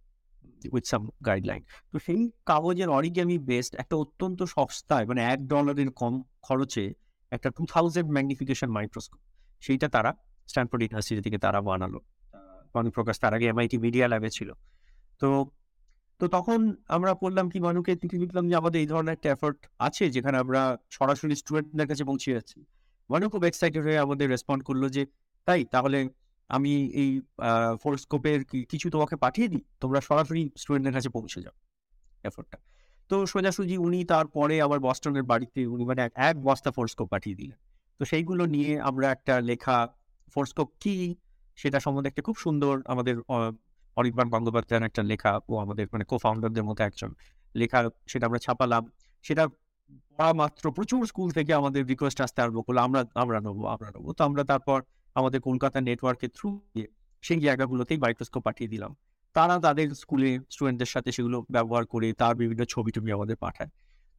উইথ 0.75 0.85
সাম 0.91 1.03
গাইডলাইন 1.27 1.61
তো 1.91 1.97
সেই 2.05 2.21
কাগজের 2.49 2.89
অরিগ্যামি 2.97 3.37
বেসড 3.49 3.73
একটা 3.81 3.95
অত্যন্ত 4.03 4.39
সস্তায় 4.55 5.05
মানে 5.09 5.21
এক 5.33 5.39
ডলারের 5.47 5.89
কম 6.01 6.13
খরচে 6.45 6.83
একটা 7.31 7.49
টু 7.57 7.63
থাউজেন্ড 7.73 8.09
ম্যাগনিফিকেশন 8.15 8.69
মাইক্রোস্কোপ 8.77 9.21
সেইটা 9.63 9.87
তারা 9.95 10.11
স্ট্যানফোর্ড 10.47 10.81
ইউনিভার্সিটি 10.83 11.21
থেকে 11.21 11.37
তারা 11.45 11.59
বানালো। 11.69 11.99
প্রকাশ 12.95 13.15
তার 13.23 13.33
আগে 13.37 13.45
এমআইটি 13.51 13.77
মিডিয়া 13.85 14.05
ল্যাবে 14.11 14.29
ছিল। 14.29 14.49
তো 15.21 15.27
তো 16.19 16.27
তখন 16.27 16.75
আমরা 16.87 17.15
বললাম 17.21 17.49
কি, 17.49 17.59
মানুকে 17.59 17.95
চিঠি 17.95 18.17
লিখলাম 18.17 18.49
যে 18.49 18.55
আমাদের 18.55 18.81
এই 18.81 18.87
ধরনের 18.87 19.13
একটা 19.13 19.29
এফোর্ট 19.29 19.57
আছে 19.79 20.09
যেখানে 20.09 20.37
আমরা 20.37 20.77
সরাসরি 20.89 21.35
স্টুডেন্টদের 21.35 21.87
কাছে 21.87 22.03
পৌঁছে 22.03 22.33
যাচ্ছি। 22.33 22.65
মানু 23.09 23.29
খুব 23.29 23.43
এক্সাইটেড 23.43 23.83
হয়ে 23.83 23.97
আমাদের 23.97 24.29
রেসপন্ড 24.29 24.63
করল 24.63 24.89
যে, 24.89 25.05
তাই, 25.45 25.65
তাহলে 25.65 26.09
আমি 26.47 26.85
এই 26.85 27.21
ফোরস্কোপের 27.83 28.43
কিছু 28.43 28.89
তোমাকে 28.89 29.15
পাঠিয়ে 29.15 29.47
দিই, 29.47 29.61
তোমরা 29.79 30.01
সরাসরি 30.01 30.49
স্টুডেন্টদের 30.57 30.93
কাছে 30.93 31.09
পৌঁছে 31.09 31.41
যাও 31.41 31.51
এফোর্টটা 32.23 32.57
তো 33.09 33.25
সোজাসুজি 33.25 33.77
উনি 33.77 34.05
তারপরে 34.05 34.61
আবার 34.61 34.79
বস্টনের 34.79 35.23
বাড়িতে 35.23 35.67
উনি 35.67 35.85
মানে 35.85 36.09
এক- 36.15 36.39
বস্তা 36.41 36.71
ফোরস্কোপ 36.71 37.09
পাঠিয়ে 37.09 37.35
দিলেন। 37.35 37.57
তো 37.99 38.05
সেইগুলো 38.05 38.45
নিয়ে 38.45 38.79
আমরা 38.79 39.11
একটা 39.11 39.41
লেখা 39.41 39.87
ফোরস্কোপ 40.33 40.69
কি? 40.79 41.15
সেটা 41.55 41.79
সম্বন্ধে 41.79 42.07
একটা 42.07 42.21
খুব 42.21 42.35
সুন্দর 42.35 42.81
আমাদের 42.85 43.15
অনির্বাণ 43.97 44.27
গঙ্গোপাধ্যায়ের 44.29 44.83
একটা 44.83 45.01
লেখা 45.03 45.39
ও 45.49 45.53
আমাদের 45.57 45.85
মানে 45.93 46.03
কো 46.03 46.15
ফাউন্ডারদের 46.17 46.63
মধ্যে 46.63 46.83
একজন 46.83 47.11
লেখা 47.55 47.79
সেটা 48.07 48.25
আমরা 48.27 48.39
ছাপালাম। 48.39 48.83
সেটা 49.25 49.43
পড়া 50.17 50.33
মাত্র 50.33 50.63
প্রচুর 50.71 51.01
স্কুল 51.05 51.29
থেকে 51.31 51.53
আমাদের 51.53 51.81
রিকোয়েস্ট 51.85 52.21
আসতে 52.21 52.39
আরম্ভ 52.41 52.59
করল। 52.61 52.77
আমরা 52.77 53.01
আমরা 53.15 53.37
নেব 53.39 53.59
আমরা 53.65 53.89
নেব। 53.91 54.05
তো 54.11 54.21
আমরা 54.23 54.43
তারপর 54.43 54.79
আমাদের 55.15 55.41
কলকাতা 55.41 55.81
নেটওয়ার্কের 55.81 56.29
থ্রু 56.35 56.61
দিয়ে 56.73 56.87
সেই 57.23 57.39
জায়গাগুলোতেই 57.39 57.97
মাইক্রোস্কোপ 57.97 58.43
পাঠিয়ে 58.43 58.69
দিলাম। 58.69 58.95
তারা 59.35 59.59
তাদের 59.59 59.87
স্কুলে 59.93 60.29
স্টুডেন্টদের 60.49 60.85
সাথে 60.85 61.09
সেগুলো 61.11 61.37
ব্যবহার 61.49 61.85
করে 61.85 62.07
তার 62.13 62.35
বিভিন্ন 62.35 62.63
ছবি 62.63 62.91
টবি 62.91 63.11
আমাদের 63.11 63.35
পাঠায়। 63.35 63.69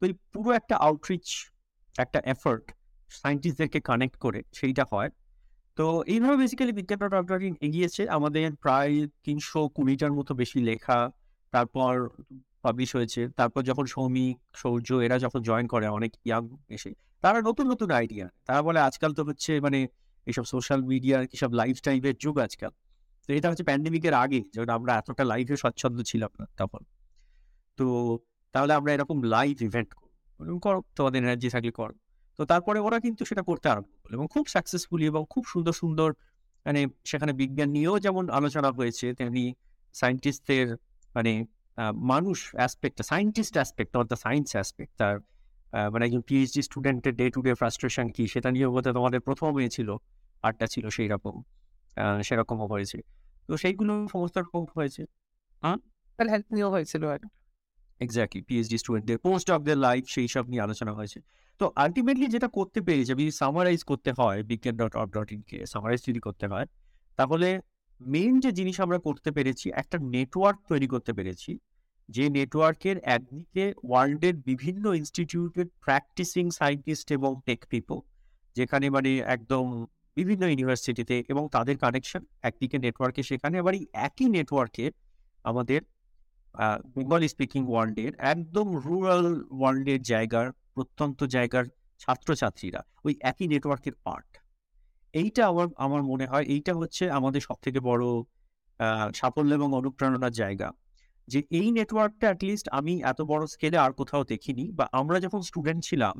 তো 0.01 0.05
এই 0.05 0.13
পুরো 0.33 0.51
একটা 0.51 0.75
আউটরিচ 0.77 1.27
একটা 1.97 2.19
এফর্ট 2.25 2.65
সায়েন্টিস্টদেরকে 3.09 3.79
কানেক্ট 3.79 4.15
করে 4.17 4.39
সেইটা 4.53 4.83
হয়। 4.91 5.09
তো 5.77 5.85
এইভাবে 6.13 6.35
বেসিক্যালি 6.37 6.73
বিজ্ঞান 6.79 6.99
ডট 6.99 7.31
এগিয়েছে। 7.67 8.01
আমাদের 8.09 8.47
প্রায় 8.55 8.93
তিনশো 9.25 9.59
কুড়িটার 9.75 10.11
মতো 10.13 10.31
বেশি 10.41 10.59
লেখা 10.59 10.97
তারপর 11.53 11.93
পাবলিশ 12.63 12.89
হয়েছে। 12.95 13.21
তারপর 13.39 13.61
যখন 13.63 13.85
সৌমিক, 13.85 14.35
সৌর্য 14.61 14.89
এরা 15.05 15.17
যখন 15.19 15.41
জয়েন 15.41 15.67
করে, 15.67 15.85
অনেক 15.87 16.11
ইয়াং 16.27 16.43
এসে, 16.69 16.91
তারা 17.23 17.39
নতুন 17.41 17.65
নতুন 17.71 17.89
আইডিয়া 17.91 18.25
তারা 18.45 18.61
বলে, 18.61 18.79
আজকাল 18.79 19.11
তো 19.13 19.21
হচ্ছে 19.23 19.51
মানে 19.59 19.79
এইসব 20.27 20.43
সোশ্যাল 20.43 20.81
মিডিয়া 20.91 21.17
কিসব 21.25 21.51
লাইফ 21.53 21.75
টাইপের 21.81 22.15
যুগ 22.23 22.35
আজকাল। 22.39 22.71
তো 23.29 23.29
এটা 23.37 23.47
হচ্ছে 23.49 23.63
প্যান্ডেমিকের 23.63 24.13
আগে, 24.23 24.41
যখন 24.53 24.69
আমরা 24.69 24.91
এতটা 24.97 25.23
লাইভে 25.23 25.55
স্বচ্ছন্দ 25.55 25.97
ছিলাম 26.01 26.31
না 26.39 26.45
তখন। 26.57 26.81
তো 27.77 27.85
তাহলে 28.53 28.73
আমরা 28.73 28.93
এরকম 28.93 29.17
লাইভ 29.35 29.55
ইভেন্ট 29.61 29.89
করব। 29.93 30.11
করো, 30.65 30.79
তোমাদের 30.97 31.19
এনার্জি 31.23 31.47
থাকলে 31.49 31.71
করো। 31.71 31.95
তো 32.39 32.43
তারপরে 32.51 32.79
ওরা 32.79 32.97
কিন্তু 32.99 33.21
সেটা 33.29 33.43
করতে 33.49 33.67
আরম্ভ 33.69 33.89
করল 33.95 34.13
এবং 34.17 34.27
খুব 34.35 34.45
সাকসেসফুলি 34.55 35.05
এবং 35.11 35.21
খুব 35.33 35.43
সুন্দর 35.53 35.73
সুন্দর 35.81 36.09
মানে 36.65 36.81
সেখানে 37.11 37.33
বিজ্ঞান 37.41 37.69
নিয়েও 37.75 37.95
যেমন 37.99 38.23
আলোচনা 38.29 38.69
হয়েছে 38.79 39.05
তেমনি 39.19 39.43
সায়েন্টিস্টদের 39.95 40.67
মানে 41.15 41.31
মানুষ 42.11 42.37
aspect 42.55 42.97
scientist 43.11 43.53
aspect 43.57 43.93
or 43.99 44.05
the 44.11 44.17
science 44.25 44.47
aspect 44.55 44.93
তার 45.01 45.15
মানে 45.93 46.03
একজন 46.07 46.21
পিএইচডি 46.29 46.61
স্টুডেন্টের 46.61 47.13
ডে 47.19 47.25
টু 47.35 47.39
ডে 47.41 47.51
ফ্রাস্ট্রেশন 47.61 48.05
কি 48.15 48.23
সেটা 48.33 48.49
নিয়েও 48.51 48.71
বোধহয় 48.75 48.95
তোমাদের 48.99 49.21
প্রথম 49.27 49.49
হয়ে 49.57 49.69
ছিল 49.69 49.89
আটটা 50.43 50.65
ছিল 50.73 50.85
সেই 50.97 51.07
রকম 51.07 51.35
আহ, 51.97 52.19
সেরকমও 52.27 52.67
হয়েছে। 52.73 52.97
তো 53.49 53.53
সেইগুলো 53.57 53.93
সমস্ত 54.13 54.35
রকম 54.37 54.63
হয়েছে। 54.77 55.01
হেল্প 56.19 56.47
নিয়েও 56.55 56.69
হয়েছিল 56.75 57.03
আর 57.13 57.21
এক্স্যাক্টলি 58.01 58.41
পিএইচডি 58.49 58.77
স্টুডেন্টদের 58.81 59.17
পোস্ট 59.25 59.47
অফ 59.51 59.59
দ্য 59.61 59.75
লাইফ 59.87 60.03
সেই 60.07 60.27
সব 60.27 60.45
নিয়ে 60.51 60.61
আলোচনা 60.61 60.91
হয়েছে। 60.93 61.19
তো 61.59 61.65
আলটিমেটলি 61.75 62.27
যেটা 62.35 62.49
করতে 62.57 62.79
পেরেছি, 62.81 63.07
যদি 63.11 63.23
সামারাইজ 63.41 63.81
করতে 63.83 64.11
হয় 64.19 64.39
বিজ্ঞান 64.43 64.75
ডট 64.81 64.93
অফ 65.01 65.07
ডট 65.15 65.29
ইনকে 65.31 65.57
সামারাইজ 65.65 66.01
যদি 66.09 66.21
করতে 66.27 66.45
হয়, 66.47 66.65
তাহলে 67.19 67.49
মেইন 68.01 68.33
যে 68.39 68.51
জিনিস 68.51 68.77
আমরা 68.79 68.99
করতে 68.99 69.29
পেরেছি, 69.31 69.67
একটা 69.81 69.97
নেটওয়ার্ক 70.13 70.59
তৈরি 70.69 70.87
করতে 70.87 71.11
পেরেছি, 71.17 71.51
যে 72.09 72.23
নেটওয়ার্কের 72.29 72.97
একদিকে 73.07 73.63
ওয়ার্ল্ডের 73.83 74.35
বিভিন্ন 74.49 74.85
ইনস্টিটিউটের 74.93 75.67
প্র্যাকটিসিং 75.83 76.45
সায়েন্টিস্ট 76.51 77.07
এবং 77.11 77.31
টেক 77.45 77.61
পিপল 77.69 77.97
যেখানে 78.55 78.85
মানে 78.89 79.11
একদম 79.35 79.65
বিভিন্ন 80.17 80.43
ইউনিভার্সিটিতে 80.47 81.15
এবং 81.29 81.43
তাদের 81.51 81.75
কানেকশন 81.77 82.21
একদিকে 82.41 82.77
নেটওয়ার্কে 82.79 83.21
সেখানে 83.23 83.55
আবার 83.59 83.73
এই 83.73 83.85
একই 84.07 84.27
নেটওয়ার্কে 84.29 84.85
আমাদের 85.45 85.79
বেঙ্গলি 86.95 87.27
স্পিকিং 87.27 87.61
ওয়ার্ল্ডের 87.67 88.11
একদম 88.33 88.67
রুরাল 88.85 89.25
ওয়ার্ল্ডের 89.51 90.01
জায়গার 90.01 90.47
প্রত্যন্ত 90.77 91.19
জায়গার 91.35 91.65
ছাত্রছাত্রীরা, 92.01 92.81
ওই 93.05 93.13
একই 93.31 93.45
নেটওয়ার্কের 93.53 93.95
পার্ট 94.05 94.29
এইটা 95.13 95.41
আমার 95.51 95.67
আমার 95.85 96.01
মনে 96.11 96.25
হয় 96.31 96.45
এইটা 96.53 96.73
হচ্ছে 96.79 97.03
আমাদের 97.17 97.41
সব 97.47 97.57
থেকে 97.65 97.79
বড় 97.89 98.03
সাফল্য 99.19 99.51
এবং 99.59 99.69
অনুপ্রেরণার 99.79 100.33
জায়গা। 100.41 100.69
যে 101.27 101.39
এই 101.59 101.67
নেটওয়ার্কটা 101.77 102.25
অ্যাটলিস্ট 102.29 102.67
আমি 102.79 102.93
এত 103.11 103.19
বড় 103.31 103.43
স্কেলে 103.53 103.77
আর 103.85 103.91
কোথাও 103.99 104.23
দেখিনি, 104.31 104.65
বা 104.77 104.85
আমরা 104.99 105.17
যখন 105.25 105.41
স্টুডেন্ট 105.49 105.81
ছিলাম, 105.89 106.15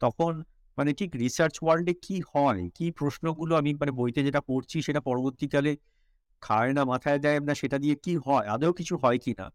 তখন 0.00 0.32
মানে 0.78 0.90
ঠিক 0.98 1.10
রিসার্চ 1.24 1.54
ওয়ার্ল্ডে 1.62 1.94
কি 2.06 2.16
হয়, 2.32 2.62
কি 2.76 2.86
প্রশ্নগুলো 2.98 3.52
আমি 3.60 3.70
মানে 3.80 3.92
বইতে 4.00 4.20
যেটা 4.28 4.40
পড়ছি 4.40 4.76
সেটা 4.86 5.00
পরবর্তীকালে 5.08 5.72
খায় 6.42 6.72
না, 6.76 6.82
মাথায় 6.92 7.18
দেয় 7.24 7.38
না, 7.48 7.54
সেটা 7.60 7.76
দিয়ে 7.84 7.96
কি 8.04 8.12
হয়, 8.26 8.46
আদৌ 8.54 8.72
কিছু 8.80 8.94
হয় 9.02 9.18
কি 9.24 9.32
না 9.40 9.46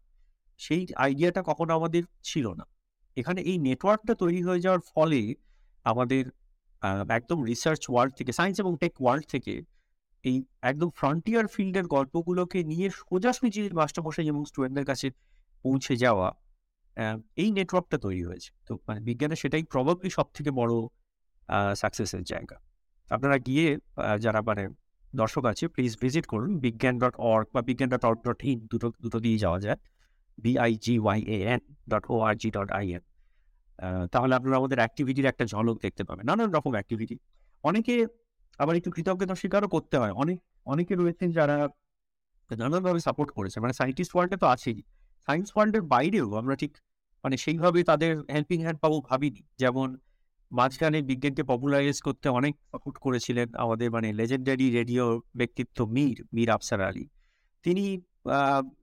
সেই 0.60 0.82
আইডিয়াটা 1.04 1.40
কখনো 1.42 1.72
আমাদের 1.78 2.02
ছিল 2.22 2.46
না। 2.60 2.64
এখানে 3.16 3.40
এই 3.50 3.56
নেটওয়ার্কটা 3.68 4.14
তৈরি 4.22 4.40
হয়ে 4.46 4.60
যাওয়ার 4.64 4.82
ফলে 4.92 5.20
আমাদের 5.90 6.24
একদম 7.18 7.38
রিসার্চ 7.50 7.82
ওয়ার্ল্ড 7.90 8.12
থেকে 8.18 8.32
সায়েন্স 8.38 8.56
এবং 8.62 8.72
টেক 8.82 8.94
ওয়ার্ল্ড 9.02 9.24
থেকে 9.34 9.54
এই 10.24 10.36
একদম 10.70 10.88
ফ্রন্টিয়ার 10.98 11.44
ফিল্ডের 11.54 11.86
গল্পগুলোকে 11.94 12.58
নিয়ে 12.72 12.86
সোজাসুজি 13.00 13.62
মাস্টারমশাই 13.80 14.26
এবং 14.32 14.42
স্টুডেন্টদের 14.50 14.86
কাছে 14.90 15.06
পৌঁছে 15.64 15.94
যাওয়া 16.04 16.28
এই 17.42 17.48
নেটওয়ার্কটা 17.58 17.98
তৈরি 18.06 18.22
হয়েছে। 18.28 18.50
তো 18.66 18.72
মানে 18.86 19.00
বিজ্ঞানের 19.08 19.38
সেটাই 19.42 19.64
প্রবাবলি 19.72 20.08
সব 20.18 20.26
থেকে 20.36 20.50
বড় 20.60 20.74
সাকসেসের 21.82 22.22
জায়গা। 22.32 22.56
আপনারা 23.08 23.36
গিয়ে 23.46 23.66
যারা 24.24 24.40
মানে 24.48 24.64
দর্শক 25.20 25.44
আছে 25.52 25.64
প্লিজ 25.74 25.92
ভিজিট 26.02 26.24
করুন 26.32 26.50
বিজ্ঞান 26.66 26.94
ডট 27.02 27.14
অর্গ 27.32 27.46
বা 27.54 27.60
বিজ্ঞান 27.68 27.88
ডট 27.92 28.04
অর্গ 28.08 28.20
ডট 28.26 28.40
ইন 28.50 28.58
দুটো 28.72 28.88
দুটো 29.04 29.18
দিয়ে 29.26 29.38
যাওয়া 29.44 29.58
যায়। 29.66 29.78
B I G 30.38 30.98
Y 30.98 31.20
A 31.36 31.38
N 31.54 31.60
dot 31.88 32.04
O 32.10 32.14
R 32.20 32.34
G 32.34 32.50
dot 32.50 32.70
I 32.70 32.86
N 32.92 33.02
তাহলে 34.12 34.34
আপনারা 34.34 34.56
আমাদের 34.56 34.78
অ্যাক্টিভিটির 34.78 35.24
একটা 35.24 35.44
ঝলক 35.44 35.76
দেখতে 35.82 36.04
পাবেন। 36.04 36.24
নানান 36.26 36.50
রকম 36.50 36.72
অ্যাক্টিভিটি 36.72 37.16
অনেকে 37.64 38.06
আবার 38.58 38.76
একটু 38.76 38.90
কৃতজ্ঞতা 38.90 39.34
স্বীকারও 39.34 39.68
করতে 39.68 39.96
হয়। 39.98 40.12
অনেক, 40.12 40.38
অনেকে 40.64 40.94
রয়েছেন 40.94 41.30
যারা 41.30 41.68
নানানভাবে 42.50 43.00
সাপোর্ট 43.00 43.30
করেছে। 43.30 43.60
মানে 43.60 43.72
সায়েন্টিস্ট 43.72 44.12
ওয়ার্ল্ডে 44.14 44.36
তো 44.36 44.46
আছেই। 44.46 44.78
সায়েন্স 45.28 45.48
ওয়ার্ল্ডের 45.54 45.82
বাইরেও 45.82 46.34
আমরা 46.34 46.56
ঠিক 46.56 46.72
মানে 47.24 47.36
সেইভাবে 47.36 47.80
তাদের 47.84 48.12
হেল্পিং 48.34 48.58
হ্যান্ড 48.62 48.80
পাবো 48.80 49.00
ভাবিনি। 49.00 49.42
যেমন 49.58 49.88
মাঝখানে 50.52 51.02
বিজ্ঞানকে 51.02 51.42
পপুলারাইজ 51.42 52.00
করতে 52.00 52.28
অনেক 52.28 52.54
সাপোর্ট 52.72 52.96
করেছিলেন 52.98 53.48
আমাদের 53.54 53.90
মানে 53.90 54.12
লেজেন্ডারি 54.12 54.70
রেডিও 54.70 55.04
ব্যক্তিত্ব 55.36 55.78
মীর 55.86 56.24
মীর 56.34 56.50
আফসার 56.50 56.80
আলী। 56.80 57.04
তিনি 57.64 57.84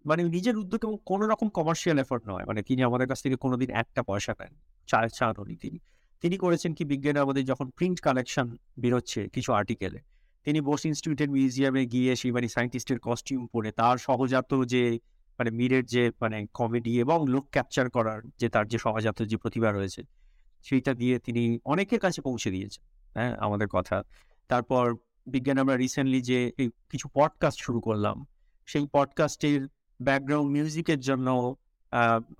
মানে 0.05 0.23
নিজের 0.23 0.57
উদ্যোগে 0.57 0.97
কোনো 1.05 1.27
রকম 1.27 1.49
কমার্শিয়াল 1.49 1.99
এফোর্ট 1.99 2.29
নয়। 2.29 2.45
মানে 2.45 2.61
তিনি 2.63 2.83
আমাদের 2.83 3.07
কাছ 3.07 3.23
থেকে 3.23 3.35
কোনোদিন 3.35 3.69
একটা 3.69 4.03
পয়সা 4.03 4.35
নেন 4.39 4.55
চা 4.87 5.07
চাননি 5.07 5.55
তিনি। 5.55 5.79
তিনি 6.21 6.37
করেছেন 6.37 6.73
কি 6.73 6.85
বিজ্ঞানে 6.85 7.19
আমাদের 7.19 7.45
যখন 7.45 7.69
প্রিন্ট 7.69 7.99
কালেকশন 7.99 8.57
বেরোচ্ছে 8.79 9.29
কিছু 9.29 9.53
আর্টিকেলে 9.53 9.99
তিনি 10.43 10.61
বোস 10.61 10.85
ইনস্টিটিউটের 10.85 11.29
মিউজিয়ামে 11.29 11.85
গিয়ে 11.85 12.15
সেই 12.15 12.31
মানে 12.31 12.47
সায়েন্টিস্টের 12.47 12.99
কস্টিউম 13.01 13.47
পরে 13.47 13.71
তার 13.71 13.97
সহজাত 13.97 14.65
যে 14.65 14.99
মানে 15.39 15.51
মিরের 15.51 15.85
যে 15.85 16.11
মানে 16.21 16.45
কমেডি 16.53 16.99
এবং 16.99 17.25
লোক 17.27 17.47
ক্যাপচার 17.51 17.89
করার 17.89 18.21
যে 18.39 18.49
তার 18.49 18.67
যে 18.67 18.77
সহজাত 18.77 19.21
যে 19.21 19.37
প্রতিভা 19.37 19.71
রয়েছে, 19.71 20.03
সেইটা 20.61 20.93
দিয়ে 20.93 21.19
তিনি 21.19 21.59
অনেকের 21.65 21.99
কাছে 21.99 22.21
পৌঁছে 22.21 22.51
দিয়েছেন। 22.51 22.85
হ্যাঁ 23.13 23.35
আমাদের 23.37 23.67
কথা। 23.67 24.03
তারপর 24.47 24.95
বিজ্ঞান 25.27 25.57
আমরা 25.57 25.77
রিসেন্টলি 25.77 26.21
যে 26.21 26.51
কিছু 26.59 27.09
পডকাস্ট 27.13 27.59
শুরু 27.59 27.81
করলাম 27.81 28.25
সেই 28.71 28.85
পডকাস্টের 28.95 29.61
ব্যাকগ্রাউন্ড 29.99 30.49
মিউজিকের 30.55 30.99
জন্য 31.07 31.27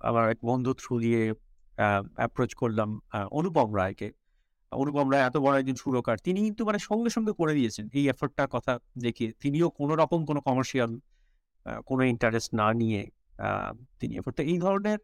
আমার 0.08 0.24
এক 0.34 0.40
বন্ধু 0.50 0.70
থ্রু 0.80 0.94
দিয়ে 1.04 1.22
অ্যাপ্রোচ 2.18 2.50
করলাম 2.60 2.90
অনুপম 3.38 3.70
রায়কে। 3.80 4.08
অনুপম 4.72 5.06
রায় 5.12 5.24
এত 5.28 5.36
বড় 5.44 5.54
একজন 5.60 5.76
সুরকার, 5.82 6.16
তিনি 6.26 6.38
কিন্তু 6.46 6.62
মানে 6.68 6.78
সঙ্গে 6.88 7.10
সঙ্গে 7.16 7.32
করে 7.40 7.52
দিয়েছেন 7.58 7.84
এই 7.98 8.04
এফোর্টটার 8.12 8.48
কথা 8.56 8.72
দেখে। 9.04 9.26
তিনিও 9.42 9.66
কোনো 9.78 9.92
রকম 10.02 10.20
কোনো 10.28 10.40
কমার্শিয়াল 10.46 10.90
কোনো 11.88 12.02
ইন্টারেস্ট 12.12 12.50
না 12.60 12.68
নিয়ে 12.80 13.02
তিনি 14.00 14.12
এফোর্টটা 14.20 14.42
এই 14.52 14.58
ধরনের 14.64 14.98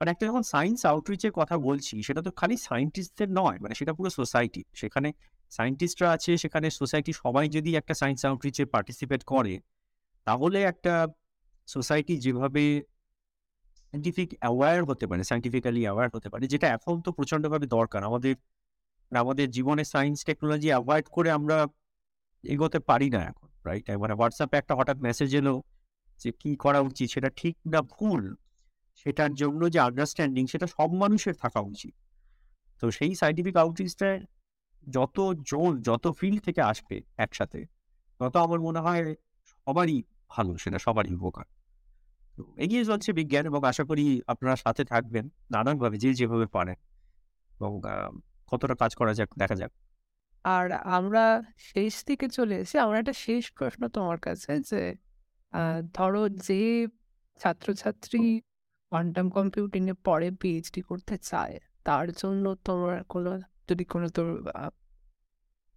মানে 0.00 0.08
একটা 0.14 0.24
যখন 0.30 0.42
সায়েন্স 0.52 0.80
আউটরিচের 0.92 1.32
কথা 1.40 1.54
বলছি, 1.68 1.94
সেটা 2.06 2.20
তো 2.26 2.30
খালি 2.40 2.56
সায়েন্টিস্টদের 2.68 3.28
নয় 3.40 3.58
মানে 3.62 3.74
সেটা 3.80 3.92
পুরো 3.98 4.10
সোসাইটি 4.18 4.62
সেখানে 4.80 5.08
সায়েন্টিস্টরা 5.56 6.08
আছে, 6.16 6.32
সেখানে 6.42 6.66
সোসাইটি 6.80 7.12
সবাই 7.22 7.46
যদি 7.56 7.70
একটা 7.80 7.94
সায়েন্স 8.00 8.20
আউটরিচে 8.28 8.64
পার্টিসিপেট 8.74 9.22
করে 9.32 9.54
তাহলে 10.26 10.58
একটা 10.72 10.94
সোসাইটি 11.68 12.14
যেভাবে 12.24 12.64
সায়েন্টিফিক 13.80 14.30
অ্যাওয়্যার 14.42 14.78
হতে 14.90 15.04
পারে 15.10 15.22
সায়েন্টিফিক্যালি 15.30 15.82
অ্যাওয়্যার 15.86 16.10
হতে 16.16 16.28
পারে, 16.32 16.44
যেটা 16.52 16.66
এখন 16.76 16.94
তো 17.04 17.10
প্রচণ্ডভাবে 17.18 17.66
দরকার। 17.76 18.00
আমাদের 18.10 18.34
আমাদের 19.12 19.46
জীবনে 19.56 19.84
সায়েন্স 19.92 20.18
টেকনোলজি 20.28 20.68
অ্যাভয়েড 20.74 21.06
করে 21.16 21.28
আমরা 21.38 21.56
এগোতে 22.44 22.78
পারি 22.90 23.08
না 23.14 23.20
এখন 23.30 23.48
রাইট 23.68 23.84
মানে 24.02 24.14
হোয়াটসঅ্যাপে 24.18 24.56
একটা 24.62 24.74
হঠাৎ 24.78 24.98
মেসেজ 25.06 25.30
এলো 25.40 25.54
যে 26.22 26.30
কি 26.40 26.50
করা 26.64 26.80
উচিত, 26.88 27.08
সেটা 27.14 27.30
ঠিক 27.40 27.54
না 27.72 27.80
ভুল, 27.94 28.22
সেটার 29.00 29.32
জন্য 29.40 29.60
যে 29.74 29.78
আন্ডারস্ট্যান্ডিং 29.88 30.44
সেটা 30.52 30.66
সব 30.76 30.90
মানুষের 31.02 31.34
থাকা 31.42 31.60
উচিত। 31.72 31.94
তো 32.82 32.84
সেই 32.98 33.12
সাইন্টিফিক 33.20 33.56
আউটরিচটা 33.62 34.08
যত 34.86 35.16
জোন 35.50 35.70
যত 35.88 36.04
ফিল্ড 36.18 36.38
থেকে 36.46 36.60
আসবে 36.72 36.96
একসাথে, 37.24 37.60
তত 38.20 38.34
আমার 38.46 38.60
মনে 38.66 38.80
হয় 38.86 39.04
সবারই 39.66 39.98
ভালো, 40.30 40.52
সেটা 40.62 40.78
সবারই 40.86 41.12
উপকার। 41.18 41.46
তো 42.36 42.42
এগিয়ে 42.64 42.82
চলছে 42.90 43.10
বিজ্ঞান 43.18 43.44
এবং 43.50 43.60
আশা 43.70 43.84
করি 43.90 44.04
আপনারা 44.32 44.56
সাথে 44.64 44.82
থাকবেন 44.92 45.24
নানানভাবে, 45.54 45.96
যে 46.04 46.10
যেভাবে 46.18 46.46
পারেন 46.56 46.78
এবং 47.50 47.70
কতটা 48.50 48.74
কাজ 48.82 48.92
করা 49.00 49.12
যাক, 49.18 49.30
দেখা 49.42 49.56
যাক। 49.60 49.72
আর 50.44 50.66
আমরা 50.98 51.24
শেষ 51.70 51.94
দিকে 52.08 52.26
চলে 52.36 52.54
এসে 52.64 52.76
আমার 52.84 52.96
একটা 53.02 53.14
শেষ 53.24 53.44
প্রশ্ন 53.56 53.82
তোমার 53.96 54.18
কাছে 54.26 54.52
যে 54.70 54.82
ধরো 55.96 56.22
যে 56.48 56.62
ছাত্রছাত্রী 57.40 58.22
কোয়ান্টাম 58.92 59.26
কম্পিউটিংয়ে 59.36 59.94
পরে 60.08 60.28
পিএইচডি 60.40 60.80
করতে 60.90 61.14
চায়, 61.30 61.54
তার 61.88 62.06
জন্য 62.20 62.44
তোমার 62.66 62.96
কোনো, 63.12 63.32
যদি 63.68 63.84
কোনো 63.92 64.06
তোর 64.16 64.28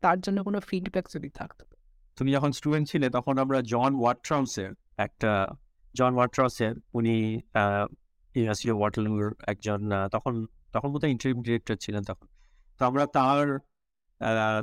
তার 0.03 0.17
জন্য 0.25 0.37
কোনো 0.47 0.59
ফিডব্যাক 0.69 1.05
যদি 1.15 1.29
থাকতো। 1.39 1.68
তুমি 2.19 2.29
যখন 2.37 2.51
স্টুডেন্ট 2.51 2.85
ছিলে, 2.91 3.07
তখন 3.17 3.35
আমরা 3.43 3.59
জন 3.73 3.91
ওয়াট্রাউসের 4.01 4.71
একটা 5.05 5.31
জন 5.97 6.11
ওয়াট্রাউসের 6.17 6.73
উনি 6.97 7.15
ইউনিভার্সিটি 8.35 8.69
অফ 8.73 8.77
ওয়াটারলুর 8.81 9.27
একজন 9.51 9.79
তখন 10.13 10.33
তখন 10.73 10.89
বোধহয় 10.93 11.11
ইন্টারভিউ 11.15 11.41
ডিরেক্টর 11.47 11.75
ছিলেন 11.83 12.03
তখন। 12.09 12.27
তো 12.79 12.81
আমরা 12.89 13.03
তার 13.17 13.45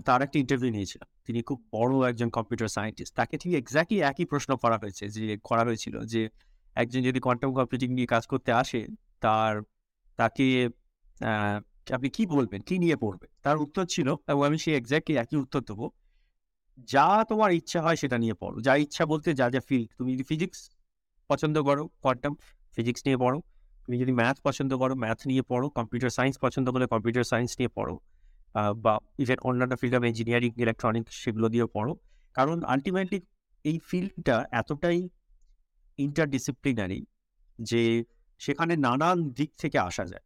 তার 0.07 0.21
একটা 0.27 0.39
ইন্টারভিউ 0.45 0.71
নিয়েছিলাম। 0.77 1.09
তিনি 1.27 1.41
খুব 1.49 1.59
বড় 1.75 1.93
একজন 2.11 2.29
কম্পিউটার 2.37 2.69
সায়েন্টিস্ট 2.77 3.13
তাকে 3.21 3.35
ঠিক 3.43 3.53
এক্স্যাক্টলি 3.63 3.99
একই 4.11 4.25
প্রশ্ন 4.33 4.51
করা 4.63 4.77
হয়েছে, 4.83 5.05
যে, 5.15 5.25
করা 5.49 5.63
হয়েছিল 5.69 5.95
যে, 6.13 6.23
একজন 6.83 7.01
যদি 7.09 7.19
কোয়ান্টাম 7.25 7.51
কম্পিউটিং 7.59 7.89
নিয়ে 7.97 8.09
কাজ 8.15 8.25
করতে 8.33 8.51
আসে, 8.63 8.81
তার, 9.25 9.55
তাকে 10.19 10.47
আপনি 11.97 12.09
কি 12.17 12.23
বলবেন? 12.37 12.61
কি 12.69 12.75
নিয়ে 12.85 12.97
পড়বে 13.05 13.27
তার 13.45 13.57
উত্তর 13.65 13.85
ছিল, 13.95 14.09
এবং 14.33 14.43
আমি 14.49 14.59
সেই 14.65 14.75
এক্স্যাক্টলি 14.81 15.15
একই 15.25 15.37
উত্তর 15.45 15.61
দেবো। 15.69 15.87
যা 16.93 17.07
তোমার 17.31 17.51
ইচ্ছা 17.61 17.79
হয় 17.85 17.97
সেটা 18.03 18.17
নিয়ে 18.23 18.35
পড়ো। 18.43 18.57
যা 18.67 18.73
ইচ্ছা 18.85 19.05
বলতে 19.13 19.29
যা 19.41 19.47
যা 19.55 19.61
ফিল্ড 19.69 19.89
তুমি 19.99 20.11
যদি 20.15 20.25
ফিজিক্স 20.31 20.59
পছন্দ 21.31 21.57
করো 21.69 21.83
কোয়ান্টাম 22.03 22.33
ফিজিক্স 22.77 23.01
নিয়ে 23.07 23.19
পড়ো। 23.25 23.39
তুমি 23.85 23.97
যদি 24.03 24.13
ম্যাথ 24.21 24.37
পছন্দ 24.47 24.71
করো 24.83 24.95
ম্যাথ 25.05 25.21
নিয়ে 25.31 25.43
পড়ো 25.51 25.67
কম্পিউটার 25.79 26.11
সায়েন্স 26.17 26.37
পছন্দ 26.45 26.67
করলে 26.73 26.87
কম্পিউটার 26.95 27.25
সায়েন্স 27.33 27.51
নিয়ে 27.59 27.71
পড়ো। 27.79 27.95
বা 28.85 28.95
ইভেন 29.23 29.39
অন্যান্য 29.49 29.75
ফিল্ড 29.81 29.95
অফ 29.99 30.03
ইঞ্জিনিয়ারিং 30.11 30.51
ইলেকট্রনিক্স 30.65 31.13
সেগুলো 31.23 31.47
দিয়েও 31.53 31.69
পড়ো। 31.77 31.93
কারণ 32.37 32.57
আলটিমেটলি 32.73 33.19
এই 33.65 33.77
ফিল্ডটা 33.89 34.37
এতটাই 34.61 34.99
ইন্টারডিসিপ্লিনারি 35.99 37.01
যে 37.59 37.83
সেখানে 38.41 38.75
নানান 38.87 39.19
দিক 39.39 39.51
থেকে 39.63 39.79
আসা 39.89 40.05
যায়। 40.13 40.25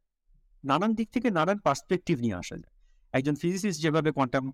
নানান 0.64 0.90
দিক 0.98 1.08
থেকে 1.14 1.28
নানান 1.38 1.58
পার্সপেক্টিভ 1.66 2.16
নিয়ে 2.24 2.36
আসা 2.42 2.56
যায়। 2.62 2.74
একজন 3.16 3.34
ফিজিসিস্ট 3.42 3.78
যেভাবে 3.84 4.10
কোয়ান্টাম 4.16 4.44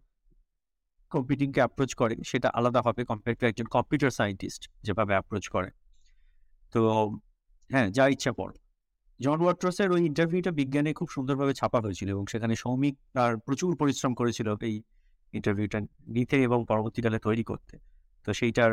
কম্পিউটিংকে 1.16 1.60
অ্যাপ্রোচ 1.64 1.90
করে 2.00 2.14
সেটা 2.30 2.48
আলাদা 2.58 2.80
হবে 2.86 3.02
কম্পেয়ার 3.10 3.36
টু 3.40 3.44
একজন 3.50 3.66
কম্পিউটার 3.76 4.10
সায়েন্টিস্ট 4.18 4.62
যেভাবে 4.86 5.12
অ্যাপ্রোচ 5.16 5.44
করে। 5.54 5.68
তো 6.72 6.80
হ্যাঁ 7.70 7.88
যা 7.96 8.04
ইচ্ছা 8.14 8.32
পড়ো 8.40 8.54
জন 9.20 9.38
ওয়াট্রসের 9.44 9.88
ওই 9.94 10.02
ইন্টারভিউটা 10.10 10.50
বিজ্ঞানে 10.60 10.90
খুব 10.98 11.08
সুন্দরভাবে 11.16 11.52
ছাপা 11.60 11.78
হয়েছিল 11.84 12.08
এবং 12.14 12.24
সেখানে 12.32 12.54
সৌমিক 12.62 12.94
তার 13.16 13.32
প্রচুর 13.46 13.70
পরিশ্রম 13.80 14.12
করেছিল 14.20 14.48
এই 14.68 14.74
ইন্টারভিউটা 15.38 15.78
নিতে 16.16 16.36
এবং 16.48 16.58
পরবর্তীকালে 16.70 17.18
তৈরি 17.26 17.44
করতে। 17.50 17.74
তো 18.26 18.30
সেইটার 18.38 18.70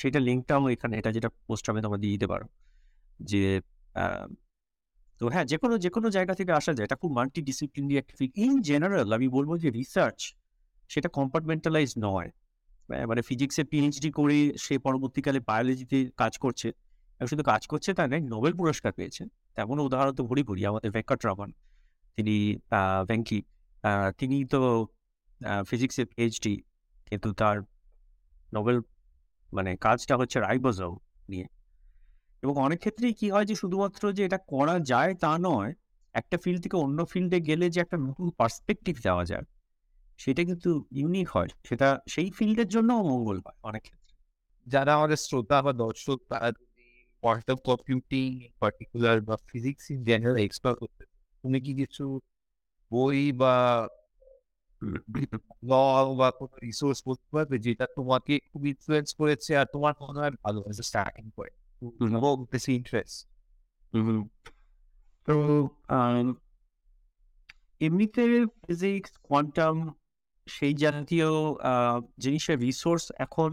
সেইটার 0.00 0.22
লিঙ্কটাও 0.28 0.62
এখানে, 0.74 0.94
এটা 1.00 1.10
যেটা 1.16 1.30
পোস্ট 1.48 1.64
হবে 1.68 1.80
তোমরা 1.84 1.98
দিয়ে 2.02 2.12
দিতে 2.14 2.26
পারো। 2.32 2.46
যে 3.30 3.42
তো 5.20 5.24
হ্যাঁ 5.34 5.46
যে 5.50 5.56
কোনো 5.62 5.74
যে 5.84 5.90
কোনো 5.96 6.08
জায়গা 6.16 6.34
থেকে 6.40 6.52
আসা 6.60 6.72
যায়, 6.76 6.86
এটা 6.88 6.96
খুব 7.02 7.10
মাল্টি 7.18 7.40
ডিসিপ্লিনারি 7.48 7.94
একটা 8.02 8.14
ফিল্ড 8.18 8.34
ইন 8.44 8.52
জেনারেল 8.68 9.08
আমি 9.16 9.26
বলব 9.36 9.50
যে 9.62 9.68
রিসার্চ 9.78 10.20
সেটা 10.92 11.08
কম্পার্টমেন্টালাইজ 11.18 11.90
নয়। 12.06 12.28
মানে 13.10 13.20
ফিজিক্সে 13.28 13.62
পিএইচডি 13.70 14.10
করে 14.18 14.38
সে 14.64 14.74
পরবর্তীকালে 14.86 15.40
বায়োলজিতে 15.50 15.98
কাজ 16.20 16.32
করছে 16.44 16.68
শুধু 17.20 17.42
কাজ 17.50 17.62
করছে 17.70 17.90
তা 17.98 18.02
নয় 18.12 18.22
নোবেল 18.32 18.52
পুরস্কার 18.60 18.92
পেয়েছে। 18.98 19.22
তেমন 19.56 19.76
উদাহরণ 19.86 20.14
তো 20.18 20.22
ভরি 20.30 20.42
ভরি 20.48 20.62
আমাদের 20.70 20.90
ভেঙ্কটরামন 20.96 21.50
তিনি 22.16 22.36
ভেঙ্কি 23.10 23.38
তিনি 24.20 24.36
তো 24.52 24.60
ফিজিক্সে 25.68 26.02
পিএইচডি 26.12 26.54
কিন্তু 27.08 27.28
তার 27.40 27.56
নোবেল 28.56 28.76
মানে 29.52 29.70
কাজটা 29.84 30.14
হচ্ছে 30.20 30.36
রাইবোজোম 30.46 30.94
নিয়ে। 31.30 31.46
এবং 32.42 32.54
অনেক 32.66 32.78
ক্ষেত্রেই 32.84 33.14
কি 33.20 33.26
হয় 33.34 33.46
যে, 33.50 33.54
শুধুমাত্র 33.62 34.02
যে 34.16 34.22
এটা 34.28 34.38
করা 34.52 34.76
যায় 34.90 35.12
তা 35.22 35.32
নয়, 35.48 35.70
একটা 36.14 36.36
ফিল্ড 36.42 36.60
থেকে 36.64 36.76
অন্য 36.84 36.98
ফিল্ডে 37.12 37.38
গেলে 37.48 37.66
যে 37.74 37.78
একটা 37.84 37.96
নতুন 38.06 38.28
পার্সপেক্টিভ 38.40 38.94
দেওয়া 39.06 39.24
যায়। 39.30 39.44
সেটা 40.20 40.44
কিন্তু 40.44 40.70
ইউনিক 40.92 41.28
হয়। 41.30 41.48
সেটা 41.64 42.00
সেই 42.08 42.30
ফিল্ডের 42.30 42.68
জন্য 42.68 42.92
মঙ্গল 42.92 43.38
হয় 43.46 43.58
অনেক 43.62 43.82
ক্ষেত্রে। 43.82 44.14
যারা 44.66 44.94
আমাদের 44.94 45.16
শ্রোতা 45.16 45.62
বা 45.62 45.72
দর্শক 45.72 46.18
তারা 46.28 46.52
যদি 46.52 46.84
কোয়ান্টাম 47.22 47.56
কম্পিউটিং 47.64 48.28
পার্টিকুলার 48.60 49.20
বা 49.20 49.36
ফিজিক্স 49.46 49.90
ইন 49.90 50.04
জেনারেল 50.04 50.36
এক্সপার্ট 50.36 50.82
হতে 50.82 51.04
তুমি 51.44 51.60
কি 51.60 51.74
কিছু 51.74 52.20
বই 52.90 53.32
বা 53.32 53.88
ল 55.62 55.72
বা 56.16 56.30
কোনো 56.30 56.54
রিসোর্স 56.62 57.02
বলতে 57.06 57.28
পারবে 57.36 57.58
যেটা 57.58 57.86
তোমাকে 57.96 58.38
খুব 58.52 58.66
ইনফ্লুয়েন্স 58.66 59.14
করেছে 59.14 59.56
আর 59.56 59.66
তোমার 59.72 59.94
মনে 60.00 60.18
হয় 60.18 60.30
ভালো 60.30 60.58
হয়েছে 60.60 60.82
স্টার্টিং 60.82 61.24
ইন্টারেস্ট 62.68 63.18
তো 65.28 65.34
এমনিতে 67.80 68.22
ফিজিক্স 68.66 69.10
কোয়ান্টাম 69.22 69.74
সেই 70.56 70.72
জাতীয় 70.82 71.28
জিনিসের 72.24 72.56
রিসোর্স 72.66 73.04
এখন 73.24 73.50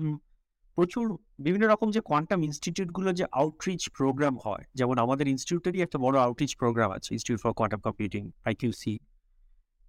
প্রচুর 0.77 1.05
বিভিন্ন 1.45 1.65
রকম 1.73 1.87
যে 1.95 2.01
কোয়ান্টাম 2.09 2.39
ইনস্টিটিউটগুলো 2.47 3.09
যে 3.19 3.25
আউটরিচ 3.41 3.83
প্রোগ্রাম 3.97 4.35
হয়, 4.45 4.63
যেমন 4.79 4.95
আমাদের 5.05 5.25
ইনস্টিটিউটেরই 5.33 5.79
একটা 5.85 5.97
বড় 6.05 6.15
আউটরিচ 6.25 6.51
প্রোগ্রাম 6.61 6.89
আছে 6.97 7.09
Institute 7.15 7.41
for 7.43 7.51
Quantum 7.59 7.81
Computing 7.87 8.23
IQC 8.49 8.93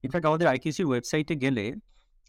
in fact 0.04 0.26
আমাদের 0.30 0.46
আইকিউসির 0.52 0.86
ওয়েবসাইটে 0.90 1.34
গেলে 1.44 1.64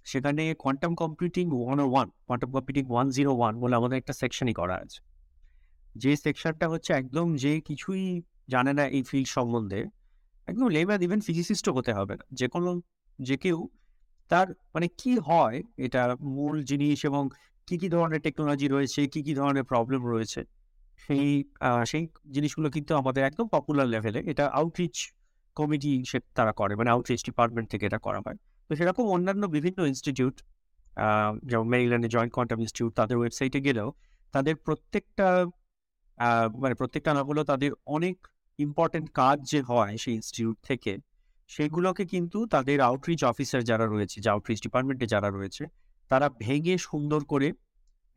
সেখানে 0.06 0.43
quantum 0.64 0.91
computing 1.01 1.45
one 1.60 1.77
O 1.84 1.85
one 1.93 2.07
quantum 2.27 2.49
computing 2.56 2.84
one 2.93 3.07
zero 3.15 3.31
one 3.39 3.53
বলে 3.61 3.73
আমাদের 3.80 3.97
একটা 4.01 4.14
সেকশনই 4.22 4.56
করা 4.61 4.76
আছে। 4.84 4.99
যে 6.01 6.11
সেকশনটা 6.23 6.65
হচ্ছে 6.73 6.91
একদম 7.01 7.27
যে 7.43 7.53
কিছুই 7.68 8.06
জানে 8.53 8.72
না 8.77 8.84
এই 8.97 9.01
ফিল্ড 9.10 9.30
সম্বন্ধে, 9.38 9.81
একদম 10.47 10.68
লেবার 10.76 10.99
ইভেন 11.07 11.22
ফিজিসিস্টও 11.27 11.72
হতে 11.77 11.91
হবে 11.97 12.14
না। 12.19 12.26
যে 12.39 12.47
কোনো, 12.53 12.69
যে 13.19 13.35
কেউ 13.43 13.57
তার 14.30 14.47
মানে 14.76 14.88
কি 15.01 15.14
হয়? 15.30 15.57
এটা 15.85 16.01
মূল 16.35 16.56
জিনিস 16.72 16.99
এবং 17.06 17.23
কি 17.68 17.76
কি 17.81 17.88
ধরনের 17.95 18.22
টেকনোলজি 18.26 18.68
রয়েছে? 18.68 19.01
কি 19.14 19.19
কি 19.27 19.34
ধরনের 19.39 19.65
প্রবলেম 19.72 20.01
রয়েছে? 20.14 20.41
সেই 20.99 21.30
সেই 21.91 22.03
জিনিসগুলো 22.35 22.68
কিন্তু 22.76 22.91
আমাদের 23.01 23.22
একদম 23.23 23.47
পপুলার 23.56 23.88
লেভেলে 23.93 24.19
এটা 24.31 24.45
আউটরিচ 24.60 24.95
কমিটি 25.57 25.91
সে 26.06 26.18
তারা 26.38 26.51
করে 26.51 26.73
মানে 26.76 26.89
আউটরিচ 26.95 27.22
ডিপার্টমেন্ট 27.30 27.68
থেকে 27.73 27.84
এটা 27.89 27.99
করা 28.07 28.19
হয়। 28.26 28.38
তো 28.69 28.72
সেরকম 28.80 29.06
অন্যান্য 29.15 29.43
বিভিন্ন 29.56 29.80
ইনস্টিটিউট 29.91 30.35
যেমন 31.43 31.65
মেরিল্যান্ডে 31.73 32.10
জয়েন্ট 32.15 32.31
কোয়ান্টাম 32.35 32.60
ইনস্টিটিউট 32.60 32.93
তাদের 32.95 33.15
ওয়েবসাইটে 33.18 33.60
গেলেও 33.68 33.89
তাদের 34.34 34.56
প্রত্যেকটা 34.65 35.27
মানে 36.64 36.73
প্রত্যেকটা 36.76 37.11
না 37.18 37.22
হলেও 37.23 37.45
তাদের 37.51 37.72
অনেক 37.88 38.18
ইম্পর্টেন্ট 38.60 39.07
কাজ 39.14 39.38
যে 39.51 39.60
হয় 39.61 39.93
সেই 39.97 40.14
ইনস্টিটিউট 40.14 40.57
থেকে 40.69 40.91
সেগুলোকে 41.50 42.06
কিন্তু 42.06 42.46
তাদের 42.46 42.82
আউটরিচ 42.82 43.24
অফিসার 43.24 43.64
যারা 43.64 43.86
রয়েছে, 43.86 44.22
যে 44.22 44.30
আউটরিচ 44.30 44.60
ডিপার্টমেন্টে 44.62 45.06
যারা 45.06 45.30
রয়েছে, 45.30 45.64
তারা 46.12 46.30
ভেঙে 46.40 46.76
সুন্দর 46.78 47.22
করে 47.24 47.48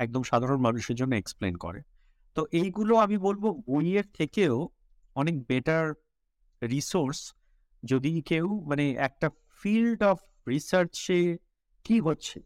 একদম 0.00 0.22
সাধারণ 0.22 0.60
মানুষের 0.60 0.96
জন্য 0.96 1.14
এক্সপ্লেন 1.14 1.54
করে। 1.56 1.80
তো 2.36 2.46
এইগুলো 2.52 2.96
আমি 2.96 3.16
বলব 3.18 3.44
বইয়ের 3.66 4.06
থেকেও 4.14 4.68
অনেক 5.16 5.46
বেটার 5.46 5.86
রিসোর্স 6.62 7.20
যদি 7.82 8.22
কেউ 8.22 8.46
মানে 8.60 8.84
একটা 8.98 9.28
ফিল্ড 9.62 10.02
অফ 10.02 10.18
রিসার্চে 10.48 11.38
কি 11.84 12.00
হচ্ছে 12.00 12.40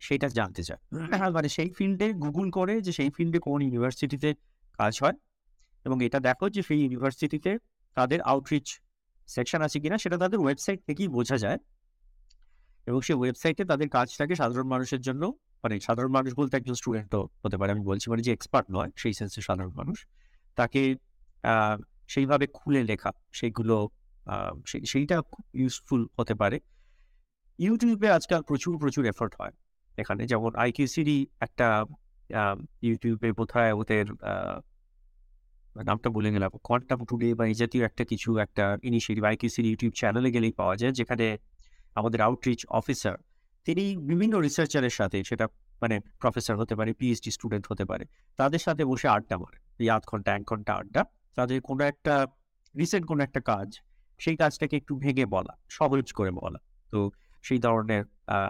সেটা 0.00 0.28
জানতে 0.28 0.62
চায়। 0.62 0.80
মানে 1.36 1.48
সেই 1.48 1.70
ফিল্ডে 1.70 2.12
গুগল 2.14 2.50
করে 2.50 2.74
যে 2.80 2.92
সেই 2.92 3.10
ফিল্ডে 3.10 3.38
কোন 3.38 3.58
ইউনিভার্সিটিতে 3.62 4.34
কাজ 4.78 5.02
হয় 5.02 5.16
এবং 5.84 6.04
এটা 6.04 6.18
দেখো 6.20 6.46
যে 6.50 6.62
সেই 6.62 6.80
ইউনিভার্সিটিতে 6.80 7.58
তাদের 7.96 8.20
আউটরিচ 8.22 8.68
সেকশন 9.34 9.60
আছে 9.66 9.78
কিনা 9.82 9.96
সেটা 9.98 10.16
তাদের 10.22 10.38
ওয়েবসাইট 10.40 10.80
থেকেই 10.86 11.08
বোঝা 11.16 11.36
যায়। 11.44 11.58
এবং 12.86 13.00
সেই 13.06 13.16
ওয়েবসাইটে 13.20 13.62
তাদের 13.64 13.88
কাজটাকে 13.88 14.34
সাধারণ 14.34 14.68
মানুষের 14.68 15.00
জন্য 15.00 15.22
মানে 15.64 15.74
সাধারণ 15.80 16.12
মানুষ 16.12 16.30
বলতে 16.34 16.54
একজন 16.56 16.74
স্টুডেন্টও 16.74 17.22
হতে 17.44 17.56
পারে 17.56 17.70
আমি 17.72 17.82
বলছি 17.84 18.06
মানে 18.10 18.22
যে 18.22 18.32
এক্সপার্ট 18.32 18.66
নয় 18.70 18.90
সেই 18.96 19.12
সেন্সে 19.12 19.40
সাধারণ 19.48 19.72
মানুষ। 19.72 19.98
তাকে 20.58 20.82
সেইভাবে 22.08 22.46
খুলে 22.56 22.80
লেখা 22.90 23.10
সেইগুলো 23.32 23.76
সেইটা 24.86 25.16
ইউজফুল 25.54 26.00
হতে 26.18 26.34
পারে। 26.34 26.56
ইউটিউবে 27.58 28.08
আজকাল 28.10 28.40
প্রচুর 28.42 28.74
প্রচুর 28.78 29.04
এফোর্ট 29.04 29.32
হয়। 29.40 29.54
এখানে 29.98 30.22
যেমন 30.26 30.50
আইকিউসিডি 30.54 31.18
একটা 31.40 31.66
ইউটিউবে 32.82 33.28
বোধহয় 33.32 33.72
ওদের 33.72 34.06
আহ, 34.30 34.56
নামটা 35.88 36.08
বলে 36.16 36.28
গেলাম 36.34 36.50
কোয়ান্টাম 36.66 37.00
টুডে 37.08 37.28
বা 37.38 37.44
এই 37.50 37.56
জাতীয় 37.60 37.82
একটা 37.88 38.04
কিছু, 38.10 38.30
একটা 38.44 38.64
ইনিশিয়েটিভ 38.88 39.22
আইকিউসির 39.30 39.66
ইউটিউব 39.70 39.92
চ্যানেলে 40.00 40.30
গেলেই 40.36 40.52
পাওয়া 40.60 40.74
যায়, 40.80 40.92
যেখানে 40.98 41.26
আমাদের 41.98 42.20
আউটরিচ 42.28 42.60
অফিসার 42.80 43.16
তিনি 43.66 43.84
বিভিন্ন 44.10 44.34
রিসার্চারের 44.46 44.94
সাথে, 44.98 45.18
সেটা 45.28 45.46
মানে 45.82 45.96
প্রফেসর 46.22 46.54
হতে 46.60 46.74
পারে 46.78 46.90
পিএইচডি 47.00 47.30
স্টুডেন্ট 47.36 47.64
হতে 47.70 47.84
পারে, 47.90 48.04
তাদের 48.38 48.60
সাথে 48.66 48.82
বসে 48.90 49.08
আড্ডা 49.16 49.36
মারে। 49.42 49.58
এই 49.82 49.88
আধ 49.94 50.02
ঘণ্টা, 50.10 50.30
এক 50.38 50.42
ঘণ্টা 50.50 50.72
আড্ডা, 50.80 51.02
তাদের 51.38 51.58
কোনো 51.68 51.82
একটা 51.92 52.14
রিসেন্ট 52.74 53.04
কোনো 53.10 53.20
একটা 53.26 53.40
কাজ, 53.50 53.68
সেই 54.20 54.36
কাজটাকে 54.42 54.74
একটু 54.80 54.92
ভেঙে 55.02 55.24
বলা, 55.34 55.52
সহজ 55.76 56.08
করে 56.18 56.30
বলা। 56.40 56.60
তো 56.92 56.98
সেই 57.46 57.58
ধরনের 57.66 58.02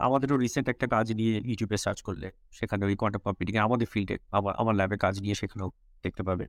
আমাদেরও 0.07 0.37
রিসেন্ট 0.45 0.67
একটা 0.75 0.87
কাজ 0.95 1.07
নিয়ে 1.19 1.35
ইউটিউবে 1.51 1.77
সার্চ 1.85 1.99
করলে, 2.09 2.29
সেখানে 2.59 2.83
ওই 2.89 2.95
কোয়ান্টাম 3.01 3.23
কম্পিউটিং 3.27 3.55
আমাদের 3.67 3.89
ফিল্ডে 3.93 4.17
আমার 4.39 4.53
আমার 4.61 4.75
ল্যাবে 4.81 4.97
কাজ 5.05 5.15
নিয়ে 5.25 5.37
সেখানেও 5.41 5.69
দেখতে 6.05 6.23
পাবে 6.29 6.45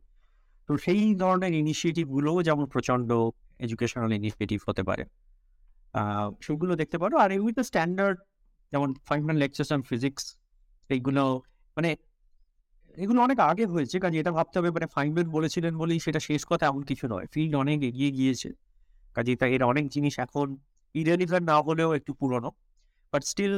তো 0.69 0.71
সেই 0.85 1.01
ধরনের 1.21 1.53
ইনিশিয়েটিভগুলোও 1.61 2.39
যেমন 2.47 2.65
প্রচণ্ড 2.73 3.09
এডুকেশনাল 3.65 4.11
ইনিশিয়েটিভ 4.19 4.59
হতে 4.69 4.83
পারে। 4.89 5.03
সেগুলো 6.45 6.73
দেখতে 6.81 6.97
পারো। 7.03 7.15
আর 7.23 7.29
এগুলি 7.35 7.53
তো 7.59 7.63
স্ট্যান্ডার্ড 7.69 8.17
যেমন 8.73 8.89
ফাইনাল 9.07 9.37
লেকচার্স 9.43 9.69
অন 9.75 9.81
ফিজিক্স 9.91 10.23
এইগুলো 10.89 11.23
মানে 11.77 11.89
এগুলো 12.95 13.19
অনেক 13.27 13.37
আগে 13.51 13.65
হয়েছে 13.73 13.97
কাজে 14.03 14.17
এটা 14.21 14.31
ভাবতে 14.37 14.55
হবে 14.59 14.69
মানে 14.77 14.87
ফাইনম্যান 14.95 15.27
বলেছিলেন 15.37 15.73
বলেই 15.81 15.99
সেটা 16.05 16.19
শেষ 16.29 16.41
কথা 16.51 16.63
এমন 16.71 16.81
কিছু 16.89 17.05
নয়। 17.13 17.25
ফিল্ড 17.33 17.53
অনেক 17.63 17.79
এগিয়ে 17.89 18.11
গিয়েছে 18.17 18.49
কাজে 19.15 19.31
তাই 19.41 19.49
এর 19.55 19.63
অনেক 19.71 19.85
জিনিস 19.95 20.13
এখন 20.25 20.47
ইরেলিভেন্ট 20.95 21.45
না 21.51 21.57
হলেও 21.67 21.89
একটু 21.99 22.11
পুরনো। 22.19 22.49
বাট 23.13 23.23
স্টিল 23.31 23.55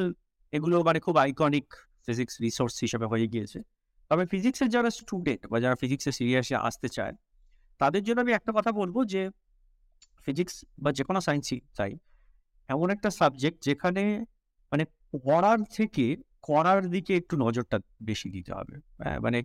এগুলো 0.53 0.75
মানে 0.87 0.99
খুব 1.05 1.15
আইকনিক 1.25 1.67
ফিজিক্স 2.05 2.33
রিসোর্স 2.45 2.75
হিসেবে 2.85 3.05
হয়ে 3.11 3.27
গিয়েছে। 3.33 3.59
তবে 4.13 4.25
ফিজিক্সের 4.25 4.69
যারা 4.69 4.89
স্টুডেন্ট 4.89 5.41
বা 5.51 5.57
যারা 5.59 5.75
ফিজিক্সের 5.75 6.13
সিরিয়াসে 6.13 6.55
আসতে 6.67 6.87
চায় 6.89 7.13
তাদের 7.79 8.01
জন্য 8.03 8.19
আমি 8.21 8.33
একটা 8.33 8.51
কথা 8.57 8.71
বলব 8.71 8.95
যে 9.05 9.21
ফিজিক্স 10.27 10.55
বা 10.77 10.89
যে 10.91 11.03
কোনো 11.03 11.19
সায়েন্সই 11.21 11.59
তাই 11.77 11.91
এমন 12.69 12.87
একটা 12.89 13.09
সাবজেক্ট 13.11 13.57
যেখানে 13.63 14.03
মানে 14.71 14.83
পড়ার 15.25 15.59
থেকে 15.73 16.05
করার 16.41 16.81
দিকে 16.89 17.11
একটু 17.15 17.35
নজরটা 17.37 17.77
বেশি 18.01 18.27
দিতে 18.29 18.51
হবে। 18.53 18.75
হ্যাঁ, 19.03 19.17
মানে 19.19 19.39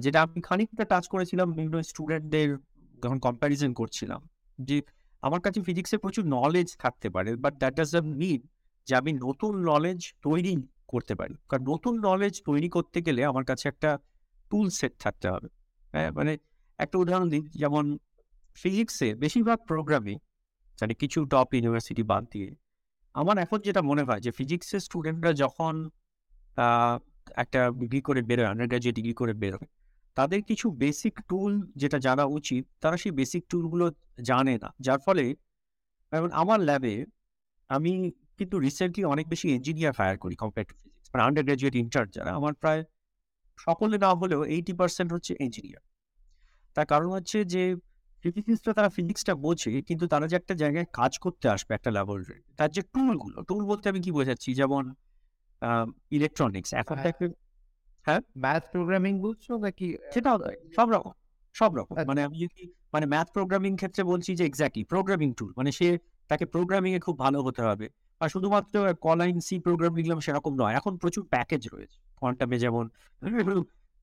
যেটা 0.00 0.18
আমি 0.22 0.40
খানিকটা 0.40 0.84
টাচ 0.84 1.04
করেছিলাম 1.08 1.46
বিভিন্ন 1.52 1.76
স্টুডেন্টদের 1.82 2.48
যখন 3.02 3.18
কম্প্যারিজন 3.18 3.70
করছিলাম 3.72 4.20
যে 4.58 4.76
আমার 5.22 5.40
কাছে 5.40 5.58
ফিজিক্সে 5.62 5.96
প্রচুর 5.98 6.24
নলেজ 6.36 6.68
থাকতে 6.78 7.08
পারে 7.10 7.30
বাট 7.36 7.52
দ্যাট 7.58 7.74
ডাজ 7.74 7.90
মিন 8.14 8.40
যে 8.86 8.92
আমি 8.96 9.10
নতুন 9.26 9.52
নলেজ 9.64 10.00
তৈরি 10.22 10.54
করতে 10.94 11.14
পারি। 11.20 11.34
কারণ 11.48 11.62
নতুন 11.72 11.94
নলেজ 12.08 12.34
তৈরি 12.48 12.68
করতে 12.76 12.98
গেলে 13.06 13.20
আমার 13.30 13.44
কাছে 13.50 13.64
একটা 13.72 13.90
টুল 14.50 14.66
সেট 14.78 14.92
থাকতে 15.04 15.26
হবে। 15.32 15.48
হ্যাঁ 15.94 16.10
মানে 16.18 16.32
একটা 16.78 16.96
উদাহরণ 17.02 17.28
দিই, 17.32 17.44
যেমন 17.62 17.84
ফিজিক্সে 18.56 19.08
বেশিরভাগ 19.22 19.58
প্রোগ্রামে 19.70 20.14
মানে 20.78 20.94
কিছু 21.02 21.18
টপ 21.32 21.48
ইউনিভার্সিটি 21.56 22.02
বাদ 22.10 22.24
দিয়ে। 22.32 22.48
আমার 23.14 23.36
এখন 23.44 23.58
যেটা 23.66 23.80
মনে 23.90 24.02
হয় 24.08 24.20
যে 24.24 24.30
ফিজিক্সের 24.38 24.80
স্টুডেন্টরা 24.86 25.32
যখন 25.44 25.74
একটা 27.42 27.60
ডিগ্রি 27.80 28.00
করে 28.08 28.20
বেরোয় 28.28 28.48
আন্ডার 28.50 28.66
গ্রাজুয়েট 28.70 28.94
ডিগ্রি 28.98 29.14
করে 29.20 29.32
বেরোয়, 29.42 29.66
তাদের 30.16 30.40
কিছু 30.48 30.66
বেসিক 30.82 31.14
টুল 31.30 31.52
যেটা 31.80 31.98
জানা 32.06 32.24
উচিত, 32.38 32.62
তারা 32.82 32.96
সেই 33.02 33.12
বেসিক 33.20 33.42
টুলগুলো 33.50 33.86
জানে 34.28 34.54
না। 34.62 34.68
যার 34.86 35.00
ফলে 35.06 35.24
আমার 36.42 36.58
ল্যাবে 36.68 36.94
আমি 37.70 37.92
কিন্তু 38.42 38.56
রিসেন্টলি 38.58 39.02
অনেক 39.04 39.26
বেশি 39.28 39.46
ইঞ্জিনিয়ার 39.56 39.94
হায়ার 39.98 40.16
করি 40.18 40.34
কম্পেয়ার 40.36 40.66
টু 40.68 40.74
ফিজিক্স 40.80 41.08
মানে 41.12 41.22
আন্ডার 41.22 41.42
গ্রাজুয়েট 41.44 41.74
ইন্টার্ন 41.74 42.08
যারা 42.10 42.30
আমার 42.32 42.54
প্রায় 42.54 42.80
সকলে 43.58 43.96
না 43.98 44.10
হলেও 44.14 44.40
এইটি 44.54 44.72
পার্সেন্ট 44.72 45.10
হচ্ছে 45.12 45.32
ইঞ্জিনিয়ার 45.40 45.82
তার 46.76 46.86
কারণ 46.86 47.08
হচ্ছে 47.16 47.38
যে 47.44 47.62
ফিজিক্সটা 48.24 48.72
তারা 48.72 48.90
ফিজিক্সটা 48.96 49.32
বোঝে 49.44 49.72
কিন্তু 49.82 50.04
তারা 50.06 50.26
যে 50.26 50.36
একটা 50.36 50.54
জায়গায় 50.54 50.86
কাজ 50.92 51.12
করতে 51.18 51.46
আসবে 51.48 51.72
একটা 51.74 51.90
ল্যাবরেটরি 51.90 52.40
তার 52.58 52.70
যে 52.70 52.82
টুলগুলো 52.94 53.38
টুল 53.42 53.62
বলতে 53.64 53.86
আমি 53.88 54.00
কি 54.00 54.10
বোঝাচ্ছি? 54.12 54.50
যেমন 54.54 54.84
ইলেকট্রনিক্স 56.10 56.70
এখন 56.74 56.96
হ্যাঁ। 58.06 58.20
ম্যাথ 58.38 58.62
প্রোগ্রামিং 58.72 59.12
বুঝছ 59.20 59.46
নাকি? 59.64 59.88
সেটাও 60.14 60.36
তাই, 60.38 60.56
সব 60.76 60.86
রকম 60.90 61.12
সব 61.54 61.70
রকম। 61.74 61.94
আচ্ছা। 61.94 62.08
মানে 62.08 62.20
আমি 62.22 62.36
যদি 62.38 62.62
মানে 62.92 63.06
ম্যাথ 63.06 63.28
প্রোগ্রামিং 63.32 63.72
ক্ষেত্রে 63.76 64.02
বলছি 64.04 64.30
যে 64.36 64.44
এক্স্যাক্টলি 64.46 64.82
প্রোগ্রামিং 64.84 65.28
টুল 65.32 65.50
মানে 65.56 65.70
সে 65.72 65.88
তাকে 66.30 66.44
প্রোগ্রামিং 66.46 66.90
এ 66.94 67.00
খুব 67.00 67.16
ভালো 67.18 67.38
হতে 67.42 67.62
হবে। 67.62 67.86
আর 68.22 68.28
শুধুমাত্র 68.34 68.74
কলাইন 69.06 69.36
সি 69.46 69.54
প্রোগ্রাম 69.66 69.92
লিখলাম 69.98 70.18
সেরকম 70.26 70.52
নয়। 70.62 70.74
এখন 70.78 70.92
প্রচুর 71.02 71.24
প্যাকেজ 71.34 71.62
রয়েছে। 71.74 71.96
কোয়ান্টামে 72.20 72.56
যেমন 72.64 72.84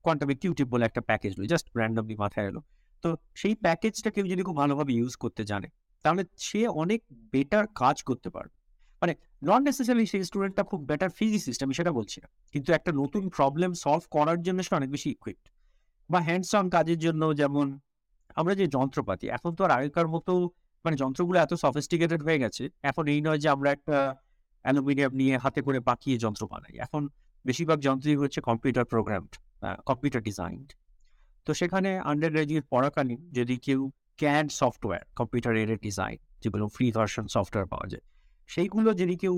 কোয়ান্টামে 0.04 0.34
টিউটিভ 0.42 0.66
বলে 0.72 0.84
একটা 0.88 1.02
প্যাকেজ 1.10 1.32
রয়েছে 1.38 1.52
জাস্ট 1.54 1.66
র্যান্ডমলি 1.78 2.16
মাথায় 2.24 2.46
এলো। 2.50 2.60
তো 3.04 3.08
সেই 3.40 3.54
প্যাকেজটা 3.64 4.10
কেউ 4.14 4.24
যদি 4.32 4.42
খুব 4.48 4.56
ভালোভাবে 4.62 4.92
ইউজ 4.98 5.14
করতে 5.24 5.42
জানে, 5.50 5.68
তাহলে 6.04 6.22
সে 6.48 6.60
অনেক 6.82 7.00
বেটার 7.32 7.64
কাজ 7.80 7.96
করতে 8.08 8.28
পারবে। 8.36 8.54
মানে 9.02 9.12
নট 9.48 9.60
নেসেসারি 9.68 10.04
সেই 10.12 10.22
স্টুডেন্টটা 10.28 10.62
খুব 10.70 10.80
বেটার 10.90 11.10
ফিজিসিস্ট 11.18 11.60
আমি 11.64 11.74
সেটা 11.78 11.92
বলছি 11.98 12.18
না। 12.22 12.28
কিন্তু 12.52 12.68
একটা 12.78 12.90
নতুন 13.00 13.22
প্রবলেম 13.36 13.70
সলভ 13.84 14.04
করার 14.16 14.38
জন্য 14.46 14.58
সে 14.66 14.72
অনেক 14.80 14.90
বেশি 14.96 15.08
ইকুইপড 15.16 15.46
বা 16.10 16.18
হ্যান্ডস 16.28 16.50
কাজের 16.74 16.98
জন্য 17.06 17.22
যেমন 17.40 17.66
আমরা 18.40 18.52
যে 18.60 18.66
যন্ত্রপাতি, 18.76 19.26
এখন 19.36 19.50
তো 19.56 19.60
আর 19.66 19.72
আগেকার 19.78 20.08
মতো 20.14 20.32
মানে 20.84 20.96
যন্ত্রগুলো 21.02 21.36
এত 21.44 21.52
সফিস্টিকেটেড 21.64 22.20
হয়ে 22.26 22.38
গেছে, 22.44 22.64
এখন 22.90 23.04
এই 23.14 23.20
নয় 23.26 23.38
যে 23.42 23.48
আমরা 23.54 23.68
একটা 23.76 23.96
অ্যালুমিনিয়াম 24.64 25.12
নিয়ে 25.20 25.34
হাতে 25.44 25.60
করে 25.66 25.78
পাকিয়ে 25.88 26.16
যন্ত্র 26.24 26.42
বানাই। 26.52 26.74
এখন 26.86 27.02
বেশিরভাগ 27.44 27.78
যন্ত্রই 27.86 28.18
হচ্ছে 28.22 28.40
কম্পিউটার 28.48 28.86
প্রোগ্রামড 28.92 29.32
কম্পিউটার 29.88 30.22
ডিজাইনড 30.28 30.68
তো 31.46 31.50
সেখানে 31.60 31.90
আন্ডার 32.10 32.30
গ্রাজুয়েট 32.34 32.64
পড়াকালীন 32.72 33.20
যদি 33.38 33.54
কেউ 33.66 33.80
CAD 34.20 34.46
software 34.60 35.02
computer 35.18 35.52
aided 35.62 35.80
design 35.88 36.16
যেগুলো 36.42 36.64
ফ্রি 36.74 36.86
ভার্সন 36.96 37.24
সফটওয়্যার 37.34 37.68
পাওয়া 37.72 37.86
যায়, 37.92 38.04
সেইগুলো 38.48 38.88
যদি 39.00 39.14
কেউ 39.22 39.34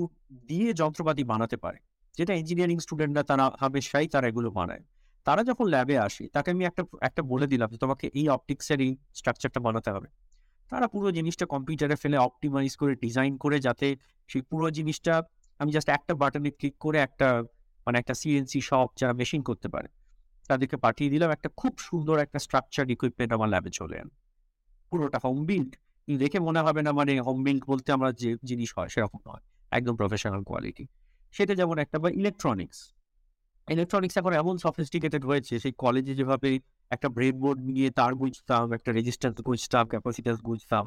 দিয়ে 0.49 0.69
যন্ত্রপাতি 0.81 1.23
বানাতে 1.31 1.57
পারে, 1.63 1.79
যেটা 2.17 2.33
ইঞ্জিনিয়ারিং 2.41 2.77
স্টুডেন্টরা 2.85 3.23
তারা 3.29 3.45
হামেশাই 3.61 4.05
তারা 4.13 4.25
এগুলো 4.31 4.49
বানায়, 4.59 4.83
তারা 5.27 5.41
যখন 5.49 5.65
ল্যাবে 5.73 5.95
আসে, 6.07 6.23
তাকে 6.35 6.49
আমি 6.53 6.63
একটা 6.69 6.81
একটা 7.07 7.21
বলে 7.31 7.45
দিলাম 7.51 7.67
যে 7.73 7.79
তোমাকে 7.83 8.05
এই 8.19 8.25
অপটিক্সের 8.35 8.79
এই 8.85 8.91
স্ট্রাকচারটা 9.19 9.59
বানাতে 9.67 9.89
হবে। 9.95 10.09
তারা 10.71 10.85
পুরো 10.93 11.09
জিনিসটা 11.17 11.45
কম্পিউটারে 11.53 11.95
ফেলে 12.03 12.17
অপটিমাইজ 12.27 12.71
করে 12.81 12.93
ডিজাইন 13.05 13.33
করে 13.43 13.57
যাতে 13.67 13.87
সেই 14.29 14.43
পুরো 14.49 14.67
জিনিসটা, 14.77 15.13
আমি 15.59 15.69
জাস্ট 15.75 15.89
একটা 15.97 16.13
বাটনে 16.21 16.49
ক্লিক 16.59 16.75
করে 16.85 16.97
একটা 17.07 17.27
মানে 17.85 17.97
একটা 18.01 18.13
সিএনসি 18.21 18.59
শপ 18.69 18.89
যারা 18.99 19.13
মেশিন 19.19 19.41
করতে 19.49 19.67
পারে, 19.73 19.89
তাদেরকে 20.49 20.77
পাঠিয়ে 20.85 21.09
দিলাম। 21.13 21.29
একটা 21.37 21.49
খুব 21.59 21.73
সুন্দর 21.87 22.15
একটা 22.25 22.39
স্ট্রাকচার 22.45 22.85
ইকুইপমেন্ট 22.95 23.31
আমার 23.37 23.49
ল্যাবে 23.53 23.71
চলে 23.79 23.95
এল। 24.01 24.09
পুরোটা 24.91 25.19
হোম 25.25 25.39
বিল্ড 25.49 25.71
দেখে 26.23 26.39
মনে 26.47 26.61
হবে 26.65 26.81
না 26.85 26.91
মানে 26.99 27.13
হোম 27.27 27.39
বিল্ড 27.45 27.63
বলতে 27.71 27.89
আমরা 27.97 28.09
যে 28.21 28.29
জিনিস 28.49 28.69
হয় 28.77 28.89
সেরকম 28.93 29.21
নয়, 29.29 29.43
একদম 29.77 29.93
প্রফেশনাল 30.01 30.41
কোয়ালিটি 30.49 30.85
সেটা 31.35 31.53
যেমন 31.59 31.77
একটা 31.83 31.97
বা 32.03 32.09
ইলেকট্রনিক্স 32.19 32.79
ইলেকট্রনিক্স 33.67 34.15
এখন 34.21 34.33
এমন 34.41 34.55
সফিস্টিকেটেড 34.65 35.23
হয়েছে, 35.29 35.53
সেই 35.63 35.73
কলেজে 35.83 36.13
যেভাবে 36.19 36.49
একটা 36.95 37.07
ব্রেড 37.15 37.35
বোর্ড 37.43 37.59
নিয়ে 37.69 37.87
তার 37.99 38.13
বুঝতাম 38.21 38.65
একটা 38.77 38.89
রেজিস্ট্যান্স 38.99 39.37
বুঝতাম 39.47 39.83
ক্যাপাসিটাস 39.93 40.37
বুঝতাম 40.49 40.85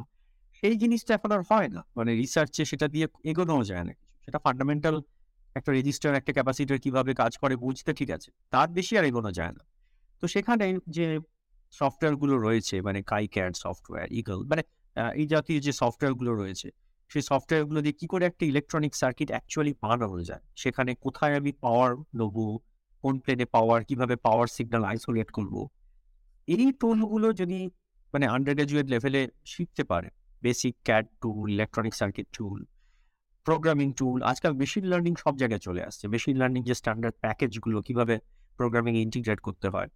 সেই 0.58 0.74
জিনিসটা 0.82 1.12
এখন 1.18 1.30
আর 1.36 1.42
হয় 1.50 1.68
না। 1.74 1.80
মানে 1.96 2.10
রিসার্চে 2.22 2.62
সেটা 2.70 2.86
দিয়ে 2.94 3.06
এগোনোও 3.30 3.62
যায় 3.70 3.84
না 3.88 3.92
সেটা 4.24 4.38
ফান্ডামেন্টাল 4.44 4.96
একটা 5.58 5.70
রেজিস্টার 5.78 6.10
একটা 6.20 6.32
ক্যাপাসিটার 6.36 6.78
কীভাবে 6.84 7.12
কাজ 7.22 7.32
করে 7.42 7.54
বুঝতে 7.64 7.90
ঠিক 7.98 8.10
আছে। 8.16 8.28
তার 8.52 8.68
বেশি 8.76 8.92
আর 9.00 9.04
এগোনো 9.10 9.30
যায় 9.38 9.52
না। 9.56 9.62
তো 10.22 10.24
সেখানে 10.34 10.64
যে 10.96 11.06
সফটওয়্যারগুলো 11.72 12.34
রয়েছে 12.46 12.74
মানে 12.86 13.00
কাই 13.02 13.06
কাইক্যাড 13.10 13.52
সফটওয়্যার 13.64 14.08
ইগল 14.20 14.40
মানে 14.50 14.62
এই 15.20 15.26
জাতীয় 15.32 15.58
যে 15.66 15.72
সফটওয়্যারগুলো 15.80 16.32
রয়েছে, 16.42 16.68
সেই 17.10 17.24
সফটওয়্যারগুলো 17.30 17.78
দিয়ে 17.84 17.96
কি 18.00 18.06
করে 18.12 18.24
একটা 18.30 18.44
ইলেকট্রনিক 18.52 18.92
সার্কিট 19.02 19.28
অ্যাকচুয়ালি 19.34 19.72
বানানো 19.82 20.06
যায়? 20.30 20.42
সেখানে 20.62 20.90
কোথায় 21.04 21.34
আমি 21.40 21.52
পাওয়ার 21.64 21.90
নেব? 22.20 22.36
কোন 23.04 23.14
প্লেনে 23.24 23.46
পাওয়ার 23.56 23.80
কীভাবে 23.88 24.14
পাওয়ার 24.26 24.46
সিগন্যাল 24.56 24.84
আইসোলেট 24.90 25.28
করব? 25.36 25.54
এই 26.48 26.66
টুলগুলো 26.80 27.28
যদি 27.40 27.58
মানে 28.14 28.26
আন্ডার 28.34 28.54
গ্রাজুয়েট 28.58 28.86
লেভেলে 28.92 29.22
শিখতে 29.52 29.82
পারে 29.84 30.08
basic 30.42 30.74
CAD 30.88 31.04
tool 31.22 31.46
electronic 31.56 31.94
circuit 32.00 32.26
tool 32.36 32.58
programming 33.46 33.88
tool 34.00 34.18
আজকাল 34.22 34.52
মেশিন 34.62 34.84
লার্নিং 34.90 35.12
সব 35.24 35.34
জায়গায় 35.42 35.62
চলে 35.66 35.82
আসছে। 35.88 36.04
মেশিন 36.14 36.36
লার্নিং 36.40 36.60
যে 36.68 36.74
স্ট্যান্ডার্ড 36.80 37.16
প্যাকেজগুলো 37.24 37.78
কীভাবে 37.86 38.14
প্রোগ্রামিং 38.58 38.92
ইন্টিগ্রেট 39.06 39.40
করতে 39.40 39.68
হয়। 39.74 39.88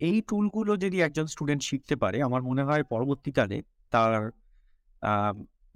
এই 0.00 0.16
টুলগুলো 0.28 0.72
যদি 0.84 0.98
একজন 1.06 1.26
স্টুডেন্ট 1.26 1.62
শিখতে 1.68 1.94
পারে, 2.02 2.18
আমার 2.28 2.42
মনে 2.48 2.62
হয় 2.68 2.82
পরবর্তীকালে 2.92 3.58
তার 3.92 4.12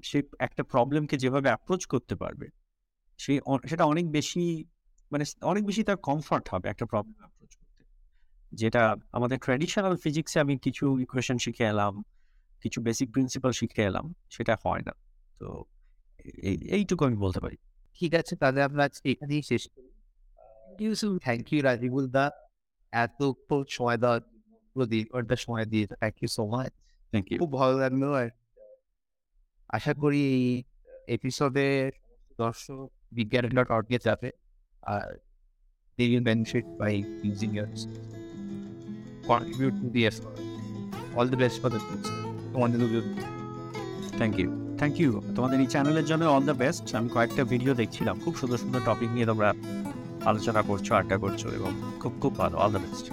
সে 0.09 0.19
একটা 0.47 0.63
প্রবলেমকে 0.73 1.17
যেভাবে 1.23 1.49
অ্যাপ্রোচ 1.53 1.83
করতে 1.93 2.15
পারবে, 2.23 2.47
সে 3.21 3.33
সেটা 3.71 3.85
অনেক 3.93 4.07
বেশি 4.11 4.45
মানে 5.13 5.25
অনেক 5.53 5.63
বেশি 5.69 5.83
তার 5.89 5.99
কমফর্ট 6.09 6.47
হবে 6.53 6.67
একটা 6.73 6.85
প্রবলেম 6.93 7.19
অ্যাপ্রোচ 7.23 7.53
যেটা 8.53 8.97
আমাদের 9.13 9.39
ট্র্যাডিশনাল 9.39 9.97
ফিজিক্সে 9.97 10.41
আমি 10.41 10.59
কিছু 10.59 10.99
ইকুয়েশন 10.99 11.39
শিখে 11.39 11.65
এলাম 11.65 12.03
কিছু 12.63 12.81
বেসিক 12.81 13.11
প্রিন্সিপাল 13.13 13.53
শিখে 13.53 13.83
এলাম 13.83 14.15
সেটা 14.31 14.57
হয় 14.65 14.83
না। 14.87 14.93
তো 15.39 15.65
এইটুকু 16.43 17.05
আমি 17.05 17.17
বলতে 17.17 17.41
পারি। 17.41 17.57
ঠিক 17.95 18.15
আছে 18.15 18.37
তাহলে 18.37 18.63
আমরা 18.63 18.89
এখানেই 19.05 19.43
শেষ 19.43 19.69
করি। 19.69 19.91
Thank 21.23 21.53
you 21.53 21.63
Rajibul 21.63 22.11
da. 22.11 22.31
এতক্ষণ 22.93 23.65
সময় 23.69 23.97
দেওয়ার 23.97 24.21
পুরো 24.73 24.87
দেড় 24.87 25.07
ঘণ্টা 25.13 25.37
সময় 25.37 25.67
দিয়ে 25.67 25.87
thank 25.87 26.17
you 26.23 26.29
so 26.29 26.47
much 26.47 26.73
thank 27.11 27.33
you 27.33 27.39
খুব 27.39 27.53
ভালো 27.53 27.75
লাগল 27.79 28.03
আর 28.15 28.29
আশা 29.69 29.95
করি 29.95 30.21
এই 30.35 30.63
এপিসোডে 31.07 31.69
দর্শক 32.39 32.89
বিজ্ঞান 33.13 33.45
ডট 33.49 33.71
অর্গে 33.71 33.99
যাবে। 34.05 34.31
আর 34.83 35.19
they 36.03 36.11
will 36.15 36.21
benefit 36.21 36.67
by 36.79 37.05
using 37.23 37.55
your 37.55 37.69
contribute 39.27 39.77
to 39.81 39.89
the 39.91 40.07
effort. 40.07 40.39
All 41.17 41.27
the 41.27 41.37
best 41.37 41.57
for 41.63 41.71
the 41.75 41.81
future. 41.87 42.19
তোমাদের 42.53 42.79
থ্যাংক 44.19 44.35
ইউ 44.43 44.49
থ্যাংক 44.81 44.95
ইউ 45.03 45.11
তোমাদের 45.37 45.59
এই 45.65 45.69
চ্যানেলের 45.75 46.07
জন্য 46.11 46.23
অল 46.35 46.45
দ্য 46.51 46.57
বেস্ট 46.63 46.85
আমি 46.99 47.09
কয়েকটা 47.17 47.43
ভিডিও 47.53 47.73
দেখছিলাম। 47.81 48.15
খুব 48.25 48.35
সুন্দর 48.41 48.59
সুন্দর 48.63 48.81
টপিক 48.89 49.11
নিয়ে 49.17 49.27
তোমরা 49.31 49.49
আলোচনা 50.31 50.61
করছ, 50.69 50.87
আড্ডা 51.01 51.17
করছ 51.25 51.43
এবং 51.59 51.71
খুব 52.03 52.13
খুব 52.23 52.33
ভালো। 52.41 52.55
All 52.63 52.71
the 52.75 52.81
best 52.85 53.07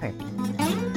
thank 0.00 0.16
you 0.22 0.87